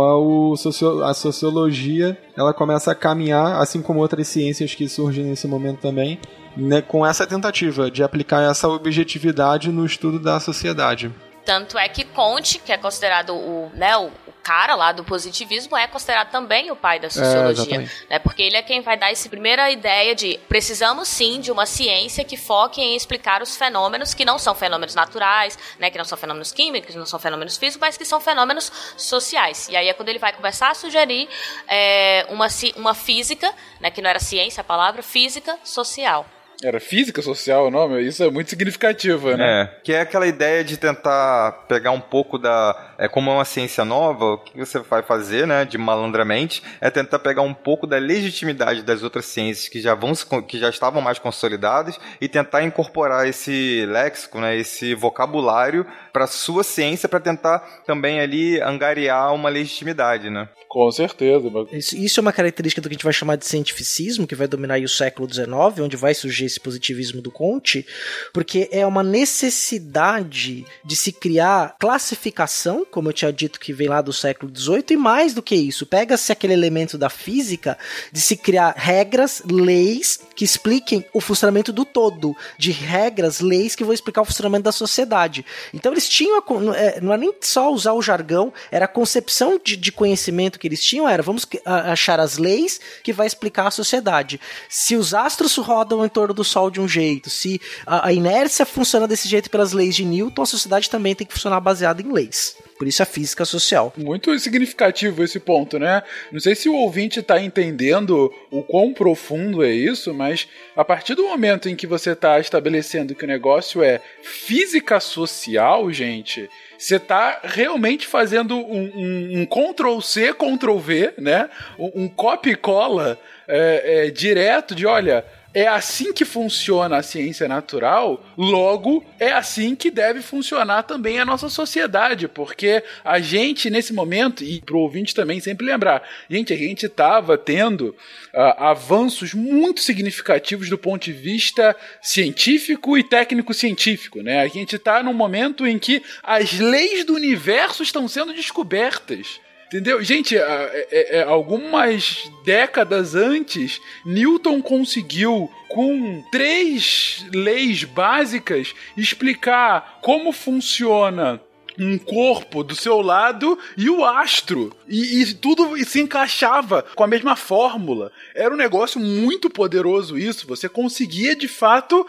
a, 1.03 1.14
sociologia 1.16 2.16
ela 2.36 2.53
começa 2.53 2.91
a 2.91 2.95
caminhar, 2.95 3.60
assim 3.60 3.82
como 3.82 3.99
outras 3.99 4.28
ciências 4.28 4.76
que 4.76 4.88
surgem 4.88 5.26
nesse 5.26 5.47
momento 5.47 5.80
também, 5.80 6.20
né, 6.58 6.82
com 6.82 7.05
essa 7.05 7.26
tentativa 7.26 7.89
de 7.91 8.03
aplicar 8.03 8.41
essa 8.41 8.68
objetividade 8.68 9.72
no 9.72 9.86
estudo 9.86 10.20
da 10.20 10.39
sociedade. 10.39 11.14
Tanto 11.45 11.78
é 11.78 11.88
que 11.88 12.03
Conte, 12.03 12.60
que 12.60 12.74
é 12.74 12.78
considerado 12.78 13.34
o, 13.34 13.72
né, 13.74 13.95
o, 13.95 14.12
cara 14.43 14.76
lá 14.76 14.93
do 14.93 15.03
positivismo, 15.03 15.76
é 15.76 15.86
considerado 15.88 16.30
também 16.30 16.72
o 16.72 16.76
pai 16.76 17.01
da 17.01 17.10
sociologia. 17.10 17.82
É, 17.82 18.14
né, 18.14 18.20
porque 18.20 18.41
ele 18.41 18.55
é 18.55 18.62
quem 18.62 18.80
vai 18.80 18.97
dar 18.97 19.12
essa 19.12 19.28
primeira 19.28 19.70
ideia 19.70 20.16
de 20.16 20.39
precisamos 20.47 21.10
sim 21.10 21.41
de 21.41 21.51
uma 21.51 21.66
ciência 21.66 22.24
que 22.24 22.38
foque 22.38 22.82
em 22.82 22.95
explicar 22.95 23.41
os 23.41 23.58
fenômenos 23.58 24.14
que 24.14 24.24
não 24.24 24.39
são 24.39 24.55
fenômenos 24.55 24.95
naturais, 24.95 25.60
né, 25.78 25.89
que 25.89 25.97
não 25.97 26.05
são 26.05 26.18
fenômenos 26.18 26.53
químicos, 26.53 26.95
não 26.95 27.05
são 27.05 27.20
fenômenos 27.20 27.58
físicos, 27.58 27.82
mas 27.82 27.97
que 27.97 28.05
são 28.05 28.22
fenômenos 28.22 28.72
sociais. 28.95 29.68
E 29.70 29.76
aí 29.76 29.89
é 29.89 29.93
quando 29.93 30.08
ele 30.08 30.20
vai 30.20 30.32
começar 30.32 30.72
a 30.72 30.74
sugerir 30.74 31.28
é, 31.68 32.26
uma, 32.30 32.47
uma 32.78 32.93
física, 32.93 33.53
né, 33.82 33.91
que 33.91 34.01
não 34.01 34.10
era 34.10 34.20
ciência 34.20 34.62
a 34.62 34.64
palavra, 34.64 35.03
física 35.03 35.58
social. 35.62 36.26
Era 36.64 36.80
física 36.80 37.22
social 37.22 37.68
o 37.68 37.72
nome? 37.72 38.01
Isso 38.01 38.24
é 38.24 38.32
muito 38.32 38.49
significativo, 38.49 39.36
né? 39.36 39.62
É, 39.62 39.82
que 39.84 39.93
é 39.93 40.01
aquela 40.01 40.26
ideia 40.26 40.64
de 40.64 40.78
tentar 40.78 41.66
pegar 41.68 41.91
um 41.91 42.01
pouco 42.01 42.38
da. 42.38 42.87
É 42.98 43.08
como 43.08 43.30
é 43.30 43.34
uma 43.34 43.45
ciência 43.45 43.86
nova, 43.86 44.26
o 44.34 44.38
que 44.39 44.58
você 44.58 44.80
vai 44.80 45.04
fazer, 45.04 45.45
né, 45.45 45.66
de 45.66 45.78
malandramente, 45.78 46.64
é 46.82 46.89
tentar 46.89 47.20
pegar 47.20 47.41
um 47.41 47.54
pouco 47.54 47.86
da 47.86 47.98
legitimidade 47.98 48.84
das 48.84 49.04
outras 49.04 49.26
ciências 49.26 49.68
que 49.68 49.80
já 49.80 49.93
vão 49.93 50.14
que 50.48 50.58
já 50.60 50.70
estavam 50.70 51.02
mais 51.02 51.20
consolidadas 51.20 52.00
e 52.20 52.28
tentar 52.28 52.64
incorporar 52.64 53.28
esse 53.28 53.86
léxico, 53.88 54.39
né, 54.39 54.58
esse 54.58 54.95
vocabulário 54.95 55.86
para 56.12 56.26
sua 56.26 56.64
ciência 56.64 57.08
para 57.08 57.20
tentar 57.20 57.60
também 57.86 58.20
ali 58.20 58.60
angariar 58.62 59.34
uma 59.34 59.50
legitimidade, 59.50 60.30
né? 60.30 60.50
Com 60.68 60.91
certeza. 60.91 61.48
Isso, 61.72 61.95
isso, 61.95 62.20
é 62.20 62.22
uma 62.22 62.34
característica 62.34 62.82
do 62.82 62.89
que 62.89 62.93
a 62.93 62.98
gente 62.98 63.04
vai 63.04 63.14
chamar 63.14 63.36
de 63.36 63.45
cientificismo, 63.45 64.28
que 64.28 64.36
vai 64.36 64.48
dominar 64.48 64.80
o 64.80 64.88
século 64.88 65.32
XIX, 65.32 65.48
onde 65.82 65.95
vai 65.95 66.14
surgir 66.14 66.45
esse 66.45 66.60
positivismo 66.60 67.22
do 67.22 67.32
Conte, 67.32 67.86
porque 68.34 68.68
é 68.72 68.86
uma 68.86 69.02
necessidade 69.04 70.66
de 70.84 70.95
se 70.95 71.12
criar 71.12 71.76
classificação, 71.80 72.86
como 72.92 73.10
eu 73.10 73.14
tinha 73.14 73.32
dito 73.32 73.60
que 73.60 73.74
vem 73.74 73.88
lá 73.88 74.02
do 74.02 74.14
século 74.14 74.52
XVIII, 74.56 74.86
e 74.92 74.98
mais 74.98 75.34
do 75.34 75.42
que 75.42 75.56
isso, 75.56 75.86
pega-se 75.86 76.32
aquele 76.32 76.54
elemento 76.54 76.98
da 76.98 77.10
física 77.10 77.78
de 78.12 78.20
se 78.20 78.36
criar 78.36 78.74
regras, 78.76 79.42
leis 79.46 80.20
que 80.36 80.46
expliquem 80.46 81.06
o 81.14 81.22
funcionamento 81.22 81.72
do 81.72 81.86
todo, 81.86 82.36
de 82.58 82.72
regras, 82.72 83.40
leis 83.40 83.76
que 83.76 83.84
vão 83.84 83.94
explicar 83.94 84.22
o 84.22 84.26
funcionamento 84.26 84.64
da 84.64 84.72
sociedade. 84.72 85.46
Então 85.74 85.92
eles 85.92 86.08
tinham, 86.08 86.38
a, 86.38 87.02
não 87.02 87.14
é 87.14 87.18
nem 87.18 87.34
só 87.42 87.72
usar 87.72 87.94
o 87.94 88.02
jargão, 88.02 88.54
era 88.72 88.86
a 88.86 88.88
concepção 88.88 89.60
de, 89.64 89.76
de 89.76 89.92
conhecimento 89.92 90.60
que 90.60 90.68
eles 90.68 90.84
tinham, 90.84 91.08
era 91.08 91.24
vamos 91.24 91.48
achar 91.66 92.20
as 92.20 92.38
leis 92.38 92.80
que 93.04 93.14
vai 93.14 93.28
explicar 93.28 93.68
a 93.68 93.72
sociedade. 93.72 94.40
Se 94.70 94.96
os 94.96 95.14
astros 95.14 95.56
rodam 95.58 96.06
em 96.06 96.10
torno 96.10 96.34
do 96.34 96.44
Sol 96.44 96.70
de 96.70 96.80
um 96.80 96.88
jeito, 96.88 97.30
se 97.30 97.60
a, 97.86 98.08
a 98.08 98.14
inércia 98.14 98.66
funciona 98.66 99.08
desse 99.08 99.28
jeito 99.28 99.50
pelas 99.50 99.74
leis 99.74 99.96
de 99.96 100.06
Newton, 100.06 100.42
a 100.42 100.46
sociedade 100.46 100.90
também 100.90 101.16
tem 101.16 101.28
que 101.28 101.34
funcionar 101.34 101.60
baseada 101.60 102.02
em 102.02 102.12
leis. 102.12 102.56
Por 102.78 102.88
isso 102.88 103.01
a 103.01 103.05
física 103.05 103.43
social. 103.43 103.91
Muito 103.97 104.38
significativo 104.39 105.23
esse 105.23 105.39
ponto, 105.39 105.80
né? 105.80 106.03
Não 106.32 106.39
sei 106.39 106.53
se 106.53 106.69
o 106.69 106.75
ouvinte 106.75 107.19
está 107.19 107.41
entendendo 107.41 108.32
o 108.51 108.61
quão 108.61 108.93
profundo 108.93 109.63
é 109.63 109.71
isso, 109.71 110.13
mas 110.13 110.47
a 110.75 110.86
partir 110.86 111.15
do 111.15 111.23
momento 111.23 111.67
em 111.67 111.75
que 111.75 111.88
você 111.88 112.11
está 112.11 112.39
estabelecendo 112.39 113.15
que 113.15 113.25
o 113.25 113.28
negócio 113.28 113.82
é 113.82 113.99
física 114.21 114.99
social, 114.99 115.91
gente, 115.91 116.49
você 116.78 116.97
está 116.97 117.41
realmente 117.43 118.05
fazendo 118.05 118.55
um, 118.55 118.91
um, 118.95 119.41
um 119.41 119.45
Ctrl-C, 119.45 120.34
Ctrl-V, 120.34 121.13
né? 121.17 121.49
Um, 121.80 122.03
um 122.03 122.07
copy 122.07 122.55
cola 122.55 123.19
é, 123.47 124.07
é, 124.07 124.11
direto 124.11 124.75
de, 124.75 124.86
olha, 124.86 125.25
é 125.58 125.66
assim 125.66 126.14
que 126.14 126.24
funciona 126.24 126.97
a 126.97 127.01
ciência 127.01 127.47
natural, 127.47 128.24
logo 128.38 129.03
é 129.20 129.32
assim 129.32 129.76
que 129.76 129.89
deve 129.89 130.22
funcionar 130.22 130.84
também 130.84 131.18
a 131.18 131.26
nossa 131.26 131.49
sociedade, 131.49 132.28
porque 132.28 132.84
a 133.03 133.20
gente 133.20 133.68
nesse 133.68 133.91
momento, 133.91 134.43
e 134.43 134.62
pro 134.62 134.78
ouvinte 134.78 135.16
também 135.16 135.39
sempre 135.39 135.66
lembrar, 135.66 136.08
gente, 136.30 136.53
a 136.53 136.55
gente 136.55 136.86
estava 136.86 137.39
tendo 137.39 137.88
uh, 138.36 138.39
avanços 138.60 139.34
muito 139.34 139.82
significativos 139.82 140.70
do 140.70 140.78
ponto 140.78 141.05
de 141.05 141.12
vista 141.12 141.76
científico 142.03 142.95
e 142.95 143.03
técnico-científico, 143.03 144.22
né? 144.22 144.41
A 144.41 144.47
gente 144.47 144.76
está 144.76 145.01
num 145.01 145.12
momento 145.12 145.66
em 145.66 145.80
que 145.80 146.03
as 146.22 146.53
leis 146.60 147.03
do 147.03 147.16
universo 147.16 147.82
estão 147.82 148.08
sendo 148.08 148.32
descobertas. 148.32 149.39
Entendeu? 149.68 150.01
Gente, 150.01 150.38
é, 150.38 150.88
é, 150.91 151.18
é, 151.18 151.24
algumas 151.24 152.32
décadas 152.45 153.15
antes, 153.15 153.82
Newton 154.05 154.61
conseguiu, 154.61 155.51
com 155.68 156.24
três 156.32 157.26
leis 157.34 157.84
básicas, 157.84 158.74
explicar 158.95 159.99
como 160.01 160.32
funciona 160.32 161.41
um 161.80 161.97
corpo 161.97 162.63
do 162.63 162.75
seu 162.75 163.01
lado 163.01 163.57
e 163.78 163.89
o 163.89 164.03
astro. 164.03 164.75
E, 164.88 165.21
e, 165.21 165.34
tudo 165.34 165.78
se 165.86 165.99
encaixava 165.99 166.84
com 166.95 167.03
a 167.03 167.07
mesma 167.07 167.36
fórmula. 167.36 168.11
Era 168.34 168.53
um 168.53 168.57
negócio 168.57 168.99
muito 168.99 169.49
poderoso 169.49 170.17
isso. 170.17 170.47
Você 170.47 170.67
conseguia, 170.67 171.36
de 171.36 171.47
fato, 171.47 172.07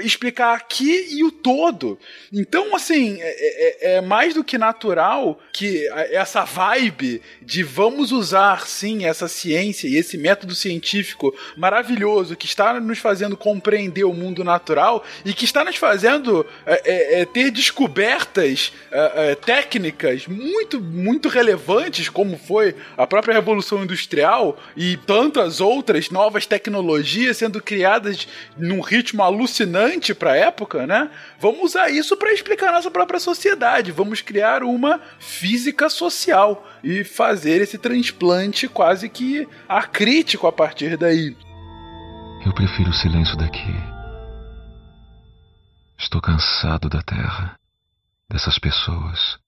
explicar 0.00 0.54
aqui 0.54 1.08
e 1.10 1.24
o 1.24 1.30
todo. 1.30 1.98
Então, 2.32 2.74
assim, 2.74 3.18
é, 3.20 3.92
é, 3.92 3.96
é 3.96 4.00
mais 4.00 4.34
do 4.34 4.44
que 4.44 4.56
natural 4.56 5.38
que 5.52 5.86
essa 6.10 6.44
vibe 6.44 7.20
de 7.42 7.62
vamos 7.62 8.12
usar, 8.12 8.66
sim, 8.66 9.04
essa 9.04 9.28
ciência 9.28 9.88
e 9.88 9.96
esse 9.96 10.16
método 10.16 10.54
científico 10.54 11.34
maravilhoso 11.56 12.36
que 12.36 12.46
está 12.46 12.78
nos 12.80 12.98
fazendo 12.98 13.36
compreender 13.36 14.04
o 14.04 14.12
mundo 14.12 14.44
natural 14.44 15.04
e 15.24 15.32
que 15.32 15.44
está 15.44 15.64
nos 15.64 15.76
fazendo 15.76 16.46
é, 16.64 16.82
é, 16.84 17.20
é 17.20 17.24
ter 17.24 17.50
descobertas 17.50 18.72
é, 18.90 19.32
é, 19.32 19.34
técnicas 19.34 20.26
muito, 20.26 20.80
muito 20.80 21.28
relevantes, 21.28 22.08
como 22.08 22.38
foi 22.38 22.74
a 22.96 23.06
própria 23.06 23.34
Revolução 23.34 23.82
Industrial 23.82 24.56
e 24.76 24.96
tantas 24.96 25.60
outras 25.60 26.10
novas 26.10 26.46
tecnologias 26.46 27.36
sendo 27.36 27.60
criadas 27.60 28.28
num 28.56 28.80
ritmo 28.80 29.22
alucinante 29.22 30.14
para 30.14 30.32
a 30.32 30.36
época, 30.36 30.86
né? 30.86 31.10
Vamos 31.40 31.62
usar 31.62 31.90
isso 31.90 32.16
para 32.16 32.32
explicar 32.32 32.72
nossa 32.72 32.90
própria 32.90 33.18
sociedade. 33.18 33.92
Vamos 33.92 34.20
criar 34.20 34.62
uma 34.62 35.00
física 35.18 35.88
social 35.88 36.66
e 36.82 37.02
fazer 37.02 37.60
esse 37.60 37.78
transplante 37.78 38.68
quase 38.68 39.08
que 39.08 39.46
acrítico 39.68 40.46
a 40.46 40.52
partir 40.52 40.96
daí. 40.96 41.36
Eu 42.44 42.54
prefiro 42.54 42.90
o 42.90 42.94
silêncio 42.94 43.36
daqui. 43.36 43.74
Estou 45.98 46.20
cansado 46.20 46.88
da 46.88 47.02
Terra 47.02 47.55
dessas 48.28 48.58
pessoas. 48.58 49.38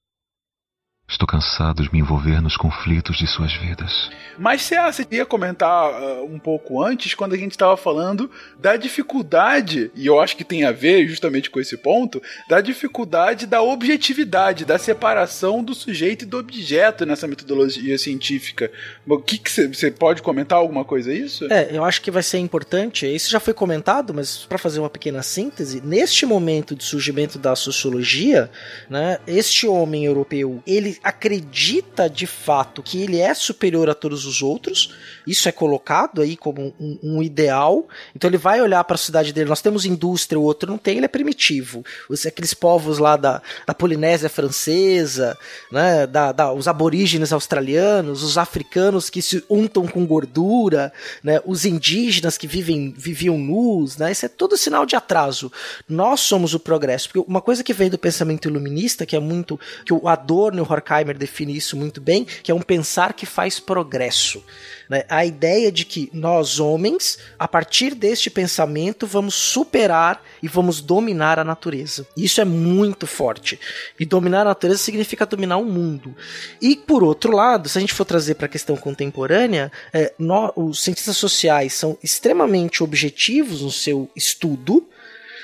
Estou 1.10 1.26
cansado 1.26 1.82
de 1.82 1.90
me 1.90 2.00
envolver 2.00 2.38
nos 2.42 2.54
conflitos 2.54 3.16
de 3.16 3.26
suas 3.26 3.50
vidas. 3.54 4.10
Mas 4.36 4.60
você 4.60 4.76
ia 5.10 5.24
comentar 5.24 5.90
uh, 5.90 6.24
um 6.24 6.38
pouco 6.38 6.82
antes, 6.82 7.14
quando 7.14 7.32
a 7.32 7.36
gente 7.38 7.52
estava 7.52 7.78
falando 7.78 8.30
da 8.58 8.76
dificuldade, 8.76 9.90
e 9.94 10.06
eu 10.06 10.20
acho 10.20 10.36
que 10.36 10.44
tem 10.44 10.64
a 10.64 10.70
ver 10.70 11.08
justamente 11.08 11.48
com 11.48 11.58
esse 11.58 11.78
ponto, 11.78 12.22
da 12.46 12.60
dificuldade 12.60 13.46
da 13.46 13.62
objetividade, 13.62 14.66
da 14.66 14.78
separação 14.78 15.64
do 15.64 15.74
sujeito 15.74 16.22
e 16.22 16.26
do 16.26 16.38
objeto 16.38 17.06
nessa 17.06 17.26
metodologia 17.26 17.96
científica. 17.96 18.70
O 19.06 19.18
que 19.18 19.40
você 19.48 19.90
pode 19.90 20.20
comentar 20.20 20.58
alguma 20.58 20.84
coisa 20.84 21.10
a 21.10 21.14
isso? 21.14 21.50
É, 21.50 21.74
eu 21.74 21.84
acho 21.84 22.02
que 22.02 22.10
vai 22.10 22.22
ser 22.22 22.38
importante, 22.38 23.06
isso 23.06 23.30
já 23.30 23.40
foi 23.40 23.54
comentado, 23.54 24.12
mas 24.12 24.44
para 24.44 24.58
fazer 24.58 24.78
uma 24.78 24.90
pequena 24.90 25.22
síntese, 25.22 25.80
neste 25.82 26.26
momento 26.26 26.76
de 26.76 26.84
surgimento 26.84 27.38
da 27.38 27.56
sociologia, 27.56 28.50
né, 28.90 29.18
este 29.26 29.66
homem 29.66 30.04
europeu, 30.04 30.62
ele 30.66 30.97
acredita 31.02 32.08
de 32.08 32.26
fato 32.26 32.82
que 32.82 33.02
ele 33.02 33.18
é 33.18 33.32
superior 33.34 33.88
a 33.88 33.94
todos 33.94 34.24
os 34.24 34.42
outros, 34.42 34.94
isso 35.26 35.48
é 35.48 35.52
colocado 35.52 36.22
aí 36.22 36.36
como 36.36 36.74
um, 36.80 36.98
um 37.02 37.22
ideal, 37.22 37.86
então 38.14 38.28
ele 38.28 38.38
vai 38.38 38.60
olhar 38.60 38.82
para 38.84 38.94
a 38.94 38.98
cidade 38.98 39.32
dele, 39.32 39.48
nós 39.48 39.62
temos 39.62 39.84
indústria, 39.84 40.38
o 40.38 40.42
outro 40.42 40.70
não 40.70 40.78
tem, 40.78 40.96
ele 40.96 41.06
é 41.06 41.08
primitivo. 41.08 41.84
Os, 42.08 42.24
aqueles 42.26 42.54
povos 42.54 42.98
lá 42.98 43.16
da, 43.16 43.42
da 43.66 43.74
Polinésia 43.74 44.28
Francesa, 44.28 45.36
né, 45.70 46.06
da, 46.06 46.32
da, 46.32 46.52
os 46.52 46.68
aborígenes 46.68 47.32
australianos, 47.32 48.22
os 48.22 48.38
africanos 48.38 49.10
que 49.10 49.22
se 49.22 49.44
untam 49.48 49.86
com 49.86 50.06
gordura, 50.06 50.92
né, 51.22 51.40
os 51.44 51.64
indígenas 51.64 52.38
que 52.38 52.46
vivem, 52.46 52.94
viviam 52.96 53.38
nus, 53.38 53.96
né, 53.96 54.12
isso 54.12 54.26
é 54.26 54.28
todo 54.28 54.56
sinal 54.56 54.86
de 54.86 54.96
atraso. 54.96 55.52
Nós 55.88 56.20
somos 56.20 56.54
o 56.54 56.60
progresso, 56.60 57.08
porque 57.08 57.30
uma 57.30 57.40
coisa 57.40 57.62
que 57.62 57.72
vem 57.72 57.90
do 57.90 57.98
pensamento 57.98 58.48
iluminista, 58.48 59.06
que 59.06 59.16
é 59.16 59.20
muito, 59.20 59.58
que 59.84 59.92
o 59.92 60.08
Adorno 60.08 60.58
e 60.58 60.62
o 60.62 60.64
Horkheimer 60.88 61.16
define 61.16 61.56
isso 61.56 61.76
muito 61.76 62.00
bem, 62.00 62.24
que 62.24 62.50
é 62.50 62.54
um 62.54 62.62
pensar 62.62 63.12
que 63.12 63.26
faz 63.26 63.60
progresso. 63.60 64.42
Né? 64.88 65.04
A 65.08 65.24
ideia 65.24 65.70
de 65.70 65.84
que 65.84 66.10
nós, 66.12 66.58
homens, 66.58 67.18
a 67.38 67.46
partir 67.46 67.94
deste 67.94 68.30
pensamento, 68.30 69.06
vamos 69.06 69.34
superar 69.34 70.22
e 70.42 70.48
vamos 70.48 70.80
dominar 70.80 71.38
a 71.38 71.44
natureza. 71.44 72.06
Isso 72.16 72.40
é 72.40 72.44
muito 72.44 73.06
forte. 73.06 73.60
E 74.00 74.06
dominar 74.06 74.42
a 74.42 74.46
natureza 74.46 74.78
significa 74.78 75.26
dominar 75.26 75.58
o 75.58 75.64
mundo. 75.64 76.16
E, 76.60 76.76
por 76.76 77.04
outro 77.04 77.32
lado, 77.32 77.68
se 77.68 77.76
a 77.76 77.80
gente 77.80 77.94
for 77.94 78.04
trazer 78.04 78.34
para 78.34 78.46
a 78.46 78.50
questão 78.50 78.76
contemporânea, 78.76 79.70
é, 79.92 80.12
nós, 80.18 80.52
os 80.56 80.82
cientistas 80.82 81.16
sociais 81.16 81.74
são 81.74 81.98
extremamente 82.02 82.82
objetivos 82.82 83.60
no 83.60 83.70
seu 83.70 84.10
estudo 84.16 84.86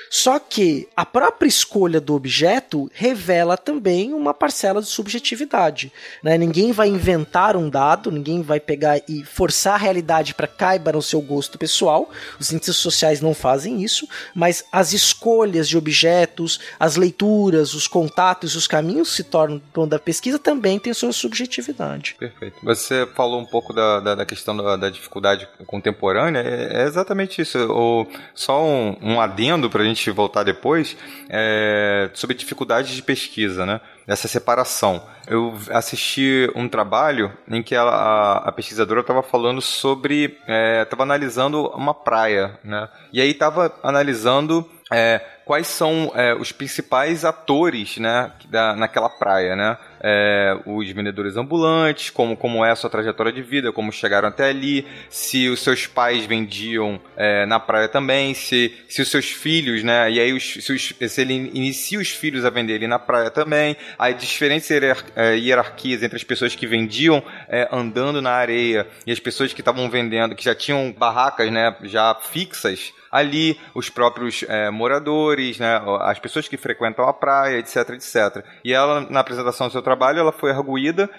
só 0.09 0.39
que 0.39 0.87
a 0.95 1.05
própria 1.05 1.47
escolha 1.47 1.99
do 1.99 2.15
objeto 2.15 2.89
revela 2.93 3.57
também 3.57 4.13
uma 4.13 4.33
parcela 4.33 4.81
de 4.81 4.87
subjetividade. 4.87 5.91
Né? 6.23 6.37
Ninguém 6.37 6.71
vai 6.71 6.87
inventar 6.87 7.55
um 7.55 7.69
dado, 7.69 8.11
ninguém 8.11 8.41
vai 8.41 8.59
pegar 8.59 9.01
e 9.07 9.23
forçar 9.23 9.75
a 9.75 9.77
realidade 9.77 10.33
para 10.33 10.47
caiba 10.47 10.91
no 10.91 11.01
seu 11.01 11.21
gosto 11.21 11.57
pessoal. 11.57 12.09
Os 12.39 12.47
cientistas 12.47 12.77
sociais 12.77 13.21
não 13.21 13.33
fazem 13.33 13.83
isso, 13.83 14.07
mas 14.33 14.63
as 14.71 14.93
escolhas 14.93 15.67
de 15.67 15.77
objetos, 15.77 16.59
as 16.79 16.95
leituras, 16.95 17.73
os 17.73 17.87
contatos, 17.87 18.55
os 18.55 18.67
caminhos 18.67 19.15
se 19.15 19.23
tornam 19.23 19.61
da 19.87 19.99
pesquisa 19.99 20.39
também 20.39 20.79
têm 20.79 20.93
sua 20.93 21.11
subjetividade. 21.11 22.15
Perfeito. 22.19 22.57
Você 22.63 23.07
falou 23.15 23.39
um 23.39 23.45
pouco 23.45 23.73
da, 23.73 23.99
da, 23.99 24.15
da 24.15 24.25
questão 24.25 24.55
da, 24.55 24.75
da, 24.75 24.89
dificuldade 24.89 25.47
contemporânea, 25.65 26.39
é, 26.39 26.83
é 26.83 26.87
exatamente 26.87 27.41
isso. 27.41 27.57
O, 27.71 28.07
só 28.33 28.63
um, 28.63 28.95
um 29.01 29.21
adendo 29.21 29.69
para 29.69 29.81
a 29.81 29.85
gente 29.85 29.94
voltar 30.11 30.43
depois, 30.43 30.97
é, 31.29 32.09
sobre 32.13 32.35
dificuldades 32.35 32.93
de 32.93 33.01
pesquisa, 33.01 33.65
né? 33.65 33.81
Dessa 34.05 34.27
separação. 34.27 35.03
Eu 35.27 35.57
assisti 35.71 36.49
um 36.55 36.69
trabalho 36.69 37.31
em 37.47 37.63
que 37.63 37.75
a, 37.75 37.81
a, 37.81 38.37
a 38.49 38.51
pesquisadora 38.51 39.01
estava 39.01 39.23
falando 39.23 39.61
sobre. 39.61 40.37
estava 40.83 41.01
é, 41.01 41.05
analisando 41.05 41.67
uma 41.69 41.93
praia, 41.93 42.59
né? 42.63 42.87
E 43.11 43.19
aí 43.19 43.31
estava 43.31 43.73
analisando 43.81 44.69
é, 44.91 45.19
quais 45.45 45.67
são 45.67 46.11
é, 46.15 46.33
os 46.33 46.51
principais 46.51 47.25
atores, 47.25 47.97
né, 47.97 48.31
da, 48.49 48.75
naquela 48.75 49.09
praia, 49.09 49.55
né? 49.55 49.77
É, 50.07 50.55
os 50.67 50.87
vendedores 50.91 51.35
ambulantes, 51.35 52.11
como, 52.11 52.37
como 52.37 52.63
é 52.63 52.69
a 52.69 52.75
sua 52.75 52.91
trajetória 52.91 53.31
de 53.31 53.41
vida, 53.41 53.71
como 53.71 53.91
chegaram 53.91 54.27
até 54.27 54.49
ali, 54.49 54.85
se 55.09 55.49
os 55.49 55.61
seus 55.61 55.87
pais 55.87 56.25
vendiam 56.25 57.01
é, 57.17 57.43
na 57.47 57.59
praia 57.59 57.87
também, 57.87 58.35
se, 58.35 58.71
se 58.87 59.01
os 59.01 59.09
seus 59.09 59.31
filhos, 59.31 59.83
né? 59.83 60.11
E 60.11 60.19
aí 60.19 60.31
os, 60.31 60.43
se, 60.43 60.71
os, 60.71 60.93
se, 61.09 61.21
ele 61.21 61.33
inicia 61.33 61.99
os 61.99 62.09
filhos 62.09 62.45
a 62.45 62.51
vender 62.51 62.75
ali 62.75 62.85
na 62.85 62.99
praia 62.99 63.31
também, 63.31 63.75
aí 63.97 64.13
diferentes 64.13 64.69
é, 64.69 65.35
hierarquias 65.37 66.03
entre 66.03 66.17
as 66.17 66.23
pessoas 66.23 66.55
que 66.55 66.67
vendiam 66.67 67.23
é, 67.49 67.67
andando 67.71 68.21
na 68.21 68.31
areia 68.31 68.85
e 69.07 69.11
as 69.11 69.19
pessoas 69.19 69.53
que 69.53 69.61
estavam 69.61 69.89
vendendo, 69.89 70.35
que 70.35 70.45
já 70.45 70.53
tinham 70.53 70.93
barracas, 70.95 71.51
né? 71.51 71.75
Já 71.83 72.13
fixas 72.13 72.93
ali, 73.15 73.57
os 73.73 73.89
próprios 73.89 74.43
é, 74.43 74.69
moradores, 74.69 75.57
né, 75.57 75.81
as 76.01 76.19
pessoas 76.19 76.49
que 76.49 76.57
frequentam 76.57 77.07
a 77.07 77.13
praia, 77.13 77.57
etc, 77.59 77.91
etc. 77.91 78.45
E 78.63 78.73
ela, 78.73 79.01
na 79.09 79.21
apresentação 79.21 79.67
do 79.67 79.71
seu 79.71 79.81
trabalho, 79.81 80.19
ela 80.19 80.33
foi 80.33 80.51
arguída 80.51 81.09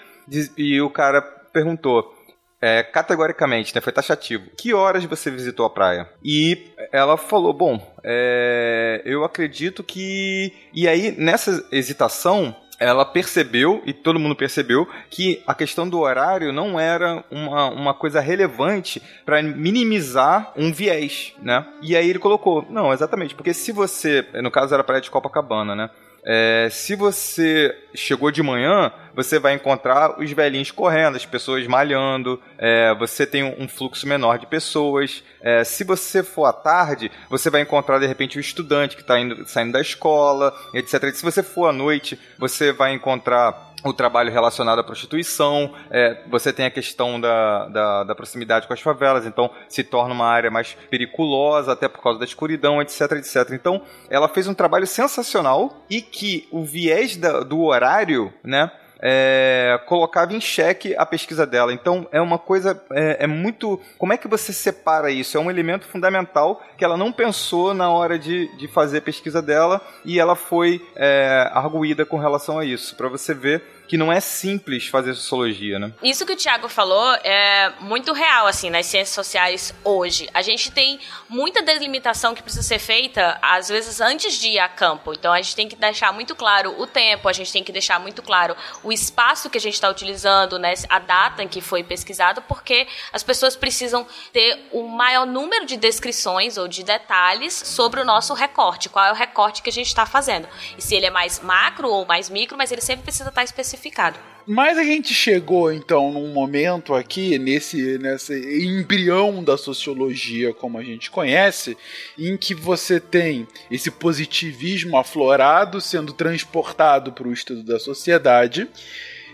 e 0.55 0.79
o 0.79 0.91
cara 0.91 1.21
perguntou, 1.51 2.13
é, 2.61 2.83
categoricamente, 2.83 3.73
né, 3.73 3.81
foi 3.81 3.91
taxativo, 3.91 4.45
que 4.55 4.75
horas 4.75 5.03
você 5.05 5.31
visitou 5.31 5.65
a 5.65 5.71
praia? 5.71 6.07
E 6.23 6.71
ela 6.91 7.17
falou, 7.17 7.51
bom, 7.51 7.81
é, 8.03 9.01
eu 9.03 9.23
acredito 9.23 9.83
que... 9.83 10.53
E 10.71 10.87
aí, 10.87 11.15
nessa 11.17 11.67
hesitação, 11.71 12.55
ela 12.79 13.05
percebeu, 13.05 13.81
e 13.85 13.93
todo 13.93 14.19
mundo 14.19 14.35
percebeu, 14.35 14.87
que 15.09 15.41
a 15.47 15.53
questão 15.55 15.87
do 15.89 15.99
horário 15.99 16.51
não 16.51 16.79
era 16.79 17.23
uma, 17.31 17.69
uma 17.69 17.93
coisa 17.93 18.19
relevante 18.19 19.01
para 19.25 19.41
minimizar 19.41 20.53
um 20.55 20.71
viés, 20.71 21.33
né? 21.41 21.65
E 21.81 21.95
aí 21.95 22.09
ele 22.09 22.19
colocou, 22.19 22.65
não, 22.69 22.93
exatamente, 22.93 23.33
porque 23.33 23.53
se 23.53 23.71
você, 23.71 24.25
no 24.41 24.51
caso 24.51 24.73
era 24.73 24.83
praia 24.83 25.01
de 25.01 25.09
Copacabana, 25.09 25.75
né? 25.75 25.89
É, 26.29 26.67
se 26.69 26.93
você 26.93 27.73
chegou 27.95 28.29
de 28.31 28.43
manhã, 28.43 28.91
você 29.15 29.39
vai 29.39 29.53
encontrar 29.53 30.19
os 30.19 30.29
velhinhos 30.29 30.71
correndo, 30.71 31.15
as 31.15 31.25
pessoas 31.25 31.65
malhando, 31.65 32.41
é, 32.57 32.93
você 32.95 33.25
tem 33.25 33.45
um 33.45 33.65
fluxo 33.65 34.05
menor 34.05 34.37
de 34.37 34.45
pessoas. 34.45 35.23
É, 35.41 35.63
se 35.63 35.85
você 35.85 36.21
for 36.21 36.43
à 36.43 36.51
tarde, 36.51 37.09
você 37.29 37.49
vai 37.49 37.61
encontrar 37.61 37.97
de 37.97 38.05
repente 38.05 38.37
o 38.37 38.41
estudante 38.41 38.97
que 38.97 39.03
está 39.03 39.15
saindo 39.45 39.71
da 39.71 39.79
escola, 39.79 40.53
etc. 40.73 41.13
se 41.13 41.23
você 41.23 41.41
for 41.41 41.67
à 41.67 41.71
noite, 41.71 42.19
você 42.37 42.73
vai 42.73 42.93
encontrar 42.93 43.66
o 43.83 43.93
trabalho 43.93 44.31
relacionado 44.31 44.79
à 44.79 44.83
prostituição, 44.83 45.73
é, 45.89 46.23
você 46.29 46.51
tem 46.51 46.65
a 46.65 46.71
questão 46.71 47.19
da, 47.19 47.67
da, 47.67 48.03
da, 48.05 48.15
proximidade 48.15 48.67
com 48.67 48.73
as 48.73 48.81
favelas, 48.81 49.25
então 49.25 49.51
se 49.69 49.83
torna 49.83 50.13
uma 50.13 50.25
área 50.25 50.49
mais 50.49 50.75
periculosa, 50.89 51.73
até 51.73 51.87
por 51.87 52.01
causa 52.01 52.19
da 52.19 52.25
escuridão, 52.25 52.81
etc, 52.81 53.11
etc. 53.13 53.51
Então, 53.51 53.81
ela 54.09 54.27
fez 54.27 54.47
um 54.47 54.53
trabalho 54.53 54.87
sensacional 54.87 55.85
e 55.89 56.01
que 56.01 56.47
o 56.51 56.63
viés 56.63 57.15
da, 57.17 57.41
do 57.41 57.63
horário, 57.63 58.33
né, 58.43 58.71
é, 59.01 59.79
colocava 59.85 60.33
em 60.33 60.41
xeque 60.41 60.95
a 60.95 61.05
pesquisa 61.05 61.45
dela. 61.45 61.73
Então 61.73 62.07
é 62.11 62.21
uma 62.21 62.37
coisa, 62.37 62.81
é, 62.91 63.23
é, 63.23 63.27
muito. 63.27 63.79
Como 63.97 64.13
é 64.13 64.17
que 64.17 64.27
você 64.27 64.51
separa 64.51 65.11
isso? 65.11 65.37
É 65.37 65.39
um 65.39 65.49
elemento 65.49 65.85
fundamental 65.85 66.61
que 66.77 66.83
ela 66.83 66.97
não 66.97 67.11
pensou 67.11 67.73
na 67.73 67.89
hora 67.89 68.17
de, 68.17 68.47
de 68.57 68.67
fazer 68.67 68.99
a 68.99 69.01
pesquisa 69.01 69.41
dela 69.41 69.81
e 70.03 70.19
ela 70.19 70.35
foi 70.35 70.85
é, 70.95 71.49
arguída 71.53 72.05
com 72.05 72.17
relação 72.17 72.59
a 72.59 72.65
isso. 72.65 72.95
Para 72.95 73.09
você 73.09 73.33
ver 73.33 73.63
que 73.87 73.97
não 73.97 74.11
é 74.11 74.19
simples 74.19 74.87
fazer 74.87 75.13
sociologia, 75.13 75.79
né? 75.79 75.93
Isso 76.03 76.25
que 76.25 76.33
o 76.33 76.35
Thiago 76.35 76.67
falou 76.67 77.13
é 77.23 77.71
muito 77.79 78.11
real, 78.11 78.45
assim, 78.45 78.69
nas 78.69 78.85
ciências 78.85 79.15
sociais 79.15 79.73
hoje. 79.83 80.29
A 80.33 80.41
gente 80.41 80.71
tem 80.71 80.99
muita 81.29 81.61
delimitação 81.61 82.35
que 82.35 82.43
precisa 82.43 82.63
ser 82.63 82.79
feita, 82.79 83.37
às 83.41 83.69
vezes, 83.69 84.01
antes 84.01 84.39
de 84.39 84.49
ir 84.49 84.59
a 84.59 84.67
campo. 84.67 85.13
Então, 85.13 85.31
a 85.31 85.41
gente 85.41 85.55
tem 85.55 85.69
que 85.69 85.75
deixar 85.75 86.11
muito 86.11 86.35
claro 86.35 86.75
o 86.77 86.85
tempo, 86.85 87.29
a 87.29 87.33
gente 87.33 87.51
tem 87.51 87.63
que 87.63 87.71
deixar 87.71 87.99
muito 87.99 88.21
claro 88.21 88.55
o 88.83 88.91
espaço 88.91 89.49
que 89.49 89.57
a 89.57 89.61
gente 89.61 89.75
está 89.75 89.89
utilizando, 89.89 90.59
né, 90.59 90.73
a 90.89 90.99
data 90.99 91.41
em 91.41 91.47
que 91.47 91.61
foi 91.61 91.83
pesquisado, 91.83 92.41
porque 92.41 92.87
as 93.13 93.23
pessoas 93.23 93.55
precisam 93.55 94.05
ter 94.33 94.67
o 94.73 94.87
maior 94.87 95.25
número 95.25 95.65
de 95.65 95.77
descrições 95.77 96.57
ou 96.57 96.67
de 96.67 96.83
detalhes 96.83 97.53
sobre 97.53 98.01
o 98.01 98.05
nosso 98.05 98.33
recorte, 98.33 98.89
qual 98.89 99.05
é 99.05 99.11
o 99.11 99.15
recorte 99.15 99.61
que 99.61 99.69
a 99.69 99.73
gente 99.73 99.87
está 99.87 100.05
fazendo. 100.05 100.47
E 100.77 100.81
se 100.81 100.95
ele 100.95 101.05
é 101.05 101.09
mais 101.09 101.39
macro 101.39 101.89
ou 101.89 102.05
mais 102.05 102.29
micro, 102.29 102.57
mas 102.57 102.71
ele 102.71 102.81
sempre 102.81 103.03
precisa 103.03 103.29
estar 103.29 103.43
especificado 103.43 103.76
especificado. 103.77 104.19
Mas 104.49 104.77
a 104.77 104.83
gente 104.83 105.13
chegou 105.13 105.73
então 105.73 106.09
num 106.09 106.29
momento 106.29 106.93
aqui, 106.95 107.37
nesse, 107.37 107.97
nesse 107.97 108.33
embrião 108.65 109.43
da 109.43 109.57
sociologia 109.57 110.53
como 110.53 110.77
a 110.77 110.83
gente 110.83 111.11
conhece, 111.11 111.77
em 112.17 112.37
que 112.37 112.55
você 112.55 112.97
tem 112.97 113.45
esse 113.69 113.91
positivismo 113.91 114.97
aflorado 114.97 115.81
sendo 115.81 116.13
transportado 116.13 117.11
para 117.11 117.27
o 117.27 117.33
estudo 117.33 117.61
da 117.61 117.77
sociedade. 117.77 118.69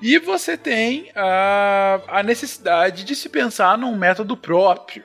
E 0.01 0.17
você 0.17 0.57
tem 0.57 1.11
a, 1.15 2.01
a 2.07 2.23
necessidade 2.23 3.03
de 3.03 3.15
se 3.15 3.29
pensar 3.29 3.77
num 3.77 3.95
método 3.95 4.35
próprio. 4.35 5.03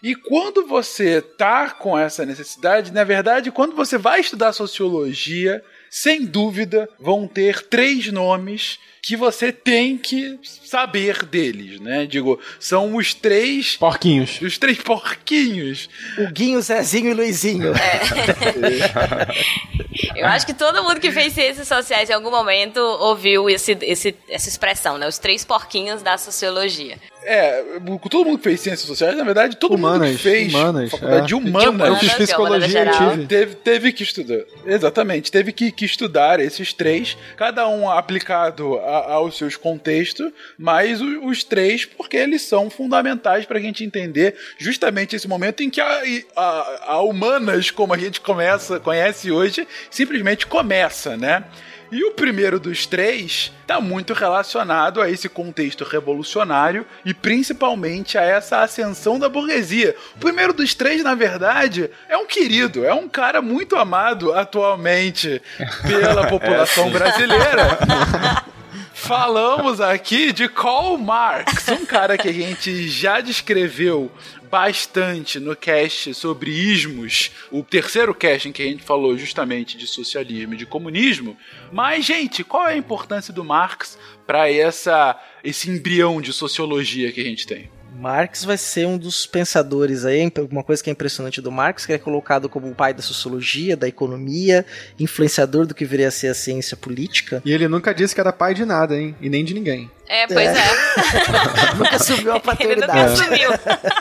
E 0.00 0.14
quando 0.14 0.64
você 0.68 1.20
tá 1.20 1.70
com 1.70 1.98
essa 1.98 2.24
necessidade, 2.24 2.92
na 2.92 3.02
verdade, 3.02 3.50
quando 3.50 3.74
você 3.74 3.98
vai 3.98 4.20
estudar 4.20 4.52
sociologia, 4.52 5.60
sem 5.90 6.24
dúvida 6.24 6.88
vão 6.98 7.26
ter 7.26 7.62
três 7.62 8.10
nomes 8.12 8.78
que 9.02 9.16
você 9.16 9.52
tem 9.52 9.96
que 9.96 10.38
saber 10.42 11.24
deles, 11.24 11.80
né? 11.80 12.06
Digo, 12.06 12.40
são 12.58 12.96
os 12.96 13.14
três. 13.14 13.76
Porquinhos. 13.76 14.40
Os 14.40 14.58
três 14.58 14.78
porquinhos. 14.78 15.88
O 16.18 16.30
Guinho, 16.30 16.60
Zezinho 16.60 17.10
e 17.10 17.14
Luizinho. 17.14 17.72
É. 17.74 17.98
Eu 20.14 20.26
acho 20.26 20.46
que 20.46 20.54
todo 20.54 20.82
mundo 20.82 21.00
que 21.00 21.10
fez 21.10 21.32
ciências 21.32 21.66
sociais 21.66 22.10
em 22.10 22.12
algum 22.12 22.30
momento 22.30 22.78
ouviu 22.78 23.48
esse, 23.48 23.76
esse, 23.82 24.14
essa 24.28 24.48
expressão, 24.48 24.98
né? 24.98 25.06
Os 25.06 25.18
três 25.18 25.44
porquinhos 25.44 26.02
da 26.02 26.16
sociologia. 26.18 26.98
É, 27.22 27.62
todo 28.08 28.24
mundo 28.24 28.38
que 28.38 28.44
fez 28.44 28.60
ciências 28.60 28.86
sociais, 28.86 29.16
na 29.16 29.24
verdade, 29.24 29.56
todo 29.56 29.74
humanas, 29.74 30.08
mundo 30.08 30.16
que 30.16 30.22
fez 30.22 30.54
humanas, 30.54 30.90
faculdade 30.90 31.22
é. 31.22 31.26
de 31.26 31.34
humanas, 31.34 31.62
de 31.62 31.68
humanas 31.68 32.02
eu 32.02 32.08
fiz 32.08 32.14
psicologia 32.14 32.90
tive. 32.90 33.26
Teve, 33.26 33.54
teve 33.56 33.92
que 33.92 34.02
estudar. 34.02 34.44
Exatamente, 34.64 35.30
teve 35.30 35.52
que, 35.52 35.70
que 35.70 35.84
estudar 35.84 36.40
esses 36.40 36.72
três, 36.72 37.18
cada 37.36 37.68
um 37.68 37.90
aplicado 37.90 38.78
a, 38.78 38.97
aos 38.98 39.36
seus 39.36 39.56
contextos, 39.56 40.32
mas 40.58 41.00
os, 41.00 41.18
os, 41.22 41.44
três, 41.44 41.84
porque 41.84 42.16
eles 42.16 42.42
são 42.42 42.68
fundamentais 42.70 43.44
para 43.46 43.58
a 43.58 43.62
gente 43.62 43.84
entender 43.84 44.36
justamente 44.58 45.16
esse 45.16 45.28
momento 45.28 45.62
em 45.62 45.70
que 45.70 45.80
a, 45.80 46.02
a, 46.36 46.84
a 46.92 47.02
humanas, 47.02 47.70
como 47.70 47.94
a 47.94 47.98
gente 47.98 48.20
começa, 48.20 48.80
conhece 48.80 49.30
hoje, 49.30 49.66
simplesmente 49.90 50.46
começa, 50.46 51.16
né? 51.16 51.44
E 51.90 52.04
o 52.04 52.12
primeiro 52.12 52.60
dos 52.60 52.84
três 52.84 53.50
está 53.62 53.80
muito 53.80 54.12
relacionado 54.12 55.00
a 55.00 55.10
esse 55.10 55.26
contexto 55.26 55.84
revolucionário 55.84 56.84
e 57.02 57.14
principalmente 57.14 58.18
a 58.18 58.22
essa 58.22 58.60
ascensão 58.60 59.18
da 59.18 59.28
burguesia. 59.28 59.96
O 60.16 60.18
primeiro 60.18 60.52
dos 60.52 60.74
três, 60.74 61.02
na 61.02 61.14
verdade, 61.14 61.90
é 62.06 62.16
um 62.18 62.26
querido, 62.26 62.84
é 62.84 62.92
um 62.92 63.08
cara 63.08 63.40
muito 63.40 63.74
amado 63.74 64.34
atualmente 64.34 65.40
pela 65.86 66.26
população 66.26 66.88
é, 66.88 66.90
brasileira. 66.90 67.78
Falamos 69.00 69.80
aqui 69.80 70.32
de 70.32 70.48
Karl 70.48 70.98
Marx, 70.98 71.68
um 71.68 71.86
cara 71.86 72.18
que 72.18 72.28
a 72.28 72.32
gente 72.32 72.88
já 72.88 73.20
descreveu 73.20 74.10
bastante 74.50 75.38
no 75.38 75.54
cast 75.56 76.12
sobre 76.12 76.50
ismos, 76.50 77.30
o 77.50 77.62
terceiro 77.62 78.12
cast 78.12 78.48
em 78.48 78.52
que 78.52 78.60
a 78.60 78.66
gente 78.66 78.82
falou 78.82 79.16
justamente 79.16 79.78
de 79.78 79.86
socialismo 79.86 80.54
e 80.54 80.56
de 80.58 80.66
comunismo. 80.66 81.38
Mas, 81.72 82.04
gente, 82.04 82.42
qual 82.42 82.68
é 82.68 82.72
a 82.72 82.76
importância 82.76 83.32
do 83.32 83.44
Marx 83.44 83.96
para 84.26 84.50
essa 84.50 85.18
esse 85.42 85.70
embrião 85.70 86.20
de 86.20 86.32
sociologia 86.32 87.10
que 87.12 87.20
a 87.20 87.24
gente 87.24 87.46
tem? 87.46 87.70
Marx 87.92 88.44
vai 88.44 88.56
ser 88.56 88.86
um 88.86 88.96
dos 88.96 89.26
pensadores 89.26 90.04
aí, 90.04 90.30
uma 90.50 90.62
coisa 90.62 90.82
que 90.82 90.90
é 90.90 90.92
impressionante 90.92 91.40
do 91.40 91.50
Marx, 91.50 91.84
que 91.84 91.92
é 91.92 91.98
colocado 91.98 92.48
como 92.48 92.68
o 92.68 92.74
pai 92.74 92.94
da 92.94 93.02
sociologia, 93.02 93.76
da 93.76 93.88
economia, 93.88 94.64
influenciador 94.98 95.66
do 95.66 95.74
que 95.74 95.84
viria 95.84 96.08
a 96.08 96.10
ser 96.10 96.28
a 96.28 96.34
ciência 96.34 96.76
política. 96.76 97.42
E 97.44 97.52
ele 97.52 97.66
nunca 97.66 97.92
disse 97.92 98.14
que 98.14 98.20
era 98.20 98.32
pai 98.32 98.54
de 98.54 98.64
nada, 98.64 98.96
hein? 98.96 99.16
E 99.20 99.28
nem 99.28 99.44
de 99.44 99.54
ninguém. 99.54 99.90
É, 100.08 100.26
pois 100.26 100.48
é. 100.48 100.58
é. 100.58 101.74
nunca 101.76 101.96
assumiu 101.96 102.32
a 102.34 102.40
paternidade. 102.40 103.22
ele 103.32 103.46
nunca 103.46 103.72
assumiu. 103.72 103.98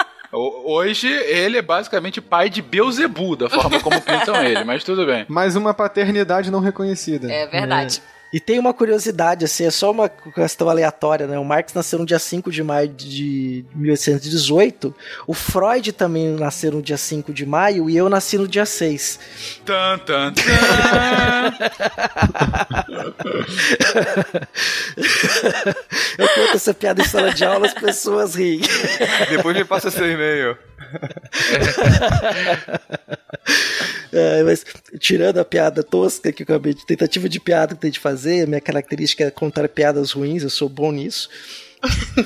Hoje 0.32 1.08
ele 1.08 1.58
é 1.58 1.62
basicamente 1.62 2.20
pai 2.20 2.48
de 2.48 2.62
Beuzebu, 2.62 3.34
da 3.34 3.50
forma 3.50 3.80
como 3.80 4.00
pintam 4.00 4.40
ele, 4.44 4.62
mas 4.62 4.84
tudo 4.84 5.04
bem. 5.04 5.26
Mais 5.28 5.56
uma 5.56 5.74
paternidade 5.74 6.52
não 6.52 6.60
reconhecida. 6.60 7.30
É 7.30 7.48
verdade. 7.48 8.00
É. 8.16 8.19
E 8.32 8.38
tem 8.38 8.60
uma 8.60 8.72
curiosidade, 8.72 9.44
assim, 9.44 9.66
é 9.66 9.70
só 9.70 9.90
uma 9.90 10.08
questão 10.08 10.68
aleatória, 10.68 11.26
né? 11.26 11.36
O 11.38 11.44
Marx 11.44 11.74
nasceu 11.74 11.98
no 11.98 12.06
dia 12.06 12.18
5 12.18 12.50
de 12.50 12.62
maio 12.62 12.88
de 12.88 13.64
1818. 13.74 14.94
O 15.26 15.34
Freud 15.34 15.92
também 15.92 16.30
nasceu 16.30 16.70
no 16.70 16.80
dia 16.80 16.96
5 16.96 17.32
de 17.32 17.44
maio 17.44 17.90
e 17.90 17.96
eu 17.96 18.08
nasci 18.08 18.38
no 18.38 18.46
dia 18.46 18.64
6. 18.64 19.18
Tan, 19.64 19.98
tan, 19.98 20.32
tan. 20.32 20.42
eu 26.18 26.28
conto 26.28 26.54
essa 26.54 26.72
piada 26.72 27.02
em 27.02 27.04
sala 27.04 27.34
de 27.34 27.44
aula, 27.44 27.66
as 27.66 27.74
pessoas 27.74 28.36
riem. 28.36 28.60
Depois 29.28 29.56
me 29.56 29.64
passa 29.64 29.90
seu 29.90 30.08
e-mail. 30.08 30.56
É, 34.12 34.42
mas 34.42 34.64
tirando 34.98 35.38
a 35.38 35.44
piada 35.44 35.84
tosca 35.84 36.32
que 36.32 36.42
eu 36.42 36.44
acabei 36.44 36.74
de 36.74 36.84
tentativa 36.84 37.28
de 37.28 37.38
piada 37.38 37.74
que 37.74 37.80
tem 37.80 37.92
de 37.92 38.00
fazer, 38.00 38.46
minha 38.46 38.60
característica 38.60 39.24
é 39.24 39.30
contar 39.30 39.68
piadas 39.68 40.10
ruins, 40.10 40.42
eu 40.42 40.50
sou 40.50 40.68
bom 40.68 40.90
nisso. 40.90 41.28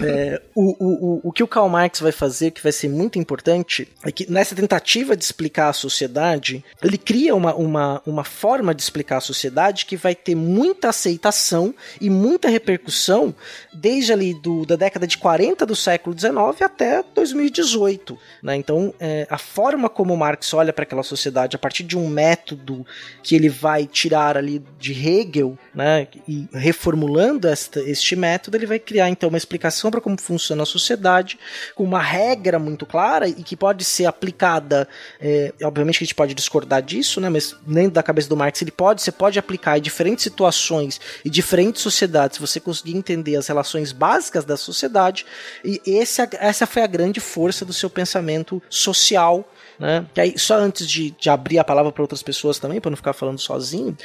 É, 0.03 0.41
o, 0.55 0.85
o, 0.85 1.21
o, 1.29 1.33
que 1.33 1.43
o 1.43 1.47
Karl 1.47 1.69
Marx 1.69 2.01
vai 2.01 2.13
fazer, 2.13 2.51
que 2.51 2.63
vai 2.63 2.73
ser 2.73 2.89
muito 2.89 3.19
importante, 3.19 3.89
é 4.05 4.11
que 4.11 4.31
nessa 4.31 4.55
tentativa 4.55 5.17
de 5.17 5.25
explicar 5.25 5.69
a 5.69 5.73
sociedade, 5.73 6.65
ele 6.83 6.99
cria 6.99 7.35
uma, 7.35 7.55
uma, 7.55 8.03
uma 8.07 8.25
forma 8.25 8.75
de 8.75 8.83
explicar 8.83 9.19
a 9.19 9.21
sociedade 9.21 9.87
que 9.87 9.97
vai 9.97 10.15
ter 10.15 10.35
muita 10.35 10.89
aceitação 10.89 11.75
e 12.01 12.11
muita 12.11 12.49
repercussão 12.49 13.35
desde 13.73 14.13
ali 14.13 14.35
do, 14.35 14.67
da 14.67 14.77
década 14.77 15.07
de 15.07 15.19
40 15.19 15.65
do 15.65 15.77
século 15.77 16.19
XIX 16.19 16.63
até 16.63 17.05
2018. 17.15 18.19
Né? 18.43 18.57
Então, 18.57 18.95
é, 18.99 19.27
a 19.31 19.39
forma 19.39 19.89
como 19.89 20.17
Marx 20.17 20.53
olha 20.55 20.73
para 20.73 20.83
aquela 20.83 21.03
sociedade 21.03 21.57
a 21.57 21.59
partir 21.59 21.85
de 21.85 21.97
um 21.97 22.09
método 22.09 22.87
que 23.23 23.35
ele 23.35 23.49
vai 23.49 23.87
tirar 23.87 24.37
ali 24.37 24.63
de 24.79 24.93
Hegel, 24.93 25.59
né, 25.75 26.07
e 26.29 26.49
reformulando 26.53 27.49
esta, 27.49 27.81
este 27.81 28.15
método, 28.15 28.57
ele 28.57 28.67
vai 28.67 28.79
criar 28.79 29.09
então 29.09 29.29
uma 29.29 29.39
explicação 29.39 29.91
para 29.91 30.01
como 30.01 30.21
funciona 30.21 30.63
a 30.63 30.67
sociedade, 30.67 31.39
com 31.75 31.83
uma 31.83 32.01
regra 32.01 32.59
muito 32.59 32.87
clara 32.87 33.29
e 33.29 33.43
que 33.43 33.57
pode 33.57 33.85
ser 33.85 34.07
aplicada. 34.07 34.87
É, 35.21 35.53
obviamente 35.63 35.99
que 35.99 36.05
a 36.05 36.07
gente 36.07 36.15
pode 36.15 36.35
discordar 36.35 36.83
disso, 36.83 37.21
né? 37.21 37.29
Mas 37.29 37.57
dentro 37.67 37.93
da 37.93 38.03
cabeça 38.03 38.29
do 38.29 38.37
Marx 38.37 38.61
ele 38.63 38.71
pode, 38.71 39.03
você 39.03 39.13
pode 39.13 39.39
aplicar 39.39 39.79
em 39.79 39.83
diferentes 39.83 40.23
situações 40.23 41.01
e 41.25 41.31
diferentes 41.31 41.83
sociedades. 41.83 42.37
Se 42.37 42.41
você 42.41 42.61
conseguir 42.61 42.97
entender 42.97 43.37
as 43.37 43.49
relações 43.49 43.93
básicas 43.93 44.45
da 44.45 44.57
sociedade, 44.57 45.27
e 45.65 45.81
esse, 45.85 46.23
essa 46.39 46.67
foi 46.67 46.83
a 46.83 46.87
grande 46.87 47.21
força 47.21 47.65
do 47.65 47.73
seu 47.73 47.91
pensamento 47.91 48.63
social 48.69 49.49
né? 49.79 50.07
Que 50.15 50.21
aí, 50.21 50.39
só 50.39 50.57
antes 50.57 50.89
de, 50.89 51.11
de 51.13 51.31
abrir 51.31 51.59
a 51.59 51.65
palavra 51.65 51.91
para 51.93 52.03
outras 52.03 52.23
pessoas 52.23 52.59
também, 52.59 52.81
para 52.81 52.91
não 52.91 52.97
ficar 52.97 53.13
falando 53.13 53.39
sozinho, 53.39 53.97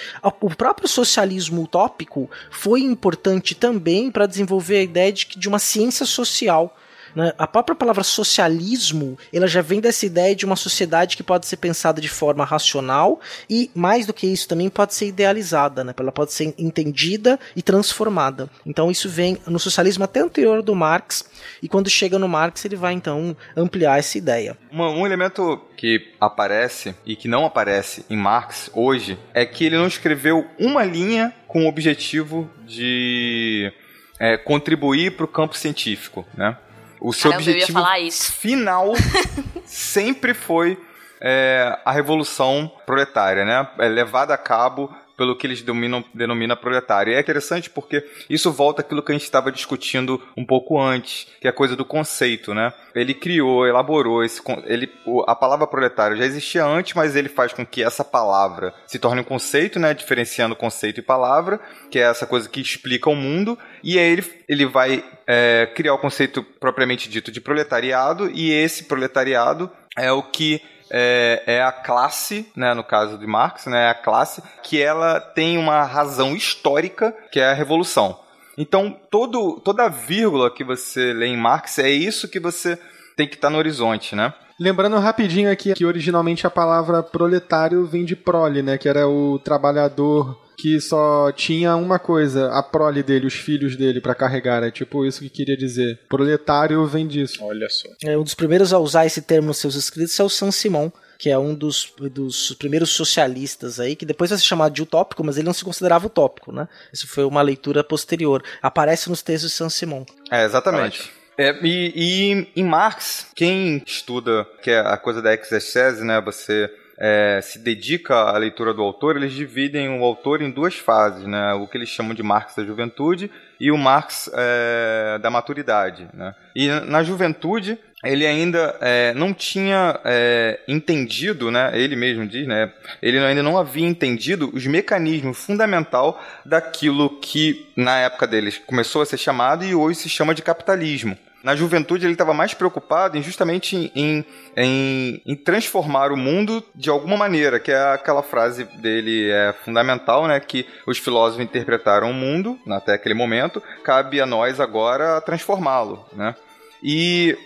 o 0.41 0.49
próprio 0.49 0.87
socialismo 0.87 1.63
utópico 1.63 2.29
foi 2.49 2.81
importante 2.81 3.55
também 3.55 4.11
para 4.11 4.25
desenvolver 4.25 4.77
a 4.77 4.83
ideia 4.83 5.11
de, 5.11 5.27
de 5.37 5.47
uma 5.47 5.59
ciência 5.59 6.05
social 6.05 6.75
né? 7.15 7.33
A 7.37 7.47
própria 7.47 7.75
palavra 7.75 8.03
socialismo, 8.03 9.17
ela 9.33 9.47
já 9.47 9.61
vem 9.61 9.79
dessa 9.79 10.05
ideia 10.05 10.35
de 10.35 10.45
uma 10.45 10.55
sociedade 10.55 11.15
que 11.15 11.23
pode 11.23 11.45
ser 11.45 11.57
pensada 11.57 12.01
de 12.01 12.09
forma 12.09 12.45
racional 12.45 13.19
e, 13.49 13.69
mais 13.73 14.05
do 14.05 14.13
que 14.13 14.27
isso, 14.27 14.47
também 14.47 14.69
pode 14.69 14.93
ser 14.93 15.07
idealizada, 15.07 15.83
né? 15.83 15.93
ela 15.97 16.11
pode 16.11 16.31
ser 16.31 16.53
entendida 16.57 17.39
e 17.55 17.61
transformada. 17.61 18.49
Então 18.65 18.89
isso 18.89 19.09
vem 19.09 19.37
no 19.45 19.59
socialismo 19.59 20.03
até 20.03 20.21
anterior 20.21 20.61
do 20.61 20.75
Marx, 20.75 21.29
e 21.61 21.67
quando 21.67 21.89
chega 21.89 22.17
no 22.17 22.27
Marx 22.27 22.63
ele 22.65 22.75
vai 22.75 22.93
então 22.93 23.35
ampliar 23.55 23.99
essa 23.99 24.17
ideia. 24.17 24.57
Um, 24.71 24.81
um 24.81 25.05
elemento 25.05 25.61
que 25.75 26.13
aparece 26.19 26.95
e 27.05 27.15
que 27.15 27.27
não 27.27 27.45
aparece 27.45 28.05
em 28.09 28.17
Marx 28.17 28.69
hoje 28.73 29.17
é 29.33 29.45
que 29.45 29.65
ele 29.65 29.77
não 29.77 29.87
escreveu 29.87 30.47
uma 30.59 30.83
linha 30.83 31.33
com 31.47 31.65
o 31.65 31.67
objetivo 31.67 32.49
de 32.65 33.71
é, 34.19 34.37
contribuir 34.37 35.15
para 35.15 35.25
o 35.25 35.27
campo 35.27 35.57
científico, 35.57 36.25
né? 36.35 36.57
O 36.99 37.13
seu 37.13 37.31
Caramba, 37.31 37.49
objetivo 37.49 37.79
final 38.11 38.93
sempre 39.65 40.33
foi 40.33 40.77
é, 41.21 41.77
a 41.85 41.91
revolução 41.91 42.71
proletária, 42.85 43.45
né? 43.45 43.67
É 43.79 43.87
levada 43.87 44.33
a 44.33 44.37
cabo 44.37 44.93
pelo 45.19 45.35
que 45.35 45.45
eles 45.45 45.61
denominam, 45.61 46.01
denominam 46.13 46.55
proletário. 46.55 47.11
E 47.11 47.15
é 47.17 47.19
interessante 47.19 47.69
porque 47.69 48.07
isso 48.29 48.49
volta 48.53 48.79
àquilo 48.79 49.03
que 49.03 49.11
a 49.11 49.15
gente 49.15 49.25
estava 49.25 49.51
discutindo 49.51 50.21
um 50.37 50.45
pouco 50.45 50.79
antes, 50.79 51.27
que 51.41 51.45
é 51.45 51.49
a 51.49 51.53
coisa 51.53 51.75
do 51.75 51.83
conceito, 51.83 52.53
né? 52.53 52.73
Ele 52.95 53.13
criou, 53.13 53.67
elaborou 53.67 54.23
esse, 54.23 54.41
ele, 54.65 54.89
a 55.27 55.35
palavra 55.35 55.67
proletário 55.67 56.15
já 56.15 56.23
existia 56.23 56.65
antes, 56.65 56.93
mas 56.93 57.17
ele 57.17 57.27
faz 57.27 57.51
com 57.51 57.65
que 57.65 57.83
essa 57.83 58.05
palavra 58.05 58.73
se 58.87 58.97
torne 58.97 59.19
um 59.19 59.25
conceito, 59.25 59.77
né? 59.77 59.93
Diferenciando 59.93 60.55
conceito 60.55 61.01
e 61.01 61.03
palavra, 61.03 61.59
que 61.91 61.99
é 61.99 62.03
essa 62.03 62.25
coisa 62.25 62.47
que 62.47 62.61
explica 62.61 63.09
o 63.09 63.15
mundo. 63.15 63.59
E 63.83 63.99
aí 63.99 64.09
ele, 64.13 64.23
ele 64.47 64.65
vai 64.65 65.03
é, 65.27 65.69
criar 65.75 65.95
o 65.95 65.99
conceito 65.99 66.41
propriamente 66.61 67.09
dito 67.09 67.29
de 67.29 67.41
proletariado, 67.41 68.31
e 68.31 68.53
esse 68.53 68.85
proletariado 68.85 69.69
é 69.97 70.09
o 70.13 70.23
que 70.23 70.61
é, 70.91 71.43
é, 71.45 71.61
a 71.61 71.71
classe, 71.71 72.51
né, 72.55 72.73
no 72.73 72.83
caso 72.83 73.17
de 73.17 73.27
Marx, 73.27 73.65
né, 73.65 73.85
é 73.85 73.89
a 73.89 73.95
classe 73.95 74.41
que 74.63 74.81
ela 74.81 75.19
tem 75.19 75.57
uma 75.57 75.83
razão 75.83 76.35
histórica, 76.35 77.15
que 77.31 77.39
é 77.39 77.49
a 77.49 77.53
revolução. 77.53 78.19
Então, 78.57 78.95
todo, 79.09 79.59
toda 79.63 79.87
vírgula 79.87 80.53
que 80.53 80.63
você 80.63 81.13
lê 81.13 81.27
em 81.27 81.37
Marx 81.37 81.79
é 81.79 81.89
isso 81.89 82.27
que 82.27 82.39
você 82.39 82.77
tem 83.15 83.27
que 83.27 83.35
estar 83.35 83.49
no 83.49 83.57
horizonte, 83.57 84.15
né? 84.15 84.33
Lembrando 84.59 84.97
rapidinho 84.99 85.49
aqui 85.49 85.73
que 85.73 85.85
originalmente 85.85 86.45
a 86.45 86.49
palavra 86.49 87.01
proletário 87.01 87.85
vem 87.85 88.03
de 88.03 88.15
prole, 88.15 88.61
né, 88.61 88.77
que 88.77 88.89
era 88.89 89.07
o 89.07 89.39
trabalhador 89.39 90.37
que 90.59 90.79
só 90.81 91.31
tinha 91.31 91.75
uma 91.75 91.97
coisa, 91.97 92.51
a 92.51 92.61
prole 92.61 93.01
dele, 93.01 93.27
os 93.27 93.35
filhos 93.35 93.77
dele 93.77 94.01
para 94.01 94.13
carregar. 94.13 94.61
É 94.61 94.69
tipo 94.69 95.05
isso 95.05 95.21
que 95.21 95.29
queria 95.29 95.55
dizer. 95.55 95.99
Proletário 96.09 96.85
vem 96.85 97.07
disso. 97.07 97.43
Olha 97.43 97.69
só. 97.69 97.87
É, 98.03 98.17
um 98.17 98.23
dos 98.23 98.33
primeiros 98.35 98.73
a 98.73 98.79
usar 98.79 99.05
esse 99.05 99.21
termo 99.21 99.47
nos 99.47 99.57
seus 99.57 99.75
escritos 99.75 100.19
é 100.19 100.23
o 100.23 100.29
San 100.29 100.51
Simon 100.51 100.91
que 101.17 101.29
é 101.29 101.37
um 101.37 101.53
dos, 101.53 101.93
dos 102.13 102.53
primeiros 102.53 102.91
socialistas 102.91 103.77
aí, 103.77 103.93
que 103.93 104.05
depois 104.05 104.29
vai 104.29 104.39
ser 104.39 104.45
chamado 104.45 104.73
de 104.73 104.81
utópico, 104.81 105.21
mas 105.21 105.35
ele 105.35 105.45
não 105.45 105.53
se 105.53 105.65
considerava 105.65 106.07
utópico, 106.07 106.53
né? 106.53 106.65
Isso 106.93 107.09
foi 107.09 107.25
uma 107.25 107.41
leitura 107.41 107.83
posterior. 107.83 108.41
Aparece 108.61 109.09
nos 109.09 109.21
textos 109.21 109.51
de 109.51 109.57
San 109.57 109.67
Simon. 109.67 110.05
É, 110.31 110.45
exatamente. 110.45 111.11
É, 111.37 111.53
e, 111.61 111.91
e, 111.93 112.47
em 112.55 112.63
Marx, 112.63 113.27
quem 113.35 113.83
estuda, 113.85 114.47
que 114.63 114.71
é 114.71 114.79
a 114.79 114.95
coisa 114.95 115.21
da 115.21 115.33
exegese, 115.33 116.05
né? 116.05 116.21
Você 116.21 116.69
é, 116.99 117.39
se 117.41 117.59
dedica 117.59 118.15
à 118.15 118.37
leitura 118.37 118.73
do 118.73 118.81
autor, 118.81 119.15
eles 119.15 119.31
dividem 119.31 119.89
o 119.97 120.03
autor 120.03 120.41
em 120.41 120.51
duas 120.51 120.75
fases, 120.75 121.25
né? 121.25 121.53
o 121.53 121.65
que 121.65 121.77
eles 121.77 121.87
chamam 121.87 122.13
de 122.13 122.21
Marx 122.21 122.55
da 122.55 122.63
juventude 122.65 123.31
e 123.57 123.71
o 123.71 123.77
Marx 123.77 124.29
é, 124.33 125.17
da 125.19 125.29
maturidade. 125.29 126.09
Né? 126.13 126.35
E 126.53 126.67
na 126.67 127.01
juventude, 127.01 127.79
ele 128.03 128.25
ainda 128.25 128.75
é, 128.81 129.13
não 129.13 129.33
tinha 129.33 129.99
é, 130.03 130.59
entendido, 130.67 131.51
né, 131.51 131.71
ele 131.73 131.97
mesmo 131.97 132.25
diz, 132.25 132.47
né, 132.47 132.71
ele 133.01 133.19
ainda 133.19 133.43
não 133.43 133.57
havia 133.57 133.85
entendido 133.85 134.49
os 134.53 134.65
mecanismos 134.65 135.37
fundamental 135.37 136.21
daquilo 136.45 137.19
que 137.19 137.67
na 137.75 137.99
época 137.99 138.25
deles 138.25 138.57
começou 138.57 139.01
a 139.01 139.05
ser 139.05 139.17
chamado 139.17 139.65
e 139.65 139.75
hoje 139.75 139.99
se 139.99 140.09
chama 140.09 140.33
de 140.33 140.41
capitalismo. 140.41 141.17
Na 141.43 141.55
juventude 141.55 142.05
ele 142.05 142.13
estava 142.13 142.33
mais 142.33 142.53
preocupado 142.53 143.21
justamente 143.21 143.91
em, 143.95 144.25
em, 144.57 145.21
em, 145.25 145.35
transformar 145.35 146.11
o 146.11 146.17
mundo 146.17 146.63
de 146.75 146.89
alguma 146.89 147.15
maneira, 147.15 147.59
que 147.59 147.71
é 147.71 147.93
aquela 147.93 148.21
frase 148.21 148.65
dele 148.81 149.29
é 149.29 149.53
fundamental, 149.63 150.27
né? 150.27 150.39
Que 150.39 150.65
os 150.85 150.97
filósofos 150.97 151.43
interpretaram 151.43 152.11
o 152.11 152.13
mundo 152.13 152.59
até 152.69 152.93
aquele 152.93 153.15
momento, 153.15 153.63
cabe 153.83 154.19
a 154.19 154.25
nós 154.25 154.59
agora 154.59 155.21
transformá-lo, 155.21 156.05
né? 156.13 156.35
E 156.81 157.37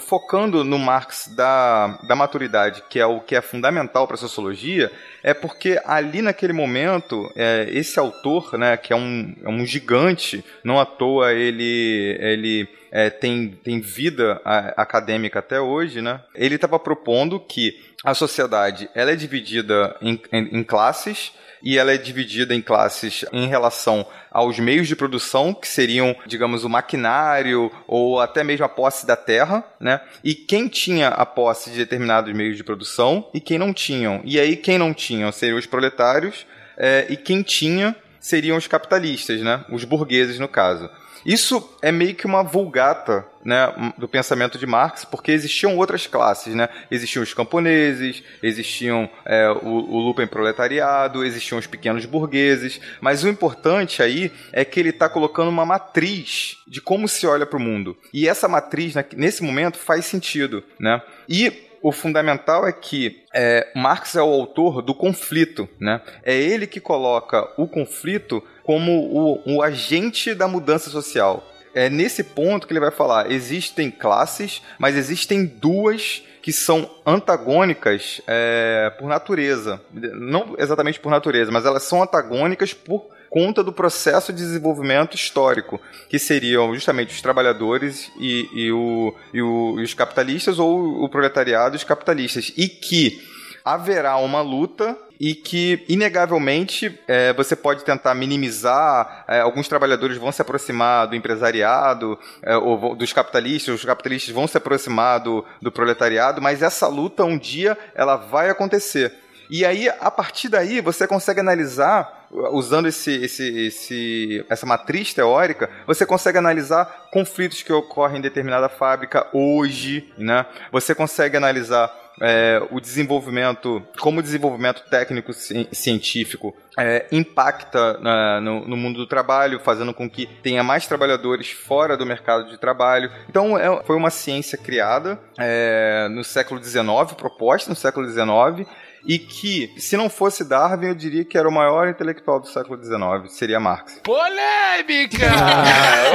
focando 0.00 0.62
no 0.62 0.78
Marx 0.78 1.28
da, 1.34 1.98
da 2.06 2.14
maturidade, 2.14 2.84
que 2.88 3.00
é 3.00 3.06
o 3.06 3.20
que 3.20 3.34
é 3.34 3.40
fundamental 3.40 4.06
para 4.06 4.14
a 4.14 4.18
sociologia, 4.18 4.92
é 5.24 5.34
porque 5.34 5.80
ali 5.84 6.22
naquele 6.22 6.52
momento, 6.52 7.28
é, 7.34 7.66
esse 7.70 7.98
autor, 7.98 8.56
né, 8.56 8.76
que 8.76 8.92
é 8.92 8.96
um, 8.96 9.34
é 9.42 9.48
um 9.48 9.66
gigante, 9.66 10.44
não 10.62 10.78
à 10.78 10.86
toa 10.86 11.32
ele, 11.32 12.16
ele 12.20 12.68
é, 12.90 13.10
tem, 13.10 13.58
tem 13.62 13.80
vida 13.80 14.40
acadêmica 14.76 15.38
até 15.38 15.60
hoje, 15.60 16.00
né, 16.00 16.20
ele 16.34 16.54
estava 16.54 16.78
propondo 16.78 17.40
que 17.40 17.78
a 18.04 18.14
sociedade 18.14 18.88
ela 18.94 19.10
é 19.10 19.16
dividida 19.16 19.96
em, 20.00 20.20
em, 20.32 20.58
em 20.58 20.62
classes, 20.64 21.32
e 21.62 21.78
ela 21.78 21.92
é 21.92 21.96
dividida 21.96 22.54
em 22.54 22.60
classes 22.60 23.24
em 23.32 23.48
relação 23.48 24.06
aos 24.30 24.58
meios 24.58 24.86
de 24.86 24.94
produção, 24.94 25.52
que 25.52 25.66
seriam, 25.66 26.14
digamos, 26.26 26.62
o 26.62 26.68
maquinário 26.68 27.72
ou 27.88 28.20
até 28.20 28.44
mesmo 28.44 28.64
a 28.64 28.68
posse 28.68 29.06
da 29.06 29.16
terra, 29.16 29.64
né? 29.80 30.00
E 30.22 30.34
quem 30.34 30.68
tinha 30.68 31.08
a 31.08 31.26
posse 31.26 31.70
de 31.70 31.78
determinados 31.78 32.32
meios 32.32 32.56
de 32.56 32.62
produção 32.62 33.28
e 33.32 33.40
quem 33.40 33.58
não 33.58 33.72
tinham. 33.72 34.20
E 34.24 34.38
aí 34.38 34.56
quem 34.56 34.78
não 34.78 34.94
tinha 34.94 35.32
seriam 35.32 35.58
os 35.58 35.66
proletários 35.66 36.46
é, 36.76 37.06
e 37.08 37.16
quem 37.16 37.42
tinha 37.42 37.96
seriam 38.20 38.56
os 38.56 38.66
capitalistas, 38.66 39.40
né? 39.40 39.64
Os 39.70 39.84
burgueses, 39.84 40.38
no 40.38 40.48
caso. 40.48 40.88
Isso 41.26 41.76
é 41.82 41.90
meio 41.90 42.14
que 42.14 42.24
uma 42.24 42.44
vulgata 42.44 43.26
né, 43.44 43.92
do 43.98 44.06
pensamento 44.06 44.56
de 44.56 44.64
Marx, 44.64 45.04
porque 45.04 45.32
existiam 45.32 45.76
outras 45.76 46.06
classes, 46.06 46.54
né? 46.54 46.68
Existiam 46.88 47.22
os 47.22 47.34
camponeses, 47.34 48.22
existiam 48.40 49.10
é, 49.24 49.50
o, 49.50 49.68
o 49.68 49.98
lumpen 49.98 50.28
proletariado, 50.28 51.24
existiam 51.24 51.58
os 51.58 51.66
pequenos 51.66 52.04
burgueses, 52.06 52.80
mas 53.00 53.24
o 53.24 53.28
importante 53.28 54.02
aí 54.02 54.30
é 54.52 54.64
que 54.64 54.78
ele 54.78 54.90
está 54.90 55.08
colocando 55.08 55.48
uma 55.48 55.66
matriz 55.66 56.58
de 56.66 56.80
como 56.80 57.08
se 57.08 57.26
olha 57.26 57.44
para 57.44 57.58
o 57.58 57.62
mundo. 57.62 57.96
E 58.14 58.28
essa 58.28 58.46
matriz, 58.46 58.94
né, 58.94 59.04
nesse 59.16 59.42
momento, 59.42 59.78
faz 59.78 60.06
sentido, 60.06 60.62
né? 60.78 61.02
E 61.28 61.65
o 61.82 61.92
fundamental 61.92 62.66
é 62.66 62.72
que 62.72 63.24
é, 63.32 63.70
Marx 63.74 64.14
é 64.14 64.22
o 64.22 64.32
autor 64.32 64.82
do 64.82 64.94
conflito, 64.94 65.68
né? 65.80 66.00
É 66.22 66.36
ele 66.36 66.66
que 66.66 66.80
coloca 66.80 67.48
o 67.56 67.66
conflito 67.66 68.42
como 68.62 68.92
o, 68.92 69.56
o 69.56 69.62
agente 69.62 70.34
da 70.34 70.48
mudança 70.48 70.90
social. 70.90 71.46
é 71.74 71.88
nesse 71.88 72.24
ponto 72.24 72.66
que 72.66 72.72
ele 72.72 72.80
vai 72.80 72.90
falar: 72.90 73.30
existem 73.30 73.90
classes, 73.90 74.62
mas 74.78 74.96
existem 74.96 75.44
duas 75.44 76.22
que 76.42 76.52
são 76.52 76.88
antagônicas 77.04 78.20
é, 78.26 78.92
por 78.98 79.08
natureza. 79.08 79.80
Não 79.92 80.54
exatamente 80.58 81.00
por 81.00 81.10
natureza, 81.10 81.50
mas 81.50 81.66
elas 81.66 81.82
são 81.82 82.00
antagônicas 82.00 82.72
por 82.72 83.15
conta 83.30 83.62
do 83.62 83.72
processo 83.72 84.32
de 84.32 84.38
desenvolvimento 84.38 85.14
histórico, 85.14 85.80
que 86.08 86.18
seriam 86.18 86.74
justamente 86.74 87.14
os 87.14 87.20
trabalhadores 87.20 88.10
e, 88.18 88.48
e, 88.52 88.72
o, 88.72 89.14
e, 89.32 89.42
o, 89.42 89.80
e 89.80 89.82
os 89.82 89.94
capitalistas 89.94 90.58
ou 90.58 91.02
o 91.02 91.08
proletariado 91.08 91.74
e 91.74 91.78
os 91.78 91.84
capitalistas. 91.84 92.52
E 92.56 92.68
que 92.68 93.20
haverá 93.64 94.16
uma 94.18 94.40
luta 94.40 94.96
e 95.18 95.34
que, 95.34 95.84
inegavelmente, 95.88 96.98
é, 97.08 97.32
você 97.32 97.56
pode 97.56 97.84
tentar 97.84 98.14
minimizar. 98.14 99.24
É, 99.26 99.40
alguns 99.40 99.66
trabalhadores 99.66 100.16
vão 100.18 100.30
se 100.30 100.40
aproximar 100.42 101.08
do 101.08 101.16
empresariado, 101.16 102.18
é, 102.42 102.56
ou 102.56 102.94
dos 102.94 103.12
capitalistas, 103.12 103.74
os 103.74 103.84
capitalistas 103.84 104.32
vão 104.32 104.46
se 104.46 104.56
aproximar 104.56 105.20
do, 105.20 105.44
do 105.60 105.72
proletariado, 105.72 106.40
mas 106.40 106.62
essa 106.62 106.86
luta, 106.86 107.24
um 107.24 107.38
dia, 107.38 107.76
ela 107.94 108.16
vai 108.16 108.50
acontecer. 108.50 109.12
E 109.48 109.64
aí, 109.64 109.88
a 109.88 110.10
partir 110.10 110.48
daí, 110.48 110.80
você 110.80 111.06
consegue 111.06 111.40
analisar, 111.40 112.26
usando 112.52 112.86
esse, 112.86 113.12
esse, 113.24 113.66
esse, 113.66 114.44
essa 114.48 114.66
matriz 114.66 115.14
teórica, 115.14 115.70
você 115.86 116.04
consegue 116.04 116.38
analisar 116.38 117.08
conflitos 117.12 117.62
que 117.62 117.72
ocorrem 117.72 118.18
em 118.18 118.22
determinada 118.22 118.68
fábrica 118.68 119.26
hoje, 119.32 120.12
né? 120.18 120.46
Você 120.72 120.94
consegue 120.94 121.36
analisar 121.36 121.92
é, 122.20 122.62
o 122.70 122.80
desenvolvimento, 122.80 123.82
como 124.00 124.20
o 124.20 124.22
desenvolvimento 124.22 124.82
técnico 124.88 125.32
científico 125.32 126.54
é, 126.78 127.06
impacta 127.12 127.98
na, 127.98 128.40
no, 128.40 128.66
no, 128.66 128.76
mundo 128.76 128.98
do 128.98 129.06
trabalho, 129.06 129.60
fazendo 129.60 129.92
com 129.92 130.08
que 130.08 130.26
tenha 130.26 130.62
mais 130.62 130.86
trabalhadores 130.86 131.50
fora 131.50 131.96
do 131.96 132.06
mercado 132.06 132.48
de 132.48 132.58
trabalho. 132.58 133.10
Então, 133.28 133.58
é, 133.58 133.82
foi 133.84 133.96
uma 133.96 134.10
ciência 134.10 134.56
criada 134.56 135.18
é, 135.38 136.08
no 136.10 136.24
século 136.24 136.62
XIX, 136.62 136.84
proposta 137.16 137.70
no 137.70 137.76
século 137.76 138.06
XIX, 138.08 138.68
e 139.06 139.18
que, 139.18 139.72
se 139.78 139.96
não 139.96 140.10
fosse 140.10 140.44
Darwin, 140.44 140.88
eu 140.88 140.94
diria 140.94 141.24
que 141.24 141.38
era 141.38 141.48
o 141.48 141.52
maior 141.52 141.88
intelectual 141.88 142.40
do 142.40 142.48
século 142.48 142.82
XIX, 142.82 143.32
seria 143.32 143.60
Marx. 143.60 144.00
Polêmica! 144.02 145.26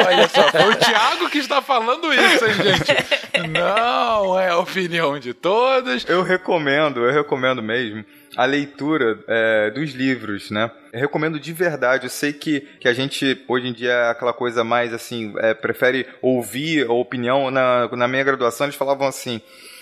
Olha 0.05 0.27
só, 0.27 0.49
foi 0.49 0.73
o 0.73 0.75
Thiago 0.75 1.29
que 1.29 1.37
está 1.37 1.61
falando 1.61 2.13
isso, 2.13 2.45
hein, 2.45 2.53
gente? 2.53 3.49
Não 3.49 4.39
é 4.39 4.49
a 4.49 4.57
opinião 4.57 5.17
de 5.17 5.33
todos. 5.33 6.05
Eu 6.09 6.21
recomendo, 6.21 7.05
eu 7.05 7.13
recomendo 7.13 7.63
mesmo 7.63 8.03
a 8.35 8.45
leitura 8.45 9.19
é, 9.27 9.71
dos 9.71 9.91
livros, 9.91 10.51
né? 10.51 10.69
Eu 10.91 10.99
recomendo 10.99 11.39
de 11.39 11.53
verdade. 11.53 12.05
Eu 12.05 12.09
sei 12.09 12.33
que, 12.33 12.61
que 12.79 12.87
a 12.87 12.93
gente, 12.93 13.41
hoje 13.47 13.67
em 13.67 13.73
dia, 13.73 13.91
é 13.91 14.09
aquela 14.09 14.33
coisa 14.33 14.63
mais 14.63 14.93
assim, 14.93 15.33
é, 15.37 15.53
prefere 15.53 16.07
ouvir 16.21 16.87
a 16.87 16.93
opinião. 16.93 17.49
Na, 17.51 17.87
na 17.87 18.07
minha 18.07 18.23
graduação, 18.23 18.65
eles 18.65 18.75
falavam 18.75 19.07
assim 19.07 19.41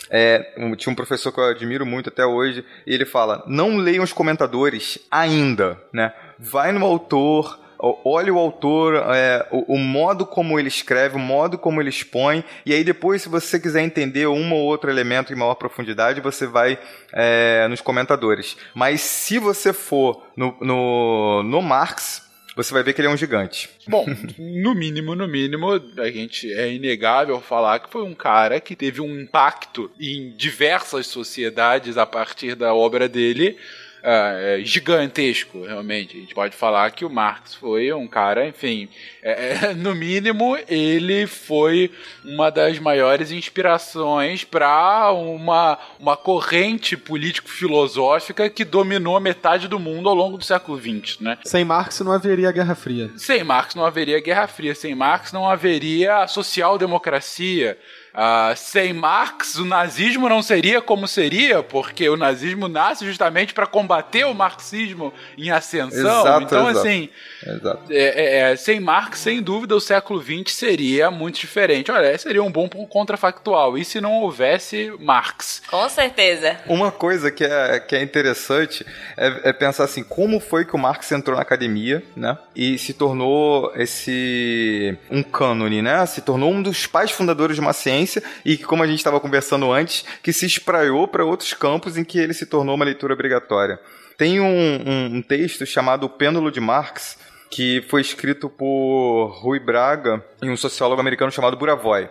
é, 0.10 0.40
tinha 0.78 0.92
um 0.92 0.96
professor 0.96 1.32
que 1.32 1.40
eu 1.40 1.46
admiro 1.46 1.86
muito 1.86 2.10
até 2.10 2.26
hoje, 2.26 2.66
e 2.86 2.94
ele 2.94 3.06
fala: 3.06 3.44
não 3.48 3.78
leiam 3.78 4.04
os 4.04 4.14
comentadores 4.14 5.00
ainda, 5.12 5.82
né? 5.94 6.14
Vai 6.38 6.72
no 6.72 6.86
autor, 6.86 7.60
olhe 7.80 8.30
o 8.30 8.38
autor, 8.38 8.96
é, 9.14 9.48
o, 9.52 9.76
o, 9.76 9.78
modo 9.78 10.26
como 10.26 10.60
ele 10.60 10.68
escreve, 10.68 11.16
o 11.16 11.20
modo 11.20 11.58
como 11.58 11.82
ele 11.82 11.90
expõe, 11.90 12.44
e 12.66 12.74
aí 12.74 12.84
depois, 12.84 13.22
se 13.22 13.30
você 13.30 13.60
quiser 13.60 13.82
entender 13.82 14.28
um 14.28 14.54
ou 14.54 14.62
outro 14.62 14.90
elemento 14.90 15.32
em 15.32 15.36
maior 15.36 15.56
profundidade, 15.56 16.22
você 16.22 16.46
vai 16.46 16.78
é, 17.14 17.68
nos 17.70 17.82
comentadores. 17.82 18.58
Mas 18.74 19.02
se 19.02 19.40
você 19.40 19.72
for 19.72 20.24
no, 20.36 20.56
no, 20.60 21.44
no 21.44 21.62
Marx, 21.62 22.29
você 22.64 22.74
vai 22.74 22.84
ver 22.84 22.94
que 22.94 23.00
ele 23.00 23.08
é 23.08 23.12
um 23.12 23.18
gigante. 23.18 23.70
Bom, 23.88 24.06
no 24.38 24.76
mínimo, 24.76 25.16
no 25.16 25.28
mínimo, 25.28 25.72
a 25.98 26.12
gente 26.12 26.52
é 26.52 26.72
inegável 26.72 27.40
falar 27.40 27.80
que 27.80 27.90
foi 27.90 28.04
um 28.04 28.14
cara 28.14 28.60
que 28.60 28.76
teve 28.76 29.00
um 29.00 29.22
impacto 29.22 29.90
em 30.00 30.32
diversas 30.36 31.08
sociedades 31.08 31.98
a 31.98 32.06
partir 32.06 32.56
da 32.56 32.74
obra 32.74 33.08
dele 33.08 33.58
é, 34.04 34.60
é, 34.62 34.64
gigantesco, 34.64 35.66
realmente. 35.66 36.18
A 36.18 36.20
gente 36.20 36.34
pode 36.34 36.56
falar 36.56 36.90
que 36.92 37.04
o 37.04 37.10
Marx 37.10 37.56
foi 37.56 37.92
um 37.94 38.08
cara, 38.08 38.48
enfim, 38.48 38.88
é, 39.22 39.70
é 39.70 39.74
no 39.76 39.94
mínimo, 39.94 40.58
ele 40.68 41.28
foi 41.28 41.92
uma 42.24 42.50
das 42.50 42.80
maiores 42.80 43.32
inspirações 43.32 44.44
para 44.44 45.12
uma, 45.12 45.78
uma 46.00 46.16
corrente 46.16 46.96
político-filosófica 46.96 48.50
que 48.50 48.64
dominou 48.64 49.20
metade 49.20 49.68
do 49.68 49.80
mundo 49.80 50.10
ao 50.10 50.16
longo 50.16 50.38
do 50.38 50.44
século 50.44 50.80
XX, 50.80 51.20
né? 51.20 51.38
Sem 51.44 51.66
Marx 51.66 52.00
não 52.00 52.12
haveria 52.12 52.52
Guerra 52.52 52.76
Fria. 52.76 53.12
Sem 53.18 53.44
Marx 53.44 53.76
não 53.76 53.86
haveria 53.86 54.22
Guerra 54.22 54.48
Fria. 54.48 54.74
Sem 54.74 54.96
Marx 54.96 55.32
não 55.32 55.50
haveria 55.50 56.28
social-democracia. 56.28 57.78
Uh, 58.14 58.56
sem 58.56 58.92
Marx, 58.92 59.56
o 59.56 59.66
nazismo 59.66 60.28
não 60.28 60.42
seria 60.42 60.82
como 60.82 61.08
seria, 61.08 61.62
porque 61.62 62.10
o 62.10 62.18
nazismo 62.18 62.68
nasce 62.68 63.06
justamente 63.06 63.54
para 63.54 63.68
combater 63.68 64.26
o 64.26 64.34
marxismo 64.34 65.14
em 65.38 65.52
ascensão. 65.52 66.22
Exato, 66.22 66.44
então, 66.44 66.70
exato. 66.70 66.88
assim, 66.88 67.10
exato. 67.46 67.84
É, 67.92 67.98
é, 67.98 68.52
é 68.52 68.56
sem 68.56 68.80
Marx, 68.80 69.20
sem 69.20 69.42
dúvida, 69.42 69.76
o 69.76 69.80
século 69.80 70.22
XX 70.22 70.52
seria 70.54 71.12
muito 71.12 71.40
diferente. 71.40 71.92
Olha, 71.92 72.18
seria 72.18 72.42
um 72.42 72.52
bom 72.52 72.68
contrafactual. 72.68 73.78
E 73.78 73.86
se 73.86 74.02
não 74.02 74.14
houvesse 74.22 74.92
Marx? 75.00 75.62
Com 75.70 75.88
certeza. 75.88 76.58
Uma 76.68 76.92
coisa 76.92 77.30
que 77.30 77.44
é, 77.44 77.80
que 77.80 77.96
é 77.96 78.02
interessante 78.02 78.86
é, 79.16 79.50
é 79.50 79.54
pensar 79.54 79.84
assim, 79.84 80.04
como 80.04 80.40
foi 80.40 80.66
que 80.66 80.76
o 80.76 80.80
Marx 80.80 81.12
entrou 81.12 81.36
na 81.36 81.44
academia, 81.44 82.04
né? 82.16 82.38
E 82.56 82.78
se 82.78 82.94
tornou 82.94 83.72
esse 83.76 84.98
um 85.12 85.22
cânone, 85.22 85.82
né? 85.82 86.06
Se 86.06 86.22
tornou 86.22 86.52
um 86.52 86.62
dos 86.62 86.88
pais 86.88 87.12
fundadores 87.12 87.56
de 87.56 87.62
uma 87.62 87.74
ciência 87.74 87.99
ciência 88.00 88.24
e 88.46 88.58
que, 88.58 88.64
como 88.64 88.84
a 88.84 88.88
gente 88.88 89.00
estava 89.00 89.20
conversando 89.20 89.72
antes, 89.72 90.06
que 90.24 90.32
se 90.32 90.46
espraiou 90.46 91.08
para 91.08 91.26
outros 91.26 91.54
campos 91.54 91.98
em 91.98 92.04
que 92.04 92.18
ele 92.18 92.34
se 92.34 92.46
tornou 92.46 92.76
uma 92.76 92.86
leitura 92.86 93.14
obrigatória. 93.14 93.80
Tem 94.18 94.40
um, 94.40 94.46
um, 94.46 95.06
um 95.18 95.22
texto 95.22 95.66
chamado 95.66 96.06
O 96.06 96.10
Pêndulo 96.10 96.52
de 96.52 96.60
Marx, 96.60 97.18
que 97.50 97.84
foi 97.90 98.02
escrito 98.02 98.50
por 98.50 99.40
Rui 99.42 99.60
Braga 99.60 100.24
e 100.42 100.50
um 100.50 100.58
sociólogo 100.58 101.02
americano 101.02 101.32
chamado 101.32 101.58
Buravoy. 101.58 102.10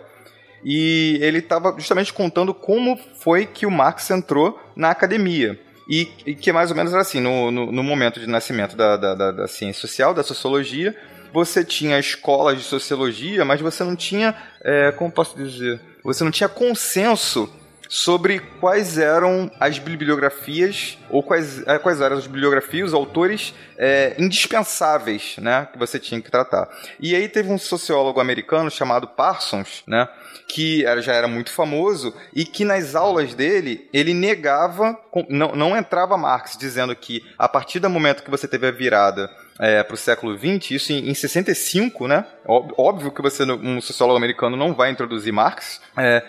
E 0.63 1.17
ele 1.21 1.39
estava 1.39 1.73
justamente 1.77 2.11
contando 2.11 2.53
como 2.53 2.99
foi 3.19 3.45
que 3.45 3.65
o 3.65 3.71
Marx 3.71 4.09
entrou 4.11 4.59
na 4.75 4.89
academia. 4.89 5.57
E, 5.89 6.07
e 6.25 6.35
que 6.35 6.51
mais 6.51 6.69
ou 6.69 6.77
menos 6.77 6.91
era 6.91 7.01
assim, 7.01 7.19
no, 7.19 7.49
no, 7.49 7.71
no 7.71 7.83
momento 7.83 8.19
de 8.19 8.27
nascimento 8.27 8.75
da, 8.75 8.95
da, 8.95 9.15
da, 9.15 9.31
da 9.31 9.47
ciência 9.47 9.81
social, 9.81 10.13
da 10.13 10.21
sociologia, 10.21 10.95
você 11.33 11.63
tinha 11.63 11.99
escolas 11.99 12.57
de 12.57 12.63
sociologia, 12.63 13.45
mas 13.45 13.61
você 13.61 13.83
não 13.83 13.95
tinha, 13.95 14.35
é, 14.61 14.91
como 14.91 15.11
posso 15.11 15.35
dizer, 15.37 15.79
você 16.03 16.23
não 16.23 16.31
tinha 16.31 16.49
consenso 16.49 17.51
sobre 17.89 18.39
quais 18.59 18.99
eram 18.99 19.51
as 19.59 19.79
bibliografias 19.79 20.95
ou 21.09 21.23
quais, 21.23 21.67
é, 21.67 21.79
quais 21.79 21.99
eram 21.99 22.17
as 22.17 22.27
bibliografias, 22.27 22.89
os 22.89 22.93
autores 22.93 23.51
é, 23.75 24.15
indispensáveis, 24.19 25.35
né, 25.39 25.67
que 25.73 25.79
você 25.79 25.97
tinha 25.97 26.21
que 26.21 26.29
tratar. 26.29 26.69
E 26.99 27.15
aí 27.15 27.27
teve 27.27 27.51
um 27.51 27.57
sociólogo 27.57 28.19
americano 28.19 28.69
chamado 28.69 29.07
Parsons, 29.07 29.81
né, 29.87 30.07
que 30.47 30.85
era, 30.85 31.01
já 31.01 31.13
era 31.13 31.27
muito 31.27 31.51
famoso 31.51 32.13
e 32.31 32.45
que 32.45 32.63
nas 32.63 32.93
aulas 32.93 33.33
dele 33.33 33.89
ele 33.91 34.13
negava, 34.13 34.95
não, 35.27 35.55
não 35.55 35.75
entrava 35.75 36.15
Marx, 36.15 36.55
dizendo 36.55 36.95
que 36.95 37.25
a 37.39 37.49
partir 37.49 37.79
do 37.79 37.89
momento 37.89 38.23
que 38.23 38.29
você 38.29 38.47
teve 38.47 38.67
a 38.67 38.71
virada 38.71 39.27
é, 39.59 39.83
para 39.83 39.93
o 39.93 39.97
século 39.97 40.37
XX, 40.37 40.71
isso 40.71 40.93
em, 40.93 41.09
em 41.09 41.13
65, 41.13 42.07
né? 42.07 42.25
Óbvio 42.47 43.11
que 43.11 43.21
você, 43.21 43.43
um 43.43 43.81
sociólogo 43.81 44.17
americano, 44.17 44.55
não 44.55 44.73
vai 44.73 44.89
introduzir 44.89 45.33
Marx. 45.33 45.81
É, 45.97 46.23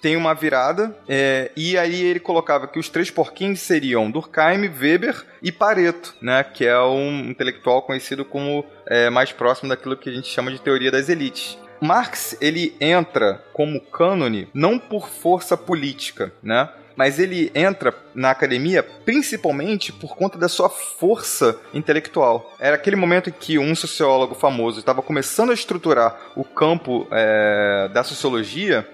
tem 0.00 0.16
uma 0.16 0.34
virada, 0.34 0.94
é, 1.08 1.50
e 1.56 1.78
aí 1.78 2.02
ele 2.02 2.20
colocava 2.20 2.66
que 2.66 2.78
os 2.78 2.88
três 2.88 3.10
porquinhos 3.10 3.60
seriam 3.60 4.10
Durkheim, 4.10 4.68
Weber 4.68 5.24
e 5.42 5.50
Pareto, 5.50 6.14
né, 6.20 6.44
que 6.44 6.66
é 6.66 6.78
um 6.80 7.30
intelectual 7.30 7.82
conhecido 7.82 8.24
como 8.24 8.64
é, 8.86 9.08
mais 9.08 9.32
próximo 9.32 9.68
daquilo 9.70 9.96
que 9.96 10.10
a 10.10 10.12
gente 10.12 10.28
chama 10.28 10.50
de 10.50 10.60
teoria 10.60 10.90
das 10.90 11.08
elites. 11.08 11.58
Marx 11.80 12.36
ele 12.42 12.76
entra 12.78 13.42
como 13.54 13.80
cânone 13.80 14.48
não 14.52 14.78
por 14.78 15.08
força 15.08 15.56
política, 15.56 16.30
né? 16.42 16.68
Mas 17.00 17.18
ele 17.18 17.50
entra 17.54 17.94
na 18.14 18.30
academia 18.30 18.82
principalmente 18.82 19.90
por 19.90 20.14
conta 20.14 20.36
da 20.36 20.50
sua 20.50 20.68
força 20.68 21.58
intelectual. 21.72 22.54
Era 22.60 22.76
aquele 22.76 22.94
momento 22.94 23.30
em 23.30 23.32
que 23.32 23.58
um 23.58 23.74
sociólogo 23.74 24.34
famoso 24.34 24.80
estava 24.80 25.00
começando 25.00 25.48
a 25.48 25.54
estruturar 25.54 26.14
o 26.36 26.44
campo 26.44 27.08
é, 27.10 27.88
da 27.90 28.04
sociologia, 28.04 28.86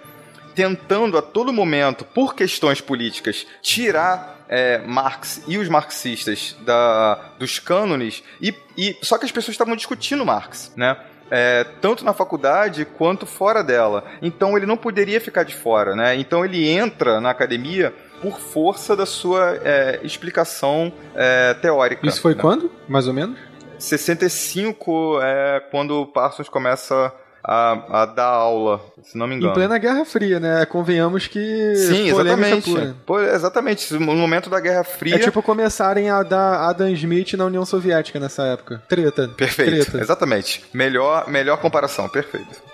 tentando 0.55 1.19
a 1.19 1.23
todo 1.23 1.53
momento, 1.53 2.05
por 2.05 2.37
questões 2.37 2.81
políticas, 2.81 3.45
tirar 3.61 4.47
é, 4.49 4.79
Marx 4.87 5.43
e 5.49 5.59
os 5.59 5.69
marxistas 5.69 6.57
da, 6.61 7.17
dos 7.41 7.59
cânones, 7.59 8.23
e, 8.41 8.55
e, 8.79 8.97
só 9.03 9.19
que 9.19 9.25
as 9.25 9.33
pessoas 9.33 9.55
estavam 9.55 9.75
discutindo 9.75 10.25
Marx, 10.25 10.73
né? 10.77 10.97
É, 11.31 11.65
tanto 11.81 12.05
na 12.05 12.13
faculdade 12.13 12.85
quanto 12.85 13.27
fora 13.27 13.63
dela. 13.63 14.05
Então 14.23 14.57
ele 14.57 14.67
não 14.67 14.77
poderia 14.77 15.21
ficar 15.21 15.43
de 15.43 15.55
fora, 15.55 15.95
né? 15.95 16.17
Então 16.17 16.45
ele 16.45 16.69
entra 16.69 17.21
na 17.21 17.31
academia 17.31 17.93
por 18.21 18.39
força 18.39 18.97
da 18.97 19.07
sua 19.07 19.59
é, 19.63 20.01
explicação 20.03 20.93
é, 21.15 21.55
teórica. 21.55 22.07
Isso 22.07 22.21
foi 22.21 22.35
né? 22.35 22.41
quando, 22.41 22.71
mais 22.89 23.07
ou 23.07 23.15
menos? 23.15 23.39
65 23.79 25.21
é 25.23 25.61
quando 25.71 26.01
o 26.01 26.07
Parsons 26.07 26.49
começa 26.49 27.13
a, 27.49 28.03
a 28.03 28.07
dar 28.07 28.27
aula, 28.27 28.81
se 29.05 29.17
não 29.17 29.29
me 29.29 29.37
engano. 29.37 29.53
Em 29.53 29.55
plena 29.55 29.79
Guerra 29.79 30.05
Fria, 30.05 30.41
né? 30.41 30.67
Convenhamos 30.67 31.29
que. 31.29 31.77
Sim, 31.77 32.09
exatamente. 32.09 32.95
Pô, 33.07 33.21
exatamente. 33.21 33.95
No 33.95 34.17
momento 34.17 34.51
da 34.51 34.59
Guerra 34.59 34.83
Fria. 34.83 35.15
É 35.15 35.19
tipo 35.21 35.41
começarem 35.41 36.11
a 36.11 36.25
dar 36.25 36.69
Adam 36.69 36.89
Smith 36.91 37.35
na 37.35 37.45
União 37.45 37.65
Soviética 37.65 38.19
nessa 38.19 38.43
época. 38.43 38.83
Treta. 38.89 39.29
Perfeito, 39.29 39.85
Treta. 39.85 40.01
exatamente. 40.03 40.65
Melhor, 40.75 41.29
melhor 41.29 41.59
comparação, 41.59 42.09
perfeito. 42.09 42.67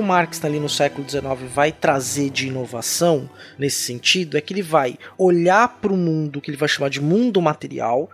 O 0.00 0.02
Marx 0.02 0.38
está 0.38 0.48
ali 0.48 0.58
no 0.58 0.68
século 0.68 1.08
XIX 1.08 1.22
vai 1.52 1.70
trazer 1.70 2.30
de 2.30 2.48
inovação 2.48 3.28
nesse 3.58 3.84
sentido 3.84 4.36
é 4.36 4.40
que 4.40 4.52
ele 4.52 4.62
vai 4.62 4.98
olhar 5.18 5.68
para 5.80 5.92
o 5.92 5.96
mundo 5.96 6.40
que 6.40 6.50
ele 6.50 6.56
vai 6.56 6.68
chamar 6.68 6.88
de 6.88 7.00
mundo 7.00 7.40
material, 7.40 8.10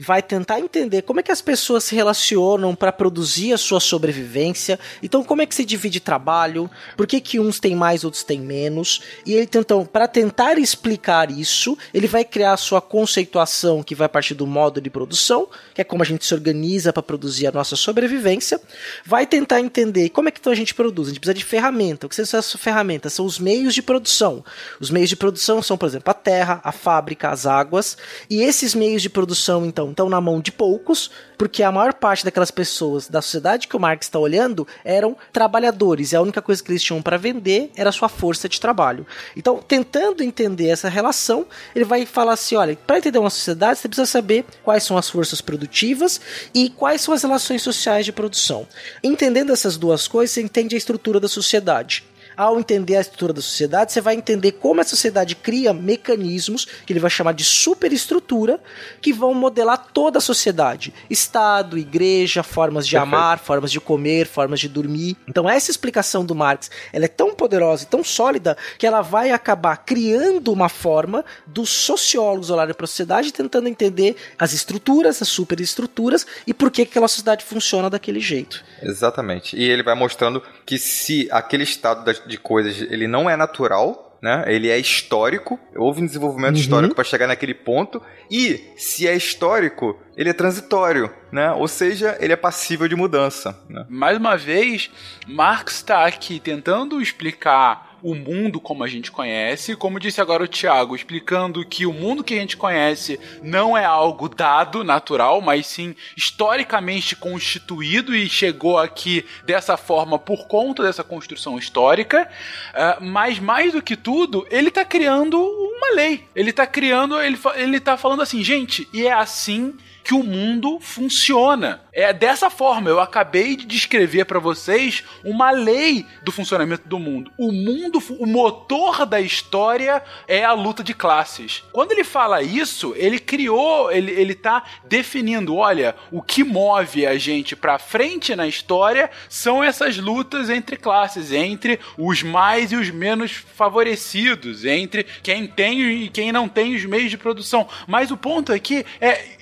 vai 0.00 0.22
tentar 0.22 0.58
entender 0.58 1.02
como 1.02 1.20
é 1.20 1.22
que 1.22 1.30
as 1.30 1.42
pessoas 1.42 1.84
se 1.84 1.94
relacionam 1.94 2.74
para 2.74 2.90
produzir 2.90 3.52
a 3.52 3.58
sua 3.58 3.80
sobrevivência. 3.80 4.80
Então, 5.02 5.22
como 5.22 5.42
é 5.42 5.46
que 5.46 5.54
se 5.54 5.64
divide 5.64 6.00
trabalho? 6.00 6.70
Por 6.96 7.06
que, 7.06 7.20
que 7.20 7.38
uns 7.38 7.60
têm 7.60 7.76
mais, 7.76 8.02
outros 8.02 8.24
têm 8.24 8.40
menos? 8.40 9.02
E 9.26 9.34
ele 9.34 9.50
então, 9.54 9.84
para 9.84 10.08
tentar 10.08 10.58
explicar 10.58 11.30
isso, 11.30 11.76
ele 11.92 12.06
vai 12.06 12.24
criar 12.24 12.54
a 12.54 12.56
sua 12.56 12.80
conceituação 12.80 13.82
que 13.82 13.94
vai 13.94 14.08
partir 14.08 14.34
do 14.34 14.46
modo 14.46 14.80
de 14.80 14.88
produção, 14.88 15.46
que 15.74 15.82
é 15.82 15.84
como 15.84 16.02
a 16.02 16.06
gente 16.06 16.24
se 16.24 16.32
organiza 16.32 16.92
para 16.92 17.02
produzir 17.02 17.46
a 17.46 17.52
nossa 17.52 17.76
sobrevivência. 17.76 18.58
Vai 19.04 19.26
tentar 19.26 19.60
entender 19.60 20.08
como 20.08 20.28
é 20.28 20.32
que 20.32 20.40
então 20.40 20.52
a 20.52 20.56
gente 20.56 20.74
produz. 20.74 21.08
A 21.08 21.10
gente 21.10 21.20
precisa 21.20 21.34
de 21.34 21.44
ferramenta. 21.44 22.06
O 22.06 22.08
que 22.08 22.14
são 22.14 22.22
essas 22.22 22.52
ferramentas? 22.54 23.12
São 23.12 23.26
os 23.26 23.38
meios 23.38 23.74
de 23.74 23.82
produção. 23.82 24.42
Os 24.80 24.90
meios 24.90 25.10
de 25.10 25.16
produção 25.16 25.62
são, 25.62 25.76
por 25.76 25.86
exemplo, 25.86 26.10
a 26.10 26.14
terra, 26.14 26.60
a 26.64 26.72
fábrica, 26.72 27.28
as 27.28 27.44
águas. 27.44 27.98
E 28.30 28.42
esses 28.42 28.74
meios 28.74 29.02
de 29.02 29.10
produção, 29.10 29.66
então, 29.66 29.89
estão 29.90 30.08
na 30.08 30.20
mão 30.20 30.40
de 30.40 30.52
poucos, 30.52 31.10
porque 31.38 31.62
a 31.62 31.72
maior 31.72 31.94
parte 31.94 32.24
daquelas 32.24 32.50
pessoas 32.50 33.08
da 33.08 33.22
sociedade 33.22 33.68
que 33.68 33.76
o 33.76 33.80
Marx 33.80 34.06
está 34.06 34.18
olhando 34.18 34.66
eram 34.84 35.16
trabalhadores, 35.32 36.12
e 36.12 36.16
a 36.16 36.20
única 36.20 36.42
coisa 36.42 36.62
que 36.62 36.70
eles 36.70 36.82
tinham 36.82 37.02
para 37.02 37.16
vender 37.16 37.70
era 37.76 37.92
sua 37.92 38.08
força 38.08 38.48
de 38.48 38.60
trabalho. 38.60 39.06
Então, 39.36 39.58
tentando 39.58 40.22
entender 40.22 40.68
essa 40.68 40.88
relação, 40.88 41.46
ele 41.74 41.84
vai 41.84 42.04
falar 42.06 42.34
assim: 42.34 42.56
olha, 42.56 42.76
para 42.86 42.98
entender 42.98 43.18
uma 43.18 43.30
sociedade, 43.30 43.78
você 43.78 43.88
precisa 43.88 44.06
saber 44.06 44.44
quais 44.64 44.82
são 44.82 44.96
as 44.96 45.08
forças 45.08 45.40
produtivas 45.40 46.20
e 46.54 46.70
quais 46.70 47.00
são 47.00 47.14
as 47.14 47.22
relações 47.22 47.62
sociais 47.62 48.04
de 48.04 48.12
produção. 48.12 48.66
Entendendo 49.02 49.52
essas 49.52 49.76
duas 49.76 50.06
coisas, 50.06 50.34
você 50.34 50.42
entende 50.42 50.74
a 50.74 50.78
estrutura 50.78 51.20
da 51.20 51.28
sociedade 51.28 52.09
ao 52.40 52.58
entender 52.58 52.96
a 52.96 53.02
estrutura 53.02 53.34
da 53.34 53.42
sociedade, 53.42 53.92
você 53.92 54.00
vai 54.00 54.14
entender 54.14 54.52
como 54.52 54.80
a 54.80 54.84
sociedade 54.84 55.36
cria 55.36 55.74
mecanismos 55.74 56.64
que 56.86 56.90
ele 56.90 56.98
vai 56.98 57.10
chamar 57.10 57.34
de 57.34 57.44
superestrutura 57.44 58.58
que 59.02 59.12
vão 59.12 59.34
modelar 59.34 59.88
toda 59.92 60.16
a 60.16 60.22
sociedade: 60.22 60.94
Estado, 61.10 61.76
igreja, 61.76 62.42
formas 62.42 62.86
de 62.86 62.96
Perfeito. 62.96 63.14
amar, 63.14 63.38
formas 63.38 63.70
de 63.70 63.78
comer, 63.78 64.26
formas 64.26 64.58
de 64.58 64.70
dormir. 64.70 65.18
Então 65.28 65.46
essa 65.46 65.70
explicação 65.70 66.24
do 66.24 66.34
Marx, 66.34 66.70
ela 66.94 67.04
é 67.04 67.08
tão 67.08 67.34
poderosa 67.34 67.82
e 67.82 67.86
tão 67.86 68.02
sólida 68.02 68.56
que 68.78 68.86
ela 68.86 69.02
vai 69.02 69.32
acabar 69.32 69.76
criando 69.76 70.50
uma 70.50 70.70
forma 70.70 71.22
dos 71.46 71.68
sociólogos 71.68 72.48
olharem 72.48 72.72
para 72.72 72.84
a 72.84 72.88
sociedade 72.88 73.34
tentando 73.34 73.68
entender 73.68 74.16
as 74.38 74.54
estruturas, 74.54 75.20
as 75.20 75.28
superestruturas 75.28 76.26
e 76.46 76.54
por 76.54 76.70
que 76.70 76.86
que 76.86 76.92
aquela 76.92 77.08
sociedade 77.08 77.44
funciona 77.44 77.90
daquele 77.90 78.18
jeito. 78.18 78.64
Exatamente. 78.82 79.54
E 79.58 79.62
ele 79.62 79.82
vai 79.82 79.94
mostrando 79.94 80.42
que 80.64 80.78
se 80.78 81.28
aquele 81.30 81.64
estado 81.64 82.02
de 82.30 82.38
coisas 82.38 82.80
ele 82.80 83.06
não 83.06 83.28
é 83.28 83.36
natural, 83.36 84.18
né? 84.22 84.44
Ele 84.46 84.68
é 84.68 84.78
histórico. 84.78 85.58
Houve 85.74 86.02
um 86.02 86.06
desenvolvimento 86.06 86.54
Uhum. 86.56 86.60
histórico 86.60 86.94
para 86.94 87.04
chegar 87.04 87.26
naquele 87.26 87.54
ponto. 87.54 88.02
E 88.30 88.70
se 88.76 89.08
é 89.08 89.14
histórico, 89.16 89.98
ele 90.16 90.28
é 90.28 90.32
transitório, 90.34 91.10
né? 91.32 91.50
Ou 91.52 91.66
seja, 91.66 92.16
ele 92.20 92.32
é 92.32 92.36
passível 92.36 92.86
de 92.86 92.94
mudança. 92.94 93.58
Né? 93.68 93.84
Mais 93.88 94.18
uma 94.18 94.36
vez, 94.36 94.90
Marx 95.26 95.76
está 95.76 96.04
aqui 96.06 96.38
tentando 96.38 97.00
explicar 97.00 97.89
o 98.02 98.14
mundo 98.14 98.60
como 98.60 98.84
a 98.84 98.88
gente 98.88 99.10
conhece, 99.10 99.76
como 99.76 100.00
disse 100.00 100.20
agora 100.20 100.42
o 100.42 100.48
Tiago, 100.48 100.94
explicando 100.94 101.64
que 101.64 101.86
o 101.86 101.92
mundo 101.92 102.24
que 102.24 102.34
a 102.34 102.38
gente 102.38 102.56
conhece 102.56 103.18
não 103.42 103.76
é 103.76 103.84
algo 103.84 104.28
dado, 104.28 104.84
natural, 104.84 105.40
mas 105.40 105.66
sim 105.66 105.94
historicamente 106.16 107.16
constituído 107.16 108.14
e 108.14 108.28
chegou 108.28 108.78
aqui 108.78 109.24
dessa 109.44 109.76
forma 109.76 110.18
por 110.18 110.46
conta 110.46 110.82
dessa 110.82 111.04
construção 111.04 111.58
histórica. 111.58 112.30
Ah, 112.74 112.98
mas 113.00 113.38
mais 113.38 113.72
do 113.72 113.82
que 113.82 113.96
tudo, 113.96 114.46
ele 114.50 114.68
está 114.68 114.84
criando 114.84 115.38
uma 115.40 115.94
lei. 115.94 116.24
Ele 116.34 116.50
está 116.50 116.66
criando, 116.66 117.20
ele, 117.20 117.38
ele 117.56 117.80
tá 117.80 117.96
falando 117.96 118.22
assim, 118.22 118.42
gente, 118.42 118.88
e 118.92 119.06
é 119.06 119.12
assim 119.12 119.74
que 120.10 120.14
o 120.14 120.24
mundo 120.24 120.80
funciona. 120.80 121.82
É 121.92 122.12
dessa 122.12 122.50
forma, 122.50 122.90
eu 122.90 122.98
acabei 122.98 123.54
de 123.54 123.64
descrever 123.64 124.24
para 124.24 124.40
vocês 124.40 125.04
uma 125.24 125.52
lei 125.52 126.04
do 126.24 126.32
funcionamento 126.32 126.88
do 126.88 126.98
mundo. 126.98 127.30
O 127.38 127.52
mundo, 127.52 128.02
o 128.18 128.26
motor 128.26 129.06
da 129.06 129.20
história 129.20 130.02
é 130.26 130.44
a 130.44 130.52
luta 130.52 130.82
de 130.82 130.94
classes. 130.94 131.62
Quando 131.72 131.92
ele 131.92 132.02
fala 132.02 132.42
isso, 132.42 132.92
ele 132.96 133.20
criou, 133.20 133.92
ele, 133.92 134.10
ele 134.10 134.34
tá 134.34 134.64
definindo, 134.84 135.54
olha, 135.54 135.94
o 136.10 136.20
que 136.20 136.42
move 136.42 137.06
a 137.06 137.16
gente 137.16 137.54
para 137.54 137.78
frente 137.78 138.34
na 138.34 138.48
história 138.48 139.10
são 139.28 139.62
essas 139.62 139.96
lutas 139.96 140.50
entre 140.50 140.76
classes, 140.76 141.30
entre 141.30 141.78
os 141.96 142.20
mais 142.22 142.72
e 142.72 142.76
os 142.76 142.90
menos 142.90 143.30
favorecidos, 143.30 144.64
entre 144.64 145.04
quem 145.22 145.46
tem 145.46 146.04
e 146.04 146.08
quem 146.08 146.32
não 146.32 146.48
tem 146.48 146.74
os 146.74 146.84
meios 146.84 147.10
de 147.12 147.18
produção. 147.18 147.68
Mas 147.86 148.10
o 148.10 148.16
ponto 148.16 148.52
aqui 148.52 148.84
é 149.00 149.36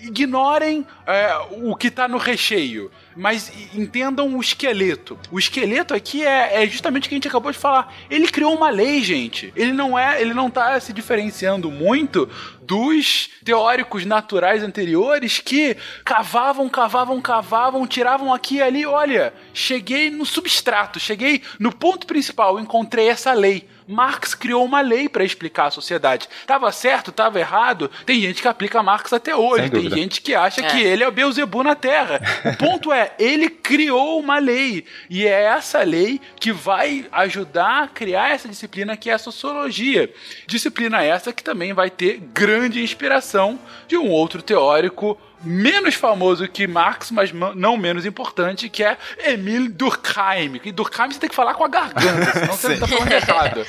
ignorem 0.59 0.86
é, 1.06 1.36
o 1.51 1.74
que 1.76 1.90
tá 1.90 2.09
no 2.09 2.18
recheio, 2.18 2.90
mas 3.16 3.51
entendam 3.74 4.36
o 4.36 4.40
esqueleto. 4.40 5.18
O 5.30 5.39
esqueleto 5.39 5.94
aqui 5.94 6.24
é, 6.24 6.62
é 6.62 6.66
justamente 6.66 7.06
o 7.06 7.09
que 7.09 7.14
a 7.14 7.16
gente 7.16 7.28
acabou 7.28 7.51
de 7.52 7.59
falar. 7.59 7.94
Ele 8.10 8.28
criou 8.28 8.55
uma 8.55 8.70
lei, 8.70 9.02
gente. 9.02 9.52
Ele 9.56 9.72
não 9.72 9.98
é, 9.98 10.20
ele 10.20 10.35
não 10.35 10.51
tá 10.51 10.78
se 10.80 10.93
diferenciando 10.93 11.70
muito 11.70 12.28
dos 12.69 13.31
teóricos 13.43 14.05
naturais 14.05 14.62
anteriores 14.62 15.39
que 15.39 15.74
cavavam, 16.05 16.69
cavavam, 16.69 17.19
cavavam, 17.19 17.86
tiravam 17.86 18.32
aqui 18.32 18.57
e 18.57 18.62
ali. 18.62 18.85
Olha, 18.85 19.32
cheguei 19.55 20.11
no 20.11 20.27
substrato, 20.27 21.01
cheguei 21.01 21.43
no 21.59 21.73
ponto 21.73 22.07
principal, 22.07 22.61
encontrei 22.61 23.09
essa 23.09 23.32
lei. 23.32 23.66
Marx 23.90 24.35
criou 24.35 24.66
uma 24.66 24.82
lei 24.82 25.09
para 25.09 25.24
explicar 25.24 25.69
a 25.69 25.70
sociedade. 25.70 26.28
Tava 26.47 26.70
certo, 26.70 27.11
tava 27.11 27.40
errado. 27.40 27.90
Tem 28.05 28.20
gente 28.20 28.43
que 28.43 28.47
aplica 28.49 28.82
Marx 28.82 29.15
até 29.15 29.35
hoje. 29.35 29.70
Tem 29.70 29.89
gente 29.89 30.20
que 30.20 30.35
acha 30.35 30.61
É. 30.61 30.69
que 30.69 30.82
ele 30.82 31.03
é 31.03 31.09
o 31.09 31.11
Beuzebu 31.11 31.62
na 31.62 31.74
Terra. 31.74 32.20
O 32.45 32.55
ponto 32.59 32.93
é, 32.93 33.15
ele 33.19 33.49
criou 33.49 34.20
uma 34.20 34.39
lei. 34.39 34.85
E 35.09 35.27
é 35.27 35.45
essa 35.45 35.82
lei 35.82 36.20
que 36.39 36.53
vai 36.53 37.07
ajudar 37.11 37.85
a 37.85 37.89
criar 37.89 38.32
essa 38.32 38.47
disciplina 38.47 38.95
que 38.95 39.09
é 39.09 39.15
a 39.15 39.19
sociologia. 39.19 40.12
Disciplina 40.47 41.03
essa 41.03 41.32
que 41.32 41.43
também 41.43 41.73
vai 41.73 41.89
ter 41.89 42.19
grande 42.19 42.57
inspiração 42.66 43.59
de 43.86 43.97
um 43.97 44.09
outro 44.09 44.43
teórico 44.43 45.18
menos 45.43 45.94
famoso 45.94 46.48
que 46.48 46.66
Marx, 46.66 47.10
mas 47.10 47.30
ma- 47.30 47.55
não 47.55 47.76
menos 47.76 48.05
importante, 48.05 48.68
que 48.68 48.82
é 48.82 48.97
Emile 49.24 49.68
Durkheim. 49.68 50.60
E 50.64 50.72
Durkheim 50.72 51.10
você 51.12 51.20
tem 51.20 51.28
que 51.30 51.36
falar 51.36 51.55
com 51.55 51.64
a 51.64 51.68
garganta, 51.68 52.32
senão 52.32 52.52
você 52.55 52.74
Sim. 52.74 52.80
tá 52.80 52.86
falando 52.89 53.12
errado. 53.12 53.66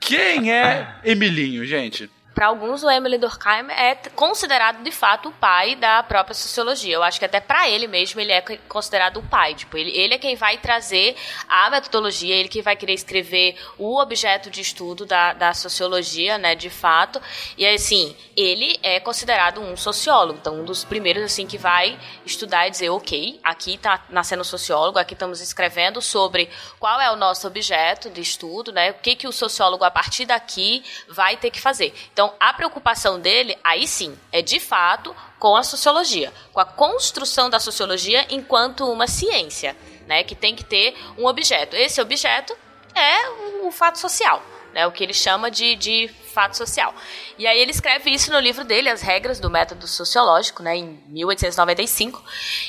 Quem 0.00 0.52
é 0.52 0.86
Emilinho, 1.04 1.64
gente? 1.66 2.08
Para 2.38 2.46
alguns, 2.46 2.84
o 2.84 2.88
Emily 2.88 3.18
Durkheim 3.18 3.68
é 3.68 3.96
considerado 4.14 4.84
de 4.84 4.92
fato 4.92 5.28
o 5.28 5.32
pai 5.32 5.74
da 5.74 6.04
própria 6.04 6.34
sociologia. 6.34 6.94
Eu 6.94 7.02
acho 7.02 7.18
que 7.18 7.24
até 7.24 7.40
para 7.40 7.68
ele 7.68 7.88
mesmo 7.88 8.20
ele 8.20 8.30
é 8.30 8.40
considerado 8.68 9.16
o 9.16 9.24
pai. 9.24 9.56
Tipo, 9.56 9.76
ele, 9.76 9.90
ele 9.90 10.14
é 10.14 10.18
quem 10.18 10.36
vai 10.36 10.56
trazer 10.56 11.16
a 11.48 11.68
metodologia, 11.68 12.36
ele 12.36 12.48
que 12.48 12.62
vai 12.62 12.76
querer 12.76 12.92
escrever 12.92 13.56
o 13.76 14.00
objeto 14.00 14.50
de 14.50 14.60
estudo 14.60 15.04
da, 15.04 15.32
da 15.32 15.52
sociologia, 15.52 16.38
né, 16.38 16.54
de 16.54 16.70
fato. 16.70 17.20
E 17.56 17.66
assim, 17.66 18.14
ele 18.36 18.78
é 18.84 19.00
considerado 19.00 19.60
um 19.60 19.76
sociólogo, 19.76 20.38
então 20.40 20.60
um 20.60 20.64
dos 20.64 20.84
primeiros 20.84 21.24
assim 21.24 21.44
que 21.44 21.58
vai 21.58 21.98
estudar 22.24 22.68
e 22.68 22.70
dizer, 22.70 22.88
ok, 22.88 23.40
aqui 23.42 23.74
está 23.74 24.04
nascendo 24.10 24.44
sociólogo, 24.44 24.96
aqui 24.96 25.14
estamos 25.14 25.40
escrevendo 25.40 26.00
sobre 26.00 26.48
qual 26.78 27.00
é 27.00 27.10
o 27.10 27.16
nosso 27.16 27.48
objeto 27.48 28.08
de 28.08 28.20
estudo, 28.20 28.70
né? 28.70 28.92
O 28.92 28.94
que 28.94 29.16
que 29.16 29.26
o 29.26 29.32
sociólogo 29.32 29.82
a 29.82 29.90
partir 29.90 30.24
daqui 30.24 30.84
vai 31.08 31.36
ter 31.36 31.50
que 31.50 31.60
fazer. 31.60 31.92
Então, 32.12 32.27
a 32.38 32.52
preocupação 32.52 33.20
dele, 33.20 33.56
aí 33.62 33.86
sim, 33.86 34.16
é 34.32 34.42
de 34.42 34.60
fato 34.60 35.14
com 35.38 35.56
a 35.56 35.62
sociologia, 35.62 36.32
com 36.52 36.60
a 36.60 36.64
construção 36.64 37.48
da 37.48 37.60
sociologia 37.60 38.26
enquanto 38.30 38.90
uma 38.90 39.06
ciência. 39.06 39.76
né? 40.06 40.24
Que 40.24 40.34
tem 40.34 40.56
que 40.56 40.64
ter 40.64 40.96
um 41.18 41.26
objeto. 41.26 41.76
Esse 41.76 42.00
objeto 42.00 42.56
é 42.94 43.28
o 43.62 43.70
fato 43.70 43.98
social 43.98 44.42
né, 44.72 44.86
o 44.86 44.92
que 44.92 45.02
ele 45.02 45.14
chama 45.14 45.50
de, 45.50 45.76
de 45.76 46.08
fato 46.32 46.56
social. 46.56 46.94
E 47.36 47.46
aí 47.46 47.58
ele 47.58 47.70
escreve 47.70 48.10
isso 48.10 48.30
no 48.30 48.38
livro 48.38 48.64
dele, 48.64 48.88
As 48.88 49.02
Regras 49.02 49.40
do 49.40 49.50
Método 49.50 49.86
Sociológico, 49.86 50.62
né, 50.62 50.76
em 50.76 51.02
1895. 51.08 52.22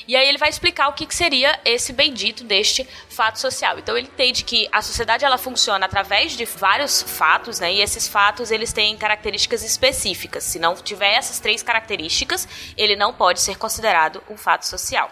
E 0.08 0.16
aí 0.16 0.28
ele 0.28 0.38
vai 0.38 0.50
explicar 0.50 0.88
o 0.88 0.94
que, 0.94 1.06
que 1.06 1.16
seria 1.16 1.60
esse 1.64 1.94
bendito 1.94 2.44
deste 2.44 2.88
fato 3.10 3.40
social. 3.40 3.78
Então 3.78 3.98
ele 3.98 4.08
entende 4.08 4.44
que 4.44 4.68
a 4.72 4.82
sociedade 4.82 5.26
ela 5.26 5.38
funciona 5.38 5.86
através 5.86 6.36
de 6.36 6.46
vários 6.46 7.02
fatos, 7.02 7.60
né, 7.60 7.74
e 7.74 7.82
esses 7.82 8.08
fatos 8.08 8.52
eles 8.52 8.74
têm 8.74 8.98
características 8.98 9.64
específicas. 9.64 10.44
Se 10.44 10.58
não 10.60 10.76
tiver 10.76 11.14
essas 11.14 11.40
três 11.40 11.62
características, 11.62 12.48
ele 12.76 12.96
não 12.96 13.14
pode 13.14 13.40
ser 13.42 13.58
considerado 13.58 14.24
um 14.30 14.38
fato 14.38 14.66
social. 14.66 15.12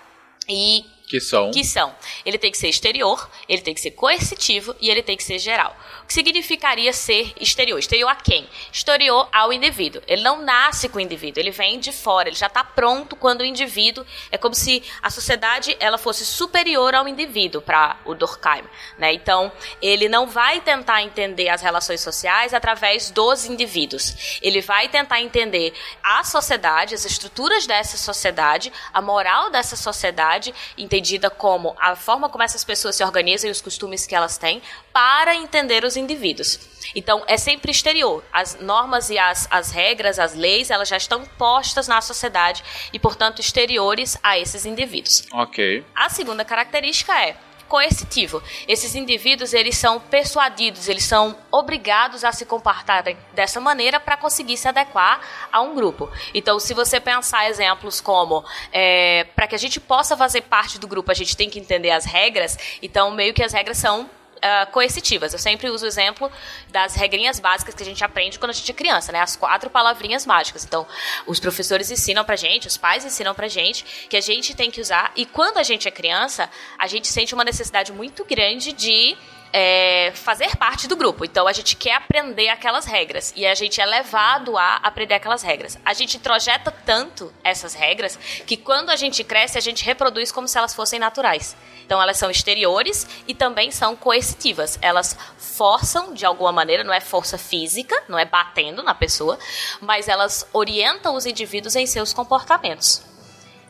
E 0.50 0.86
que 1.08 1.22
são? 1.22 1.52
Que 1.52 1.64
são. 1.64 1.96
Ele 2.26 2.38
tem 2.38 2.52
que 2.52 2.58
ser 2.58 2.68
exterior, 2.68 3.30
ele 3.48 3.62
tem 3.62 3.74
que 3.74 3.80
ser 3.80 3.92
coercitivo 3.92 4.76
e 4.82 4.90
ele 4.90 5.02
tem 5.02 5.16
que 5.16 5.24
ser 5.24 5.40
geral. 5.40 5.74
O 6.04 6.08
que 6.08 6.14
significaria 6.14 6.92
ser 6.92 7.34
exterior? 7.40 7.80
Exterior 7.80 8.10
a 8.10 8.16
quem? 8.16 8.46
Exterior 8.74 9.30
ao 9.32 9.54
indivíduo. 9.54 10.02
Ele 10.06 10.22
não 10.22 10.42
nasce 10.42 10.90
com 10.90 10.98
o 10.98 11.02
indivíduo, 11.02 11.42
ele 11.42 11.52
vem 11.52 11.80
de 11.80 11.94
fora, 11.94 12.28
ele 12.28 12.36
já 12.36 12.48
está 12.48 12.62
pronto 12.62 13.16
quando 13.16 13.40
o 13.40 13.46
indivíduo. 13.46 14.06
É 14.30 14.38
como 14.38 14.54
se 14.54 14.84
a 15.02 15.10
sociedade 15.10 15.78
ela 15.80 15.98
fosse 15.98 16.26
superior 16.26 16.94
ao 16.94 17.08
indivíduo 17.08 17.62
para 17.62 17.98
o 18.04 18.14
Durkheim. 18.14 18.66
Né? 18.98 19.14
Então, 19.14 19.50
ele 19.82 20.10
não 20.10 20.28
vai 20.28 20.60
tentar 20.60 21.04
entender 21.04 21.48
as 21.48 21.62
relações 21.62 22.02
sociais 22.02 22.54
através 22.54 23.12
dos 23.12 23.46
indivíduos. 23.46 24.40
Ele 24.42 24.60
vai 24.60 24.90
tentar 24.90 25.22
entender 25.22 25.74
a 26.04 26.26
sociedade, 26.26 26.94
as 26.94 27.06
estruturas 27.06 27.66
dessa 27.66 27.96
sociedade, 27.96 28.74
a 28.94 29.02
moral 29.02 29.50
dessa 29.50 29.78
sociedade, 29.78 30.54
entender 30.78 30.97
entendida 30.98 31.30
como 31.30 31.76
a 31.80 31.96
forma 31.96 32.28
como 32.28 32.44
essas 32.44 32.64
pessoas 32.64 32.96
se 32.96 33.04
organizam 33.04 33.48
e 33.48 33.52
os 33.52 33.62
costumes 33.62 34.08
que 34.08 34.16
elas 34.16 34.38
têm 34.38 34.62
para 34.92 35.36
entender 35.36 35.84
os 35.84 35.96
indivíduos. 35.96 36.60
Então, 36.96 37.24
é 37.28 37.38
sempre 37.38 37.72
exterior. 37.72 38.24
As 38.34 38.60
normas 38.60 39.10
e 39.10 39.18
as, 39.18 39.48
as 39.52 39.72
regras, 39.72 40.18
as 40.18 40.34
leis, 40.34 40.72
elas 40.72 40.90
já 40.90 40.98
estão 40.98 41.24
postas 41.38 41.88
na 41.88 42.02
sociedade 42.02 42.64
e, 42.92 42.98
portanto, 42.98 43.40
exteriores 43.40 44.18
a 44.24 44.40
esses 44.40 44.66
indivíduos. 44.66 45.28
Ok. 45.32 45.86
A 45.96 46.10
segunda 46.10 46.44
característica 46.44 47.14
é 47.24 47.38
coercitivo. 47.68 48.42
Esses 48.68 48.96
indivíduos, 48.96 49.54
eles 49.54 49.78
são 49.78 50.00
persuadidos, 50.00 50.88
eles 50.88 51.04
são 51.04 51.36
obrigados 51.52 52.24
a 52.24 52.32
se 52.32 52.46
comportarem 52.46 53.18
dessa 53.34 53.60
maneira 53.60 54.00
para 54.00 54.18
conseguir 54.18 54.58
se 54.58 54.68
adequar 54.68 55.22
a 55.52 55.62
um 55.62 55.76
grupo. 55.76 56.10
Então, 56.34 56.60
se 56.60 56.74
você 56.74 57.00
pensar 57.00 57.50
exemplos 57.50 58.02
como 58.02 58.44
é, 58.72 59.26
para 59.36 59.48
que 59.48 59.56
a 59.56 59.60
gente 59.60 59.80
possa 59.80 60.16
fazer 60.16 60.42
parte 60.42 60.80
do 60.80 60.88
grupo, 60.88 61.12
a 61.12 61.16
gente 61.16 61.36
tem 61.36 61.50
que 61.50 61.60
entender 61.60 61.92
as 61.92 62.06
regras, 62.06 62.58
então 62.82 63.12
meio 63.12 63.34
que 63.34 63.44
as 63.44 63.54
regras 63.54 63.78
são 63.78 64.10
uh, 64.38 64.72
coercitivas. 64.72 65.34
Eu 65.34 65.40
sempre 65.40 65.70
uso 65.70 65.86
o 65.86 65.88
exemplo 65.88 66.32
das 66.70 66.96
regrinhas 66.96 67.40
básicas 67.40 67.76
que 67.76 67.84
a 67.84 67.86
gente 67.86 68.04
aprende 68.04 68.40
quando 68.40 68.52
a 68.52 68.54
gente 68.54 68.70
é 68.70 68.74
criança, 68.74 69.12
né? 69.12 69.20
As 69.20 69.36
quatro 69.36 69.70
palavrinhas 69.70 70.26
mágicas. 70.26 70.64
Então, 70.64 70.88
os 71.26 71.40
professores 71.40 71.92
ensinam 71.92 72.24
pra 72.24 72.36
gente, 72.36 72.68
os 72.68 72.78
pais 72.78 73.06
ensinam 73.06 73.34
pra 73.34 73.48
gente 73.48 74.08
que 74.10 74.18
a 74.18 74.22
gente 74.22 74.56
tem 74.56 74.72
que 74.72 74.82
usar. 74.82 75.12
E 75.16 75.26
quando 75.26 75.58
a 75.58 75.64
gente 75.64 75.88
é 75.88 75.92
criança, 75.92 76.50
a 76.78 76.88
gente 76.88 77.08
sente 77.08 77.34
uma 77.34 77.44
necessidade 77.44 77.92
muito 77.92 78.24
grande 78.26 78.72
de 78.74 79.18
é, 79.52 80.12
fazer 80.14 80.56
parte 80.56 80.88
do 80.88 80.96
grupo. 80.96 81.26
Então 81.26 81.48
a 81.48 81.54
gente 81.54 81.76
quer 81.76 81.94
aprender 81.94 82.50
aquelas 82.50 82.86
regras 82.86 83.34
e 83.36 83.46
a 83.46 83.56
gente 83.56 83.80
é 83.80 83.86
levado 83.86 84.58
a 84.58 84.76
aprender 84.78 85.16
aquelas 85.16 85.42
regras. 85.42 85.78
A 85.86 85.94
gente 85.94 86.18
introjeta 86.18 86.72
tanto 86.86 87.34
essas 87.44 87.74
regras 87.74 88.18
que 88.46 88.58
quando 88.58 88.90
a 88.90 88.96
gente 88.96 89.24
cresce 89.24 89.58
a 89.58 89.62
gente 89.62 89.84
reproduz 89.84 90.32
como 90.32 90.48
se 90.48 90.58
elas 90.58 90.74
fossem 90.74 91.00
naturais. 91.00 91.56
Então 91.88 92.02
elas 92.02 92.18
são 92.18 92.30
exteriores 92.30 93.08
e 93.26 93.34
também 93.34 93.72
são 93.72 93.96
coercitivas. 93.96 94.78
Elas 94.82 95.18
forçam 95.38 96.14
de 96.14 96.26
alguma 96.26 96.52
maneira, 96.52 96.84
não 96.84 96.94
é 96.94 97.00
força 97.00 97.38
física, 97.38 97.96
não 98.10 98.20
é 98.20 98.26
batendo 98.26 98.84
na 98.84 98.94
pessoa, 98.94 99.40
mas 99.80 100.10
elas 100.10 100.46
orientam 100.52 101.16
os 101.16 101.26
indivíduos 101.26 101.78
em 101.78 101.86
seus 101.86 102.12
comportamentos. 102.12 103.02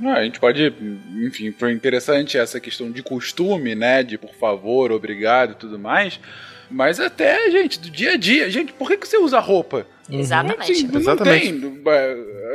Ah, 0.03 0.13
a 0.13 0.23
gente 0.23 0.39
pode, 0.39 0.73
enfim, 1.27 1.51
foi 1.51 1.71
interessante 1.71 2.39
essa 2.39 2.59
questão 2.59 2.91
de 2.91 3.03
costume, 3.03 3.75
né? 3.75 4.01
De 4.01 4.17
por 4.17 4.33
favor, 4.33 4.91
obrigado 4.91 5.51
e 5.51 5.55
tudo 5.55 5.77
mais. 5.77 6.19
Mas 6.71 6.99
até, 6.99 7.51
gente, 7.51 7.79
do 7.79 7.89
dia 7.89 8.13
a 8.13 8.17
dia. 8.17 8.49
Gente, 8.49 8.73
por 8.73 8.87
que, 8.87 8.97
que 8.97 9.07
você 9.07 9.17
usa 9.17 9.39
roupa? 9.39 9.85
Exatamente. 10.09 10.71
Assim, 10.71 10.87
não 10.87 10.99
Exatamente. 10.99 11.59
tem. 11.59 11.83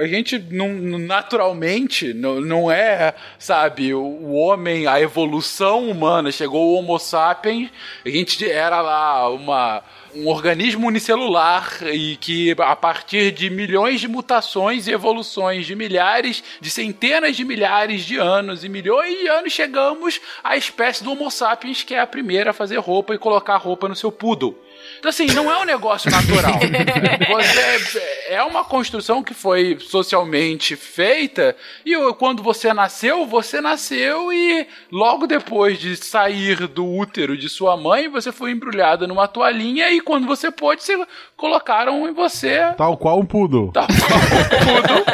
A 0.01 0.07
gente 0.07 0.39
não, 0.51 0.69
naturalmente 0.99 2.15
não, 2.15 2.41
não 2.41 2.71
é, 2.71 3.15
sabe, 3.39 3.93
o 3.95 4.33
homem, 4.33 4.87
a 4.87 5.01
evolução 5.01 5.89
humana. 5.89 6.33
Chegou 6.33 6.71
o 6.71 6.79
Homo 6.79 6.99
sapiens, 6.99 7.71
a 8.05 8.09
gente 8.09 8.51
era 8.51 8.81
lá 8.81 9.29
uma 9.29 9.83
um 10.15 10.29
organismo 10.29 10.89
unicelular 10.89 11.79
e 11.85 12.17
que 12.17 12.55
a 12.59 12.77
partir 12.77 13.33
de 13.33 13.49
milhões 13.49 14.01
de 14.01 14.09
mutações 14.09 14.87
e 14.87 14.93
evoluções 14.93 15.67
de 15.67 15.75
milhares, 15.75 16.45
de 16.61 16.71
centenas 16.71 17.37
de 17.37 17.45
milhares 17.45 18.03
de 18.03 18.19
anos 18.19 18.63
e 18.63 18.69
milhões 18.69 19.19
de 19.19 19.27
anos 19.29 19.53
chegamos 19.53 20.21
à 20.45 20.57
espécie 20.57 21.03
do 21.03 21.13
Homo 21.13 21.31
sapiens 21.31 21.83
que 21.83 21.95
é 21.95 22.01
a 22.01 22.07
primeira 22.07 22.51
a 22.51 22.55
fazer 22.55 22.77
roupa 22.77 23.15
e 23.15 23.19
colocar 23.19 23.57
roupa 23.57 23.89
no 23.89 23.97
seu 23.97 24.13
poodle. 24.13 24.62
Então, 25.03 25.11
assim, 25.11 25.27
não 25.35 25.51
é 25.51 25.59
um 25.61 25.65
negócio 25.65 26.09
natural. 26.09 26.61
você, 27.27 28.03
é 28.29 28.41
uma 28.45 28.63
construção 28.65 29.21
que 29.21 29.35
foi 29.35 29.77
socialmente 29.81 30.77
feita 30.77 31.57
e 31.85 31.93
quando 32.13 32.41
você 32.41 32.73
nasceu, 32.73 33.27
você 33.27 33.61
nasceu 33.61 34.33
e 34.33 34.65
logo 34.93 35.27
depois 35.27 35.81
de 35.81 35.97
sair 35.97 36.69
do 36.69 36.87
útero 36.87 37.37
de 37.37 37.49
sua 37.49 37.77
mãe, 37.77 38.09
você 38.09 38.31
foi 38.31 38.53
embrulhada 38.53 39.05
numa 39.09 39.27
toalhinha 39.27 39.91
e 39.91 40.01
quando 40.01 40.25
você 40.25 40.53
pôde, 40.53 40.85
você 40.85 41.05
colocaram 41.37 42.09
em 42.09 42.13
você... 42.13 42.73
Tal 42.77 42.97
qual 42.97 43.19
um 43.19 43.27
poodle. 43.27 43.73
Tal 43.73 43.89
qual 43.89 44.21
um 44.21 44.83
poodle. 44.83 45.05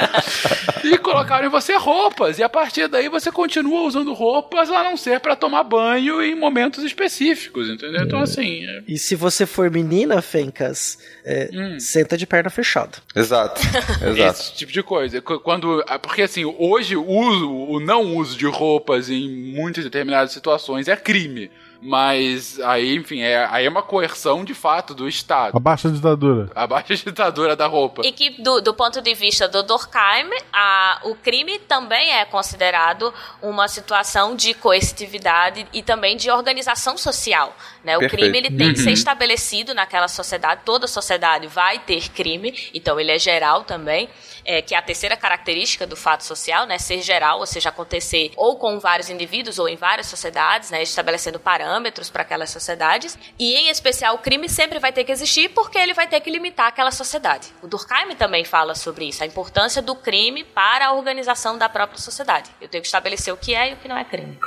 e 0.84 0.98
colocaram 0.98 1.46
em 1.46 1.50
você 1.50 1.76
roupas. 1.76 2.38
E 2.38 2.42
a 2.42 2.48
partir 2.48 2.88
daí 2.88 3.08
você 3.08 3.30
continua 3.30 3.82
usando 3.82 4.12
roupas 4.12 4.70
a 4.70 4.82
não 4.82 4.96
ser 4.96 5.20
para 5.20 5.36
tomar 5.36 5.64
banho 5.64 6.22
em 6.22 6.34
momentos 6.34 6.84
específicos, 6.84 7.68
entendeu? 7.68 8.02
Então, 8.02 8.20
assim... 8.20 8.64
É... 8.64 8.82
E 8.86 8.98
se 8.98 9.14
você 9.14 9.46
for 9.46 9.70
menina, 9.70 10.20
Fencas, 10.22 10.98
é, 11.24 11.50
hum. 11.52 11.80
senta 11.80 12.16
de 12.16 12.26
perna 12.26 12.50
fechada. 12.50 12.98
Exato, 13.14 13.60
exato. 14.04 14.40
Esse 14.40 14.54
tipo 14.54 14.72
de 14.72 14.82
coisa. 14.82 15.20
Quando, 15.20 15.84
porque 16.02 16.22
assim, 16.22 16.44
hoje 16.44 16.96
o, 16.96 17.04
uso, 17.04 17.50
o 17.50 17.80
não 17.80 18.16
uso 18.16 18.36
de 18.36 18.46
roupas 18.46 19.10
em 19.10 19.28
muitas 19.28 19.84
determinadas 19.84 20.32
situações 20.32 20.88
é 20.88 20.96
crime. 20.96 21.50
Mas 21.80 22.58
aí, 22.60 22.96
enfim, 22.96 23.20
é, 23.20 23.46
aí 23.50 23.64
é 23.64 23.68
uma 23.68 23.82
coerção 23.82 24.44
de 24.44 24.52
fato 24.52 24.94
do 24.94 25.08
Estado. 25.08 25.56
Abaixa 25.56 25.88
a 25.88 25.90
ditadura. 25.90 26.50
Abaixa 26.54 26.92
a 26.92 26.96
ditadura 26.96 27.54
da 27.54 27.66
roupa. 27.66 28.02
E 28.04 28.12
que, 28.12 28.42
do, 28.42 28.60
do 28.60 28.74
ponto 28.74 29.00
de 29.00 29.14
vista 29.14 29.46
do 29.46 29.62
Durkheim, 29.62 30.28
a, 30.52 31.00
o 31.04 31.14
crime 31.14 31.58
também 31.60 32.10
é 32.10 32.24
considerado 32.24 33.12
uma 33.40 33.68
situação 33.68 34.34
de 34.34 34.54
coercitividade 34.54 35.66
e 35.72 35.82
também 35.82 36.16
de 36.16 36.30
organização 36.30 36.98
social. 36.98 37.54
Né? 37.88 37.96
O 37.96 38.06
crime 38.06 38.36
ele 38.36 38.50
tem 38.50 38.66
uhum. 38.66 38.74
que 38.74 38.80
ser 38.80 38.88
uhum. 38.88 38.92
estabelecido 38.92 39.72
naquela 39.72 40.08
sociedade, 40.08 40.60
toda 40.62 40.86
sociedade 40.86 41.46
vai 41.46 41.78
ter 41.78 42.10
crime, 42.10 42.54
então 42.74 43.00
ele 43.00 43.10
é 43.10 43.18
geral 43.18 43.64
também 43.64 44.10
é, 44.44 44.60
que 44.60 44.74
é 44.74 44.78
a 44.78 44.82
terceira 44.82 45.16
característica 45.16 45.86
do 45.86 45.96
fato 45.96 46.22
social, 46.22 46.66
né, 46.66 46.76
ser 46.76 47.00
geral, 47.00 47.38
ou 47.38 47.46
seja, 47.46 47.70
acontecer 47.70 48.30
ou 48.36 48.58
com 48.58 48.78
vários 48.78 49.08
indivíduos 49.08 49.58
ou 49.58 49.70
em 49.70 49.76
várias 49.76 50.06
sociedades, 50.06 50.70
né, 50.70 50.82
estabelecendo 50.82 51.40
parâmetros 51.40 52.10
para 52.10 52.22
aquelas 52.22 52.50
sociedades. 52.50 53.18
E 53.38 53.54
em 53.54 53.70
especial 53.70 54.16
o 54.16 54.18
crime 54.18 54.50
sempre 54.50 54.78
vai 54.78 54.92
ter 54.92 55.04
que 55.04 55.12
existir 55.12 55.48
porque 55.50 55.78
ele 55.78 55.94
vai 55.94 56.06
ter 56.06 56.20
que 56.20 56.30
limitar 56.30 56.66
aquela 56.66 56.90
sociedade. 56.90 57.48
O 57.62 57.66
Durkheim 57.66 58.14
também 58.16 58.44
fala 58.44 58.74
sobre 58.74 59.06
isso, 59.06 59.22
a 59.22 59.26
importância 59.26 59.80
do 59.80 59.94
crime 59.94 60.44
para 60.44 60.88
a 60.88 60.92
organização 60.92 61.56
da 61.56 61.70
própria 61.70 61.98
sociedade. 61.98 62.50
Eu 62.60 62.68
tenho 62.68 62.82
que 62.82 62.88
estabelecer 62.88 63.32
o 63.32 63.36
que 63.38 63.54
é 63.54 63.70
e 63.70 63.72
o 63.72 63.76
que 63.78 63.88
não 63.88 63.96
é 63.96 64.04
crime. 64.04 64.38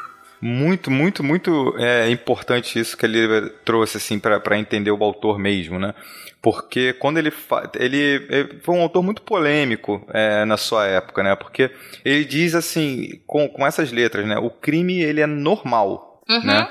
Muito, 0.41 0.89
muito, 0.89 1.23
muito 1.23 1.76
é, 1.77 2.09
importante 2.09 2.80
isso 2.80 2.97
que 2.97 3.05
ele 3.05 3.49
trouxe 3.63 3.97
assim 3.97 4.19
para 4.19 4.57
entender 4.57 4.91
o 4.91 5.03
autor 5.03 5.38
mesmo, 5.38 5.77
né? 5.77 5.93
porque 6.41 6.93
quando 6.93 7.19
ele, 7.19 7.31
ele, 7.76 7.97
ele 8.30 8.59
foi 8.63 8.76
um 8.76 8.81
autor 8.81 9.03
muito 9.03 9.22
polêmico 9.22 10.03
é, 10.11 10.43
na 10.43 10.57
sua 10.57 10.88
época, 10.88 11.22
né? 11.22 11.35
Porque 11.35 11.69
ele 12.03 12.26
diz 12.26 12.55
assim, 12.55 13.22
com, 13.27 13.47
com 13.47 13.65
essas 13.65 13.91
letras, 13.91 14.26
né? 14.26 14.38
O 14.39 14.49
crime 14.49 15.01
ele 15.01 15.22
é 15.22 15.27
normal, 15.27 16.19
uhum. 16.27 16.43
né? 16.43 16.68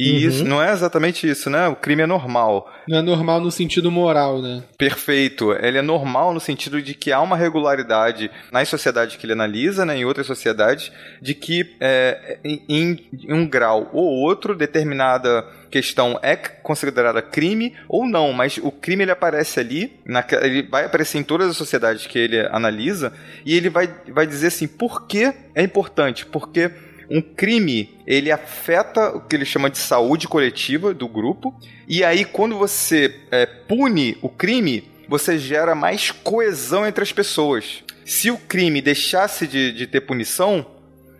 E 0.00 0.12
uhum. 0.12 0.18
isso 0.30 0.44
não 0.44 0.62
é 0.62 0.72
exatamente 0.72 1.28
isso, 1.28 1.50
né? 1.50 1.68
O 1.68 1.76
crime 1.76 2.00
é 2.00 2.06
normal. 2.06 2.72
Não 2.88 2.96
é 2.96 3.02
normal 3.02 3.38
no 3.38 3.50
sentido 3.50 3.90
moral, 3.90 4.40
né? 4.40 4.62
Perfeito. 4.78 5.52
Ele 5.52 5.76
é 5.76 5.82
normal 5.82 6.32
no 6.32 6.40
sentido 6.40 6.80
de 6.80 6.94
que 6.94 7.12
há 7.12 7.20
uma 7.20 7.36
regularidade 7.36 8.30
nas 8.50 8.66
sociedades 8.66 9.16
que 9.16 9.26
ele 9.26 9.34
analisa, 9.34 9.84
né, 9.84 9.98
em 9.98 10.06
outras 10.06 10.26
sociedades, 10.26 10.90
de 11.20 11.34
que 11.34 11.76
é, 11.78 12.38
em, 12.42 12.62
em 12.66 13.08
um 13.28 13.46
grau 13.46 13.90
ou 13.92 14.06
outro, 14.22 14.56
determinada 14.56 15.44
questão 15.70 16.18
é 16.22 16.34
considerada 16.34 17.20
crime 17.20 17.74
ou 17.86 18.06
não, 18.06 18.32
mas 18.32 18.58
o 18.58 18.72
crime 18.72 19.04
ele 19.04 19.12
aparece 19.12 19.60
ali, 19.60 19.92
ele 20.42 20.62
vai 20.62 20.86
aparecer 20.86 21.18
em 21.18 21.22
todas 21.22 21.48
as 21.48 21.56
sociedades 21.56 22.06
que 22.06 22.18
ele 22.18 22.40
analisa, 22.46 23.12
e 23.44 23.54
ele 23.54 23.68
vai, 23.68 23.94
vai 24.08 24.26
dizer 24.26 24.48
assim, 24.48 24.66
por 24.66 25.06
que 25.06 25.32
é 25.54 25.62
importante? 25.62 26.24
Porque 26.24 26.70
um 27.10 27.20
crime, 27.20 27.98
ele 28.06 28.30
afeta 28.30 29.16
o 29.16 29.20
que 29.20 29.34
ele 29.34 29.44
chama 29.44 29.68
de 29.68 29.78
saúde 29.78 30.28
coletiva 30.28 30.94
do 30.94 31.08
grupo, 31.08 31.52
e 31.88 32.04
aí 32.04 32.24
quando 32.24 32.56
você 32.56 33.20
é, 33.30 33.44
pune 33.44 34.16
o 34.22 34.28
crime, 34.28 34.84
você 35.08 35.36
gera 35.36 35.74
mais 35.74 36.12
coesão 36.12 36.86
entre 36.86 37.02
as 37.02 37.12
pessoas. 37.12 37.82
Se 38.04 38.30
o 38.30 38.38
crime 38.38 38.80
deixasse 38.80 39.46
de, 39.46 39.72
de 39.72 39.86
ter 39.86 40.02
punição, 40.02 40.64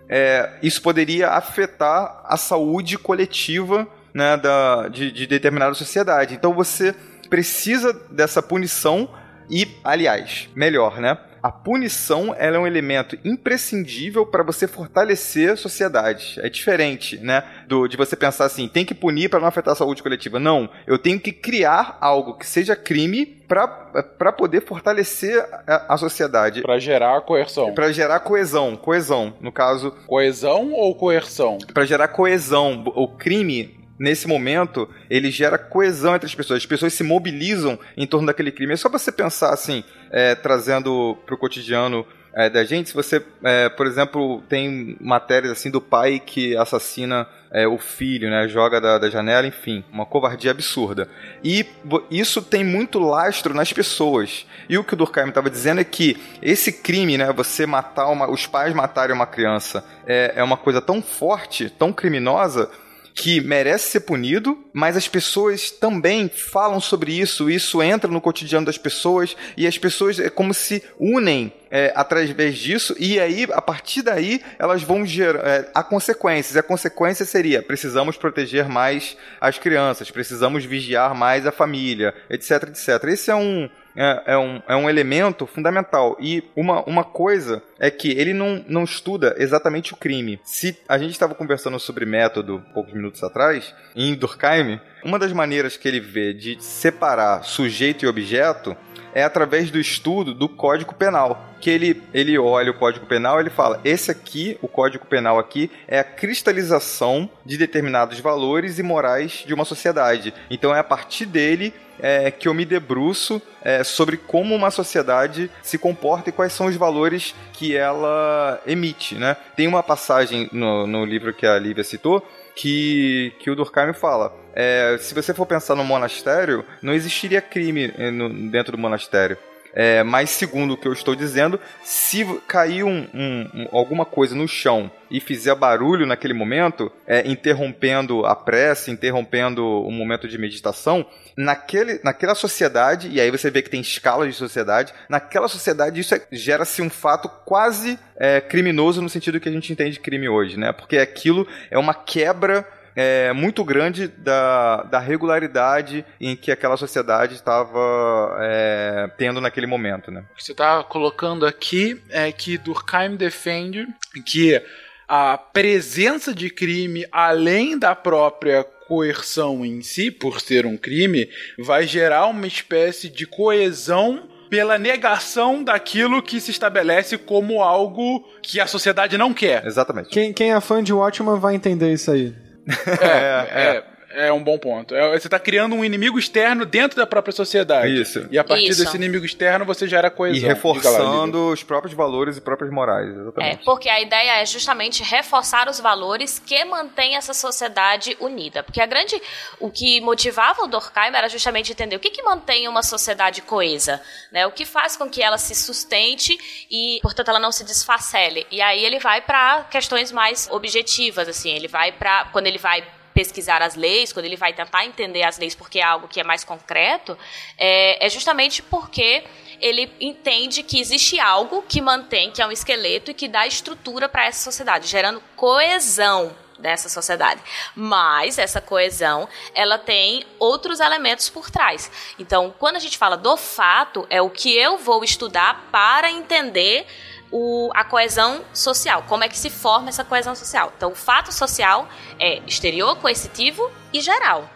é, 0.08 0.50
isso 0.62 0.80
poderia 0.80 1.30
afetar 1.30 2.22
a 2.24 2.36
saúde 2.36 2.96
coletiva 2.96 3.86
né, 4.14 4.36
da, 4.36 4.88
de, 4.88 5.10
de 5.10 5.26
determinada 5.26 5.74
sociedade. 5.74 6.34
Então 6.34 6.54
você 6.54 6.94
precisa 7.28 7.92
dessa 8.10 8.42
punição 8.42 9.08
e, 9.48 9.66
aliás, 9.82 10.48
melhor, 10.54 11.00
né? 11.00 11.18
A 11.42 11.50
punição 11.50 12.34
ela 12.36 12.56
é 12.56 12.60
um 12.60 12.66
elemento 12.66 13.18
imprescindível 13.24 14.26
para 14.26 14.42
você 14.42 14.66
fortalecer 14.66 15.56
sociedades. 15.56 16.38
É 16.38 16.48
diferente, 16.48 17.18
né? 17.18 17.42
Do, 17.66 17.88
de 17.88 17.96
você 17.96 18.16
pensar 18.16 18.44
assim, 18.44 18.68
tem 18.68 18.84
que 18.84 18.94
punir 18.94 19.28
para 19.28 19.40
não 19.40 19.48
afetar 19.48 19.72
a 19.72 19.76
saúde 19.76 20.02
coletiva. 20.02 20.38
Não, 20.38 20.68
eu 20.86 20.98
tenho 20.98 21.18
que 21.18 21.32
criar 21.32 21.96
algo 22.00 22.34
que 22.34 22.46
seja 22.46 22.76
crime 22.76 23.26
para 23.48 24.32
poder 24.32 24.62
fortalecer 24.62 25.44
a, 25.66 25.94
a 25.94 25.96
sociedade. 25.96 26.62
Para 26.62 26.78
gerar 26.78 27.20
coerção. 27.22 27.74
Para 27.74 27.90
gerar 27.92 28.20
coesão. 28.20 28.76
Coesão, 28.76 29.34
no 29.40 29.50
caso. 29.50 29.92
Coesão 30.06 30.72
ou 30.72 30.94
coerção? 30.94 31.58
Para 31.72 31.84
gerar 31.84 32.08
coesão. 32.08 32.84
O 32.94 33.08
crime 33.08 33.80
nesse 34.00 34.26
momento, 34.26 34.88
ele 35.10 35.30
gera 35.30 35.58
coesão 35.58 36.16
entre 36.16 36.26
as 36.26 36.34
pessoas. 36.34 36.62
As 36.62 36.66
pessoas 36.66 36.94
se 36.94 37.04
mobilizam 37.04 37.78
em 37.94 38.06
torno 38.06 38.26
daquele 38.26 38.50
crime. 38.50 38.72
É 38.72 38.76
só 38.76 38.88
você 38.88 39.12
pensar 39.12 39.52
assim, 39.52 39.84
é, 40.10 40.34
trazendo 40.34 41.16
para 41.24 41.34
o 41.34 41.38
cotidiano 41.38 42.06
é, 42.32 42.48
da 42.48 42.64
gente, 42.64 42.90
se 42.90 42.94
você, 42.94 43.24
é, 43.42 43.68
por 43.68 43.86
exemplo, 43.86 44.40
tem 44.48 44.96
matérias 45.00 45.52
assim 45.52 45.70
do 45.70 45.80
pai 45.80 46.20
que 46.24 46.56
assassina 46.56 47.26
é, 47.50 47.66
o 47.66 47.76
filho, 47.76 48.30
né, 48.30 48.46
joga 48.46 48.80
da, 48.80 48.98
da, 48.98 49.10
janela, 49.10 49.46
enfim, 49.46 49.84
uma 49.92 50.06
covardia 50.06 50.52
absurda. 50.52 51.08
E 51.42 51.66
isso 52.08 52.40
tem 52.40 52.62
muito 52.62 53.00
lastro 53.00 53.52
nas 53.52 53.72
pessoas. 53.72 54.46
E 54.68 54.78
o 54.78 54.84
que 54.84 54.94
o 54.94 54.96
Durkheim 54.96 55.28
estava 55.28 55.50
dizendo 55.50 55.80
é 55.80 55.84
que 55.84 56.16
esse 56.40 56.72
crime, 56.72 57.18
né, 57.18 57.32
você 57.32 57.66
matar 57.66 58.06
uma, 58.06 58.30
os 58.30 58.46
pais 58.46 58.72
matarem 58.72 59.14
uma 59.14 59.26
criança, 59.26 59.84
é, 60.06 60.34
é 60.36 60.44
uma 60.44 60.56
coisa 60.56 60.80
tão 60.80 61.02
forte, 61.02 61.68
tão 61.68 61.92
criminosa 61.92 62.70
que 63.14 63.40
merece 63.40 63.90
ser 63.90 64.00
punido, 64.00 64.58
mas 64.72 64.96
as 64.96 65.08
pessoas 65.08 65.70
também 65.70 66.28
falam 66.28 66.80
sobre 66.80 67.12
isso, 67.12 67.50
isso 67.50 67.82
entra 67.82 68.10
no 68.10 68.20
cotidiano 68.20 68.66
das 68.66 68.78
pessoas 68.78 69.36
e 69.56 69.66
as 69.66 69.76
pessoas 69.76 70.18
é 70.18 70.30
como 70.30 70.54
se 70.54 70.82
unem 70.98 71.52
é, 71.70 71.92
através 71.94 72.58
disso, 72.58 72.96
e 72.98 73.20
aí, 73.20 73.46
a 73.52 73.62
partir 73.62 74.02
daí, 74.02 74.42
elas 74.58 74.82
vão 74.82 75.06
gerar. 75.06 75.46
É, 75.46 75.70
há 75.72 75.84
consequências. 75.84 76.56
E 76.56 76.58
a 76.58 76.62
consequência 76.64 77.24
seria: 77.24 77.62
precisamos 77.62 78.16
proteger 78.16 78.68
mais 78.68 79.16
as 79.40 79.56
crianças, 79.56 80.10
precisamos 80.10 80.64
vigiar 80.64 81.14
mais 81.14 81.46
a 81.46 81.52
família, 81.52 82.12
etc, 82.28 82.64
etc. 82.64 83.04
Esse 83.04 83.30
é 83.30 83.36
um, 83.36 83.70
é, 83.96 84.22
é, 84.26 84.38
um, 84.38 84.62
é 84.68 84.76
um 84.76 84.88
elemento 84.88 85.46
fundamental. 85.46 86.16
E 86.20 86.44
uma, 86.54 86.82
uma 86.84 87.04
coisa 87.04 87.62
é 87.78 87.90
que 87.90 88.10
ele 88.10 88.32
não, 88.32 88.64
não 88.68 88.84
estuda 88.84 89.34
exatamente 89.38 89.92
o 89.92 89.96
crime. 89.96 90.40
Se 90.44 90.78
a 90.88 90.98
gente 90.98 91.12
estava 91.12 91.34
conversando 91.34 91.78
sobre 91.78 92.04
método 92.04 92.62
poucos 92.74 92.92
minutos 92.92 93.22
atrás, 93.22 93.74
em 93.94 94.14
Durkheim, 94.14 94.80
uma 95.04 95.18
das 95.18 95.32
maneiras 95.32 95.76
que 95.76 95.88
ele 95.88 96.00
vê 96.00 96.32
de 96.32 96.62
separar 96.62 97.42
sujeito 97.44 98.04
e 98.04 98.08
objeto 98.08 98.76
é 99.14 99.24
através 99.24 99.70
do 99.70 99.78
estudo 99.78 100.34
do 100.34 100.48
Código 100.48 100.94
Penal. 100.94 101.46
Que 101.60 101.70
ele, 101.70 102.02
ele 102.14 102.38
olha 102.38 102.70
o 102.70 102.78
Código 102.78 103.06
Penal 103.06 103.40
ele 103.40 103.50
fala: 103.50 103.80
esse 103.84 104.10
aqui, 104.10 104.58
o 104.62 104.68
Código 104.68 105.06
Penal 105.06 105.38
aqui, 105.38 105.70
é 105.86 105.98
a 105.98 106.04
cristalização 106.04 107.28
de 107.44 107.56
determinados 107.56 108.18
valores 108.20 108.78
e 108.78 108.82
morais 108.82 109.44
de 109.46 109.52
uma 109.52 109.64
sociedade. 109.64 110.32
Então 110.50 110.74
é 110.74 110.78
a 110.78 110.84
partir 110.84 111.26
dele 111.26 111.74
é, 112.02 112.30
que 112.30 112.48
eu 112.48 112.54
me 112.54 112.64
debruço 112.64 113.40
é, 113.62 113.84
sobre 113.84 114.16
como 114.16 114.54
uma 114.54 114.70
sociedade 114.70 115.50
se 115.62 115.78
comporta 115.78 116.30
e 116.30 116.32
quais 116.32 116.52
são 116.52 116.66
os 116.66 116.76
valores 116.76 117.34
que 117.52 117.76
ela 117.76 118.60
emite. 118.66 119.14
Né? 119.14 119.36
Tem 119.56 119.66
uma 119.66 119.82
passagem 119.82 120.48
no, 120.52 120.86
no 120.86 121.04
livro 121.04 121.32
que 121.32 121.46
a 121.46 121.58
Lívia 121.58 121.84
citou 121.84 122.26
que, 122.54 123.32
que 123.38 123.50
o 123.50 123.56
Durkheim 123.56 123.92
fala. 123.92 124.36
É, 124.54 124.96
se 125.00 125.14
você 125.14 125.32
for 125.32 125.46
pensar 125.46 125.74
no 125.74 125.84
monastério, 125.84 126.64
não 126.82 126.92
existiria 126.92 127.40
crime 127.40 127.92
é, 127.96 128.10
no, 128.10 128.28
dentro 128.50 128.72
do 128.72 128.78
monastério. 128.78 129.38
É, 129.72 130.02
mas 130.02 130.30
segundo 130.30 130.74
o 130.74 130.76
que 130.76 130.88
eu 130.88 130.92
estou 130.92 131.14
dizendo, 131.14 131.60
se 131.82 132.24
cair 132.46 132.84
um, 132.84 133.06
um, 133.14 133.68
alguma 133.72 134.04
coisa 134.04 134.34
no 134.34 134.48
chão 134.48 134.90
e 135.10 135.20
fizer 135.20 135.54
barulho 135.54 136.06
naquele 136.06 136.34
momento, 136.34 136.90
é, 137.06 137.28
interrompendo 137.28 138.24
a 138.26 138.34
prece, 138.34 138.90
interrompendo 138.90 139.64
o 139.64 139.90
momento 139.90 140.28
de 140.28 140.38
meditação, 140.38 141.06
naquele, 141.36 142.00
naquela 142.04 142.34
sociedade, 142.34 143.08
e 143.08 143.20
aí 143.20 143.30
você 143.30 143.50
vê 143.50 143.62
que 143.62 143.70
tem 143.70 143.80
escalas 143.80 144.28
de 144.28 144.34
sociedade, 144.34 144.92
naquela 145.08 145.48
sociedade 145.48 146.00
isso 146.00 146.14
é, 146.14 146.22
gera-se 146.30 146.82
um 146.82 146.90
fato 146.90 147.28
quase 147.44 147.98
é, 148.16 148.40
criminoso 148.40 149.00
no 149.02 149.08
sentido 149.08 149.40
que 149.40 149.48
a 149.48 149.52
gente 149.52 149.72
entende 149.72 149.98
crime 149.98 150.28
hoje, 150.28 150.58
né? 150.58 150.72
Porque 150.72 150.98
aquilo 150.98 151.46
é 151.70 151.78
uma 151.78 151.94
quebra 151.94 152.66
é, 152.94 153.32
muito 153.32 153.64
grande 153.64 154.08
da, 154.08 154.82
da 154.84 154.98
regularidade 154.98 156.04
em 156.20 156.36
que 156.36 156.50
aquela 156.50 156.76
sociedade 156.76 157.34
estava 157.34 158.36
é, 158.40 159.10
tendo 159.16 159.40
naquele 159.40 159.66
momento. 159.66 160.10
Né? 160.10 160.24
O 160.32 160.36
que 160.36 160.44
você 160.44 160.52
está 160.52 160.82
colocando 160.84 161.46
aqui 161.46 162.00
é 162.10 162.30
que 162.32 162.58
Durkheim 162.58 163.16
defende 163.16 163.86
que 164.26 164.60
a 165.08 165.36
presença 165.36 166.32
de 166.32 166.50
crime, 166.50 167.04
além 167.10 167.78
da 167.78 167.96
própria 167.96 168.62
coerção 168.86 169.64
em 169.64 169.82
si, 169.82 170.10
por 170.10 170.40
ser 170.40 170.66
um 170.66 170.76
crime, 170.76 171.28
vai 171.58 171.86
gerar 171.86 172.26
uma 172.26 172.46
espécie 172.46 173.08
de 173.08 173.26
coesão 173.26 174.28
pela 174.50 174.76
negação 174.76 175.62
daquilo 175.62 176.20
que 176.20 176.40
se 176.40 176.50
estabelece 176.50 177.16
como 177.16 177.62
algo 177.62 178.24
que 178.42 178.60
a 178.60 178.66
sociedade 178.66 179.16
não 179.16 179.32
quer. 179.32 179.64
Exatamente. 179.64 180.10
Quem, 180.10 180.32
quem 180.32 180.52
é 180.52 180.60
fã 180.60 180.82
de 180.82 180.92
Watchman 180.92 181.38
vai 181.38 181.54
entender 181.54 181.92
isso 181.92 182.10
aí. 182.10 182.34
É, 183.00 183.76
é, 183.76 183.84
é 184.10 184.32
um 184.32 184.42
bom 184.42 184.58
ponto. 184.58 184.94
É, 184.94 185.18
você 185.18 185.26
está 185.28 185.38
criando 185.38 185.74
um 185.74 185.84
inimigo 185.84 186.18
externo 186.18 186.66
dentro 186.66 186.96
da 186.96 187.06
própria 187.06 187.32
sociedade. 187.32 188.00
Isso. 188.00 188.26
E 188.30 188.38
a 188.38 188.44
partir 188.44 188.68
Isso. 188.68 188.84
desse 188.84 188.96
inimigo 188.96 189.24
externo 189.24 189.64
você 189.64 189.86
gera 189.86 190.10
coesão. 190.10 190.36
E 190.36 190.40
reforçando 190.40 191.48
os 191.48 191.62
próprios 191.62 191.94
valores 191.94 192.36
e 192.36 192.40
próprias 192.40 192.72
morais, 192.72 193.08
É, 193.08 193.20
exatamente. 193.20 193.64
porque 193.64 193.88
a 193.88 194.00
ideia 194.00 194.42
é 194.42 194.46
justamente 194.46 195.02
reforçar 195.02 195.68
os 195.68 195.78
valores 195.78 196.38
que 196.38 196.64
mantêm 196.64 197.16
essa 197.16 197.32
sociedade 197.32 198.16
unida. 198.20 198.62
Porque 198.62 198.80
a 198.80 198.86
grande. 198.86 199.20
O 199.58 199.70
que 199.70 200.00
motivava 200.00 200.62
o 200.62 200.66
Durkheim 200.66 201.14
era 201.14 201.28
justamente 201.28 201.72
entender 201.72 201.96
o 201.96 202.00
que, 202.00 202.10
que 202.10 202.22
mantém 202.22 202.66
uma 202.68 202.82
sociedade 202.82 203.42
coesa, 203.42 204.00
né? 204.32 204.46
O 204.46 204.50
que 204.50 204.64
faz 204.64 204.96
com 204.96 205.08
que 205.08 205.22
ela 205.22 205.38
se 205.38 205.54
sustente 205.54 206.36
e, 206.70 206.98
portanto, 207.02 207.28
ela 207.28 207.38
não 207.38 207.52
se 207.52 207.64
desfacele. 207.64 208.46
E 208.50 208.60
aí 208.60 208.84
ele 208.84 208.98
vai 208.98 209.20
para 209.20 209.64
questões 209.70 210.10
mais 210.10 210.48
objetivas, 210.50 211.28
assim. 211.28 211.50
Ele 211.50 211.68
vai 211.68 211.92
para 211.92 212.24
Quando 212.32 212.46
ele 212.46 212.58
vai 212.58 212.82
pesquisar 213.20 213.60
as 213.60 213.74
leis, 213.74 214.14
quando 214.14 214.24
ele 214.24 214.36
vai 214.36 214.54
tentar 214.54 214.86
entender 214.86 215.22
as 215.22 215.36
leis 215.36 215.54
porque 215.54 215.78
é 215.78 215.82
algo 215.82 216.08
que 216.08 216.18
é 216.18 216.24
mais 216.24 216.42
concreto, 216.42 217.18
é, 217.58 218.06
é 218.06 218.08
justamente 218.08 218.62
porque 218.62 219.22
ele 219.60 219.92
entende 220.00 220.62
que 220.62 220.80
existe 220.80 221.20
algo 221.20 221.62
que 221.68 221.82
mantém, 221.82 222.30
que 222.30 222.40
é 222.40 222.46
um 222.46 222.50
esqueleto 222.50 223.10
e 223.10 223.14
que 223.14 223.28
dá 223.28 223.46
estrutura 223.46 224.08
para 224.08 224.24
essa 224.24 224.42
sociedade, 224.42 224.86
gerando 224.86 225.22
coesão 225.36 226.34
dessa 226.58 226.88
sociedade. 226.88 227.42
Mas 227.74 228.38
essa 228.38 228.58
coesão, 228.58 229.28
ela 229.54 229.76
tem 229.76 230.24
outros 230.38 230.80
elementos 230.80 231.28
por 231.28 231.50
trás. 231.50 231.90
Então, 232.18 232.54
quando 232.58 232.76
a 232.76 232.80
gente 232.80 232.96
fala 232.96 233.18
do 233.18 233.36
fato, 233.36 234.06
é 234.08 234.22
o 234.22 234.30
que 234.30 234.56
eu 234.56 234.78
vou 234.78 235.04
estudar 235.04 235.68
para 235.70 236.10
entender 236.10 236.86
o, 237.30 237.70
a 237.74 237.84
coesão 237.84 238.44
social, 238.52 239.04
como 239.08 239.24
é 239.24 239.28
que 239.28 239.38
se 239.38 239.50
forma 239.50 239.88
essa 239.88 240.04
coesão 240.04 240.34
social. 240.34 240.72
Então, 240.76 240.92
o 240.92 240.94
fato 240.94 241.32
social 241.32 241.88
é 242.18 242.38
exterior, 242.46 242.96
coercitivo 242.96 243.70
e 243.92 244.00
geral. 244.00 244.48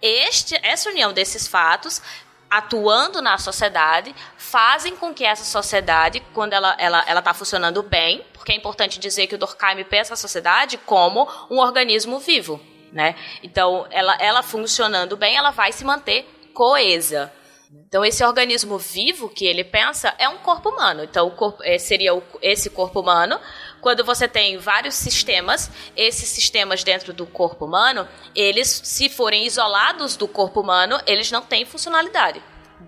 Este, 0.00 0.58
essa 0.62 0.90
união 0.90 1.12
desses 1.12 1.46
fatos 1.46 2.02
atuando 2.50 3.22
na 3.22 3.38
sociedade 3.38 4.14
fazem 4.36 4.94
com 4.94 5.14
que 5.14 5.24
essa 5.24 5.42
sociedade, 5.42 6.20
quando 6.34 6.52
ela 6.52 6.72
está 6.72 6.84
ela, 6.84 7.04
ela 7.06 7.22
tá 7.22 7.32
funcionando 7.32 7.82
bem, 7.82 8.24
porque 8.34 8.52
é 8.52 8.54
importante 8.54 9.00
dizer 9.00 9.26
que 9.26 9.34
o 9.34 9.38
Durkheim 9.38 9.82
pensa 9.84 10.12
a 10.12 10.16
sociedade 10.16 10.76
como 10.76 11.26
um 11.50 11.58
organismo 11.58 12.18
vivo, 12.18 12.60
né? 12.92 13.14
Então, 13.42 13.86
ela, 13.90 14.14
ela 14.16 14.42
funcionando 14.42 15.16
bem, 15.16 15.34
ela 15.34 15.50
vai 15.50 15.72
se 15.72 15.82
manter 15.82 16.28
coesa. 16.52 17.32
Então, 17.74 18.04
esse 18.04 18.22
organismo 18.22 18.76
vivo 18.76 19.30
que 19.30 19.46
ele 19.46 19.64
pensa 19.64 20.14
é 20.18 20.28
um 20.28 20.36
corpo 20.38 20.68
humano. 20.68 21.04
Então, 21.04 21.30
corpo, 21.30 21.62
eh, 21.62 21.78
seria 21.78 22.14
o, 22.14 22.22
esse 22.42 22.68
corpo 22.68 23.00
humano. 23.00 23.40
Quando 23.80 24.04
você 24.04 24.28
tem 24.28 24.58
vários 24.58 24.94
sistemas, 24.94 25.70
esses 25.96 26.28
sistemas 26.28 26.84
dentro 26.84 27.14
do 27.14 27.26
corpo 27.26 27.64
humano, 27.64 28.06
eles, 28.34 28.68
se 28.68 29.08
forem 29.08 29.46
isolados 29.46 30.16
do 30.16 30.28
corpo 30.28 30.60
humano, 30.60 31.00
eles 31.06 31.30
não 31.30 31.40
têm 31.40 31.64
funcionalidade. 31.64 32.42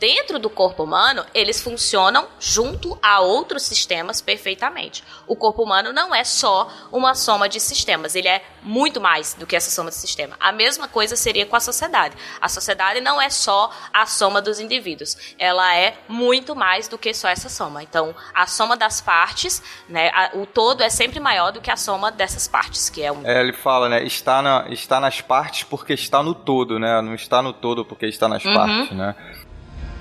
Dentro 0.04 0.38
do 0.38 0.50
corpo 0.50 0.82
humano, 0.84 1.24
eles 1.32 1.62
funcionam 1.62 2.28
junto 2.38 2.98
a 3.02 3.20
outros 3.20 3.62
sistemas 3.62 4.20
perfeitamente. 4.20 5.02
O 5.26 5.34
corpo 5.34 5.62
humano 5.62 5.94
não 5.94 6.14
é 6.14 6.22
só 6.24 6.70
uma 6.92 7.14
soma 7.14 7.48
de 7.48 7.58
sistemas, 7.58 8.14
ele 8.14 8.28
é 8.28 8.44
muito 8.62 9.00
mais 9.00 9.32
do 9.32 9.46
que 9.46 9.56
essa 9.56 9.70
soma 9.70 9.88
de 9.88 9.96
sistemas. 9.96 10.36
A 10.38 10.52
mesma 10.52 10.86
coisa 10.88 11.16
seria 11.16 11.46
com 11.46 11.56
a 11.56 11.60
sociedade. 11.60 12.14
A 12.38 12.50
sociedade 12.50 13.00
não 13.00 13.18
é 13.18 13.30
só 13.30 13.70
a 13.94 14.04
soma 14.04 14.42
dos 14.42 14.60
indivíduos, 14.60 15.16
ela 15.38 15.74
é 15.74 15.96
muito 16.06 16.54
mais 16.54 16.86
do 16.86 16.98
que 16.98 17.14
só 17.14 17.28
essa 17.28 17.48
soma. 17.48 17.82
Então, 17.82 18.14
a 18.34 18.46
soma 18.46 18.76
das 18.76 19.00
partes, 19.00 19.62
né, 19.88 20.10
a, 20.12 20.32
o 20.34 20.44
todo 20.44 20.82
é 20.82 20.90
sempre 20.90 21.18
maior 21.18 21.50
do 21.50 21.62
que 21.62 21.70
a 21.70 21.78
soma 21.78 22.12
dessas 22.12 22.46
partes, 22.46 22.90
que 22.90 23.02
é 23.02 23.10
um. 23.10 23.26
É, 23.26 23.40
ele 23.40 23.54
fala, 23.54 23.88
né, 23.88 24.04
está, 24.04 24.42
na, 24.42 24.66
está 24.68 25.00
nas 25.00 25.22
partes 25.22 25.62
porque 25.62 25.94
está 25.94 26.22
no 26.22 26.34
todo, 26.34 26.78
né? 26.78 27.00
Não 27.00 27.14
está 27.14 27.40
no 27.40 27.54
todo 27.54 27.86
porque 27.86 28.04
está 28.04 28.28
nas 28.28 28.44
Uhum. 28.44 28.52
partes, 28.54 28.90
né? 28.94 29.14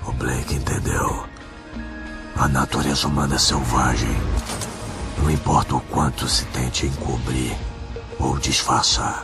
O 0.06 0.12
Blake 0.12 0.56
entendeu. 0.56 1.26
A 2.36 2.48
natureza 2.48 3.08
humana 3.08 3.36
é 3.36 3.38
selvagem. 3.38 4.16
Não 5.18 5.30
importa 5.30 5.76
o 5.76 5.82
quanto 5.82 6.28
se 6.28 6.46
tente 6.46 6.86
encobrir 6.86 7.56
ou 8.20 8.38
disfarçar. 8.38 9.24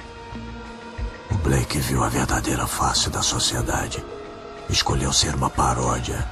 O 1.32 1.36
Blake 1.36 1.80
viu 1.80 2.04
a 2.04 2.10
verdadeira 2.10 2.66
face 2.66 3.10
da 3.10 3.22
sociedade. 3.22 4.04
Escolheu 4.70 5.12
ser 5.12 5.36
uma 5.36 5.50
paródia. 5.50 6.26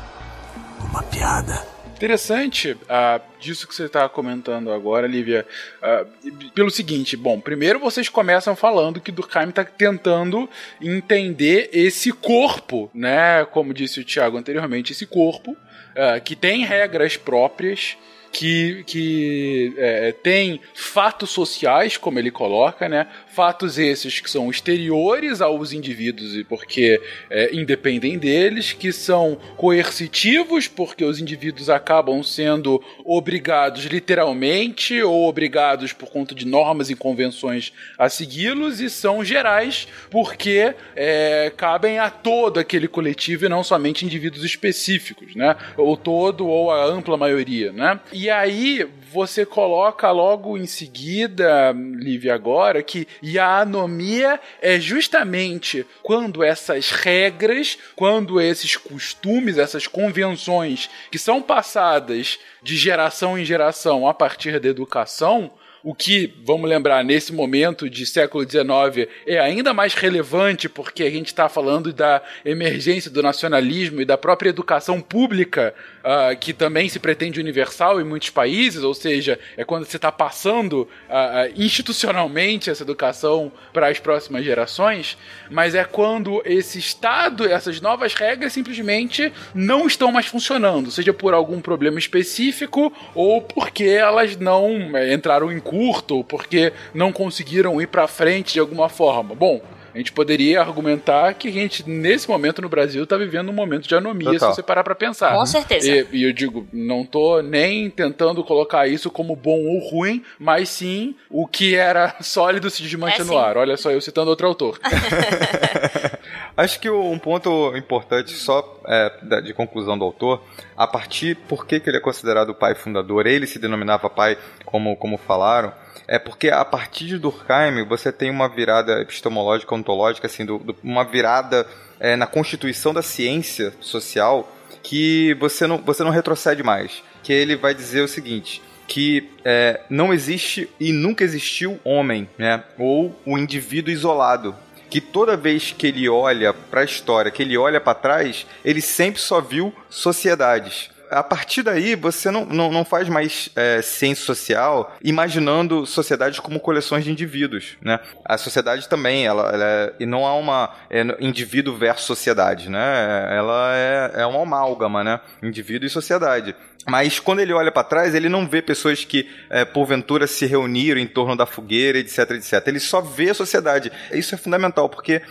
Uma 0.80 1.04
piada. 1.04 1.77
Interessante 1.98 2.78
ah, 2.88 3.20
disso 3.40 3.68
que 3.68 3.74
você 3.74 3.86
está 3.86 4.08
comentando 4.08 4.72
agora, 4.72 5.08
Lívia. 5.08 5.48
ah, 5.82 6.06
pelo 6.54 6.70
seguinte, 6.70 7.18
bom, 7.18 7.40
primeiro 7.40 7.80
vocês 7.80 8.08
começam 8.08 8.56
falando 8.56 9.02
que 9.02 9.12
Durkheim 9.12 9.50
está 9.50 9.64
tentando 9.64 10.48
entender 10.80 11.72
esse 11.74 12.12
corpo, 12.12 12.88
né? 12.94 13.44
Como 13.46 13.74
disse 13.74 14.00
o 14.00 14.04
Tiago 14.04 14.38
anteriormente, 14.38 14.92
esse 14.92 15.08
corpo 15.08 15.58
ah, 15.96 16.20
que 16.20 16.36
tem 16.36 16.64
regras 16.64 17.18
próprias. 17.18 17.98
Que, 18.38 18.84
que 18.86 19.74
é, 19.78 20.12
tem 20.12 20.62
fatos 20.76 21.32
sociais, 21.32 21.98
como 21.98 22.20
ele 22.20 22.30
coloca, 22.30 22.88
né? 22.88 23.08
Fatos 23.34 23.80
esses 23.80 24.20
que 24.20 24.30
são 24.30 24.48
exteriores 24.52 25.42
aos 25.42 25.74
indivíduos 25.74 26.36
e 26.36 26.44
porque 26.44 27.02
é, 27.32 27.50
independem 27.56 28.16
deles, 28.16 28.74
que 28.74 28.92
são 28.94 29.40
coercitivos, 29.56 30.68
porque 30.68 31.04
os 31.04 31.20
indivíduos 31.20 31.68
acabam 31.68 32.22
sendo 32.22 32.80
obrigados 33.04 33.86
literalmente 33.86 35.02
ou 35.02 35.28
obrigados 35.28 35.92
por 35.92 36.12
conta 36.12 36.36
de 36.36 36.46
normas 36.46 36.92
e 36.92 36.96
convenções 36.96 37.74
a 37.98 38.08
segui-los, 38.08 38.80
e 38.80 38.88
são 38.88 39.26
gerais, 39.26 39.88
porque 40.12 40.76
é, 40.96 41.52
cabem 41.58 41.98
a 41.98 42.12
todo 42.12 42.60
aquele 42.60 42.88
coletivo 42.88 43.46
e 43.46 43.50
não 43.50 43.64
somente 43.64 44.06
indivíduos 44.06 44.44
específicos, 44.44 45.34
né? 45.34 45.56
Ou 45.76 45.98
todo 45.98 46.46
ou 46.46 46.70
a 46.70 46.86
ampla 46.86 47.18
maioria, 47.18 47.72
né? 47.72 48.00
E 48.14 48.27
aí 48.30 48.88
você 49.12 49.46
coloca 49.46 50.12
logo 50.12 50.58
em 50.58 50.66
seguida, 50.66 51.74
Lívia, 51.74 52.34
agora, 52.34 52.84
que 52.84 53.08
e 53.22 53.40
a 53.40 53.60
anomia 53.60 54.40
é 54.62 54.80
justamente 54.80 55.86
quando 56.04 56.44
essas 56.44 56.92
regras, 56.92 57.78
quando 57.96 58.40
esses 58.42 58.76
costumes, 58.76 59.58
essas 59.58 59.88
convenções 59.88 60.90
que 61.12 61.18
são 61.18 61.42
passadas 61.42 62.40
de 62.62 62.76
geração 62.76 63.38
em 63.38 63.46
geração 63.46 64.08
a 64.08 64.14
partir 64.14 64.60
da 64.60 64.68
educação, 64.68 65.52
o 65.84 65.96
que, 65.96 66.34
vamos 66.44 66.70
lembrar, 66.70 67.02
nesse 67.02 67.32
momento 67.32 67.90
de 67.90 68.06
século 68.06 68.44
XIX 68.44 69.10
é 69.26 69.40
ainda 69.40 69.74
mais 69.74 69.94
relevante 69.94 70.68
porque 70.68 71.04
a 71.04 71.10
gente 71.10 71.28
está 71.28 71.48
falando 71.48 71.94
da 71.94 72.22
emergência 72.44 73.10
do 73.10 73.24
nacionalismo 73.24 74.02
e 74.02 74.06
da 74.06 74.18
própria 74.18 74.50
educação 74.50 75.00
pública, 75.00 75.74
uh, 76.08 76.38
que 76.38 76.54
também 76.54 76.88
se 76.88 77.00
pretende 77.00 77.40
universal 77.40 78.00
em 78.00 78.04
muitos 78.06 78.30
países, 78.30 78.84
ou 78.84 78.94
seja, 78.94 79.38
é 79.58 79.66
quando 79.66 79.86
você 79.86 79.98
está 79.98 80.12
passando 80.12 80.88
uh, 81.10 81.52
institucionalmente 81.56 82.70
essa 82.70 82.84
educação 82.84 83.52
para 83.74 83.90
as 83.90 84.00
próximas 84.00 84.46
gerações, 84.46 85.18
mas 85.52 85.76
é 85.76 85.84
quando 85.84 86.42
esse 86.46 86.80
Estado, 86.80 87.46
essas 87.46 87.82
novas 87.82 88.14
regras 88.14 88.54
simplesmente 88.54 89.34
não 89.54 89.86
estão 89.86 90.12
mais 90.12 90.28
funcionando, 90.28 90.90
seja 90.90 91.14
por 91.14 91.34
algum 91.34 91.60
problema 91.60 92.00
específico 92.00 92.94
ou 93.14 93.42
porque 93.42 93.84
elas 93.84 94.38
não 94.38 94.96
é, 94.96 95.14
entraram 95.14 95.52
em 95.52 95.60
curto 95.60 96.18
ou 96.18 96.24
porque 96.24 96.72
não 96.94 97.12
conseguiram 97.12 97.82
ir 97.82 97.88
para 97.88 98.08
frente 98.08 98.54
de 98.54 98.60
alguma 98.60 98.88
forma. 98.88 99.36
Bom, 99.36 99.62
a 99.98 100.00
gente 100.00 100.12
poderia 100.12 100.62
argumentar 100.62 101.34
que 101.34 101.48
a 101.48 101.52
gente, 101.52 101.90
nesse 101.90 102.30
momento 102.30 102.62
no 102.62 102.70
Brasil, 102.70 103.04
está 103.04 103.18
vivendo 103.18 103.50
um 103.50 103.54
momento 103.54 103.88
de 103.88 103.96
anomia, 103.96 104.34
Total. 104.34 104.52
se 104.52 104.56
você 104.58 104.62
parar 104.64 104.84
para 104.84 104.94
pensar. 104.94 105.34
Com 105.34 105.46
certeza. 105.46 105.90
E, 105.90 106.08
e 106.12 106.24
eu 106.24 106.32
digo, 106.32 106.68
não 106.72 107.04
tô 107.04 107.42
nem 107.42 107.90
tentando 107.90 108.44
colocar 108.44 108.88
isso 108.88 109.10
como 109.10 109.36
bom 109.36 109.66
ou 109.66 109.80
ruim, 109.90 110.24
mas 110.38 110.70
sim 110.70 111.16
o 111.32 111.48
que 111.48 111.74
era 111.74 112.16
sólido 112.22 112.70
se 112.70 112.84
desmancha 112.84 113.24
É, 113.24 113.26
no 113.26 113.38
ar. 113.40 113.58
Olha 113.58 113.76
só, 113.76 113.90
eu 113.90 114.00
citando 114.00 114.30
outro 114.30 114.46
autor. 114.48 114.80
Acho 116.58 116.80
que 116.80 116.90
um 116.90 117.20
ponto 117.20 117.72
importante, 117.78 118.32
só 118.34 118.82
é, 118.88 119.42
de 119.42 119.54
conclusão 119.54 119.96
do 119.96 120.04
autor, 120.04 120.42
a 120.76 120.88
partir 120.88 121.36
por 121.48 121.68
que, 121.68 121.80
que 121.80 121.88
ele 121.88 121.98
é 121.98 122.02
considerado 122.02 122.50
o 122.50 122.56
pai 122.56 122.74
fundador, 122.74 123.28
ele 123.28 123.46
se 123.46 123.60
denominava 123.60 124.10
pai, 124.10 124.36
como, 124.66 124.96
como 124.96 125.18
falaram, 125.20 125.72
é 126.08 126.18
porque 126.18 126.50
a 126.50 126.66
partir 126.66 127.06
de 127.06 127.20
Durkheim 127.20 127.86
você 127.88 128.12
tem 128.12 128.32
uma 128.32 128.50
virada 128.50 129.00
epistemológica, 129.02 129.76
ontológica, 129.76 130.26
assim, 130.26 130.46
do- 130.46 130.58
do- 130.58 130.76
uma 130.84 131.04
virada 131.04 131.68
é, 132.00 132.16
na 132.16 132.26
constituição 132.26 132.92
da 132.94 133.02
ciência 133.04 133.72
social 133.80 134.52
que 134.82 135.36
você 135.40 135.68
não, 135.68 135.78
você 135.78 136.04
não 136.04 136.12
retrocede 136.12 136.64
mais. 136.64 137.04
Que 137.22 137.34
ele 137.34 137.56
vai 137.56 137.76
dizer 137.76 138.02
o 138.02 138.08
seguinte: 138.08 138.62
que 138.88 139.30
é, 139.44 139.82
não 139.90 140.14
existe 140.14 140.70
e 140.80 140.92
nunca 140.94 141.24
existiu 141.24 141.80
homem, 141.84 142.30
né? 142.38 142.64
Ou 142.80 143.14
o 143.26 143.38
indivíduo 143.38 143.92
isolado. 143.92 144.56
Que 144.90 145.02
toda 145.02 145.36
vez 145.36 145.72
que 145.72 145.88
ele 145.88 146.08
olha 146.08 146.54
para 146.54 146.82
a 146.82 146.86
história, 146.86 147.32
que 147.32 147.44
ele 147.44 147.58
olha 147.58 147.80
para 147.80 147.94
trás, 147.94 148.46
ele 148.64 148.82
sempre 148.82 149.22
só 149.22 149.42
viu 149.42 149.74
sociedades. 149.90 150.90
A 151.10 151.24
partir 151.24 151.64
daí, 151.64 151.96
você 151.96 152.30
não, 152.32 152.46
não, 152.46 152.72
não 152.72 152.86
faz 152.86 153.08
mais 153.10 153.50
é, 153.56 153.82
ciência 153.82 154.26
social 154.26 154.96
imaginando 155.04 155.86
sociedades 155.86 156.40
como 156.40 156.60
coleções 156.60 157.04
de 157.04 157.12
indivíduos, 157.12 157.78
né? 157.82 158.00
A 158.26 158.38
sociedade 158.38 158.88
também, 158.88 159.26
ela, 159.26 159.50
ela 159.52 159.66
é, 159.66 159.94
e 160.00 160.06
não 160.06 160.26
há 160.26 160.36
uma 160.36 160.74
é, 160.90 161.02
indivíduo 161.20 161.76
versus 161.76 162.06
sociedade, 162.06 162.70
né? 162.70 163.36
Ela 163.36 163.76
é, 163.76 164.22
é 164.22 164.26
uma 164.26 164.42
amálgama, 164.42 165.04
né? 165.04 165.20
Indivíduo 165.42 165.88
e 165.88 165.90
sociedade. 165.90 166.56
Mas 166.88 167.20
quando 167.20 167.42
ele 167.42 167.52
olha 167.52 167.72
para 167.72 167.84
trás, 167.84 168.16
ele 168.16 168.30
não 168.30 168.48
vê 168.48 168.62
pessoas 168.62 169.04
que, 169.04 169.30
é, 169.50 169.66
porventura, 169.66 170.26
se 170.26 170.46
reuniram 170.46 171.00
em 171.00 171.06
torno 171.06 171.36
da 171.36 171.46
fogueira, 171.46 172.00
etc, 172.00 172.32
etc. 172.32 172.66
Ele 172.66 172.80
só 172.80 173.02
vê 173.02 173.30
a 173.30 173.34
sociedade. 173.34 173.92
Isso 174.14 174.34
é 174.34 174.38
fundamental, 174.38 174.88
porque 174.88 175.22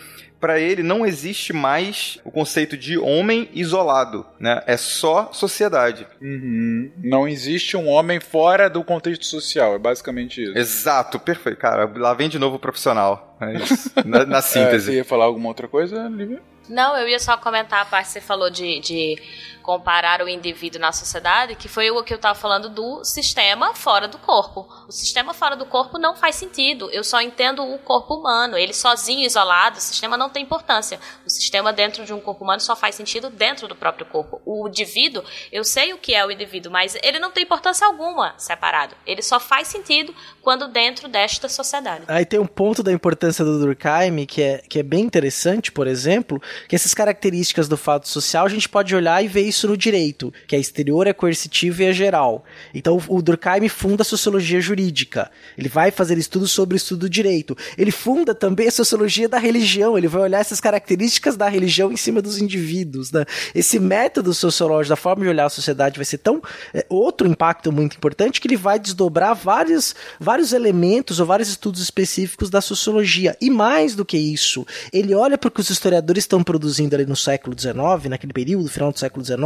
para 0.40 0.60
ele 0.60 0.82
não 0.82 1.04
existe 1.06 1.52
mais 1.52 2.18
o 2.24 2.30
conceito 2.30 2.76
de 2.76 2.98
homem 2.98 3.48
isolado, 3.54 4.26
né? 4.38 4.62
É 4.66 4.76
só 4.76 5.30
sociedade. 5.32 6.06
Uhum. 6.20 6.90
Não 6.98 7.26
existe 7.26 7.76
um 7.76 7.88
homem 7.88 8.20
fora 8.20 8.68
do 8.68 8.84
contexto 8.84 9.24
social, 9.26 9.74
é 9.74 9.78
basicamente 9.78 10.42
isso. 10.42 10.56
Exato, 10.58 11.18
perfeito. 11.18 11.58
Cara, 11.58 11.90
lá 11.96 12.12
vem 12.14 12.28
de 12.28 12.38
novo 12.38 12.56
o 12.56 12.58
profissional. 12.58 13.36
É 13.40 13.54
isso. 13.54 13.90
Na, 14.04 14.24
na 14.26 14.38
É, 14.38 14.42
síntese. 14.42 14.86
você 14.86 14.96
ia 14.96 15.04
falar 15.04 15.24
alguma 15.24 15.48
outra 15.48 15.66
coisa, 15.68 16.08
Lívia? 16.08 16.40
Não, 16.68 16.96
eu 16.96 17.08
ia 17.08 17.18
só 17.20 17.36
comentar 17.36 17.80
a 17.82 17.84
parte 17.84 18.06
que 18.08 18.12
você 18.14 18.20
falou 18.20 18.50
de, 18.50 18.80
de 18.80 19.22
comparar 19.66 20.22
o 20.22 20.28
indivíduo 20.28 20.80
na 20.80 20.92
sociedade, 20.92 21.56
que 21.56 21.66
foi 21.66 21.90
o 21.90 22.04
que 22.04 22.12
eu 22.12 22.16
estava 22.16 22.38
falando 22.38 22.68
do 22.68 23.04
sistema 23.04 23.74
fora 23.74 24.06
do 24.06 24.16
corpo. 24.16 24.64
O 24.86 24.92
sistema 24.92 25.34
fora 25.34 25.56
do 25.56 25.66
corpo 25.66 25.98
não 25.98 26.14
faz 26.14 26.36
sentido. 26.36 26.88
Eu 26.92 27.02
só 27.02 27.20
entendo 27.20 27.64
o 27.64 27.76
corpo 27.80 28.14
humano. 28.14 28.56
Ele 28.56 28.72
sozinho, 28.72 29.26
isolado, 29.26 29.78
o 29.78 29.80
sistema 29.80 30.16
não 30.16 30.30
tem 30.30 30.44
importância. 30.44 31.00
O 31.26 31.30
sistema 31.30 31.72
dentro 31.72 32.04
de 32.04 32.12
um 32.12 32.20
corpo 32.20 32.44
humano 32.44 32.60
só 32.60 32.76
faz 32.76 32.94
sentido 32.94 33.28
dentro 33.28 33.66
do 33.66 33.74
próprio 33.74 34.06
corpo. 34.06 34.40
O 34.46 34.68
indivíduo, 34.68 35.24
eu 35.50 35.64
sei 35.64 35.92
o 35.92 35.98
que 35.98 36.14
é 36.14 36.24
o 36.24 36.30
indivíduo, 36.30 36.70
mas 36.70 36.96
ele 37.02 37.18
não 37.18 37.32
tem 37.32 37.42
importância 37.42 37.84
alguma 37.84 38.34
separado. 38.38 38.94
Ele 39.04 39.20
só 39.20 39.40
faz 39.40 39.66
sentido 39.66 40.14
quando 40.42 40.68
dentro 40.68 41.08
desta 41.08 41.48
sociedade. 41.48 42.04
Aí 42.06 42.24
tem 42.24 42.38
um 42.38 42.46
ponto 42.46 42.84
da 42.84 42.92
importância 42.92 43.44
do 43.44 43.58
Durkheim 43.58 44.26
que 44.26 44.42
é, 44.42 44.62
que 44.68 44.78
é 44.78 44.82
bem 44.84 45.02
interessante, 45.02 45.72
por 45.72 45.88
exemplo, 45.88 46.40
que 46.68 46.76
essas 46.76 46.94
características 46.94 47.66
do 47.66 47.76
fato 47.76 48.08
social 48.08 48.46
a 48.46 48.48
gente 48.48 48.68
pode 48.68 48.94
olhar 48.94 49.24
e 49.24 49.26
ver 49.26 49.42
isso 49.42 49.55
isso 49.56 49.68
no 49.68 49.76
direito, 49.76 50.32
que 50.46 50.54
é 50.54 50.58
exterior, 50.58 51.06
é 51.06 51.12
coercitivo 51.12 51.82
e 51.82 51.86
é 51.86 51.92
geral. 51.92 52.44
Então 52.74 53.00
o 53.08 53.22
Durkheim 53.22 53.68
funda 53.68 54.02
a 54.02 54.04
sociologia 54.04 54.60
jurídica. 54.60 55.30
Ele 55.56 55.68
vai 55.68 55.90
fazer 55.90 56.18
estudos 56.18 56.50
sobre 56.50 56.74
o 56.74 56.76
estudo 56.76 57.00
do 57.00 57.10
direito. 57.10 57.56
Ele 57.76 57.90
funda 57.90 58.34
também 58.34 58.68
a 58.68 58.70
sociologia 58.70 59.28
da 59.28 59.38
religião. 59.38 59.96
Ele 59.96 60.08
vai 60.08 60.22
olhar 60.22 60.40
essas 60.40 60.60
características 60.60 61.36
da 61.36 61.48
religião 61.48 61.90
em 61.92 61.96
cima 61.96 62.20
dos 62.20 62.38
indivíduos. 62.38 63.10
Né? 63.10 63.24
Esse 63.54 63.78
método 63.78 64.32
sociológico, 64.32 64.90
da 64.90 64.96
forma 64.96 65.24
de 65.24 65.28
olhar 65.30 65.46
a 65.46 65.50
sociedade, 65.50 65.96
vai 65.96 66.04
ser 66.04 66.18
tão 66.18 66.42
é, 66.74 66.84
outro 66.88 67.26
impacto 67.26 67.72
muito 67.72 67.96
importante 67.96 68.40
que 68.40 68.48
ele 68.48 68.56
vai 68.56 68.78
desdobrar 68.78 69.34
vários, 69.34 69.94
vários 70.20 70.52
elementos 70.52 71.18
ou 71.20 71.26
vários 71.26 71.48
estudos 71.48 71.80
específicos 71.80 72.50
da 72.50 72.60
sociologia. 72.60 73.36
E 73.40 73.50
mais 73.50 73.94
do 73.94 74.04
que 74.04 74.18
isso, 74.18 74.66
ele 74.92 75.14
olha 75.14 75.38
para 75.38 75.48
o 75.48 75.50
que 75.50 75.60
os 75.60 75.70
historiadores 75.70 76.24
estão 76.24 76.42
produzindo 76.42 76.94
ali 76.94 77.06
no 77.06 77.16
século 77.16 77.58
XIX, 77.58 78.10
naquele 78.10 78.32
período, 78.32 78.68
final 78.68 78.92
do 78.92 78.98
século 78.98 79.24
XIX, 79.24 79.45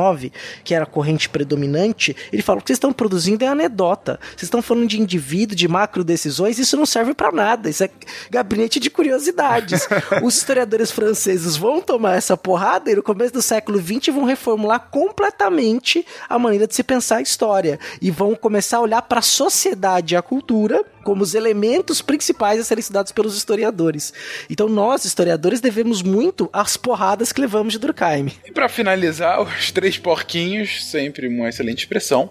que 0.65 0.75
era 0.75 0.85
a 0.85 0.87
corrente 0.87 1.29
predominante. 1.29 2.17
Ele 2.33 2.43
fala: 2.43 2.59
o 2.59 2.63
que 2.63 2.69
vocês 2.69 2.77
estão 2.77 2.93
produzindo 2.93 3.45
é 3.45 3.49
anedota. 3.49 4.19
Vocês 4.31 4.45
estão 4.45 4.63
falando 4.63 4.89
de 4.89 5.01
indivíduo, 5.01 5.57
de 5.57 5.69
macro 5.69 6.05
decisões, 6.05 6.59
isso 6.59 6.77
não 6.77 6.87
serve 6.87 7.15
para 7.15 7.33
nada. 7.33 7.69
Isso 7.69 7.85
é 7.85 7.91
gabinete 8.31 8.81
de 8.81 8.91
curiosidades. 8.91 9.89
os 10.23 10.37
historiadores 10.37 10.91
franceses 10.91 11.57
vão 11.57 11.81
tomar 11.81 12.17
essa 12.17 12.37
porrada 12.37 12.91
e 12.91 12.97
no 12.97 13.03
começo 13.03 13.33
do 13.33 13.43
século 13.43 13.79
XX 13.79 14.15
vão 14.15 14.25
reformular 14.25 14.89
completamente 14.91 16.07
a 16.29 16.39
maneira 16.39 16.67
de 16.67 16.75
se 16.75 16.83
pensar 16.83 17.17
a 17.17 17.23
história 17.23 17.79
e 18.01 18.11
vão 18.11 18.35
começar 18.35 18.79
a 18.79 18.83
olhar 18.83 19.03
para 19.03 19.21
a 19.21 19.23
sociedade 19.23 20.15
e 20.15 20.17
a 20.17 20.23
cultura 20.23 20.85
como 21.03 21.23
os 21.23 21.35
elementos 21.35 22.03
principais 22.03 22.61
a 22.61 22.65
serem 22.65 22.81
estudados 22.81 23.13
pelos 23.13 23.37
historiadores. 23.37 24.13
Então 24.49 24.69
nós, 24.69 25.05
historiadores, 25.05 25.61
devemos 25.61 26.03
muito 26.03 26.49
às 26.53 26.77
porradas 26.77 27.33
que 27.33 27.41
levamos 27.41 27.73
de 27.73 27.79
Durkheim. 27.79 28.33
E 28.47 28.53
para 28.53 28.69
finalizar, 28.69 29.41
os 29.43 29.71
três 29.71 29.99
porquinhos, 29.99 30.85
sempre 30.85 31.29
uma 31.29 31.49
excelente 31.49 31.81
expressão, 31.81 32.31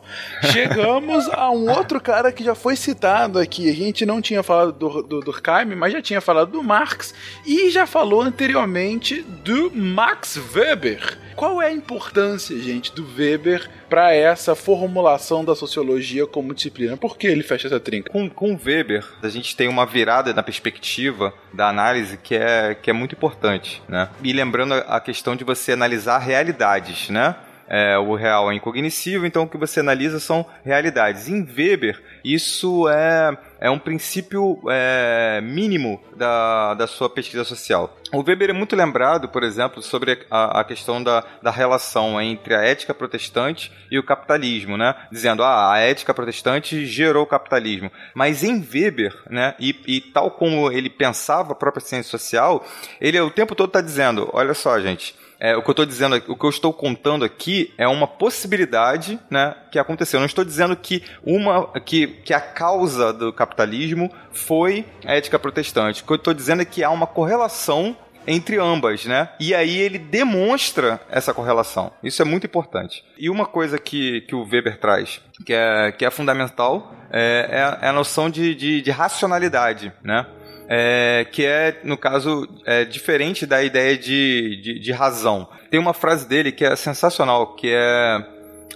chegamos 0.52 1.28
a 1.30 1.50
um 1.52 1.70
outro 1.70 2.00
cara 2.00 2.32
que 2.32 2.44
já 2.44 2.56
foi 2.56 2.76
citado 2.76 3.40
aqui. 3.40 3.70
A 3.70 3.74
gente 3.74 4.06
não 4.06 4.22
tinha 4.22 4.44
falado 4.44 4.72
do, 4.72 5.02
do 5.04 5.20
Durkheim, 5.22 5.76
mas 5.76 5.94
já 5.94 6.02
tinha 6.02 6.22
falado 6.22 6.52
do 6.52 6.64
Marx 6.64 7.14
e 7.46 7.70
já 7.70 7.86
falou 7.86 8.22
anteriormente 8.22 9.22
do 9.44 9.72
Max 9.72 10.40
Weber. 10.54 11.18
Qual 11.40 11.62
é 11.62 11.68
a 11.68 11.72
importância, 11.72 12.60
gente, 12.60 12.94
do 12.94 13.08
Weber 13.18 13.70
para 13.90 14.14
essa 14.14 14.56
formulação 14.56 15.46
da 15.46 15.56
sociologia 15.56 16.28
como 16.28 16.54
disciplina? 16.54 16.98
Por 16.98 17.18
que 17.18 17.28
ele 17.28 17.44
fecha 17.44 17.68
essa 17.68 17.80
trinca? 17.80 18.12
Com, 18.12 18.30
com 18.30 18.60
Weber, 18.62 19.08
a 19.24 19.30
gente 19.30 19.56
tem 19.56 19.70
uma 19.70 19.86
virada 19.86 20.34
na 20.34 20.44
perspectiva 20.44 21.34
da 21.54 21.70
análise 21.70 22.18
que 22.18 22.36
é, 22.36 22.76
que 22.76 22.90
é 22.90 22.94
muito 22.94 23.16
importante, 23.16 23.82
né? 23.88 24.10
E 24.22 24.34
lembrando 24.34 24.74
a 24.74 25.00
questão 25.00 25.34
de 25.34 25.46
você 25.46 25.72
analisar 25.72 26.18
realidades, 26.18 27.10
né? 27.10 27.34
É, 27.70 27.98
o 28.00 28.16
real 28.16 28.52
é 28.52 28.56
incognoscível, 28.56 29.28
então 29.28 29.44
o 29.44 29.48
que 29.48 29.58
você 29.58 29.80
analisa 29.80 30.20
são 30.20 30.44
realidades. 30.66 31.30
Em 31.30 31.44
Weber, 31.44 32.02
isso 32.24 32.90
é, 32.90 33.38
é 33.60 33.70
um 33.70 33.78
princípio 33.78 34.60
é, 34.68 35.40
mínimo 35.44 36.02
da, 36.16 36.74
da 36.74 36.88
sua 36.88 37.08
pesquisa 37.10 37.44
social. 37.44 37.96
O 38.12 38.24
Weber 38.24 38.50
é 38.50 38.54
muito 38.54 38.76
lembrado, 38.76 39.30
por 39.30 39.44
exemplo, 39.44 39.84
sobre 39.84 40.26
a, 40.32 40.62
a 40.62 40.64
questão 40.64 41.04
da, 41.04 41.24
da 41.44 41.52
relação 41.52 42.20
entre 42.20 42.56
a 42.56 42.64
ética 42.64 42.92
protestante 42.92 43.72
e 43.92 44.00
o 44.00 44.04
capitalismo, 44.04 44.76
né? 44.76 44.96
Dizendo, 45.12 45.44
ah, 45.44 45.72
a 45.72 45.78
ética 45.78 46.12
protestante 46.12 46.88
gerou 46.88 47.24
o 47.24 47.28
capitalismo. 47.28 47.92
Mas 48.16 48.44
em 48.44 48.60
Weber, 48.60 49.16
né, 49.30 49.54
e, 49.60 49.76
e 49.86 50.02
tal 50.02 50.32
como 50.32 50.72
ele 50.72 50.90
pensava 50.90 51.52
a 51.52 51.56
própria 51.56 51.86
ciência 51.86 52.10
social, 52.10 52.66
ele 53.00 53.20
o 53.20 53.30
tempo 53.30 53.54
todo 53.54 53.70
está 53.70 53.82
dizendo, 53.82 54.28
olha 54.34 54.56
só, 54.56 54.80
gente, 54.80 55.16
é, 55.40 55.56
o 55.56 55.62
que 55.62 55.70
eu 55.70 55.72
estou 55.72 55.86
dizendo, 55.86 56.22
o 56.28 56.36
que 56.36 56.46
eu 56.46 56.50
estou 56.50 56.74
contando 56.74 57.24
aqui 57.24 57.74
é 57.78 57.88
uma 57.88 58.06
possibilidade, 58.06 59.18
né, 59.30 59.56
que 59.72 59.80
aconteceu. 59.80 60.18
Eu 60.18 60.22
não 60.22 60.28
estou 60.28 60.44
dizendo 60.44 60.76
que 60.76 61.04
uma, 61.24 61.68
que, 61.80 62.08
que 62.08 62.34
a 62.34 62.42
causa 62.42 63.14
do 63.14 63.32
capitalismo 63.32 64.12
foi 64.32 64.86
a 65.06 65.16
ética 65.16 65.40
protestante. 65.40 66.04
O 66.04 66.06
que 66.06 66.12
eu 66.12 66.18
estou 66.18 66.34
dizendo 66.34 66.62
é 66.62 66.66
que 66.66 66.84
há 66.84 66.90
uma 66.90 67.08
correlação 67.08 67.96
entre 68.28 68.60
ambas, 68.60 69.06
né? 69.06 69.30
E 69.40 69.56
aí 69.56 69.80
ele 69.80 69.98
demonstra 69.98 71.00
essa 71.10 71.34
correlação. 71.34 71.92
Isso 72.04 72.22
é 72.22 72.26
muito 72.26 72.46
importante. 72.46 73.04
E 73.18 73.30
uma 73.30 73.46
coisa 73.46 73.80
que, 73.80 74.22
que 74.22 74.36
o 74.36 74.44
Weber 74.44 74.78
traz, 74.78 75.22
que 75.46 75.54
é, 75.54 75.92
que 75.92 76.06
é 76.06 76.12
fundamental, 76.12 76.94
é, 77.12 77.78
é 77.82 77.88
a 77.88 77.94
noção 77.94 78.30
de, 78.30 78.54
de, 78.54 78.82
de 78.82 78.92
racionalidade, 78.92 79.92
né? 80.04 80.28
É, 80.72 81.26
que 81.32 81.44
é, 81.44 81.80
no 81.84 81.98
caso, 81.98 82.48
é, 82.64 82.86
diferente 82.86 83.48
da 83.48 83.64
ideia 83.64 83.98
de, 83.98 84.62
de, 84.62 84.80
de, 84.80 84.92
razão. 84.92 85.50
Tem 85.72 85.80
uma 85.80 85.96
frase 85.96 86.28
dele 86.28 86.52
que 86.52 86.64
é 86.64 86.76
sensacional, 86.76 87.56
que 87.56 87.72
é, 87.74 88.26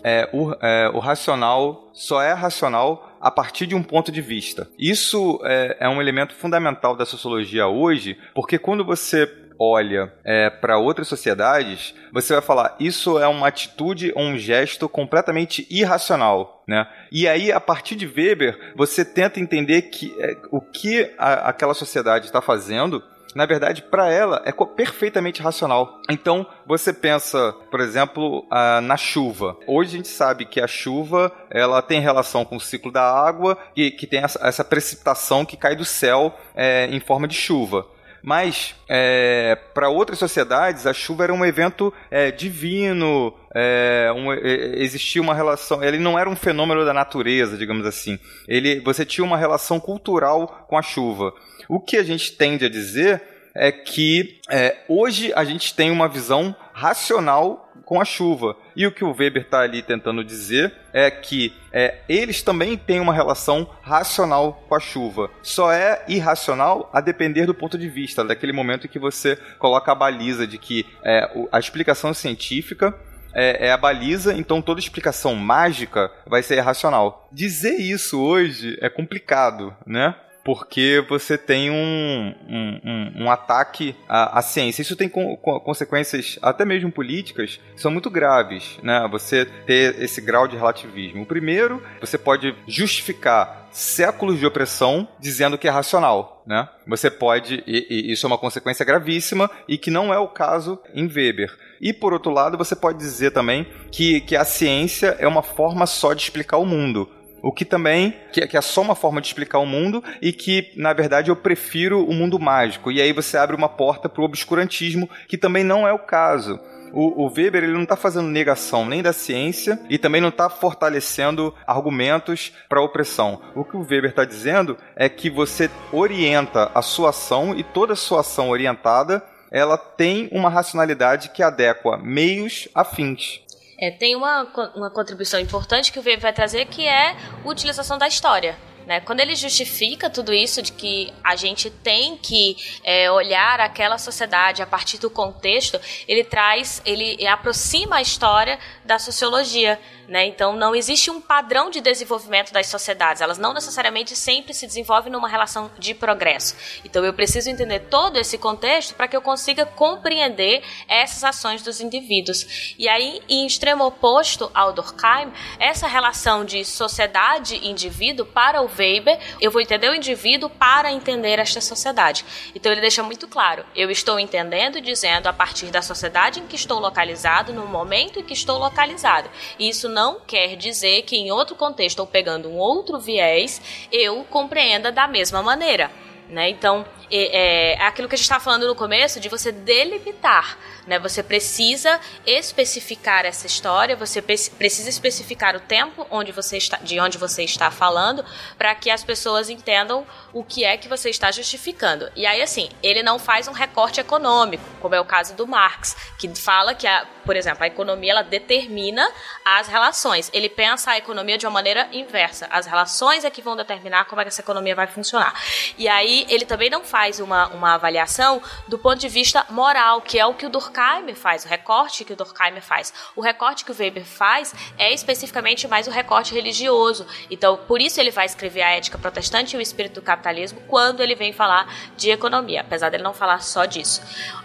é, 0.03 0.30
o, 0.34 0.52
é, 0.60 0.90
o 0.91 0.98
racional 0.98 1.91
só 1.94 2.20
é 2.20 2.34
racional 2.34 3.15
a 3.22 3.30
partir 3.30 3.68
de 3.68 3.76
um 3.76 3.84
ponto 3.84 4.11
de 4.11 4.22
vista. 4.22 4.68
Isso 4.78 5.40
é, 5.45 5.78
é 5.82 5.88
um 5.88 6.02
elemento 6.02 6.34
fundamental 6.34 6.95
da 6.95 7.06
sociologia 7.06 7.68
hoje, 7.68 8.18
porque 8.34 8.57
quando 8.57 8.84
você 8.84 9.28
olha 9.60 10.14
é, 10.24 10.50
para 10.50 10.78
outras 10.78 11.08
sociedades, 11.08 11.94
você 12.12 12.34
vai 12.34 12.42
falar 12.42 12.76
isso 12.80 13.20
é 13.20 13.28
uma 13.28 13.48
atitude 13.48 14.12
ou 14.16 14.24
um 14.24 14.38
gesto 14.38 14.88
completamente 14.90 15.68
irracional. 15.70 16.64
Né? 16.68 16.88
E 17.12 17.28
aí, 17.28 17.52
a 17.52 17.60
partir 17.60 17.96
de 17.96 18.06
Weber, 18.08 18.74
você 18.76 19.04
tenta 19.04 19.40
entender 19.40 19.84
que 19.84 20.16
é, 20.20 20.38
o 20.52 20.62
que 20.62 21.12
a, 21.18 21.50
aquela 21.50 21.74
sociedade 21.74 22.26
está 22.26 22.42
fazendo 22.42 23.04
na 23.36 23.46
verdade, 23.46 23.82
para 23.82 24.12
ela 24.12 24.42
é 24.46 24.52
perfeitamente 24.52 25.42
racional. 25.42 26.00
Então, 26.10 26.46
você 26.66 26.94
pensa, 26.94 27.54
por 27.72 27.80
exemplo, 27.80 28.46
na 28.84 28.96
chuva. 28.96 29.58
Hoje 29.68 29.94
a 29.94 29.98
gente 29.98 30.08
sabe 30.08 30.46
que 30.46 30.62
a 30.62 30.68
chuva 30.68 31.32
ela 31.50 31.82
tem 31.82 32.00
relação 32.00 32.46
com 32.46 32.58
o 32.58 32.62
ciclo 32.62 32.92
da 32.92 33.04
água 33.04 33.58
e 33.76 33.92
que 33.92 34.06
tem 34.06 34.22
essa, 34.24 34.64
precipitação 34.64 35.46
que 35.46 35.58
cai 35.58 35.76
do 35.76 35.86
céu 35.86 36.34
é, 36.56 36.88
em 36.88 37.00
forma 37.00 37.28
de 37.28 37.36
chuva. 37.36 37.86
Mas, 38.24 38.74
é, 38.88 39.58
para 39.74 39.90
outras 39.90 40.18
sociedades, 40.18 40.88
a 40.88 40.94
chuva 40.94 41.26
era 41.26 41.34
um 41.34 41.44
evento 41.44 41.94
é, 42.10 42.32
divino, 42.32 43.34
é, 43.54 44.10
um, 44.16 44.32
existia 44.34 45.22
uma 45.22 45.36
relação. 45.36 45.84
Ele 45.84 46.00
não 46.00 46.18
era 46.18 46.30
um 46.30 46.36
fenômeno 46.36 46.86
da 46.86 46.94
natureza, 46.94 47.58
digamos 47.58 47.86
assim. 47.86 48.18
Ele, 48.48 48.80
você 48.80 49.06
tinha 49.06 49.26
uma 49.26 49.38
relação 49.38 49.78
cultural 49.78 50.66
com 50.70 50.78
a 50.78 50.82
chuva. 50.82 51.34
O 51.68 51.82
que 51.82 51.98
a 51.98 52.04
gente 52.04 52.32
tende 52.32 52.66
a 52.66 52.70
dizer 52.70 53.22
é 53.54 53.74
que 53.74 54.40
é, 54.50 54.78
hoje 54.88 55.34
a 55.36 55.44
gente 55.44 55.76
tem 55.76 55.91
uma 55.91 56.08
visão 56.08 56.56
racional 56.74 57.73
com 57.94 58.02
a 58.02 58.06
chuva. 58.06 58.57
E 58.76 58.88
o 58.88 58.91
que 58.91 59.06
o 59.06 59.11
Weber 59.15 59.44
está 59.44 59.60
ali 59.60 59.84
tentando 59.84 60.24
dizer 60.24 60.74
é 60.91 61.11
que 61.11 61.53
é, 61.72 61.99
eles 62.10 62.41
também 62.41 62.76
têm 62.76 62.99
uma 62.99 63.14
relação 63.14 63.70
racional 63.84 64.65
com 64.68 64.74
a 64.74 64.80
chuva. 64.80 65.30
Só 65.44 65.72
é 65.72 66.03
irracional 66.07 66.90
a 66.91 66.99
depender 66.99 67.45
do 67.45 67.53
ponto 67.53 67.78
de 67.78 67.88
vista, 67.88 68.24
daquele 68.24 68.52
momento 68.52 68.88
em 68.88 68.90
que 68.90 68.98
você 68.98 69.36
coloca 69.60 69.91
a 69.91 69.95
baliza 69.95 70.48
de 70.48 70.57
que 70.57 70.88
é, 71.03 71.30
a 71.52 71.60
explicação 71.60 72.15
científica 72.15 72.95
é, 73.32 73.68
é, 73.68 73.72
a 73.72 73.78
baliza, 73.78 74.34
então 74.34 74.60
toda 74.60 74.80
explicação 74.80 75.36
mágica 75.36 76.11
vai 76.26 76.41
ser 76.41 76.57
irracional. 76.57 77.30
Dizer 77.32 77.76
isso 77.76 78.20
hoje 78.20 78.76
é 78.82 78.90
complicado, 78.90 79.76
né? 79.86 80.15
Porque 80.44 81.03
você 81.07 81.38
tem 81.38 81.72
um, 81.72 82.36
um, 82.48 82.82
um, 82.84 83.24
um 83.24 83.32
ataque 83.32 83.95
à, 84.07 84.40
à, 84.40 84.41
ciência. 84.41 84.82
Isso 84.82 84.95
tem 84.95 85.07
com 85.07 85.38
consequências 85.38 86.38
até 86.41 86.65
mesmo 86.65 86.91
políticas 86.91 87.60
que 87.74 87.82
são 87.82 87.91
muito 87.91 88.10
graves, 88.10 88.78
né? 88.84 89.07
Você 89.11 89.45
ter 89.65 90.02
esse 90.02 90.20
grau 90.20 90.48
de 90.48 90.56
relativismo. 90.56 91.24
O 91.24 91.26
primeiro, 91.26 91.82
você 91.99 92.18
pode 92.18 92.56
justificar 92.68 93.64
séculos 93.72 94.38
de 94.38 94.45
opressão 94.45 95.07
dizendo 95.20 95.57
que 95.57 95.68
é 95.68 95.72
racional, 95.72 96.44
né? 96.45 96.68
Você 96.86 97.10
pode, 97.10 97.64
e, 97.65 97.88
e 97.90 98.11
isso 98.11 98.26
é 98.26 98.28
uma 98.28 98.38
consequência 98.38 98.86
gravíssima 98.86 99.49
e 99.68 99.78
que 99.78 99.90
não 99.90 100.14
é 100.14 100.20
o 100.20 100.28
caso 100.28 100.80
em 100.94 101.07
Weber. 101.07 101.57
E 101.82 101.91
por 101.91 102.14
outro 102.14 102.32
lado, 102.32 102.57
você 102.57 102.76
pode 102.76 102.98
dizer 102.98 103.32
também 103.32 103.68
que, 103.91 104.22
que 104.22 104.36
a 104.36 104.45
ciência 104.45 105.15
é 105.20 105.28
uma 105.28 105.41
forma 105.41 105.86
só 105.86 106.14
de 106.14 106.22
explicar 106.22 106.57
o 106.57 106.65
mundo. 106.65 107.10
O 107.44 107.52
que 107.52 107.65
também, 107.65 108.15
que, 108.32 108.48
que 108.48 108.56
é 108.56 108.61
só 108.61 108.82
uma 108.82 108.95
forma 108.95 109.20
de 109.20 109.28
explicar 109.28 109.60
o 109.60 109.65
mundo 109.65 110.02
e 110.22 110.32
que, 110.32 110.72
na 110.78 110.94
verdade, 110.94 111.30
eu 111.30 111.36
prefiro 111.36 112.02
o 112.02 112.14
mundo 112.14 112.40
mágico. 112.40 112.90
E 112.90 113.02
aí 113.02 113.11
você 113.11 113.36
abre 113.38 113.53
uma 113.53 113.68
porta 113.68 114.07
para 114.07 114.22
o 114.22 114.26
obscurantismo, 114.26 115.10
que 115.28 115.38
também 115.38 115.61
não 115.61 115.86
é 115.86 115.91
o 115.91 115.99
caso. 115.99 116.57
O, 116.95 117.28
Weber 117.28 117.64
ele 117.64 117.74
não 117.74 117.84
está 117.84 117.98
fazendo 117.98 118.28
negação 118.28 118.86
nem 118.86 119.02
da 119.02 119.11
ciência 119.11 119.80
e 119.90 119.98
também 119.98 120.22
não 120.22 120.30
está 120.30 120.48
fortalecendo 120.48 121.53
argumentos 121.65 122.53
para 122.70 122.80
a 122.80 122.84
opressão. 122.84 123.41
O 123.56 123.65
que 123.65 123.76
o 123.76 123.82
Weber 123.82 124.11
está 124.11 124.24
dizendo 124.24 124.78
é 124.95 125.10
que 125.10 125.28
você 125.28 125.72
orienta 125.91 126.72
a 126.74 126.84
sua 126.84 127.10
ação 127.10 127.57
e 127.57 127.64
toda 127.64 127.94
a 127.94 127.98
sua 127.98 128.20
ação 128.20 128.52
orientada 128.52 129.24
ela 129.53 129.78
tem 129.78 130.28
uma 130.32 130.49
racionalidade 130.49 131.30
que 131.30 131.44
adequa 131.44 131.95
meios 131.98 132.68
a 132.74 132.84
fins. 132.84 133.43
É, 133.84 133.92
tem 133.92 134.16
uma, 134.16 134.44
uma 134.76 134.90
contribuição 134.90 135.38
importante 135.42 135.92
que 135.92 136.00
o 136.00 136.02
Weber 136.02 136.22
vai 136.22 136.32
trazer 136.32 136.64
que 136.68 136.88
é 136.88 137.10
a 137.10 137.16
utilização 137.44 137.98
da 137.98 138.08
história. 138.08 138.58
Né? 138.86 139.02
Quando 139.02 139.20
ele 139.20 139.36
justifica 139.36 140.10
tudo 140.10 140.34
isso 140.34 140.62
de 140.62 140.72
que 140.72 141.14
a 141.22 141.36
gente 141.36 141.70
tem 141.70 142.16
que 142.16 142.56
é, 142.82 143.12
olhar 143.12 143.60
aquela 143.60 143.98
sociedade 143.98 144.62
a 144.62 144.66
partir 144.66 145.00
do 145.00 145.10
contexto, 145.10 145.80
ele 146.08 146.24
traz, 146.24 146.82
ele 146.86 147.28
aproxima 147.28 147.98
a 147.98 148.02
história 148.02 148.58
da 148.86 148.98
sociologia. 148.98 149.78
Né? 150.08 150.26
Então, 150.26 150.56
não 150.56 150.76
existe 150.76 151.10
um 151.10 151.22
padrão 151.22 151.70
de 151.70 151.80
desenvolvimento 151.80 152.52
das 152.52 152.68
sociedades. 152.68 153.22
Elas 153.22 153.38
não 153.38 153.54
necessariamente 153.54 154.16
sempre 154.16 154.54
se 154.54 154.68
desenvolvem 154.68 155.12
numa 155.12 155.30
relação 155.30 155.72
de 155.80 155.94
progresso. 155.94 156.56
Então, 156.84 157.06
eu 157.06 157.14
preciso 157.14 157.50
entender 157.50 157.80
todo 157.90 158.18
esse 158.18 158.38
contexto 158.38 158.96
para 158.96 159.08
que 159.08 159.16
eu 159.16 159.22
consiga 159.22 159.66
compreender 159.66 160.62
essas 160.88 161.24
ações 161.24 161.62
dos 161.62 161.80
indivíduos. 161.80 162.76
E 162.78 162.90
aí, 162.90 163.22
em 163.30 163.46
extremo 163.46 163.86
oposto 163.86 164.52
ao 164.54 164.74
Durkheim, 164.74 165.32
essa 165.58 165.88
relação 165.88 166.44
de 166.44 166.66
sociedade-indivíduo 166.66 168.26
para 168.26 168.62
o 168.62 168.70
Weber, 168.78 169.18
eu 169.40 169.52
vou 169.52 169.62
entender 169.62 169.90
o 169.90 169.96
indivíduo 169.96 170.50
para 170.50 170.92
entender 170.92 171.40
esta 171.40 171.62
sociedade. 171.62 172.26
Então, 172.54 172.72
ele 172.72 172.82
deixa 172.82 173.02
muito 173.02 173.28
claro: 173.28 173.66
eu 173.74 173.90
estou 173.90 174.20
entendendo 174.20 174.78
e 174.78 174.82
dizendo 174.82 175.28
a 175.28 175.34
partir 175.34 175.68
da 175.68 175.82
sociedade 175.82 176.42
em 176.42 176.48
que 176.48 176.56
estou 176.56 176.80
localizado, 176.80 177.54
no 177.54 177.66
momento 177.66 178.20
em 178.20 178.24
que 178.24 178.34
estou 178.34 178.58
localizado. 178.58 179.30
E 179.58 179.70
isso 179.70 179.93
não 179.94 180.20
quer 180.20 180.57
dizer 180.57 181.03
que 181.03 181.15
em 181.15 181.32
outro 181.32 181.56
contexto 181.56 181.99
ou 181.99 182.07
pegando 182.07 182.49
um 182.49 182.57
outro 182.57 182.99
viés, 182.99 183.61
eu 183.91 184.26
compreenda 184.30 184.91
da 184.91 185.07
mesma 185.07 185.41
maneira. 185.41 185.90
Né? 186.30 186.50
Então, 186.50 186.86
é, 187.12 187.74
é 187.74 187.86
aquilo 187.86 188.08
que 188.08 188.16
a 188.16 188.18
gente 188.18 188.26
estava 188.26 188.44
falando 188.44 188.68
no 188.68 188.76
começo, 188.76 189.20
de 189.20 189.30
você 189.30 189.52
delimitar. 189.52 190.58
Né? 190.88 191.00
Você 191.00 191.24
precisa 191.24 192.00
especificar 192.26 193.26
essa 193.26 193.48
história, 193.48 193.95
você 193.95 194.22
precisa 194.22 194.90
especificar 194.90 195.56
o 195.56 195.60
tempo 195.60 196.06
onde 196.10 196.32
você 196.32 196.58
está, 196.58 196.78
de 196.78 197.00
onde 197.00 197.18
você 197.18 197.44
está 197.44 197.72
falando, 197.72 198.26
para 198.58 198.74
que 198.76 198.90
as 198.90 199.04
pessoas 199.04 199.50
entendam 199.50 200.06
o 200.34 200.44
que 200.44 200.64
é 200.64 200.76
que 200.76 200.88
você 200.88 201.10
está 201.10 201.32
justificando. 201.32 202.10
E 202.16 202.26
aí, 202.26 202.41
assim, 202.41 202.70
ele 202.82 203.04
não 203.04 203.20
faz 203.20 203.48
um 203.48 203.54
recorte 203.54 204.00
econômico, 204.00 204.64
como 204.82 204.95
é 204.95 205.00
o 205.00 205.06
caso 205.06 205.36
do 205.36 205.48
Marx, 205.48 205.95
que 206.18 206.28
fala 206.36 206.74
que, 206.74 206.88
a, 206.88 207.06
por 207.26 207.36
exemplo, 207.36 207.64
a 207.64 207.68
economia 207.68 208.12
ela 208.12 208.24
determina 208.24 209.10
as 209.45 209.68
relações. 209.68 210.30
Ele 210.34 210.50
pensa 210.50 210.91
a 210.91 210.98
economia 210.98 211.38
de 211.38 211.45
uma 211.45 211.52
maneira 211.52 211.88
inversa. 211.91 212.48
As 212.50 212.66
relações 212.66 213.24
é 213.24 213.30
que 213.30 213.41
vão 213.41 213.56
determinar 213.56 214.06
como 214.06 214.22
é 214.22 214.24
que 214.26 214.30
essa 214.30 214.41
economia 214.41 214.76
vai 214.76 214.88
funcionar. 214.88 215.34
E 215.78 215.88
aí, 215.88 216.12
ele 216.30 216.45
também 216.45 216.69
não 216.69 216.84
faz 216.84 217.19
uma, 217.19 217.48
uma 217.49 217.73
avaliação 217.73 218.41
do 218.68 218.77
ponto 218.77 218.99
de 218.99 219.10
vista 219.10 219.45
moral, 219.49 220.02
que 220.02 220.19
é 220.19 220.26
o 220.26 220.34
que 220.34 220.45
o 220.45 220.49
Durkheim 220.49 221.14
faz, 221.15 221.45
o 221.45 221.48
recorte 221.48 222.06
que 222.06 222.14
o 222.14 222.15
Durkheim 222.15 222.61
faz. 222.61 222.94
O 223.15 223.22
recorte 223.22 223.65
que 223.65 223.72
o 223.72 223.76
Weber 223.77 224.06
faz 224.06 224.53
é 224.77 224.94
especificamente 224.94 225.68
mais 225.68 225.88
o 225.88 225.91
recorte 225.91 226.34
religioso. 226.34 227.06
Então, 227.30 227.57
por 227.68 227.81
isso 227.81 227.99
ele 227.99 228.11
vai 228.11 228.26
escrever 228.26 228.61
a 228.61 228.72
ética 228.72 228.98
protestante 228.98 229.56
e 229.56 229.60
o 229.60 229.61
espírito 229.61 229.95
do 229.95 230.02
capitalismo 230.02 230.61
quando 230.68 231.02
ele 231.02 231.15
vem 231.15 231.34
falar 231.34 231.68
de 231.98 232.11
economia, 232.11 232.61
apesar 232.61 232.90
dele 232.90 233.03
não 233.03 233.14
falar 233.14 233.41
só 233.41 233.65
disso. 233.65 234.02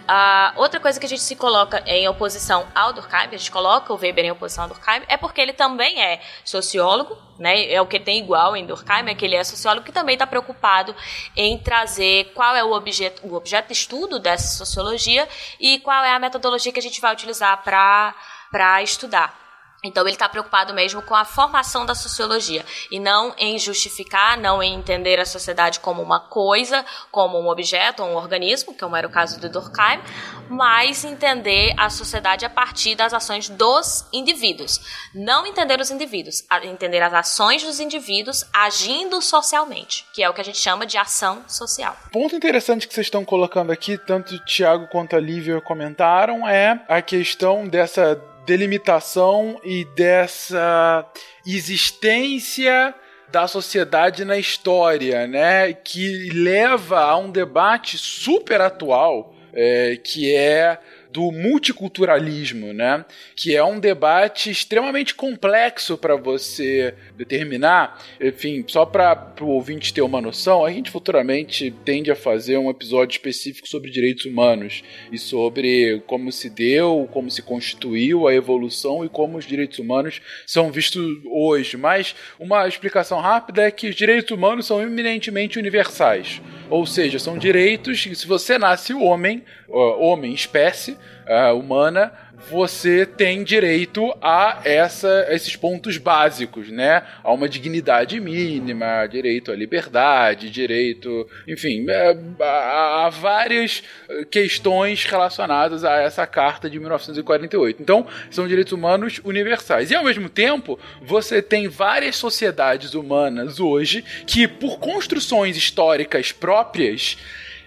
Uh, 0.09 0.59
outra 0.59 0.79
coisa 0.79 0.99
que 0.99 1.05
a 1.05 1.09
gente 1.09 1.21
se 1.21 1.35
coloca 1.35 1.83
em 1.85 2.07
oposição 2.07 2.65
ao 2.73 2.91
Durkheim, 2.91 3.27
a 3.27 3.37
gente 3.37 3.51
coloca 3.51 3.93
o 3.93 3.95
Weber 3.95 4.25
em 4.25 4.31
oposição 4.31 4.63
ao 4.63 4.69
Durkheim, 4.71 5.03
é 5.07 5.15
porque 5.15 5.39
ele 5.39 5.53
também 5.53 6.01
é 6.01 6.19
sociólogo, 6.43 7.15
né? 7.37 7.71
É 7.71 7.79
o 7.79 7.85
que 7.85 7.99
tem 7.99 8.17
igual 8.17 8.57
em 8.57 8.65
Durkheim, 8.65 9.07
é 9.07 9.13
que 9.13 9.23
ele 9.23 9.35
é 9.35 9.43
sociólogo 9.43 9.85
que 9.85 9.91
também 9.91 10.13
está 10.13 10.25
preocupado 10.25 10.95
em 11.35 11.59
trazer 11.59 12.31
qual 12.33 12.55
é 12.55 12.63
o 12.63 12.71
objeto, 12.71 13.21
o 13.27 13.35
objeto 13.35 13.67
de 13.67 13.73
estudo 13.73 14.17
dessa 14.17 14.57
sociologia 14.57 15.29
e 15.59 15.77
qual 15.81 16.03
é 16.03 16.11
a 16.11 16.17
metodologia 16.17 16.71
que 16.71 16.79
a 16.79 16.81
gente 16.81 16.99
vai 16.99 17.13
utilizar 17.13 17.61
para 17.61 18.81
estudar. 18.81 19.38
Então 19.83 20.03
ele 20.03 20.15
está 20.15 20.27
preocupado 20.27 20.73
mesmo 20.73 21.01
com 21.01 21.15
a 21.15 21.23
formação 21.23 21.85
da 21.85 21.95
sociologia 21.95 22.65
e 22.91 22.99
não 22.99 23.33
em 23.37 23.57
justificar, 23.57 24.37
não 24.37 24.61
em 24.61 24.75
entender 24.75 25.19
a 25.19 25.25
sociedade 25.25 25.79
como 25.79 26.01
uma 26.01 26.19
coisa, 26.19 26.85
como 27.11 27.39
um 27.39 27.47
objeto 27.47 28.03
ou 28.03 28.09
um 28.09 28.15
organismo, 28.15 28.75
como 28.77 28.95
era 28.95 29.07
o 29.07 29.11
caso 29.11 29.39
do 29.39 29.49
Durkheim, 29.49 30.01
mas 30.49 31.05
entender 31.05 31.73
a 31.77 31.89
sociedade 31.89 32.45
a 32.45 32.49
partir 32.49 32.95
das 32.95 33.13
ações 33.13 33.47
dos 33.47 34.05
indivíduos. 34.11 34.81
Não 35.13 35.45
entender 35.45 35.79
os 35.79 35.91
indivíduos, 35.91 36.43
entender 36.63 37.01
as 37.01 37.13
ações 37.13 37.63
dos 37.63 37.79
indivíduos 37.79 38.43
agindo 38.53 39.21
socialmente, 39.21 40.05
que 40.13 40.21
é 40.21 40.29
o 40.29 40.33
que 40.33 40.41
a 40.41 40.43
gente 40.43 40.59
chama 40.59 40.85
de 40.85 40.97
ação 40.97 41.43
social. 41.47 41.95
Ponto 42.11 42.35
interessante 42.35 42.87
que 42.87 42.93
vocês 42.93 43.07
estão 43.07 43.23
colocando 43.23 43.71
aqui, 43.71 43.97
tanto 43.97 44.35
o 44.35 44.39
Tiago 44.39 44.87
quanto 44.87 45.15
a 45.15 45.19
Lívia 45.19 45.61
comentaram, 45.61 46.47
é 46.47 46.83
a 46.87 47.01
questão 47.01 47.67
dessa 47.67 48.15
delimitação 48.45 49.59
e 49.63 49.85
dessa 49.85 51.05
existência 51.45 52.93
da 53.31 53.47
sociedade 53.47 54.25
na 54.25 54.37
história, 54.37 55.27
né? 55.27 55.73
Que 55.73 56.29
leva 56.33 57.01
a 57.01 57.17
um 57.17 57.31
debate 57.31 57.97
super 57.97 58.59
atual, 58.61 59.35
é, 59.53 59.97
que 60.03 60.35
é 60.35 60.79
do 61.19 61.33
multiculturalismo, 61.33 62.71
né? 62.71 63.03
Que 63.35 63.53
é 63.53 63.61
um 63.61 63.77
debate 63.77 64.49
extremamente 64.49 65.13
complexo 65.13 65.97
para 65.97 66.15
você 66.15 66.93
determinar. 67.17 68.01
Enfim, 68.21 68.63
só 68.65 68.85
para 68.85 69.33
o 69.41 69.47
ouvinte 69.47 69.93
ter 69.93 70.01
uma 70.01 70.21
noção, 70.21 70.63
a 70.63 70.71
gente 70.71 70.89
futuramente 70.89 71.75
tende 71.83 72.09
a 72.09 72.15
fazer 72.15 72.57
um 72.57 72.69
episódio 72.69 73.11
específico 73.11 73.67
sobre 73.67 73.91
direitos 73.91 74.23
humanos 74.23 74.81
e 75.11 75.17
sobre 75.17 76.01
como 76.07 76.31
se 76.31 76.49
deu, 76.49 77.09
como 77.11 77.29
se 77.29 77.41
constituiu 77.41 78.25
a 78.25 78.33
evolução 78.33 79.03
e 79.03 79.09
como 79.09 79.37
os 79.37 79.45
direitos 79.45 79.77
humanos 79.77 80.21
são 80.47 80.71
vistos 80.71 81.05
hoje. 81.29 81.75
Mas 81.75 82.15
uma 82.39 82.65
explicação 82.65 83.19
rápida 83.19 83.63
é 83.63 83.71
que 83.71 83.89
os 83.89 83.95
direitos 83.95 84.31
humanos 84.31 84.65
são 84.65 84.81
eminentemente 84.81 85.59
universais. 85.59 86.41
Ou 86.69 86.85
seja, 86.85 87.19
são 87.19 87.37
direitos 87.37 88.01
que 88.05 88.15
se 88.15 88.25
você 88.25 88.57
nasce 88.57 88.93
homem, 88.93 89.43
homem, 89.67 90.33
espécie 90.33 90.95
uh, 91.27 91.57
humana, 91.57 92.11
você 92.49 93.05
tem 93.05 93.43
direito 93.43 94.15
a 94.21 94.61
essa, 94.63 95.27
esses 95.29 95.55
pontos 95.55 95.97
básicos, 95.97 96.69
né? 96.69 97.03
A 97.23 97.33
uma 97.33 97.49
dignidade 97.49 98.19
mínima, 98.19 99.05
direito 99.07 99.51
à 99.51 99.55
liberdade, 99.55 100.49
direito, 100.49 101.27
enfim, 101.47 101.85
é, 101.89 102.17
a, 102.41 103.05
a 103.05 103.09
várias 103.09 103.83
questões 104.31 105.03
relacionadas 105.03 105.83
a 105.83 105.97
essa 106.01 106.25
carta 106.25 106.69
de 106.69 106.79
1948. 106.79 107.81
Então, 107.81 108.07
são 108.31 108.47
direitos 108.47 108.73
humanos 108.73 109.19
universais. 109.23 109.91
E 109.91 109.95
ao 109.95 110.03
mesmo 110.03 110.29
tempo, 110.29 110.79
você 111.01 111.41
tem 111.41 111.67
várias 111.67 112.15
sociedades 112.15 112.93
humanas 112.93 113.59
hoje 113.59 114.03
que, 114.25 114.47
por 114.47 114.79
construções 114.79 115.57
históricas 115.57 116.31
próprias, 116.31 117.17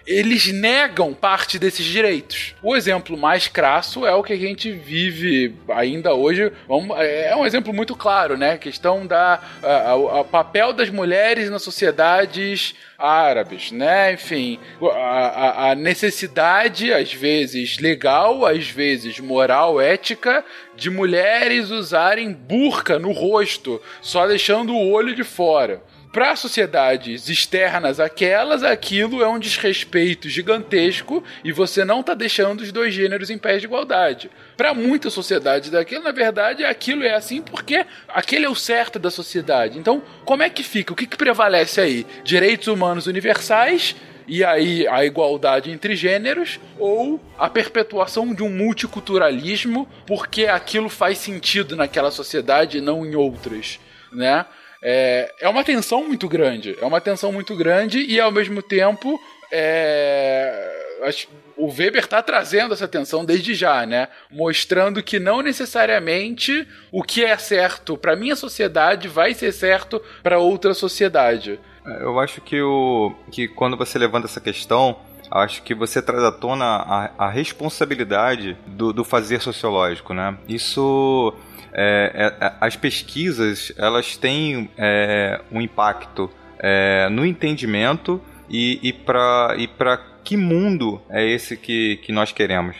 eles 0.05 0.51
negam 0.51 1.13
parte 1.13 1.57
desses 1.57 1.85
direitos. 1.85 2.55
O 2.61 2.75
exemplo 2.75 3.17
mais 3.17 3.47
crasso 3.47 4.05
é 4.05 4.13
o 4.13 4.23
que 4.23 4.33
a 4.33 4.37
gente 4.37 4.71
vive 4.71 5.55
ainda 5.69 6.13
hoje. 6.13 6.51
É 6.97 7.35
um 7.35 7.45
exemplo 7.45 7.73
muito 7.73 7.95
claro, 7.95 8.37
né? 8.37 8.53
A 8.53 8.57
questão 8.57 9.07
da 9.07 9.41
a, 9.61 10.19
a 10.19 10.23
papel 10.23 10.73
das 10.73 10.89
mulheres 10.89 11.49
nas 11.49 11.63
sociedades 11.63 12.75
árabes, 12.97 13.71
né? 13.71 14.13
Enfim, 14.13 14.59
a, 14.81 15.71
a, 15.71 15.75
necessidade, 15.75 16.93
às 16.93 17.13
vezes 17.13 17.79
legal, 17.79 18.45
às 18.45 18.67
vezes 18.67 19.19
moral, 19.19 19.79
ética, 19.79 20.43
de 20.75 20.89
mulheres 20.89 21.69
usarem 21.69 22.31
burca 22.31 22.99
no 22.99 23.11
rosto, 23.11 23.81
só 24.01 24.27
deixando 24.27 24.73
o 24.73 24.91
olho 24.91 25.15
de 25.15 25.23
fora 25.23 25.81
para 26.13 26.35
sociedades 26.35 27.27
externas 27.27 27.99
aquelas, 27.99 28.61
aquilo 28.61 29.23
é 29.23 29.27
um 29.27 29.39
desrespeito 29.39 30.29
gigantesco 30.29 31.23
e 31.43 31.51
você 31.51 31.83
não 31.83 32.01
está 32.01 32.13
deixando 32.13 32.61
os 32.61 32.71
dois 32.71 32.93
gêneros 32.93 33.31
em 33.31 33.37
pé 33.39 33.57
de 33.57 33.65
igualdade. 33.65 34.29
Para 34.55 34.75
muitas 34.75 35.11
sociedades 35.11 35.71
daquilo, 35.71 36.03
na 36.03 36.11
verdade, 36.11 36.63
aquilo 36.63 37.03
é 37.03 37.15
assim 37.15 37.41
porque 37.41 37.83
aquele 38.07 38.45
é 38.45 38.49
o 38.49 38.53
certo 38.53 38.99
da 38.99 39.09
sociedade. 39.09 39.79
Então, 39.79 40.03
como 40.23 40.43
é 40.43 40.51
que 40.51 40.61
fica? 40.61 40.93
O 40.93 40.95
que, 40.95 41.07
que 41.07 41.17
prevalece 41.17 41.81
aí? 41.81 42.05
Direitos 42.23 42.67
humanos 42.67 43.07
universais 43.07 43.95
e 44.27 44.43
aí 44.43 44.87
a 44.87 45.03
igualdade 45.03 45.71
entre 45.71 45.95
gêneros 45.95 46.59
ou 46.77 47.19
a 47.39 47.49
perpetuação 47.49 48.35
de 48.35 48.43
um 48.43 48.49
multiculturalismo 48.49 49.89
porque 50.05 50.45
aquilo 50.45 50.89
faz 50.89 51.17
sentido 51.17 51.75
naquela 51.75 52.11
sociedade 52.11 52.77
e 52.77 52.81
não 52.81 53.03
em 53.03 53.15
outras, 53.15 53.79
né? 54.11 54.45
É, 54.83 55.33
é 55.39 55.49
uma 55.49 55.63
tensão 55.63 56.05
muito 56.05 56.27
grande. 56.27 56.77
É 56.79 56.85
uma 56.85 56.99
tensão 56.99 57.31
muito 57.31 57.55
grande 57.55 57.99
e 57.99 58.19
ao 58.19 58.31
mesmo 58.31 58.61
tempo. 58.61 59.19
É, 59.51 60.81
o 61.57 61.67
Weber 61.67 62.03
está 62.03 62.21
trazendo 62.21 62.73
essa 62.73 62.87
tensão 62.87 63.23
desde 63.23 63.53
já, 63.53 63.85
né? 63.85 64.07
Mostrando 64.31 65.03
que 65.03 65.19
não 65.19 65.41
necessariamente 65.41 66.67
o 66.91 67.03
que 67.03 67.23
é 67.23 67.37
certo 67.37 67.97
para 67.97 68.15
minha 68.15 68.35
sociedade 68.35 69.07
vai 69.07 69.33
ser 69.33 69.51
certo 69.51 70.01
para 70.21 70.39
outra 70.39 70.73
sociedade. 70.73 71.59
É, 71.85 72.03
eu 72.03 72.19
acho 72.19 72.41
que, 72.41 72.61
o, 72.61 73.13
que 73.31 73.47
quando 73.47 73.77
você 73.77 73.99
levanta 73.99 74.27
essa 74.27 74.41
questão, 74.41 74.97
acho 75.29 75.61
que 75.63 75.75
você 75.75 76.01
traz 76.01 76.23
à 76.23 76.31
tona 76.31 76.65
a, 76.65 77.11
a 77.25 77.29
responsabilidade 77.29 78.57
do, 78.65 78.93
do 78.93 79.03
fazer 79.03 79.41
sociológico, 79.41 80.13
né? 80.13 80.37
Isso 80.47 81.33
é, 81.73 82.11
é, 82.13 82.45
é, 82.45 82.53
as 82.61 82.75
pesquisas 82.75 83.73
elas 83.77 84.15
têm 84.15 84.69
é, 84.77 85.41
um 85.51 85.59
impacto 85.59 86.29
é, 86.59 87.09
no 87.09 87.25
entendimento 87.25 88.21
e, 88.49 88.79
e 88.83 88.93
para 88.93 89.55
e 89.57 89.67
que 90.23 90.37
mundo 90.37 91.01
é 91.09 91.27
esse 91.27 91.57
que, 91.57 91.97
que 91.97 92.11
nós 92.11 92.31
queremos. 92.31 92.77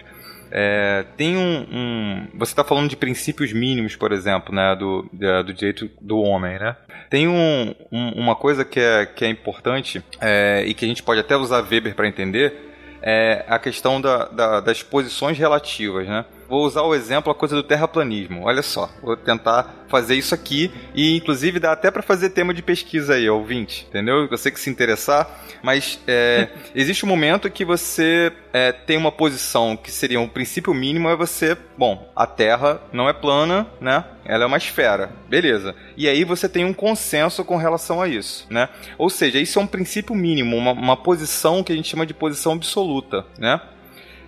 É, 0.49 1.03
tem 1.17 1.35
um, 1.35 1.67
um 1.71 2.27
Você 2.35 2.51
está 2.51 2.63
falando 2.63 2.87
de 2.87 2.95
princípios 2.95 3.51
mínimos, 3.51 3.95
por 3.95 4.11
exemplo, 4.11 4.53
né, 4.53 4.75
do, 4.75 5.09
do 5.11 5.53
direito 5.53 5.89
do 5.99 6.19
homem, 6.19 6.59
né? 6.59 6.77
Tem 7.09 7.27
um, 7.27 7.73
um, 7.91 8.09
uma 8.11 8.35
coisa 8.35 8.63
que 8.63 8.79
é, 8.79 9.05
que 9.05 9.25
é 9.25 9.29
importante 9.29 10.01
e 10.65 10.73
que 10.73 10.85
a 10.85 10.87
gente 10.87 11.01
pode 11.03 11.19
até 11.19 11.35
usar 11.35 11.61
Weber 11.61 11.95
para 11.95 12.07
entender, 12.07 12.53
é 13.01 13.43
a 13.49 13.59
questão 13.59 13.99
da, 13.99 14.25
da, 14.25 14.59
das 14.61 14.81
posições 14.81 15.37
relativas, 15.37 16.07
né? 16.07 16.23
Vou 16.47 16.65
usar 16.65 16.81
o 16.81 16.93
exemplo, 16.93 17.31
a 17.31 17.35
coisa 17.35 17.55
do 17.55 17.63
terraplanismo. 17.63 18.43
Olha 18.43 18.61
só, 18.61 18.89
vou 19.01 19.15
tentar 19.15 19.83
fazer 19.87 20.15
isso 20.15 20.33
aqui 20.33 20.71
e, 20.95 21.15
inclusive, 21.15 21.59
dá 21.59 21.71
até 21.71 21.91
para 21.91 22.01
fazer 22.01 22.31
tema 22.31 22.53
de 22.53 22.63
pesquisa 22.63 23.13
aí, 23.13 23.29
ouvinte, 23.29 23.85
entendeu? 23.87 24.27
Você 24.27 24.49
que 24.49 24.59
se 24.59 24.69
interessar, 24.69 25.29
mas 25.61 25.99
é, 26.07 26.49
existe 26.73 27.05
um 27.05 27.09
momento 27.09 27.49
que 27.49 27.63
você 27.63 28.31
é, 28.51 28.71
tem 28.71 28.97
uma 28.97 29.11
posição 29.11 29.77
que 29.77 29.91
seria 29.91 30.19
um 30.19 30.27
princípio 30.27 30.73
mínimo, 30.73 31.09
é 31.09 31.15
você, 31.15 31.55
bom, 31.77 32.11
a 32.15 32.25
Terra 32.25 32.81
não 32.91 33.07
é 33.07 33.13
plana, 33.13 33.67
né? 33.79 34.03
Ela 34.25 34.45
é 34.45 34.47
uma 34.47 34.57
esfera, 34.57 35.11
beleza. 35.29 35.75
E 35.97 36.07
aí 36.07 36.23
você 36.23 36.49
tem 36.49 36.65
um 36.65 36.73
consenso 36.73 37.43
com 37.43 37.57
relação 37.57 38.01
a 38.01 38.07
isso, 38.07 38.47
né? 38.49 38.69
Ou 38.97 39.09
seja, 39.09 39.39
isso 39.39 39.59
é 39.59 39.61
um 39.61 39.67
princípio 39.67 40.15
mínimo, 40.15 40.57
uma, 40.57 40.71
uma 40.71 40.97
posição 40.97 41.63
que 41.63 41.71
a 41.71 41.75
gente 41.75 41.89
chama 41.89 42.05
de 42.05 42.13
posição 42.13 42.53
absoluta, 42.53 43.25
né? 43.37 43.61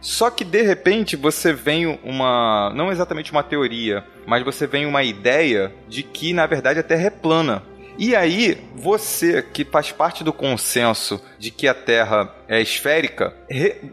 Só 0.02 0.30
que 0.30 0.44
de 0.44 0.62
repente 0.62 1.16
você 1.16 1.54
vem 1.54 2.00
uma. 2.04 2.72
não 2.76 2.92
exatamente 2.92 3.32
uma 3.32 3.44
teoria, 3.44 4.04
mas 4.26 4.44
você 4.44 4.68
vem 4.68 4.86
uma 4.86 5.04
ideia 5.04 5.74
de 5.88 6.04
que 6.04 6.34
na 6.34 6.46
verdade 6.46 6.80
a 6.80 6.84
Terra 6.84 7.08
é 7.08 7.10
plana. 7.10 7.64
E 7.98 8.14
aí, 8.14 8.58
você 8.76 9.42
que 9.42 9.64
faz 9.64 9.90
parte 9.92 10.22
do 10.22 10.34
consenso 10.34 11.22
de 11.40 11.50
que 11.50 11.66
a 11.66 11.74
Terra 11.74 12.30
é 12.48 12.62
esférica, 12.62 13.34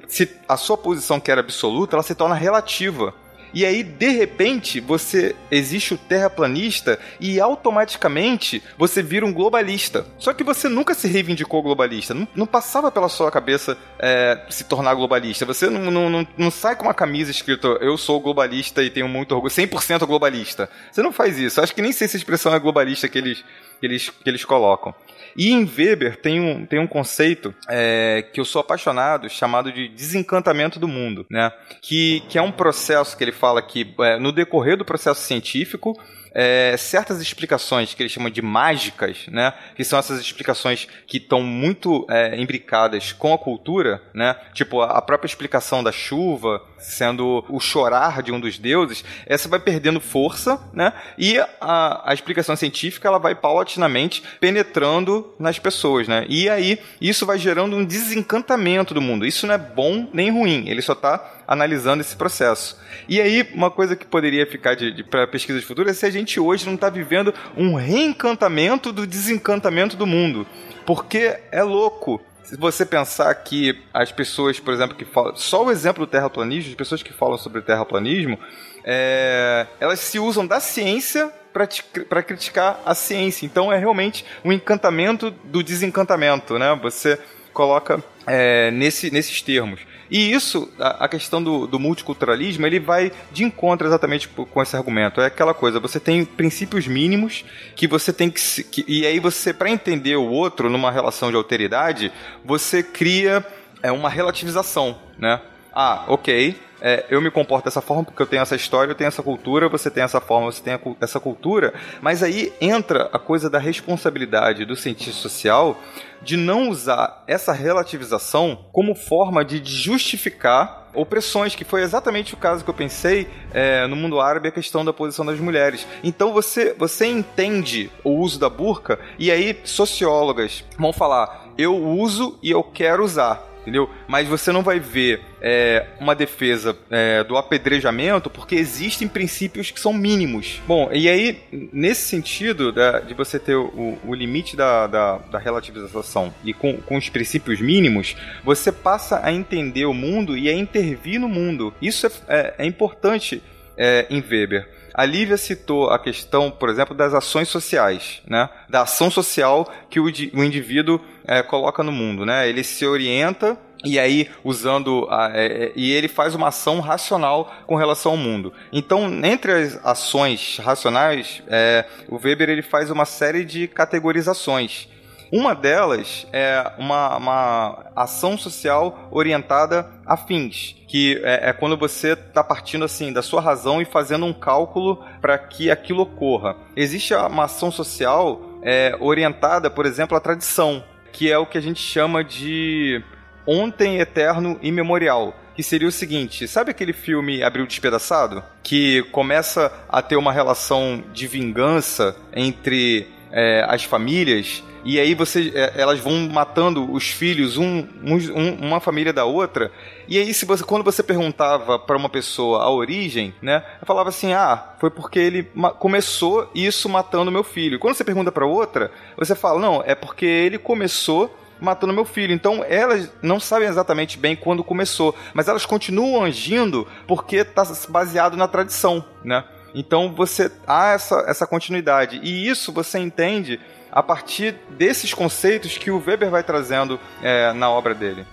se 0.08 0.28
a 0.48 0.56
sua 0.56 0.76
posição 0.76 1.20
que 1.20 1.30
era 1.30 1.40
absoluta, 1.40 1.94
ela 1.94 2.02
se 2.02 2.14
torna 2.14 2.34
relativa. 2.34 3.14
E 3.54 3.66
aí, 3.66 3.82
de 3.82 4.08
repente, 4.08 4.80
você 4.80 5.34
existe 5.50 5.94
o 5.94 5.98
terraplanista 5.98 6.98
e 7.20 7.40
automaticamente 7.40 8.62
você 8.78 9.02
vira 9.02 9.26
um 9.26 9.32
globalista. 9.32 10.06
Só 10.18 10.32
que 10.32 10.42
você 10.42 10.68
nunca 10.68 10.94
se 10.94 11.06
reivindicou 11.06 11.62
globalista. 11.62 12.14
Não, 12.14 12.26
não 12.34 12.46
passava 12.46 12.90
pela 12.90 13.08
sua 13.08 13.30
cabeça 13.30 13.76
é, 13.98 14.46
se 14.48 14.64
tornar 14.64 14.94
globalista. 14.94 15.44
Você 15.44 15.68
não, 15.68 15.90
não, 15.90 16.26
não, 16.36 16.50
sai 16.50 16.76
com 16.76 16.84
uma 16.84 16.94
camisa 16.94 17.30
escrito 17.30 17.78
eu 17.80 17.96
sou 17.98 18.20
globalista 18.20 18.82
e 18.82 18.90
tenho 18.90 19.08
muito 19.08 19.34
orgulho, 19.34 19.52
100% 19.52 20.06
globalista. 20.06 20.68
Você 20.90 21.02
não 21.02 21.12
faz 21.12 21.38
isso. 21.38 21.60
Acho 21.60 21.74
que 21.74 21.82
nem 21.82 21.92
sei 21.92 22.08
se 22.08 22.16
a 22.16 22.18
expressão 22.18 22.54
é 22.54 22.58
globalista 22.58 23.08
que 23.08 23.18
eles, 23.18 23.44
que 23.80 23.86
eles, 23.86 24.10
que 24.10 24.30
eles 24.30 24.44
colocam. 24.44 24.94
E 25.36 25.50
em 25.50 25.64
Weber 25.64 26.16
tem 26.16 26.40
um, 26.40 26.66
tem 26.66 26.78
um 26.78 26.86
conceito 26.86 27.54
é, 27.68 28.24
que 28.32 28.40
eu 28.40 28.44
sou 28.44 28.60
apaixonado, 28.60 29.28
chamado 29.28 29.72
de 29.72 29.88
desencantamento 29.88 30.78
do 30.78 30.88
mundo, 30.88 31.26
né? 31.30 31.52
Que, 31.80 32.20
que 32.28 32.38
é 32.38 32.42
um 32.42 32.52
processo 32.52 33.16
que 33.16 33.24
ele 33.24 33.32
fala 33.32 33.62
que 33.62 33.94
é, 34.00 34.18
no 34.18 34.32
decorrer 34.32 34.76
do 34.76 34.84
processo 34.84 35.20
científico 35.22 35.98
é, 36.34 36.76
certas 36.76 37.20
explicações 37.20 37.94
que 37.94 38.02
eles 38.02 38.12
chamam 38.12 38.30
de 38.30 38.42
mágicas, 38.42 39.26
né? 39.28 39.52
Que 39.74 39.84
são 39.84 39.98
essas 39.98 40.20
explicações 40.20 40.88
que 41.06 41.18
estão 41.18 41.42
muito 41.42 42.06
é, 42.10 42.40
imbricadas 42.40 43.12
com 43.12 43.34
a 43.34 43.38
cultura, 43.38 44.02
né? 44.14 44.34
Tipo, 44.54 44.80
a 44.80 45.00
própria 45.02 45.28
explicação 45.28 45.82
da 45.82 45.92
chuva 45.92 46.62
sendo 46.82 47.44
o 47.48 47.59
chorar 47.60 48.22
de 48.22 48.32
um 48.32 48.40
dos 48.40 48.59
deuses, 48.59 49.04
essa 49.26 49.48
vai 49.48 49.59
perdendo 49.59 50.00
força, 50.00 50.60
né? 50.72 50.92
E 51.16 51.38
a, 51.60 52.10
a 52.10 52.14
explicação 52.14 52.56
científica 52.56 53.09
ela 53.09 53.18
vai 53.18 53.34
paulatinamente 53.34 54.22
penetrando 54.40 55.32
nas 55.38 55.59
pessoas, 55.59 56.09
né? 56.09 56.26
E 56.28 56.48
aí 56.48 56.78
isso 57.00 57.24
vai 57.24 57.38
gerando 57.38 57.76
um 57.76 57.84
desencantamento 57.84 58.92
do 58.92 59.00
mundo. 59.00 59.26
Isso 59.26 59.46
não 59.46 59.54
é 59.54 59.59
bom 59.59 60.09
nem 60.12 60.30
ruim, 60.30 60.68
ele 60.68 60.82
só 60.82 60.92
está 60.92 61.42
analisando 61.46 62.00
esse 62.00 62.16
processo. 62.16 62.78
E 63.09 63.20
aí, 63.20 63.46
uma 63.52 63.70
coisa 63.70 63.94
que 63.96 64.06
poderia 64.06 64.46
ficar 64.46 64.74
de, 64.74 64.92
de 64.92 65.04
para 65.04 65.26
pesquisas 65.26 65.64
futuras 65.64 65.96
é 65.96 66.00
se 66.00 66.06
a 66.06 66.10
gente 66.10 66.40
hoje 66.40 66.64
não 66.66 66.74
está 66.74 66.88
vivendo 66.88 67.34
um 67.56 67.74
reencantamento 67.74 68.92
do 68.92 69.06
desencantamento 69.06 69.96
do 69.96 70.06
mundo. 70.06 70.46
Porque 70.86 71.38
é 71.50 71.62
louco. 71.62 72.20
Se 72.52 72.58
você 72.58 72.84
pensar 72.84 73.34
que 73.36 73.80
as 73.94 74.12
pessoas, 74.12 74.60
por 74.60 74.74
exemplo, 74.74 74.94
que 74.94 75.06
falam. 75.06 75.34
Só 75.34 75.64
o 75.64 75.70
exemplo 75.70 76.04
do 76.04 76.10
terraplanismo, 76.10 76.68
as 76.68 76.76
pessoas 76.76 77.02
que 77.02 77.10
falam 77.10 77.38
sobre 77.38 77.62
terraplanismo, 77.62 78.38
é, 78.84 79.66
elas 79.80 80.00
se 80.00 80.18
usam 80.18 80.46
da 80.46 80.60
ciência 80.60 81.32
para 81.50 82.22
criticar 82.22 82.78
a 82.84 82.94
ciência. 82.94 83.46
Então 83.46 83.72
é 83.72 83.78
realmente 83.78 84.26
um 84.44 84.52
encantamento 84.52 85.30
do 85.30 85.62
desencantamento, 85.62 86.58
né? 86.58 86.78
Você 86.82 87.18
coloca 87.54 88.04
é, 88.26 88.70
nesse, 88.70 89.10
nesses 89.10 89.40
termos. 89.40 89.80
E 90.10 90.32
isso, 90.32 90.70
a, 90.78 91.08
questão 91.08 91.42
do, 91.42 91.66
do, 91.66 91.78
multiculturalismo, 91.78 92.66
ele 92.66 92.78
vai 92.78 93.10
de 93.30 93.44
encontro 93.44 93.86
exatamente 93.86 94.28
com 94.28 94.62
esse 94.62 94.76
argumento. 94.76 95.20
É 95.20 95.26
aquela 95.26 95.54
coisa, 95.54 95.80
você 95.80 95.98
tem 95.98 96.24
princípios 96.24 96.86
mínimos 96.86 97.44
que 97.74 97.86
você 97.86 98.12
tem 98.12 98.30
que. 98.30 98.62
que 98.64 98.84
e 98.86 99.06
aí 99.06 99.18
você, 99.18 99.52
para 99.52 99.70
entender 99.70 100.16
o 100.16 100.28
outro 100.28 100.68
numa 100.68 100.90
relação 100.90 101.30
de 101.30 101.36
alteridade, 101.36 102.12
você 102.44 102.82
cria 102.82 103.44
é, 103.82 103.90
uma 103.90 104.08
relativização, 104.08 104.98
né? 105.18 105.40
Ah, 105.74 106.04
ok, 106.08 106.56
é, 106.84 107.06
eu 107.09 107.20
me 107.20 107.30
comporto 107.30 107.66
dessa 107.66 107.80
forma 107.80 108.02
porque 108.02 108.20
eu 108.20 108.26
tenho 108.26 108.42
essa 108.42 108.56
história, 108.56 108.90
eu 108.90 108.96
tenho 108.96 109.06
essa 109.06 109.22
cultura, 109.22 109.68
você 109.68 109.88
tem 109.88 110.02
essa 110.02 110.20
forma, 110.20 110.50
você 110.50 110.60
tem 110.60 110.76
essa 111.00 111.20
cultura, 111.20 111.72
mas 112.00 112.24
aí 112.24 112.52
entra 112.60 113.09
a 113.12 113.20
coisa 113.20 113.48
da 113.48 113.60
responsabilidade 113.60 114.64
do 114.64 114.74
cientista 114.74 115.22
social 115.22 115.80
de 116.20 116.36
não 116.36 116.68
usar 116.68 117.22
essa 117.28 117.52
relativização 117.52 118.66
como 118.72 118.96
forma 118.96 119.44
de 119.44 119.62
justificar 119.64 120.88
opressões, 120.92 121.54
que 121.54 121.64
foi 121.64 121.82
exatamente 121.82 122.34
o 122.34 122.36
caso 122.36 122.64
que 122.64 122.70
eu 122.70 122.74
pensei 122.74 123.28
é, 123.54 123.86
no 123.86 123.94
mundo 123.94 124.20
árabe, 124.20 124.48
a 124.48 124.52
questão 124.52 124.84
da 124.84 124.92
posição 124.92 125.24
das 125.24 125.38
mulheres. 125.38 125.86
Então 126.02 126.32
você, 126.32 126.74
você 126.74 127.06
entende 127.06 127.90
o 128.02 128.10
uso 128.10 128.40
da 128.40 128.50
burca, 128.50 128.98
e 129.18 129.30
aí 129.30 129.59
sociólogas 129.64 130.64
vão 130.76 130.92
falar: 130.92 131.46
eu 131.56 131.76
uso 131.76 132.38
e 132.42 132.50
eu 132.50 132.62
quero 132.62 133.04
usar 133.04 133.51
entendeu? 133.62 133.89
Mas 134.06 134.28
você 134.28 134.52
não 134.52 134.62
vai 134.62 134.78
ver 134.78 135.20
é, 135.40 135.86
uma 135.98 136.14
defesa 136.14 136.76
é, 136.90 137.24
do 137.24 137.36
apedrejamento 137.36 138.28
porque 138.28 138.55
existem 138.55 139.09
princípios 139.09 139.70
que 139.70 139.80
são 139.80 139.93
mínimos. 139.93 140.60
Bom, 140.66 140.90
e 140.93 141.09
aí, 141.09 141.40
nesse 141.72 142.02
sentido 142.02 142.72
da, 142.72 143.01
de 143.01 143.14
você 143.14 143.39
ter 143.39 143.56
o, 143.56 143.98
o 144.05 144.14
limite 144.14 144.56
da, 144.56 144.86
da, 144.86 145.18
da, 145.18 145.39
relativização 145.39 146.32
e 146.44 146.52
com, 146.52 146.76
com 146.78 146.97
os 146.97 147.09
princípios 147.09 147.60
mínimos, 147.60 148.16
você 148.44 148.70
passa 148.70 149.20
a 149.24 149.32
entender 149.32 149.86
o 149.86 149.94
mundo 149.94 150.36
e 150.36 150.48
a 150.48 150.55
intervir 150.55 151.20
no 151.20 151.28
mundo. 151.28 151.72
Isso 151.80 152.06
é, 152.06 152.10
é, 152.28 152.55
é 152.59 152.66
importante 152.66 153.43
é, 153.76 154.06
em 154.10 154.20
Weber. 154.20 154.68
A 154.94 155.05
Lívia 155.05 155.36
citou 155.36 155.90
a 155.90 155.98
questão, 155.98 156.51
por 156.51 156.69
exemplo, 156.69 156.94
das 156.94 157.14
ações 157.14 157.48
sociais, 157.48 158.23
né? 158.27 158.48
da 158.69 158.82
ação 158.82 159.10
social 159.10 159.70
que 159.89 159.98
o, 159.98 160.05
o 160.05 160.44
indivíduo 160.44 161.01
é, 161.24 161.43
coloca 161.43 161.82
no 161.82 161.93
mundo. 161.93 162.27
Né? 162.27 162.48
Ele 162.48 162.62
se 162.62 162.86
orienta 162.86 163.59
e 163.85 163.98
aí 163.98 164.31
usando 164.44 165.06
a, 165.10 165.31
é, 165.35 165.73
e 165.74 165.93
ele 165.93 166.09
faz 166.09 166.35
uma 166.35 166.48
ação 166.48 166.81
racional 166.81 167.52
com 167.66 167.74
relação 167.74 168.12
ao 168.12 168.19
mundo. 168.19 168.52
Então, 168.73 169.06
entre 169.24 169.52
as 169.52 169.85
ações 169.85 170.59
racionais, 170.59 171.43
é, 171.48 171.85
o 172.09 172.16
Weber 172.16 172.48
ele 172.48 172.62
faz 172.62 172.90
uma 172.90 173.05
série 173.05 173.44
de 173.44 173.66
categorizações. 173.66 174.89
Uma 175.32 175.54
delas 175.54 176.26
é 176.30 176.72
uma, 176.76 177.16
uma 177.16 177.86
ação 177.96 178.36
social 178.36 179.09
orientada 179.10 179.88
a 180.04 180.14
fins, 180.14 180.76
que 180.86 181.22
é, 181.24 181.48
é 181.48 181.52
quando 181.54 181.74
você 181.74 182.12
está 182.12 182.44
partindo 182.44 182.84
assim 182.84 183.10
da 183.10 183.22
sua 183.22 183.40
razão 183.40 183.80
e 183.80 183.86
fazendo 183.86 184.26
um 184.26 184.32
cálculo 184.34 185.02
para 185.22 185.38
que 185.38 185.70
aquilo 185.70 186.02
ocorra. 186.02 186.54
Existe 186.76 187.14
uma 187.14 187.44
ação 187.44 187.70
social 187.70 188.42
é, 188.62 188.94
orientada, 189.00 189.70
por 189.70 189.86
exemplo, 189.86 190.14
à 190.14 190.20
tradição, 190.20 190.84
que 191.10 191.32
é 191.32 191.38
o 191.38 191.46
que 191.46 191.56
a 191.56 191.62
gente 191.62 191.80
chama 191.80 192.22
de 192.22 193.02
ontem 193.46 194.00
eterno 194.00 194.59
e 194.60 194.70
memorial 194.70 195.34
que 195.54 195.62
seria 195.62 195.88
o 195.88 195.92
seguinte: 195.92 196.48
sabe 196.48 196.70
aquele 196.70 196.92
filme 196.92 197.42
Abril 197.42 197.66
Despedaçado? 197.66 198.42
Que 198.62 199.02
começa 199.12 199.72
a 199.88 200.00
ter 200.02 200.16
uma 200.16 200.32
relação 200.32 201.02
de 201.12 201.26
vingança 201.26 202.16
entre 202.34 203.06
é, 203.30 203.64
as 203.68 203.84
famílias 203.84 204.62
e 204.84 204.98
aí 204.98 205.14
você, 205.14 205.52
é, 205.54 205.80
elas 205.80 206.00
vão 206.00 206.28
matando 206.28 206.90
os 206.92 207.09
filhos, 207.09 207.56
um, 207.56 207.86
um, 208.04 208.66
uma 208.66 208.80
família 208.80 209.12
da 209.12 209.24
outra. 209.24 209.70
E 210.09 210.18
aí, 210.18 210.34
se 210.34 210.44
você, 210.44 210.64
quando 210.64 210.82
você 210.82 211.02
perguntava 211.02 211.78
para 211.78 211.96
uma 211.96 212.09
pessoa 212.09 212.62
a 212.62 212.70
origem, 212.70 213.34
né, 213.40 213.64
ela 213.76 213.86
falava 213.86 214.09
assim: 214.09 214.32
ah, 214.32 214.74
foi 214.78 214.90
porque 214.90 215.18
ele 215.18 215.44
começou 215.78 216.50
isso 216.54 216.88
matando 216.88 217.30
meu 217.30 217.44
filho. 217.44 217.78
Quando 217.78 217.94
você 217.94 218.04
pergunta 218.04 218.32
para 218.32 218.44
outra, 218.44 218.90
você 219.16 219.34
fala: 219.34 219.60
não, 219.60 219.82
é 219.86 219.94
porque 219.94 220.26
ele 220.26 220.59
começou 220.59 221.32
matando 221.60 221.92
meu 221.92 222.04
filho. 222.04 222.34
Então 222.34 222.64
elas 222.68 223.09
não 223.22 223.38
sabem 223.38 223.68
exatamente 223.68 224.18
bem 224.18 224.34
quando 224.34 224.64
começou, 224.64 225.14
mas 225.32 225.46
elas 225.46 225.64
continuam 225.64 226.24
agindo 226.24 226.86
porque 227.06 227.36
está 227.36 227.64
baseado 227.88 228.36
na 228.36 228.48
tradição, 228.48 229.04
né? 229.24 229.44
Então 229.74 230.12
você 230.12 230.50
há 230.66 230.90
essa, 230.90 231.24
essa 231.28 231.46
continuidade. 231.46 232.20
E 232.22 232.48
isso 232.48 232.72
você 232.72 232.98
entende 232.98 233.60
a 233.93 234.02
partir 234.02 234.59
desses 234.70 235.12
conceitos 235.12 235.77
que 235.77 235.90
o 235.90 236.02
Weber 236.02 236.31
vai 236.31 236.43
trazendo 236.43 236.98
é, 237.23 237.52
na 237.52 237.69
obra 237.69 237.94
dele. 237.94 238.27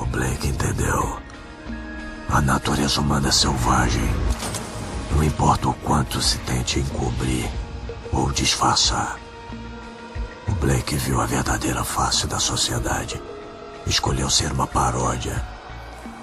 O 0.00 0.04
Blake 0.06 0.46
entendeu. 0.46 1.20
A 2.28 2.40
natureza 2.40 3.00
humana 3.00 3.28
é 3.28 3.32
selvagem. 3.32 4.08
Não 5.10 5.24
importa 5.24 5.68
o 5.68 5.74
quanto 5.74 6.22
se 6.22 6.38
tente 6.38 6.78
encobrir 6.78 7.50
ou 8.12 8.30
disfarçar. 8.30 9.18
O 10.46 10.52
Blake 10.52 10.94
viu 10.94 11.20
a 11.20 11.26
verdadeira 11.26 11.82
face 11.82 12.28
da 12.28 12.38
sociedade. 12.38 13.20
Escolheu 13.86 14.30
ser 14.30 14.52
uma 14.52 14.66
paródia, 14.66 15.42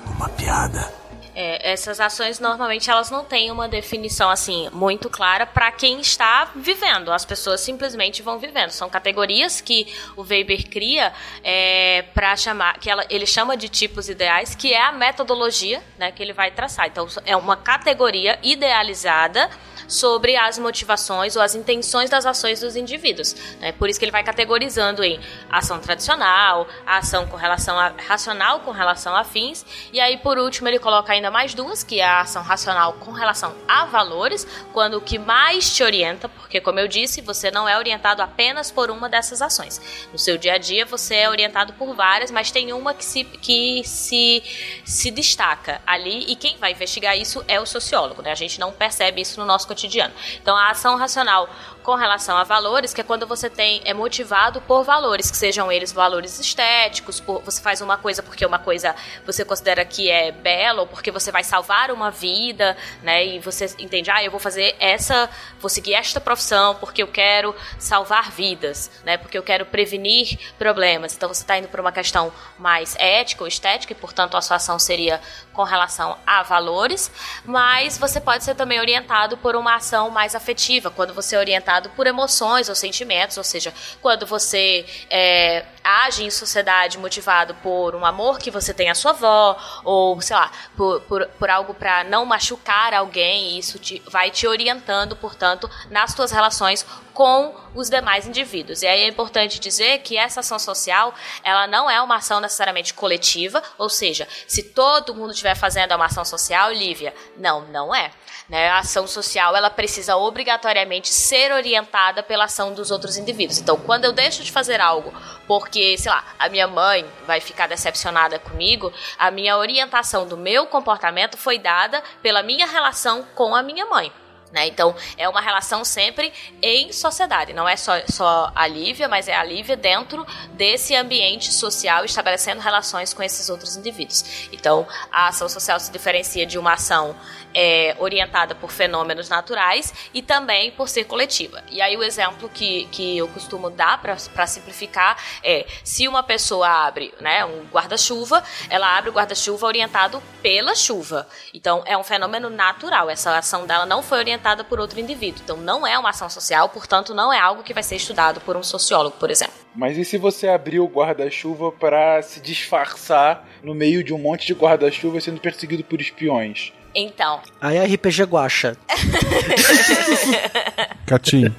uma 0.06 0.30
piada. 0.30 1.03
É, 1.36 1.72
essas 1.72 2.00
ações 2.00 2.40
normalmente 2.40 2.90
elas 2.90 3.10
não 3.10 3.24
têm 3.24 3.50
uma 3.50 3.68
definição 3.68 4.30
assim 4.30 4.70
muito 4.72 5.10
clara 5.10 5.46
para 5.46 5.72
quem 5.72 6.00
está 6.00 6.52
vivendo. 6.56 7.12
As 7.12 7.26
pessoas 7.26 7.62
simplesmente 7.62 8.22
vão 8.22 8.38
vivendo. 8.38 8.70
São 8.70 8.90
categorias 8.90 9.60
que 9.60 9.88
o 10.16 10.22
Weber 10.22 10.70
cria 10.70 11.14
é, 11.44 12.04
para 12.14 12.36
chamar, 12.36 12.78
que 12.80 12.90
ela, 12.90 13.06
ele 13.10 13.26
chama 13.26 13.58
de 13.58 13.68
tipos 13.70 14.10
ideais, 14.10 14.56
que 14.56 14.74
é 14.74 14.82
a 14.82 14.92
metodologia, 14.92 15.82
né, 15.98 16.12
que 16.12 16.22
ele 16.22 16.34
vai 16.34 16.52
traçar. 16.52 16.88
Então 16.88 17.08
é 17.26 17.36
uma 17.36 17.58
categoria 17.58 18.38
idealizada 18.44 19.50
sobre 19.88 20.36
as 20.36 20.58
motivações 20.58 21.36
ou 21.36 21.42
as 21.42 21.56
intenções 21.56 22.10
das 22.10 22.26
ações 22.26 22.60
dos 22.60 22.76
indivíduos. 22.76 23.36
Né? 23.60 23.72
Por 23.72 23.90
isso 23.90 24.00
que 24.00 24.06
ele 24.06 24.12
vai 24.12 24.24
categorizando 24.24 25.04
em 25.04 25.20
ação 25.50 25.80
tradicional, 25.80 26.68
ação 26.86 27.28
com 27.28 27.38
relação 27.38 27.80
a 27.80 27.94
racional 27.98 28.60
com 28.62 28.72
relação 28.72 29.16
a 29.16 29.24
fins, 29.24 29.66
e 29.92 30.00
aí 30.00 30.18
por 30.18 30.38
último 30.38 30.68
ele 30.68 30.80
coloca 30.80 31.14
ainda 31.14 31.30
mais 31.30 31.54
duas, 31.54 31.84
que 31.84 32.00
é 32.00 32.06
a 32.06 32.22
ação 32.22 32.42
racional 32.42 32.94
com 32.94 33.12
relação 33.12 33.56
a 33.68 33.86
valores, 33.86 34.48
quando 34.72 34.96
o 34.96 35.02
que 35.02 35.18
mais 35.18 35.74
te 35.74 35.84
orienta, 35.84 36.28
porque 36.30 36.60
como 36.60 36.80
eu 36.80 36.88
disse, 36.88 37.22
você 37.22 37.52
não 37.52 37.68
é 37.68 37.78
orientado 37.78 38.22
apenas 38.22 38.72
por 38.72 38.90
uma 38.90 39.10
dessas 39.10 39.42
ações. 39.42 39.82
No 40.12 40.20
seu 40.20 40.38
dia 40.38 40.54
a 40.54 40.58
dia 40.58 40.86
você 40.86 41.16
é 41.16 41.30
orientado 41.30 41.74
por 41.74 41.96
várias, 41.96 42.32
mas 42.32 42.52
tem 42.52 42.74
uma 42.74 42.94
que 42.94 43.06
se, 43.06 43.24
que 43.24 43.84
se, 43.84 44.44
se 44.86 45.12
destaca 45.12 45.82
ali, 45.86 46.32
e 46.32 46.36
quem 46.36 46.58
vai 46.58 46.72
investigar 46.72 47.18
isso 47.18 47.44
é 47.48 47.60
o 47.60 47.66
sociólogo. 47.66 48.22
Né? 48.22 48.32
A 48.32 48.36
gente 48.36 48.60
não 48.60 48.72
percebe 48.72 49.22
isso 49.22 49.40
no 49.40 49.46
nosso 49.46 49.68
cotidiano. 49.74 50.14
Então, 50.42 50.56
a 50.56 50.70
ação 50.70 50.96
racional 50.96 51.50
com 51.84 51.96
relação 51.96 52.38
a 52.38 52.44
valores, 52.44 52.94
que 52.94 53.02
é 53.02 53.04
quando 53.04 53.28
você 53.28 53.50
tem 53.50 53.82
é 53.86 53.94
motivado 53.94 54.62
por 54.62 54.84
valores, 54.84 55.30
que 55.30 55.38
sejam 55.38 55.72
eles 55.72 55.92
valores 55.92 56.40
estéticos, 56.40 57.20
por, 57.20 57.42
você 57.42 57.62
faz 57.62 57.82
uma 57.82 57.98
coisa 57.98 58.24
porque 58.24 58.46
uma 58.46 58.58
coisa 58.58 58.96
você 59.26 59.44
considera 59.44 59.84
que 59.84 60.10
é 60.10 60.32
bela, 60.32 60.82
ou 60.82 60.88
porque 60.88 61.12
você 61.12 61.32
vai 61.32 61.44
salvar 61.44 61.92
uma 61.92 62.10
vida, 62.10 62.78
né? 63.02 63.26
E 63.26 63.40
você 63.40 63.66
entende, 63.78 64.10
ah, 64.10 64.24
eu 64.24 64.32
vou 64.32 64.40
fazer 64.40 64.76
essa, 64.80 65.30
vou 65.60 65.70
seguir 65.70 65.94
esta 65.94 66.22
profissão 66.22 66.76
porque 66.76 67.04
eu 67.04 67.08
quero 67.08 67.54
salvar 67.78 68.32
vidas, 68.32 68.90
né? 69.04 69.18
Porque 69.18 69.38
eu 69.38 69.44
quero 69.44 69.66
prevenir 69.66 70.40
problemas. 70.58 71.16
Então 71.16 71.28
você 71.28 71.42
está 71.44 71.58
indo 71.58 71.68
para 71.68 71.82
uma 71.82 71.92
questão 71.92 72.32
mais 72.58 72.96
ética 72.98 73.44
ou 73.44 73.48
estética 73.48 73.92
e, 73.92 73.96
portanto, 73.96 74.38
a 74.38 74.42
sua 74.42 74.56
ação 74.56 74.80
seria 74.80 75.20
com 75.52 75.64
relação 75.64 76.18
a 76.26 76.42
valores, 76.44 77.12
mas 77.46 77.98
você 77.98 78.20
pode 78.20 78.44
ser 78.44 78.56
também 78.56 78.80
orientado 78.80 79.38
por 79.38 79.56
uma 79.56 79.76
ação 79.76 80.10
mais 80.10 80.34
afetiva, 80.34 80.90
quando 80.90 81.14
você 81.14 81.36
é 81.36 81.40
por 81.82 82.08
emoções 82.08 82.70
ou 82.70 82.76
sentimentos, 82.76 83.38
ou 83.38 83.44
seja, 83.44 83.74
quando 84.02 84.26
você 84.26 84.86
é, 85.10 85.66
age 85.84 86.24
em 86.24 86.32
sociedade 86.32 86.98
motivado 86.98 87.54
por 87.56 87.96
um 87.96 88.06
amor 88.06 88.40
que 88.40 88.50
você 88.50 88.74
tem 88.74 88.90
à 88.90 88.96
sua 88.96 89.12
avó, 89.12 89.58
ou 89.84 90.20
sei 90.22 90.36
lá, 90.36 90.52
por, 90.78 91.02
por, 91.02 91.26
por 91.28 91.50
algo 91.50 91.74
para 91.74 92.04
não 92.04 92.26
machucar 92.26 92.94
alguém, 92.94 93.58
isso 93.58 93.78
te, 93.78 94.02
vai 94.08 94.32
te 94.32 94.48
orientando, 94.48 95.16
portanto, 95.16 95.70
nas 95.90 96.12
suas 96.12 96.32
relações 96.32 96.86
com 97.14 97.54
os 97.76 97.90
demais 97.90 98.28
indivíduos. 98.28 98.82
E 98.82 98.88
aí 98.88 99.02
é 99.02 99.08
importante 99.08 99.60
dizer 99.60 100.00
que 100.00 100.18
essa 100.18 100.40
ação 100.40 100.58
social, 100.58 101.14
ela 101.44 101.68
não 101.68 101.90
é 101.90 102.02
uma 102.02 102.16
ação 102.16 102.40
necessariamente 102.40 102.94
coletiva, 102.94 103.62
ou 103.78 103.90
seja, 103.90 104.28
se 104.48 104.64
todo 104.64 105.14
mundo 105.14 105.32
estiver 105.32 105.56
fazendo 105.56 105.94
uma 105.96 106.06
ação 106.06 106.26
social, 106.26 106.72
Lívia, 106.72 107.14
não, 107.38 107.62
não 107.68 107.94
é. 107.94 108.12
Né? 108.50 108.70
A 108.70 108.80
ação 108.80 109.08
social 109.08 109.56
ela 109.56 109.70
precisa 109.70 110.18
obrigatoriamente 110.18 111.10
ser 111.10 111.52
orientada 111.52 112.22
pela 112.22 112.46
ação 112.46 112.74
dos 112.74 112.92
outros 112.92 113.18
indivíduos. 113.18 113.58
Então, 113.58 113.78
quando 113.78 114.06
eu 114.06 114.12
deixo 114.12 114.44
de 114.44 114.52
fazer 114.52 114.82
algo 114.82 115.14
porque, 115.48 115.98
sei 115.98 116.12
lá, 116.12 116.24
a 116.38 116.50
minha 116.50 116.68
mãe 116.68 117.06
vai 117.26 117.40
ficar 117.40 117.68
decepcionada 117.68 118.40
comigo, 118.40 118.92
a 119.18 119.32
minha 119.32 119.58
orientação 119.58 120.28
do 120.28 120.38
meu 120.38 120.66
comportamento 120.68 121.38
foi 121.38 121.58
dada 121.58 122.04
pela 122.22 122.44
minha 122.44 122.66
relação 122.66 123.26
com 123.36 123.56
a 123.56 123.64
minha 123.64 123.86
mãe. 123.86 124.12
Né? 124.54 124.68
Então, 124.68 124.96
é 125.18 125.28
uma 125.28 125.42
relação 125.42 125.84
sempre 125.84 126.32
em 126.62 126.94
sociedade. 126.94 127.54
Não 127.54 127.68
é 127.68 127.76
só, 127.76 127.94
só 128.08 128.52
a 128.54 128.68
Lívia, 128.68 129.08
mas 129.08 129.28
é 129.28 129.36
a 129.36 129.44
Lívia 129.44 129.76
dentro 129.76 130.24
desse 130.52 130.96
ambiente 130.96 131.52
social, 131.52 132.06
estabelecendo 132.06 132.62
relações 132.62 133.16
com 133.16 133.24
esses 133.24 133.50
outros 133.50 133.76
indivíduos. 133.76 134.48
Então, 134.52 134.88
a 135.12 135.30
ação 135.30 135.50
social 135.50 135.80
se 135.80 135.92
diferencia 135.92 136.46
de 136.46 136.60
uma 136.60 136.74
ação 136.74 137.16
é, 137.54 137.96
orientada 138.00 138.56
por 138.56 138.72
fenômenos 138.72 139.30
naturais 139.30 139.94
e 140.14 140.22
também 140.22 140.72
por 140.72 140.90
ser 140.90 141.06
coletiva. 141.06 141.64
E 141.70 141.82
aí 141.82 141.96
o 141.96 142.04
exemplo 142.04 142.50
que, 142.50 142.86
que 142.92 143.18
eu 143.18 143.28
costumo 143.28 143.70
dar 143.70 144.02
para 144.02 144.48
simplificar 144.48 145.18
é 145.44 145.66
se 145.84 146.08
uma 146.08 146.24
pessoa 146.24 146.68
abre 146.68 147.14
né, 147.20 147.46
um 147.46 147.66
guarda-chuva, 147.72 148.44
ela 148.70 148.98
abre 148.98 149.10
o 149.10 149.14
guarda-chuva 149.14 149.68
orientado 149.68 150.22
pela 150.42 150.76
chuva. 150.76 151.28
Então 151.54 151.84
é 151.86 151.98
um 151.98 152.04
fenômeno 152.04 152.50
natural. 152.50 153.10
Essa 153.10 153.38
ação 153.38 153.66
dela 153.66 153.86
não 153.86 154.02
foi 154.02 154.20
orientada 154.20 154.64
por 154.64 154.80
outro 154.80 155.00
indivíduo. 155.00 155.42
Então 155.44 155.58
não 155.58 155.86
é 155.86 155.98
uma 155.98 156.10
ação 156.10 156.30
social, 156.30 156.70
portanto 156.70 157.14
não 157.14 157.32
é 157.32 157.40
algo 157.40 157.64
que 157.64 157.74
vai 157.74 157.84
ser 157.84 157.96
estudado 157.96 158.42
por 158.42 158.56
um 158.56 158.64
sociólogo, 158.64 159.18
por 159.18 159.30
exemplo. 159.30 159.54
Mas 159.76 159.98
e 159.98 160.06
se 160.06 160.18
você 160.18 160.48
abrir 160.48 160.80
o 160.80 160.88
guarda-chuva 160.88 161.72
para 161.72 162.22
se 162.22 162.40
disfarçar 162.40 163.48
no 163.64 163.74
meio 163.74 164.04
de 164.04 164.14
um 164.14 164.20
monte 164.20 164.46
de 164.46 164.54
guarda-chuva 164.54 165.20
sendo 165.20 165.40
perseguido 165.40 165.84
por 165.84 166.00
espiões? 166.00 166.72
Então. 166.96 167.42
Aí 167.60 167.78
é 167.78 167.86
RPG 167.86 168.24
Guacha. 168.24 168.78
Catim. 171.06 171.54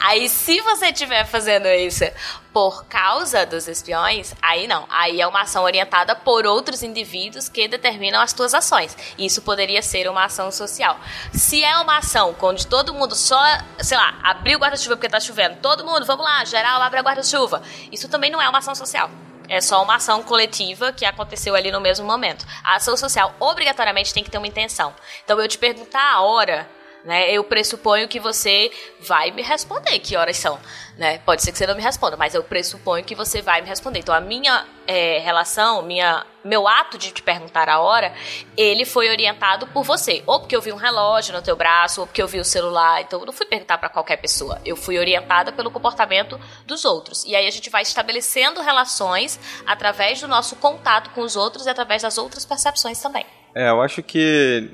Aí 0.00 0.28
se 0.28 0.60
você 0.60 0.86
estiver 0.86 1.24
fazendo 1.24 1.66
isso 1.68 2.04
por 2.52 2.84
causa 2.84 3.46
dos 3.46 3.66
espiões, 3.66 4.34
aí 4.42 4.66
não. 4.66 4.86
Aí 4.90 5.20
é 5.20 5.26
uma 5.26 5.42
ação 5.42 5.64
orientada 5.64 6.14
por 6.14 6.44
outros 6.44 6.82
indivíduos 6.82 7.48
que 7.48 7.68
determinam 7.68 8.20
as 8.20 8.32
tuas 8.32 8.54
ações. 8.54 8.96
Isso 9.16 9.42
poderia 9.42 9.82
ser 9.82 10.08
uma 10.08 10.24
ação 10.24 10.50
social. 10.50 10.98
Se 11.32 11.62
é 11.62 11.76
uma 11.78 11.98
ação 11.98 12.34
onde 12.42 12.66
todo 12.66 12.92
mundo 12.92 13.14
só, 13.14 13.40
sei 13.78 13.96
lá, 13.96 14.18
abriu 14.22 14.58
o 14.58 14.60
guarda-chuva 14.60 14.96
porque 14.96 15.08
tá 15.08 15.20
chovendo, 15.20 15.56
todo 15.62 15.84
mundo, 15.84 16.04
vamos 16.04 16.24
lá, 16.24 16.44
geral, 16.44 16.82
abre 16.82 16.98
a 16.98 17.02
guarda-chuva. 17.02 17.62
Isso 17.90 18.08
também 18.08 18.30
não 18.30 18.42
é 18.42 18.48
uma 18.48 18.58
ação 18.58 18.74
social. 18.74 19.10
É 19.48 19.60
só 19.60 19.82
uma 19.82 19.96
ação 19.96 20.22
coletiva 20.22 20.92
que 20.92 21.04
aconteceu 21.04 21.54
ali 21.54 21.70
no 21.70 21.80
mesmo 21.80 22.06
momento. 22.06 22.46
A 22.62 22.76
ação 22.76 22.96
social 22.96 23.34
obrigatoriamente 23.38 24.14
tem 24.14 24.24
que 24.24 24.30
ter 24.30 24.38
uma 24.38 24.46
intenção. 24.46 24.94
Então 25.24 25.40
eu 25.40 25.48
te 25.48 25.58
perguntar 25.58 26.14
a 26.14 26.22
hora 26.22 26.68
né? 27.04 27.30
Eu 27.30 27.44
pressuponho 27.44 28.08
que 28.08 28.20
você 28.20 28.70
vai 29.00 29.30
me 29.30 29.42
responder 29.42 29.98
que 29.98 30.16
horas 30.16 30.36
são, 30.36 30.58
né? 30.96 31.18
Pode 31.18 31.42
ser 31.42 31.52
que 31.52 31.58
você 31.58 31.66
não 31.66 31.74
me 31.74 31.82
responda, 31.82 32.16
mas 32.16 32.34
eu 32.34 32.42
pressuponho 32.44 33.04
que 33.04 33.14
você 33.14 33.42
vai 33.42 33.60
me 33.60 33.68
responder. 33.68 33.98
Então 33.98 34.14
a 34.14 34.20
minha 34.20 34.66
é, 34.86 35.18
relação, 35.18 35.82
minha, 35.82 36.24
meu 36.44 36.66
ato 36.68 36.96
de 36.96 37.10
te 37.10 37.22
perguntar 37.22 37.68
a 37.68 37.80
hora, 37.80 38.14
ele 38.56 38.84
foi 38.84 39.08
orientado 39.08 39.66
por 39.68 39.82
você, 39.82 40.22
ou 40.26 40.40
porque 40.40 40.54
eu 40.54 40.60
vi 40.60 40.72
um 40.72 40.76
relógio 40.76 41.34
no 41.34 41.42
teu 41.42 41.56
braço, 41.56 42.00
ou 42.00 42.06
porque 42.06 42.22
eu 42.22 42.28
vi 42.28 42.38
o 42.38 42.44
celular. 42.44 43.02
Então 43.02 43.20
eu 43.20 43.26
não 43.26 43.32
fui 43.32 43.46
perguntar 43.46 43.78
para 43.78 43.88
qualquer 43.88 44.16
pessoa. 44.16 44.60
Eu 44.64 44.76
fui 44.76 44.98
orientada 44.98 45.52
pelo 45.52 45.70
comportamento 45.70 46.38
dos 46.66 46.84
outros. 46.84 47.24
E 47.24 47.34
aí 47.34 47.46
a 47.46 47.50
gente 47.50 47.68
vai 47.70 47.82
estabelecendo 47.82 48.60
relações 48.60 49.40
através 49.66 50.20
do 50.20 50.28
nosso 50.28 50.56
contato 50.56 51.10
com 51.10 51.22
os 51.22 51.36
outros 51.36 51.66
e 51.66 51.70
através 51.70 52.02
das 52.02 52.18
outras 52.18 52.44
percepções 52.44 53.00
também. 53.00 53.26
É, 53.54 53.68
eu 53.68 53.82
acho 53.82 54.02
que 54.02 54.70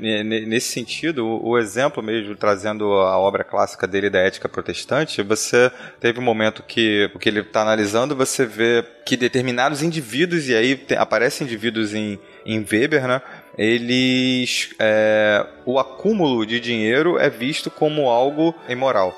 nesse 0.47 0.69
sentido, 0.69 1.27
o 1.27 1.59
exemplo 1.59 2.01
mesmo, 2.01 2.37
trazendo 2.37 2.93
a 2.93 3.19
obra 3.19 3.43
clássica 3.43 3.89
dele 3.89 4.09
da 4.09 4.21
ética 4.21 4.49
protestante, 4.49 5.21
você 5.21 5.71
teve 5.99 6.21
um 6.21 6.23
momento 6.23 6.63
que, 6.63 7.11
o 7.13 7.19
que 7.19 7.29
ele 7.29 7.41
está 7.41 7.63
analisando, 7.63 8.15
você 8.15 8.47
vê 8.47 8.85
que 9.05 9.17
determinados 9.17 9.83
indivíduos, 9.83 10.49
e 10.49 10.55
aí 10.55 10.87
aparecem 10.97 11.45
indivíduos 11.45 11.93
em, 11.93 12.21
em 12.47 12.65
Weber, 12.71 13.09
né? 13.09 13.21
Eles. 13.57 14.75
É, 14.79 15.45
o 15.67 15.81
acúmulo 15.81 16.47
de 16.47 16.61
dinheiro 16.61 17.19
é 17.19 17.29
visto 17.29 17.71
como 17.73 18.09
algo 18.09 18.55
imoral. 18.69 19.17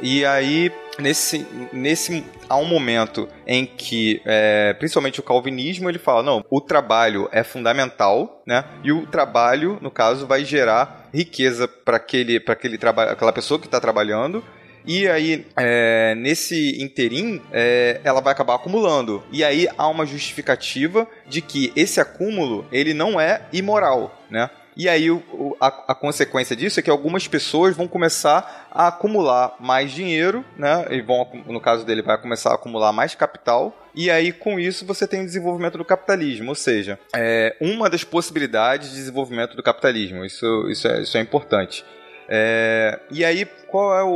E 0.00 0.24
aí 0.24 0.70
nesse, 0.98 1.46
nesse 1.72 2.24
há 2.48 2.56
um 2.56 2.64
momento 2.64 3.28
em 3.46 3.66
que, 3.66 4.20
é, 4.24 4.74
principalmente 4.74 5.20
o 5.20 5.22
calvinismo, 5.22 5.88
ele 5.88 5.98
fala, 5.98 6.22
não, 6.22 6.44
o 6.50 6.60
trabalho 6.60 7.28
é 7.32 7.42
fundamental, 7.42 8.42
né? 8.46 8.64
E 8.82 8.92
o 8.92 9.06
trabalho, 9.06 9.78
no 9.80 9.90
caso, 9.90 10.26
vai 10.26 10.44
gerar 10.44 11.08
riqueza 11.12 11.66
para 11.68 11.96
aquele, 11.96 12.42
aquele 12.46 12.76
aquela 12.76 13.32
pessoa 13.32 13.58
que 13.58 13.66
está 13.66 13.80
trabalhando. 13.80 14.44
E 14.86 15.08
aí, 15.08 15.44
é, 15.56 16.14
nesse 16.14 16.80
interim, 16.80 17.42
é, 17.52 18.00
ela 18.04 18.20
vai 18.20 18.32
acabar 18.32 18.54
acumulando. 18.54 19.22
E 19.32 19.42
aí 19.42 19.66
há 19.76 19.88
uma 19.88 20.06
justificativa 20.06 21.08
de 21.26 21.42
que 21.42 21.72
esse 21.74 22.00
acúmulo 22.00 22.64
ele 22.70 22.94
não 22.94 23.20
é 23.20 23.42
imoral, 23.52 24.22
né? 24.30 24.48
E 24.76 24.90
aí 24.90 25.10
o, 25.10 25.56
a, 25.58 25.68
a, 25.92 25.94
consequência 25.94 26.54
disso 26.54 26.78
é 26.78 26.82
que 26.82 26.90
algumas 26.90 27.26
pessoas 27.26 27.74
vão 27.74 27.88
começar 27.88 28.68
a 28.70 28.88
acumular 28.88 29.56
mais 29.58 29.90
dinheiro, 29.90 30.44
né? 30.54 30.86
E 30.90 31.00
vão, 31.00 31.26
no 31.46 31.60
caso 31.60 31.86
dele, 31.86 32.02
vai 32.02 32.20
começar 32.20 32.50
a 32.50 32.54
acumular 32.56 32.92
mais 32.92 33.14
capital. 33.14 33.74
E 33.94 34.10
aí, 34.10 34.32
com 34.32 34.60
isso, 34.60 34.84
você 34.84 35.08
tem 35.08 35.22
o 35.22 35.24
desenvolvimento 35.24 35.78
do 35.78 35.84
capitalismo. 35.84 36.50
Ou 36.50 36.54
seja, 36.54 36.98
é 37.14 37.56
uma 37.58 37.88
das 37.88 38.04
possibilidades 38.04 38.90
de 38.90 38.96
desenvolvimento 38.96 39.56
do 39.56 39.62
capitalismo. 39.62 40.22
Isso, 40.26 40.68
isso, 40.68 40.86
é, 40.86 41.00
isso 41.00 41.16
é 41.16 41.20
importante. 41.20 41.82
É, 42.28 42.98
e 43.10 43.24
aí, 43.24 43.46
qual 43.68 43.96
é 43.96 44.02
o, 44.02 44.10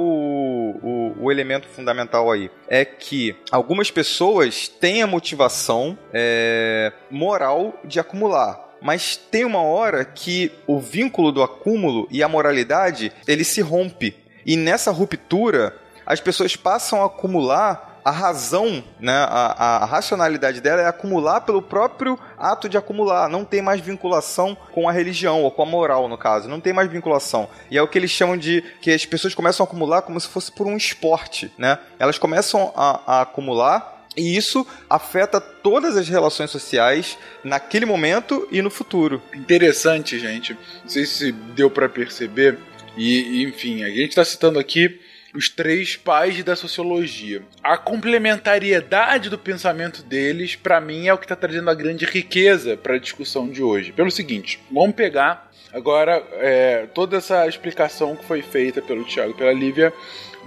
o, 0.83 1.25
o, 1.25 1.33
elemento 1.33 1.69
fundamental 1.69 2.31
aí? 2.31 2.51
É 2.69 2.85
que 2.85 3.37
algumas 3.51 3.91
pessoas 3.91 4.69
têm 4.69 5.03
a 5.03 5.07
motivação 5.07 5.97
é, 6.13 6.93
moral 7.11 7.81
de 7.85 8.01
acumular 8.01 8.70
mas 8.81 9.17
tem 9.17 9.45
uma 9.45 9.63
hora 9.63 10.05
que 10.05 10.53
o 10.67 10.79
vínculo 10.79 11.33
do 11.33 11.43
acúmulo 11.43 12.07
e 12.11 12.23
a 12.23 12.29
moralidade 12.29 13.13
ele 13.27 13.45
se 13.45 13.61
rompe. 13.61 14.17
E 14.45 14.57
nessa 14.57 14.91
ruptura, 14.91 15.77
as 16.07 16.21
pessoas 16.21 16.57
passam 16.57 17.03
a 17.03 17.07
acumular 17.07 17.91
a 18.05 18.11
razão, 18.11 18.83
né, 18.99 19.13
a, 19.13 19.83
a, 19.83 19.85
racionalidade 19.85 20.61
dela 20.61 20.83
é 20.83 20.87
acumular 20.87 21.43
pelo 21.43 21.61
próprio 21.61 22.19
ato 22.39 22.69
de 22.69 22.77
acumular. 22.77 23.29
Não 23.29 23.45
tem 23.45 23.61
mais 23.61 23.81
vinculação 23.81 24.57
com 24.73 24.89
a 24.89 24.93
religião, 24.93 25.43
ou 25.43 25.51
com 25.51 25.63
a 25.63 25.67
moral, 25.67 26.09
no 26.09 26.17
caso. 26.17 26.49
Não 26.49 26.61
tem 26.61 26.73
mais 26.73 26.91
vinculação. 26.91 27.49
E 27.71 27.77
é 27.77 27.83
o 27.83 27.89
que 27.89 27.99
eles 27.99 28.11
chamam 28.11 28.37
de 28.37 28.63
que 28.81 28.91
as 28.91 29.05
pessoas 29.05 29.35
começam 29.35 29.65
a 29.65 29.67
acumular 29.67 30.03
como 30.03 30.21
se 30.21 30.29
fosse 30.29 30.51
por 30.51 30.67
um 30.67 30.77
esporte. 30.77 31.53
Né? 31.59 31.79
Elas 31.99 32.19
começam 32.19 32.73
a, 32.75 33.19
a 33.19 33.21
acumular 33.23 34.00
e 34.17 34.37
isso 34.37 34.67
afeta 34.89 35.41
todas 35.41 35.97
as 35.97 36.09
relações 36.09 36.51
sociais 36.51 37.17
naquele 37.45 37.87
momento 37.87 38.47
e 38.51 38.61
no 38.61 38.71
futuro. 38.71 39.23
Interessante, 39.35 40.19
gente. 40.19 40.55
Não 40.83 40.89
sei 40.89 41.07
se 41.07 41.33
deu 41.33 41.71
para 41.71 41.89
perceber. 41.89 42.59
E, 42.97 43.45
enfim, 43.45 43.85
a 43.85 43.89
gente 43.89 44.09
está 44.11 44.25
citando 44.25 44.59
aqui 44.59 45.01
os 45.33 45.49
três 45.49 45.97
pais 45.97 46.43
da 46.43 46.57
sociologia. 46.57 47.43
A 47.63 47.79
complementariedade 47.79 49.31
do 49.31 49.39
pensamento 49.39 50.03
deles, 50.03 50.57
para 50.57 50.81
mim, 50.81 51.07
é 51.07 51.15
o 51.15 51.19
que 51.19 51.25
está 51.25 51.37
trazendo 51.37 51.71
a 51.71 51.75
grande 51.75 52.05
riqueza 52.05 52.77
para 52.77 52.97
a 52.97 52.99
discussão 52.99 53.49
de 53.49 53.63
hoje. 53.63 53.93
Pelo 53.93 54.11
seguinte, 54.11 54.61
vamos 54.71 54.97
pegar 54.97 55.51
agora 55.73 56.23
é, 56.33 56.87
toda 56.93 57.17
essa 57.17 57.47
explicação 57.47 58.17
que 58.17 58.25
foi 58.25 58.43
feita 58.43 58.83
pelo 58.83 59.05
Tiago 59.05 59.31
e 59.31 59.37
pela 59.37 59.53
Lívia 59.53 59.93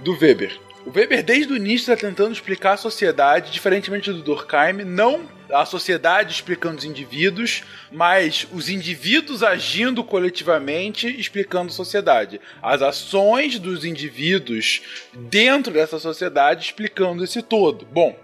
do 0.02 0.12
Weber. 0.18 0.54
O 0.86 0.90
Weber, 0.90 1.22
desde 1.22 1.50
o 1.50 1.56
início, 1.56 1.90
está 1.90 1.96
tentando 1.96 2.32
explicar 2.32 2.72
a 2.72 2.76
sociedade, 2.76 3.50
diferentemente 3.50 4.12
do 4.12 4.22
Durkheim, 4.22 4.84
não 4.84 5.26
a 5.50 5.64
sociedade 5.64 6.32
explicando 6.34 6.78
os 6.78 6.84
indivíduos, 6.84 7.62
mas 7.90 8.46
os 8.52 8.68
indivíduos 8.68 9.42
agindo 9.42 10.04
coletivamente 10.04 11.08
explicando 11.08 11.70
a 11.70 11.74
sociedade. 11.74 12.40
As 12.62 12.82
ações 12.82 13.58
dos 13.58 13.84
indivíduos 13.84 14.82
dentro 15.14 15.72
dessa 15.72 15.98
sociedade 15.98 16.66
explicando 16.66 17.24
esse 17.24 17.40
todo. 17.40 17.86
Bom, 17.86 18.18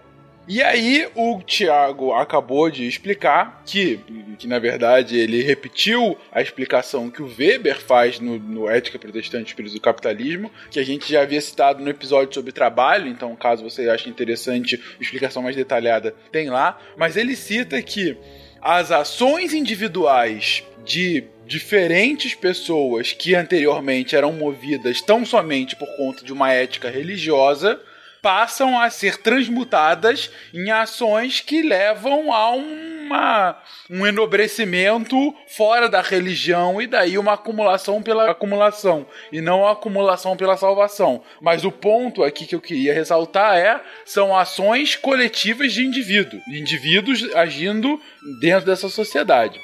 e 0.49 0.63
aí 0.63 1.09
o 1.15 1.41
Tiago 1.43 2.13
acabou 2.13 2.71
de 2.71 2.87
explicar 2.87 3.63
que, 3.65 4.01
que 4.39 4.47
na 4.47 4.59
verdade 4.59 5.17
ele 5.17 5.43
repetiu 5.43 6.19
a 6.33 6.43
explicação 6.43 7.11
que 7.11 7.23
o 7.23 7.27
Weber 7.39 7.79
faz 7.81 8.19
no, 8.19 8.39
no 8.39 8.69
Ética 8.69 8.99
Protestante 8.99 9.49
Espírito 9.49 9.75
do 9.75 9.81
Capitalismo, 9.81 10.51
que 10.71 10.81
a 10.81 10.85
gente 10.85 11.13
já 11.13 11.23
havia 11.23 11.41
citado 11.41 11.83
no 11.83 11.91
episódio 11.91 12.35
sobre 12.35 12.53
trabalho, 12.53 13.09
então 13.09 13.37
caso 13.37 13.63
você 13.63 13.89
ache 13.89 14.09
interessante 14.09 14.81
explicação 15.01 15.43
mais 15.43 15.55
detalhada, 15.55 16.15
tem 16.33 16.51
lá, 16.51 16.79
mas 16.97 17.17
ele 17.17 17.37
cita 17.37 17.81
que 17.83 18.17
as 18.61 18.91
ações 18.91 19.55
individuais 19.55 20.65
de 20.85 21.25
diferentes 21.47 22.35
pessoas 22.35 23.13
que 23.13 23.35
anteriormente 23.35 24.15
eram 24.15 24.33
movidas 24.33 25.01
tão 25.01 25.25
somente 25.25 25.75
por 25.77 25.89
conta 25.97 26.25
de 26.25 26.33
uma 26.33 26.53
ética 26.53 26.89
religiosa 26.89 27.81
passam 28.23 28.79
a 28.79 28.91
ser 28.91 29.19
transmutadas 29.19 30.31
em 30.53 30.71
ações 30.71 31.41
que 31.41 31.63
levam 31.63 32.33
a 32.33 32.51
uma, 32.51 33.63
um 33.89 34.07
enobrecimento 34.07 35.35
fora 35.49 35.89
da 35.89 36.01
religião 36.01 36.81
e 36.81 36.87
daí 36.87 37.19
uma 37.19 37.35
acumulação 37.35 38.03
pela 38.03 38.31
acumulação 38.31 39.07
e 39.33 39.41
não 39.41 39.67
a 39.67 39.73
acumulação 39.73 40.37
pela 40.37 40.57
salvação. 40.57 41.23
Mas 41.41 41.65
o 41.65 41.73
ponto 41.73 42.23
aqui 42.23 42.47
que 42.47 42.55
eu 42.55 42.61
queria 42.61 42.95
ressaltar 42.95 43.57
é 43.57 43.81
são 44.05 44.37
ações 44.37 44.97
coletivas 44.97 45.73
de 45.73 45.85
indivíduo, 45.85 46.41
indivíduos 46.49 47.35
agindo 47.35 48.01
dentro 48.41 48.67
dessa 48.67 48.89
sociedade. 48.89 49.59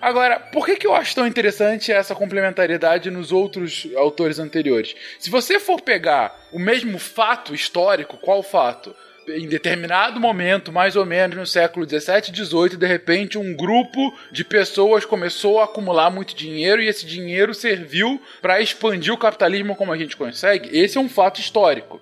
Agora, 0.00 0.40
por 0.40 0.64
que, 0.64 0.76
que 0.76 0.86
eu 0.86 0.94
acho 0.94 1.14
tão 1.14 1.26
interessante 1.26 1.92
essa 1.92 2.14
complementariedade 2.14 3.10
nos 3.10 3.30
outros 3.32 3.86
autores 3.96 4.38
anteriores? 4.38 4.94
Se 5.18 5.28
você 5.28 5.60
for 5.60 5.80
pegar 5.80 6.48
o 6.50 6.58
mesmo 6.58 6.98
fato 6.98 7.54
histórico, 7.54 8.16
qual 8.16 8.42
fato? 8.42 8.94
em 9.28 9.46
determinado 9.46 10.18
momento, 10.18 10.72
mais 10.72 10.96
ou 10.96 11.04
menos 11.04 11.36
no 11.36 11.46
século 11.46 11.86
17 11.86 12.30
e 12.30 12.32
18, 12.32 12.76
de 12.76 12.86
repente 12.86 13.38
um 13.38 13.54
grupo 13.54 14.12
de 14.32 14.42
pessoas 14.42 15.04
começou 15.04 15.60
a 15.60 15.64
acumular 15.64 16.10
muito 16.10 16.34
dinheiro 16.34 16.82
e 16.82 16.88
esse 16.88 17.06
dinheiro 17.06 17.54
serviu 17.54 18.20
para 18.40 18.60
expandir 18.60 19.12
o 19.12 19.18
capitalismo 19.18 19.76
como 19.76 19.92
a 19.92 19.98
gente 19.98 20.16
consegue. 20.16 20.76
Esse 20.76 20.98
é 20.98 21.00
um 21.00 21.08
fato 21.08 21.40
histórico. 21.40 22.00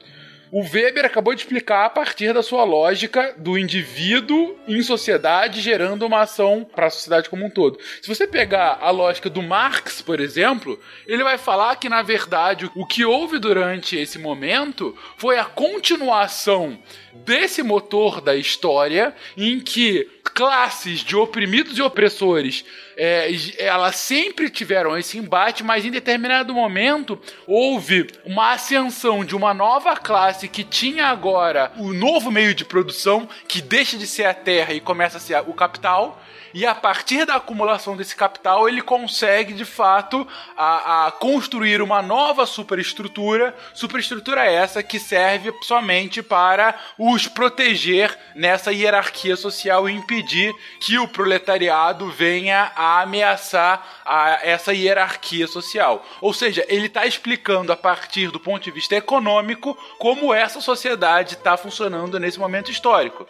O 0.50 0.62
Weber 0.62 1.04
acabou 1.04 1.34
de 1.34 1.42
explicar 1.42 1.84
a 1.84 1.90
partir 1.90 2.32
da 2.32 2.42
sua 2.42 2.64
lógica 2.64 3.34
do 3.36 3.58
indivíduo 3.58 4.56
em 4.66 4.82
sociedade 4.82 5.60
gerando 5.60 6.06
uma 6.06 6.22
ação 6.22 6.64
para 6.64 6.86
a 6.86 6.90
sociedade 6.90 7.28
como 7.28 7.44
um 7.44 7.50
todo. 7.50 7.78
Se 8.00 8.08
você 8.08 8.26
pegar 8.26 8.78
a 8.80 8.90
lógica 8.90 9.28
do 9.28 9.42
Marx, 9.42 10.00
por 10.00 10.20
exemplo, 10.20 10.80
ele 11.06 11.22
vai 11.22 11.36
falar 11.36 11.76
que 11.76 11.88
na 11.88 12.00
verdade 12.00 12.70
o 12.74 12.86
que 12.86 13.04
houve 13.04 13.38
durante 13.38 13.96
esse 13.96 14.18
momento 14.18 14.96
foi 15.18 15.38
a 15.38 15.44
continuação 15.44 16.78
desse 17.12 17.62
motor 17.62 18.20
da 18.20 18.34
história 18.34 19.14
em 19.36 19.60
que 19.60 20.08
classes 20.28 21.00
de 21.00 21.16
oprimidos 21.16 21.78
e 21.78 21.82
opressores 21.82 22.64
é, 23.00 23.30
elas 23.58 23.94
sempre 23.94 24.50
tiveram 24.50 24.98
esse 24.98 25.18
embate, 25.18 25.62
mas 25.62 25.84
em 25.84 25.90
determinado 25.90 26.52
momento 26.52 27.16
houve 27.46 28.08
uma 28.24 28.52
ascensão 28.52 29.24
de 29.24 29.36
uma 29.36 29.54
nova 29.54 29.96
classe 29.96 30.48
que 30.48 30.64
tinha 30.64 31.06
agora 31.06 31.70
o 31.76 31.92
novo 31.92 32.28
meio 32.28 32.52
de 32.52 32.64
produção 32.64 33.28
que 33.46 33.62
deixa 33.62 33.96
de 33.96 34.04
ser 34.04 34.24
a 34.24 34.34
terra 34.34 34.74
e 34.74 34.80
começa 34.80 35.18
a 35.18 35.20
ser 35.20 35.40
o 35.46 35.54
capital 35.54 36.20
e 36.54 36.66
a 36.66 36.74
partir 36.74 37.24
da 37.24 37.36
acumulação 37.36 37.96
desse 37.96 38.14
capital 38.14 38.68
ele 38.68 38.82
consegue 38.82 39.52
de 39.52 39.64
fato 39.64 40.26
a, 40.56 41.06
a 41.06 41.12
construir 41.12 41.82
uma 41.82 42.02
nova 42.02 42.46
superestrutura, 42.46 43.54
superestrutura 43.74 44.44
essa 44.44 44.82
que 44.82 44.98
serve 44.98 45.52
somente 45.62 46.22
para 46.22 46.74
os 46.98 47.26
proteger 47.26 48.16
nessa 48.34 48.72
hierarquia 48.72 49.36
social 49.36 49.88
e 49.88 49.92
impedir 49.92 50.54
que 50.80 50.98
o 50.98 51.08
proletariado 51.08 52.10
venha 52.10 52.72
a 52.74 53.02
ameaçar 53.02 54.00
a, 54.04 54.40
essa 54.42 54.72
hierarquia 54.72 55.46
social. 55.46 56.04
Ou 56.20 56.32
seja, 56.32 56.64
ele 56.68 56.86
está 56.86 57.06
explicando 57.06 57.72
a 57.72 57.76
partir 57.76 58.30
do 58.30 58.40
ponto 58.40 58.62
de 58.62 58.70
vista 58.70 58.96
econômico 58.96 59.76
como 59.98 60.32
essa 60.32 60.60
sociedade 60.60 61.34
está 61.34 61.56
funcionando 61.56 62.18
nesse 62.18 62.38
momento 62.38 62.70
histórico. 62.70 63.26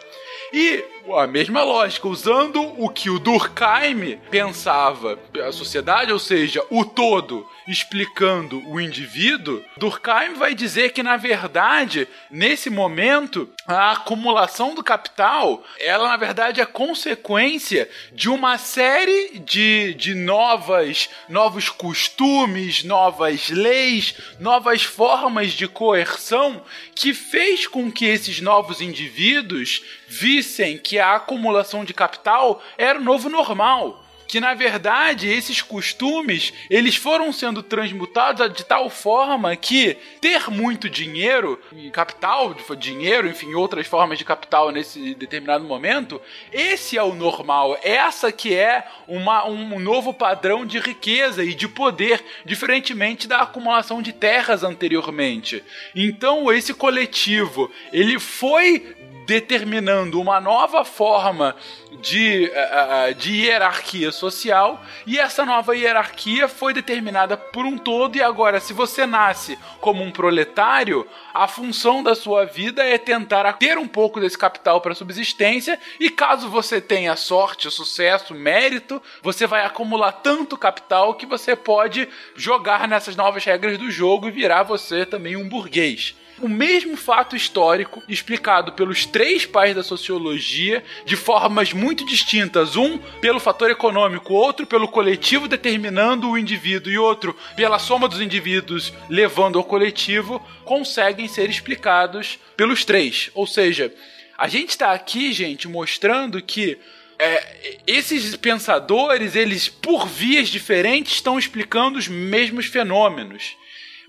E 0.53 0.85
a 1.17 1.27
mesma 1.27 1.63
lógica, 1.63 2.09
usando 2.09 2.61
o 2.83 2.89
que 2.89 3.09
o 3.11 3.19
Durkheim 3.19 4.19
pensava, 4.31 5.19
a 5.47 5.53
sociedade, 5.53 6.13
ou 6.13 6.19
seja, 6.19 6.63
o 6.71 6.85
todo, 6.85 7.47
explicando 7.69 8.67
o 8.67 8.81
indivíduo, 8.81 9.63
Durkheim 9.77 10.35
vai 10.35 10.55
dizer 10.55 10.93
que, 10.93 11.03
na 11.03 11.17
verdade, 11.17 12.09
nesse 12.31 12.71
momento, 12.71 13.49
a 13.67 13.93
acumulação 13.93 14.75
do 14.75 14.83
capital, 14.83 15.63
ela, 15.79 16.09
na 16.09 16.17
verdade, 16.17 16.61
é 16.61 16.67
consequência 16.67 17.89
de 18.13 18.31
uma 18.31 18.57
série 18.57 19.39
de, 19.41 19.95
de 19.95 20.15
novas, 20.15 21.11
novos 21.29 21.69
costumes, 21.69 22.83
novas 22.83 23.51
leis, 23.51 24.15
novas 24.41 24.83
formas 24.83 25.53
de 25.53 25.69
coerção 25.69 26.65
que 26.95 27.13
fez 27.13 27.67
com 27.67 27.93
que 27.93 28.07
esses 28.07 28.41
novos 28.41 28.81
indivíduos 28.81 29.83
vissem 30.09 30.79
que 30.79 30.99
a 30.99 31.17
acumulação 31.17 31.85
de 31.85 31.93
capital 31.93 32.63
era 32.79 32.99
o 32.99 33.05
novo 33.05 33.29
normal 33.29 34.08
que 34.29 34.39
na 34.39 34.53
verdade 34.53 35.27
esses 35.27 35.63
costumes 35.63 36.53
eles 36.69 36.95
foram 36.95 37.33
sendo 37.33 37.63
transmutados 37.63 38.53
de 38.53 38.63
tal 38.63 38.91
forma 38.91 39.57
que 39.57 39.97
ter 40.21 40.51
muito 40.51 40.89
dinheiro, 40.89 41.59
capital, 41.91 42.55
dinheiro, 42.79 43.27
enfim, 43.27 43.55
outras 43.55 43.87
formas 43.87 44.19
de 44.19 44.25
capital 44.25 44.71
nesse 44.71 45.15
determinado 45.15 45.65
momento, 45.65 46.21
esse 46.53 46.99
é 46.99 47.03
o 47.03 47.15
normal. 47.15 47.79
Essa 47.83 48.31
que 48.31 48.55
é 48.55 48.87
uma, 49.07 49.47
um 49.47 49.81
novo 49.81 50.13
padrão 50.13 50.67
de 50.67 50.79
riqueza 50.79 51.43
e 51.43 51.55
de 51.55 51.67
poder, 51.67 52.23
diferentemente 52.45 53.27
da 53.27 53.39
acumulação 53.39 54.03
de 54.03 54.13
terras 54.13 54.63
anteriormente. 54.63 55.65
Então 55.95 56.53
esse 56.53 56.75
coletivo 56.75 57.71
ele 57.93 58.19
foi 58.19 58.98
determinando 59.29 60.19
uma 60.19 60.41
nova 60.41 60.87
forma 60.87 61.55
de, 62.01 62.51
uh, 62.51 63.15
de 63.15 63.45
hierarquia 63.45 64.11
social 64.11 64.83
e 65.07 65.19
essa 65.19 65.45
nova 65.45 65.77
hierarquia 65.77 66.49
foi 66.49 66.73
determinada 66.73 67.37
por 67.37 67.67
um 67.67 67.77
todo 67.77 68.17
e 68.17 68.23
agora 68.23 68.59
se 68.59 68.73
você 68.73 69.05
nasce 69.05 69.59
como 69.83 70.03
um 70.03 70.11
proletário 70.11 71.07
a 71.35 71.47
função 71.47 72.03
da 72.03 72.15
sua 72.15 72.47
vida 72.47 72.83
é 72.83 72.97
tentar 72.97 73.53
ter 73.53 73.77
um 73.77 73.87
pouco 73.87 74.19
desse 74.19 74.39
capital 74.39 74.81
para 74.81 74.95
subsistência 74.95 75.79
e 76.01 76.09
caso 76.09 76.49
você 76.49 76.81
tenha 76.81 77.15
sorte, 77.15 77.71
sucesso, 77.71 78.35
mérito, 78.35 79.03
você 79.23 79.47
vai 79.47 79.63
acumular 79.63 80.13
tanto 80.13 80.57
capital 80.57 81.13
que 81.15 81.27
você 81.27 81.55
pode 81.55 82.09
jogar 82.35 82.89
nessas 82.89 83.15
novas 83.15 83.45
regras 83.45 83.77
do 83.77 83.91
jogo 83.91 84.27
e 84.27 84.31
virar 84.31 84.63
você 84.63 85.05
também 85.05 85.37
um 85.37 85.47
burguês 85.47 86.17
o 86.41 86.49
mesmo 86.49 86.97
fato 86.97 87.37
histórico 87.37 88.03
explicado 88.09 88.73
pelos 88.73 89.07
três 89.07 89.45
pais 89.47 89.75
da 89.75 89.83
sociologia 89.83 90.83
de 91.05 91.17
formas 91.17 91.73
muito 91.73 92.05
distintas. 92.05 92.77
Um 92.77 92.99
pelo 93.21 93.41
fator 93.41 93.71
econômico, 93.71 94.35
outro 94.35 94.67
pelo 94.67 94.89
coletivo 94.89 95.49
determinando 95.49 96.31
o 96.31 96.39
indivíduo 96.39 96.93
e 96.93 96.99
outro 96.99 97.37
pela 97.57 97.79
soma 97.79 98.09
dos 98.09 98.21
indivíduos 98.21 98.93
levando 99.09 99.59
ao 99.59 99.65
coletivo, 99.65 100.41
conseguem 100.65 101.29
ser 101.29 101.49
explicados 101.49 102.39
pelos 102.57 102.85
três. 102.85 103.31
Ou 103.35 103.47
seja, 103.47 103.93
a 104.37 104.49
gente 104.49 104.71
está 104.71 104.93
aqui, 104.93 105.33
gente, 105.33 105.67
mostrando 105.67 106.41
que 106.43 106.79
é, 107.19 107.81
esses 107.87 108.37
pensadores, 108.37 109.35
eles, 109.35 109.69
por 109.69 110.07
vias 110.07 110.49
diferentes, 110.49 111.15
estão 111.15 111.39
explicando 111.39 111.99
os 111.99 112.07
mesmos 112.07 112.67
fenômenos. 112.67 113.57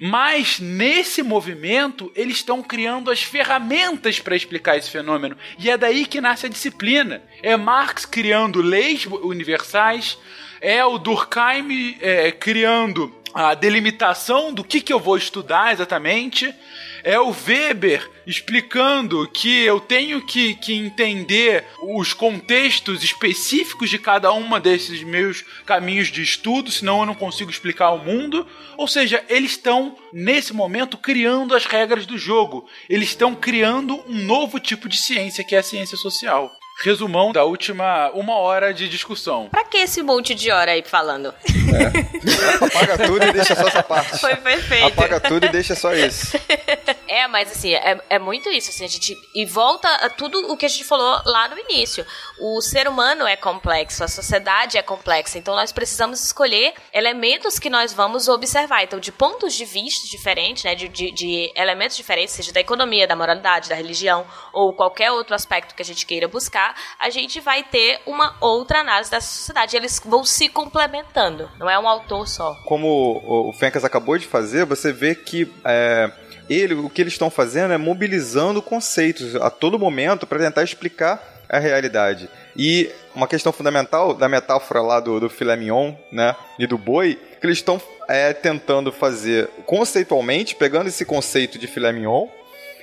Mas 0.01 0.59
nesse 0.59 1.21
movimento, 1.21 2.09
eles 2.15 2.38
estão 2.38 2.63
criando 2.63 3.11
as 3.11 3.21
ferramentas 3.21 4.17
para 4.17 4.35
explicar 4.35 4.77
esse 4.77 4.89
fenômeno. 4.89 5.35
E 5.57 5.69
é 5.69 5.77
daí 5.77 6.05
que 6.05 6.21
nasce 6.21 6.45
a 6.45 6.49
disciplina. 6.49 7.21
É 7.43 7.57
Marx 7.57 8.05
criando 8.05 8.61
leis 8.61 9.05
universais, 9.05 10.17
é 10.61 10.84
o 10.85 10.97
Durkheim 10.97 11.97
é, 11.99 12.31
criando 12.31 13.13
a 13.40 13.53
delimitação 13.53 14.53
do 14.53 14.66
que, 14.66 14.82
que 14.82 14.91
eu 14.91 14.99
vou 14.99 15.16
estudar 15.16 15.72
exatamente 15.72 16.53
é 17.06 17.18
o 17.18 17.34
Weber 17.34 18.06
explicando 18.28 19.26
que 19.30 19.64
eu 19.64 19.80
tenho 19.80 20.22
que, 20.22 20.56
que 20.56 20.74
entender 20.74 21.66
os 21.82 22.14
contextos 22.14 23.02
específicos 23.02 23.90
de 23.90 23.98
cada 23.98 24.34
uma 24.34 24.60
desses 24.60 25.02
meus 25.03 25.41
caminhos 25.66 26.10
de 26.10 26.22
estudo, 26.22 26.70
senão 26.70 26.99
eu 26.99 27.06
não 27.06 27.16
consigo 27.16 27.49
explicar 27.49 27.91
o 27.91 28.03
mundo. 28.03 28.45
Ou 28.76 28.90
seja, 28.90 29.24
eles 29.30 29.52
estão, 29.52 29.95
nesse 30.11 30.52
momento, 30.52 30.98
criando 30.98 31.56
as 31.56 31.64
regras 31.64 32.06
do 32.06 32.18
jogo. 32.18 32.68
Eles 32.90 33.07
estão 33.07 33.34
criando 33.34 34.03
um 34.06 34.18
novo 34.26 34.60
tipo 34.60 34.90
de 34.90 34.98
ciência, 34.98 35.45
que 35.45 35.56
é 35.56 35.60
a 35.60 35.64
ciência 35.64 35.95
social 35.95 36.59
resumão 36.84 37.31
da 37.31 37.43
última 37.43 38.10
uma 38.14 38.35
hora 38.35 38.73
de 38.73 38.88
discussão. 38.88 39.49
Pra 39.49 39.64
que 39.64 39.77
esse 39.77 40.01
monte 40.01 40.34
de 40.34 40.51
hora 40.51 40.72
aí 40.72 40.84
falando? 40.84 41.34
É. 41.43 42.65
Apaga 42.65 42.97
tudo 42.97 43.26
e 43.26 43.31
deixa 43.34 43.56
só 43.56 43.68
essa 43.68 43.84
parte. 43.84 44.18
Foi 44.19 44.35
perfeito. 44.35 44.88
Apaga 44.88 45.19
tudo 45.19 45.45
e 45.45 45.49
deixa 45.49 45.76
só 45.76 45.93
isso. 45.93 46.38
É, 47.11 47.27
mas 47.27 47.51
assim, 47.51 47.73
é, 47.73 47.99
é 48.07 48.19
muito 48.19 48.49
isso. 48.49 48.69
Assim, 48.69 48.85
a 48.85 48.88
gente, 48.88 49.18
e 49.34 49.43
volta 49.43 49.89
a 49.95 50.10
tudo 50.11 50.51
o 50.51 50.56
que 50.56 50.68
a 50.68 50.69
gente 50.69 50.84
falou 50.84 51.19
lá 51.26 51.47
no 51.47 51.57
início. 51.57 52.06
O 52.39 52.61
ser 52.61 52.88
humano 52.88 53.26
é 53.26 53.35
complexo, 53.35 54.03
a 54.03 54.07
sociedade 54.07 54.77
é 54.77 54.84
complexa. 54.84 55.39
Então 55.39 55.56
nós 55.56 55.72
precisamos 55.72 56.23
escolher 56.23 56.72
elementos 56.93 57.57
que 57.57 57.68
nós 57.68 57.91
vamos 57.93 58.27
observar. 58.27 58.84
Então, 58.84 58.99
de 58.99 59.11
pontos 59.11 59.56
de 59.56 59.65
vista 59.65 60.07
diferentes, 60.07 60.64
né? 60.64 60.76
De, 60.76 60.88
de, 60.88 61.11
de 61.11 61.51
elementos 61.56 61.97
diferentes, 61.97 62.35
seja 62.35 62.53
da 62.53 62.60
economia, 62.60 63.07
da 63.07 63.15
moralidade, 63.15 63.69
da 63.69 63.76
religião, 63.76 64.26
ou 64.53 64.73
qualquer 64.73 65.11
outro 65.11 65.34
aspecto 65.34 65.73
que 65.73 65.81
a 65.81 65.85
gente 65.85 66.06
queira 66.06 66.27
buscar, 66.27 66.68
a 66.99 67.09
gente 67.09 67.39
vai 67.39 67.63
ter 67.63 68.01
uma 68.05 68.35
outra 68.39 68.79
análise 68.79 69.11
dessa 69.11 69.27
sociedade. 69.27 69.75
Eles 69.75 70.01
vão 70.03 70.23
se 70.23 70.49
complementando. 70.49 71.49
Não 71.57 71.69
é 71.69 71.77
um 71.79 71.87
autor 71.87 72.27
só. 72.27 72.55
Como 72.65 73.21
o 73.23 73.53
Fencas 73.53 73.85
acabou 73.85 74.17
de 74.17 74.25
fazer, 74.25 74.65
você 74.65 74.91
vê 74.91 75.15
que 75.15 75.51
é, 75.63 76.11
ele, 76.49 76.73
o 76.73 76.89
que 76.89 77.01
eles 77.01 77.13
estão 77.13 77.29
fazendo 77.29 77.73
é 77.73 77.77
mobilizando 77.77 78.61
conceitos 78.61 79.35
a 79.35 79.49
todo 79.49 79.77
momento 79.77 80.25
para 80.25 80.39
tentar 80.39 80.63
explicar 80.63 81.39
a 81.47 81.59
realidade. 81.59 82.29
E 82.55 82.91
uma 83.15 83.27
questão 83.27 83.51
fundamental 83.51 84.13
da 84.13 84.29
metáfora 84.29 84.81
lá 84.81 84.99
do, 84.99 85.19
do 85.19 85.29
filé 85.29 85.55
mignon, 85.55 85.93
né, 86.11 86.35
e 86.59 86.67
do 86.67 86.77
boi, 86.77 87.19
que 87.39 87.45
eles 87.45 87.57
estão 87.57 87.81
é, 88.07 88.33
tentando 88.33 88.91
fazer 88.91 89.49
conceitualmente, 89.65 90.55
pegando 90.55 90.87
esse 90.87 91.05
conceito 91.05 91.57
de 91.57 91.67
filé 91.67 91.91
mignon, 91.91 92.27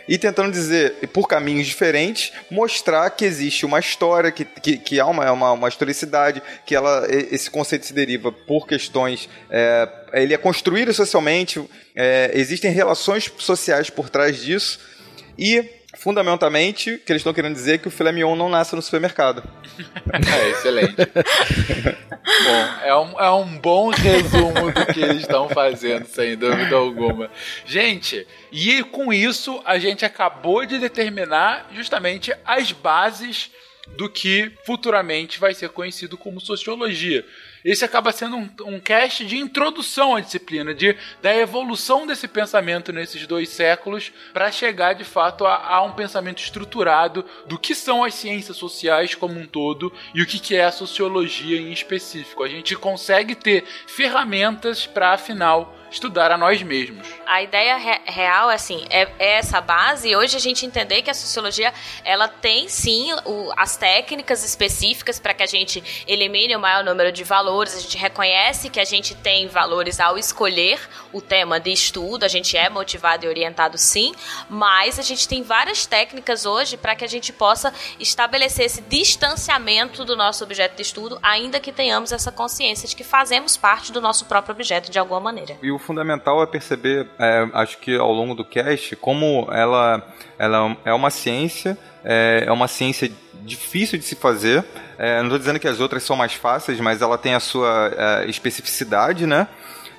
e 0.08 0.18
tentando 0.18 0.52
dizer, 0.52 0.94
por 1.12 1.26
caminhos 1.26 1.66
diferentes, 1.66 2.32
mostrar 2.50 3.10
que 3.10 3.24
existe 3.24 3.66
uma 3.66 3.78
história, 3.78 4.30
que, 4.30 4.44
que, 4.44 4.76
que 4.78 5.00
há 5.00 5.06
uma, 5.06 5.30
uma, 5.32 5.52
uma 5.52 5.68
historicidade, 5.68 6.42
que 6.64 6.74
ela, 6.74 7.06
esse 7.10 7.50
conceito 7.50 7.86
se 7.86 7.92
deriva 7.92 8.30
por 8.30 8.66
questões. 8.66 9.28
É, 9.50 9.88
ele 10.12 10.34
é 10.34 10.38
construído 10.38 10.92
socialmente, 10.92 11.62
é, 11.94 12.30
existem 12.34 12.70
relações 12.70 13.30
sociais 13.38 13.90
por 13.90 14.08
trás 14.08 14.40
disso, 14.40 14.78
e 15.38 15.75
fundamentalmente, 16.06 17.02
que 17.04 17.10
eles 17.10 17.18
estão 17.18 17.34
querendo 17.34 17.54
dizer 17.54 17.74
é 17.74 17.78
que 17.78 17.88
o 17.88 17.90
filé 17.90 18.12
mignon 18.12 18.36
não 18.36 18.48
nasce 18.48 18.76
no 18.76 18.80
supermercado. 18.80 19.42
é, 20.12 20.50
excelente. 20.50 20.94
bom, 22.46 22.84
é 22.84 22.96
um, 22.96 23.20
é 23.20 23.30
um 23.32 23.58
bom 23.58 23.88
resumo 23.90 24.70
do 24.70 24.86
que 24.86 25.00
eles 25.02 25.22
estão 25.22 25.48
fazendo, 25.48 26.06
sem 26.06 26.36
dúvida 26.36 26.76
alguma. 26.76 27.28
Gente, 27.64 28.24
e 28.52 28.84
com 28.84 29.12
isso 29.12 29.60
a 29.64 29.80
gente 29.80 30.04
acabou 30.04 30.64
de 30.64 30.78
determinar 30.78 31.68
justamente 31.74 32.32
as 32.44 32.70
bases 32.70 33.50
do 33.96 34.08
que 34.08 34.52
futuramente 34.64 35.40
vai 35.40 35.54
ser 35.54 35.70
conhecido 35.70 36.16
como 36.16 36.40
sociologia. 36.40 37.26
Esse 37.66 37.84
acaba 37.84 38.12
sendo 38.12 38.36
um, 38.36 38.48
um 38.64 38.78
cast 38.78 39.26
de 39.26 39.36
introdução 39.36 40.14
à 40.14 40.20
disciplina, 40.20 40.72
de, 40.72 40.96
da 41.20 41.34
evolução 41.34 42.06
desse 42.06 42.28
pensamento 42.28 42.92
nesses 42.92 43.26
dois 43.26 43.48
séculos, 43.48 44.12
para 44.32 44.52
chegar 44.52 44.92
de 44.92 45.02
fato 45.02 45.44
a, 45.44 45.74
a, 45.74 45.82
um 45.82 45.90
pensamento 45.90 46.40
estruturado 46.40 47.24
do 47.44 47.58
que 47.58 47.74
são 47.74 48.04
as 48.04 48.14
ciências 48.14 48.56
sociais 48.56 49.16
como 49.16 49.36
um 49.36 49.46
todo 49.48 49.92
e 50.14 50.22
o 50.22 50.26
que, 50.26 50.38
que 50.38 50.54
é 50.54 50.64
a 50.64 50.70
sociologia 50.70 51.60
em 51.60 51.72
específico. 51.72 52.44
A 52.44 52.48
gente 52.48 52.76
consegue 52.76 53.34
ter 53.34 53.64
ferramentas 53.88 54.86
para, 54.86 55.14
afinal, 55.14 55.76
estudar 55.90 56.30
a 56.30 56.38
nós 56.38 56.62
mesmos. 56.62 57.08
A 57.26 57.42
ideia 57.42 57.76
re 57.76 58.00
real, 58.06 58.48
assim, 58.48 58.84
é, 58.88 59.02
é, 59.18 59.38
essa 59.38 59.60
base. 59.60 60.08
E 60.08 60.16
hoje 60.16 60.36
a 60.36 60.40
gente 60.40 60.64
entender 60.64 61.02
que 61.02 61.10
a 61.10 61.14
sociologia, 61.14 61.72
ela 62.04 62.28
tem 62.28 62.68
sim 62.68 63.12
o, 63.24 63.52
as 63.56 63.76
técnicas 63.76 64.44
específicas 64.44 65.18
para 65.18 65.34
que 65.34 65.42
a 65.42 65.46
gente 65.46 66.04
elimine 66.06 66.54
o 66.54 66.60
maior 66.60 66.84
número 66.84 67.10
de 67.10 67.24
valores. 67.24 67.76
A 67.76 67.80
gente 67.80 67.98
reconhece 67.98 68.70
que 68.70 68.80
a 68.80 68.84
gente 68.84 69.14
tem 69.14 69.48
valores 69.48 69.98
ao 69.98 70.16
escolher 70.16 70.78
o 71.12 71.20
tema 71.20 71.58
de 71.58 71.72
estudo. 71.72 72.24
A 72.24 72.28
gente 72.28 72.56
é 72.56 72.68
motivado 72.70 73.26
e 73.26 73.28
orientado 73.28 73.76
sim, 73.76 74.14
mas 74.48 74.98
a 74.98 75.02
gente 75.02 75.26
tem 75.26 75.42
várias 75.42 75.84
técnicas 75.84 76.46
hoje 76.46 76.76
para 76.76 76.94
que 76.94 77.04
a 77.04 77.08
gente 77.08 77.32
possa 77.32 77.72
estabelecer 77.98 78.66
esse 78.66 78.80
distanciamento 78.82 80.04
do 80.04 80.16
nosso 80.16 80.44
objeto 80.44 80.76
de 80.76 80.82
estudo, 80.82 81.18
ainda 81.22 81.58
que 81.58 81.72
tenhamos 81.72 82.12
essa 82.12 82.30
consciência 82.30 82.88
de 82.88 82.94
que 82.94 83.04
fazemos 83.04 83.56
parte 83.56 83.92
do 83.92 84.00
nosso 84.00 84.26
próprio 84.26 84.54
objeto 84.54 84.90
de 84.90 84.98
alguma 84.98 85.20
maneira. 85.20 85.56
E 85.62 85.70
o 85.70 85.78
fundamental 85.78 86.42
é 86.42 86.46
perceber, 86.46 87.08
é, 87.18 87.48
acho 87.54 87.78
que 87.78 87.96
ao 87.96 88.12
longo 88.12 88.34
do 88.34 88.44
cast, 88.44 88.94
como 88.96 89.48
ela, 89.50 90.02
ela 90.38 90.76
é 90.84 90.92
uma 90.92 91.10
ciência, 91.10 91.76
é, 92.04 92.44
é 92.46 92.52
uma 92.52 92.68
ciência 92.68 93.10
difícil 93.42 93.98
de 93.98 94.04
se 94.04 94.14
fazer. 94.14 94.64
É, 94.98 95.18
não 95.18 95.26
estou 95.26 95.38
dizendo 95.38 95.58
que 95.58 95.68
as 95.68 95.80
outras 95.80 96.02
são 96.02 96.16
mais 96.16 96.34
fáceis, 96.34 96.80
mas 96.80 97.02
ela 97.02 97.18
tem 97.18 97.34
a 97.34 97.40
sua 97.40 97.92
é, 97.96 98.30
especificidade, 98.30 99.26
né? 99.26 99.46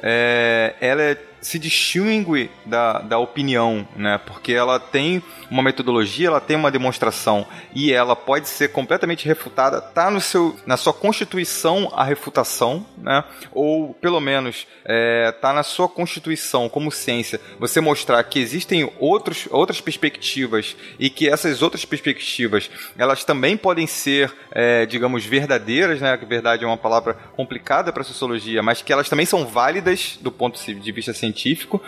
É, 0.02 0.76
ela 0.80 1.02
é 1.02 1.18
se 1.42 1.60
distingue 1.60 2.50
da, 2.66 3.00
da 3.00 3.20
opinião, 3.20 3.88
né? 3.96 4.20
Porque 4.26 4.52
ela 4.52 4.80
tem 4.80 5.22
uma 5.50 5.64
metodologia, 5.64 6.28
ela 6.28 6.42
tem 6.42 6.58
uma 6.58 6.72
demonstração 6.72 7.46
e 7.74 7.94
ela 7.94 8.16
pode 8.16 8.50
ser 8.50 8.70
completamente 8.70 9.26
refutada. 9.26 9.80
Tá 9.80 10.12
no 10.12 10.20
seu, 10.20 10.56
na 10.66 10.78
sua 10.78 10.94
constituição 10.94 11.92
a 11.96 12.04
refutação, 12.04 12.86
né? 12.98 13.24
Ou 13.52 13.94
pelo 13.94 14.20
menos 14.20 14.68
é, 14.84 15.32
tá 15.32 15.54
na 15.54 15.64
sua 15.64 15.88
constituição 15.88 16.68
como 16.68 16.92
ciência 16.92 17.40
você 17.60 17.80
mostrar 17.80 18.22
que 18.24 18.40
existem 18.40 18.92
outros, 19.00 19.48
outras 19.50 19.80
perspectivas 19.80 20.76
e 21.00 21.10
que 21.10 21.30
essas 21.30 21.62
outras 21.62 21.86
perspectivas 21.86 22.70
elas 22.98 23.24
também 23.24 23.56
podem 23.56 23.88
ser, 23.88 24.34
é, 24.52 24.86
digamos, 24.86 25.26
verdadeiras, 25.26 26.02
né? 26.02 26.18
Que 26.18 26.26
verdade 26.26 26.64
é 26.64 26.68
uma 26.68 26.78
palavra 26.78 27.14
complicada 27.36 27.94
para 27.94 28.04
sociologia, 28.04 28.62
mas 28.62 28.82
que 28.82 28.92
elas 28.92 29.08
também 29.08 29.26
são 29.26 29.46
válidas 29.46 30.18
do 30.22 30.32
ponto 30.32 30.60
de 30.60 30.92
vista 30.92 31.14
científico 31.14 31.27
científico 31.28 31.82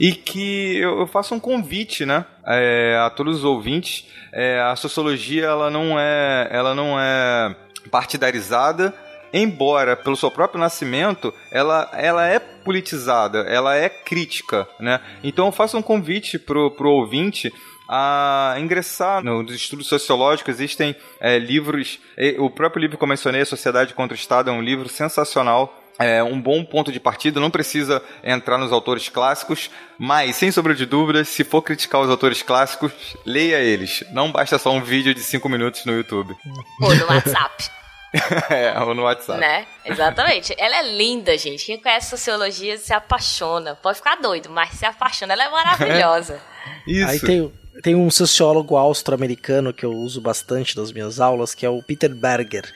e 0.00 0.12
que 0.12 0.78
eu 0.78 1.06
faço 1.06 1.34
um 1.34 1.40
convite, 1.40 2.06
né, 2.06 2.24
é, 2.46 2.96
a 2.98 3.10
todos 3.10 3.38
os 3.38 3.44
ouvintes. 3.44 4.06
É, 4.32 4.60
a 4.60 4.76
sociologia 4.76 5.44
ela 5.44 5.70
não 5.70 5.98
é, 5.98 6.48
ela 6.50 6.74
não 6.74 6.98
é 6.98 7.54
partidarizada, 7.90 8.94
embora 9.32 9.96
pelo 9.96 10.16
seu 10.16 10.30
próprio 10.30 10.60
nascimento 10.60 11.32
ela, 11.50 11.90
ela 11.92 12.26
é 12.26 12.38
politizada, 12.38 13.40
ela 13.40 13.76
é 13.76 13.88
crítica, 13.88 14.66
né? 14.80 15.00
Então 15.22 15.46
eu 15.46 15.52
faço 15.52 15.76
um 15.78 15.82
convite 15.82 16.38
pro, 16.38 16.70
pro 16.70 16.90
ouvinte 16.90 17.52
a 17.88 18.56
ingressar 18.58 19.22
nos 19.22 19.54
estudos 19.54 19.86
sociológicos. 19.86 20.54
Existem 20.54 20.96
é, 21.20 21.38
livros, 21.38 22.00
o 22.38 22.50
próprio 22.50 22.80
livro 22.80 22.98
que 22.98 23.04
eu 23.04 23.08
mencionei, 23.08 23.44
Sociedade 23.44 23.94
contra 23.94 24.14
o 24.14 24.18
Estado, 24.18 24.50
é 24.50 24.52
um 24.52 24.60
livro 24.60 24.88
sensacional. 24.88 25.85
É 25.98 26.22
um 26.22 26.40
bom 26.40 26.62
ponto 26.62 26.92
de 26.92 27.00
partida, 27.00 27.40
não 27.40 27.50
precisa 27.50 28.02
entrar 28.22 28.58
nos 28.58 28.70
autores 28.70 29.08
clássicos, 29.08 29.70
mas, 29.98 30.36
sem 30.36 30.52
sombra 30.52 30.74
de 30.74 30.84
dúvidas, 30.84 31.28
se 31.28 31.42
for 31.42 31.62
criticar 31.62 32.00
os 32.02 32.10
autores 32.10 32.42
clássicos, 32.42 32.92
leia 33.24 33.60
eles. 33.60 34.04
Não 34.12 34.30
basta 34.30 34.58
só 34.58 34.70
um 34.72 34.82
vídeo 34.82 35.14
de 35.14 35.20
5 35.20 35.48
minutos 35.48 35.84
no 35.86 35.92
YouTube. 35.92 36.36
Ou 36.82 36.94
no 36.94 37.06
WhatsApp. 37.06 37.70
é, 38.50 38.78
ou 38.80 38.94
no 38.94 39.02
WhatsApp. 39.02 39.40
Né? 39.40 39.66
Exatamente. 39.84 40.54
Ela 40.58 40.78
é 40.78 40.96
linda, 40.96 41.36
gente. 41.36 41.64
Quem 41.64 41.80
conhece 41.80 42.10
sociologia 42.10 42.76
se 42.78 42.92
apaixona. 42.92 43.74
Pode 43.74 43.98
ficar 43.98 44.16
doido, 44.16 44.50
mas 44.50 44.70
se 44.70 44.84
apaixona. 44.84 45.32
Ela 45.32 45.44
é 45.44 45.50
maravilhosa. 45.50 46.40
Isso. 46.86 47.10
Aí 47.10 47.20
tem, 47.20 47.52
tem 47.82 47.94
um 47.94 48.10
sociólogo 48.10 48.76
austro-americano 48.76 49.72
que 49.72 49.84
eu 49.84 49.92
uso 49.92 50.20
bastante 50.20 50.76
nas 50.76 50.92
minhas 50.92 51.20
aulas, 51.20 51.54
que 51.54 51.66
é 51.66 51.70
o 51.70 51.82
Peter 51.82 52.14
Berger. 52.14 52.72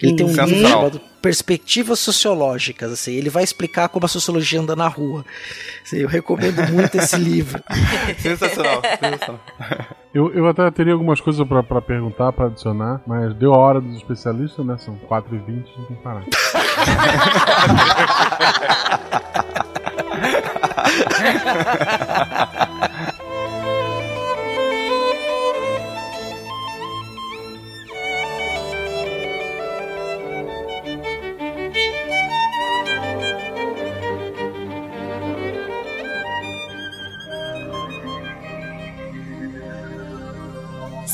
Ele 0.00 0.14
tem 0.14 0.26
um 0.26 0.30
livro 0.30 0.68
chamado 0.68 1.00
Perspectivas 1.20 1.98
Sociológicas, 1.98 2.92
assim, 2.92 3.12
ele 3.12 3.28
vai 3.28 3.42
explicar 3.42 3.88
como 3.88 4.06
a 4.06 4.08
sociologia 4.08 4.60
anda 4.60 4.76
na 4.76 4.86
rua. 4.86 5.24
Assim, 5.84 5.98
eu 5.98 6.08
recomendo 6.08 6.62
muito 6.72 6.96
esse 6.96 7.16
livro. 7.18 7.62
sensacional, 8.18 8.80
sensacional. 9.00 9.40
Eu, 10.14 10.32
eu 10.32 10.48
até 10.48 10.68
teria 10.70 10.94
algumas 10.94 11.20
coisas 11.20 11.46
para 11.46 11.82
perguntar, 11.82 12.32
para 12.32 12.46
adicionar, 12.46 13.02
mas 13.06 13.34
deu 13.34 13.52
a 13.52 13.58
hora 13.58 13.78
dos 13.78 13.94
especialistas, 13.98 14.64
né? 14.64 14.78
São 14.78 14.98
4h20, 15.06 15.44
tem 15.46 15.64
que 15.86 16.02
parar. 16.02 16.24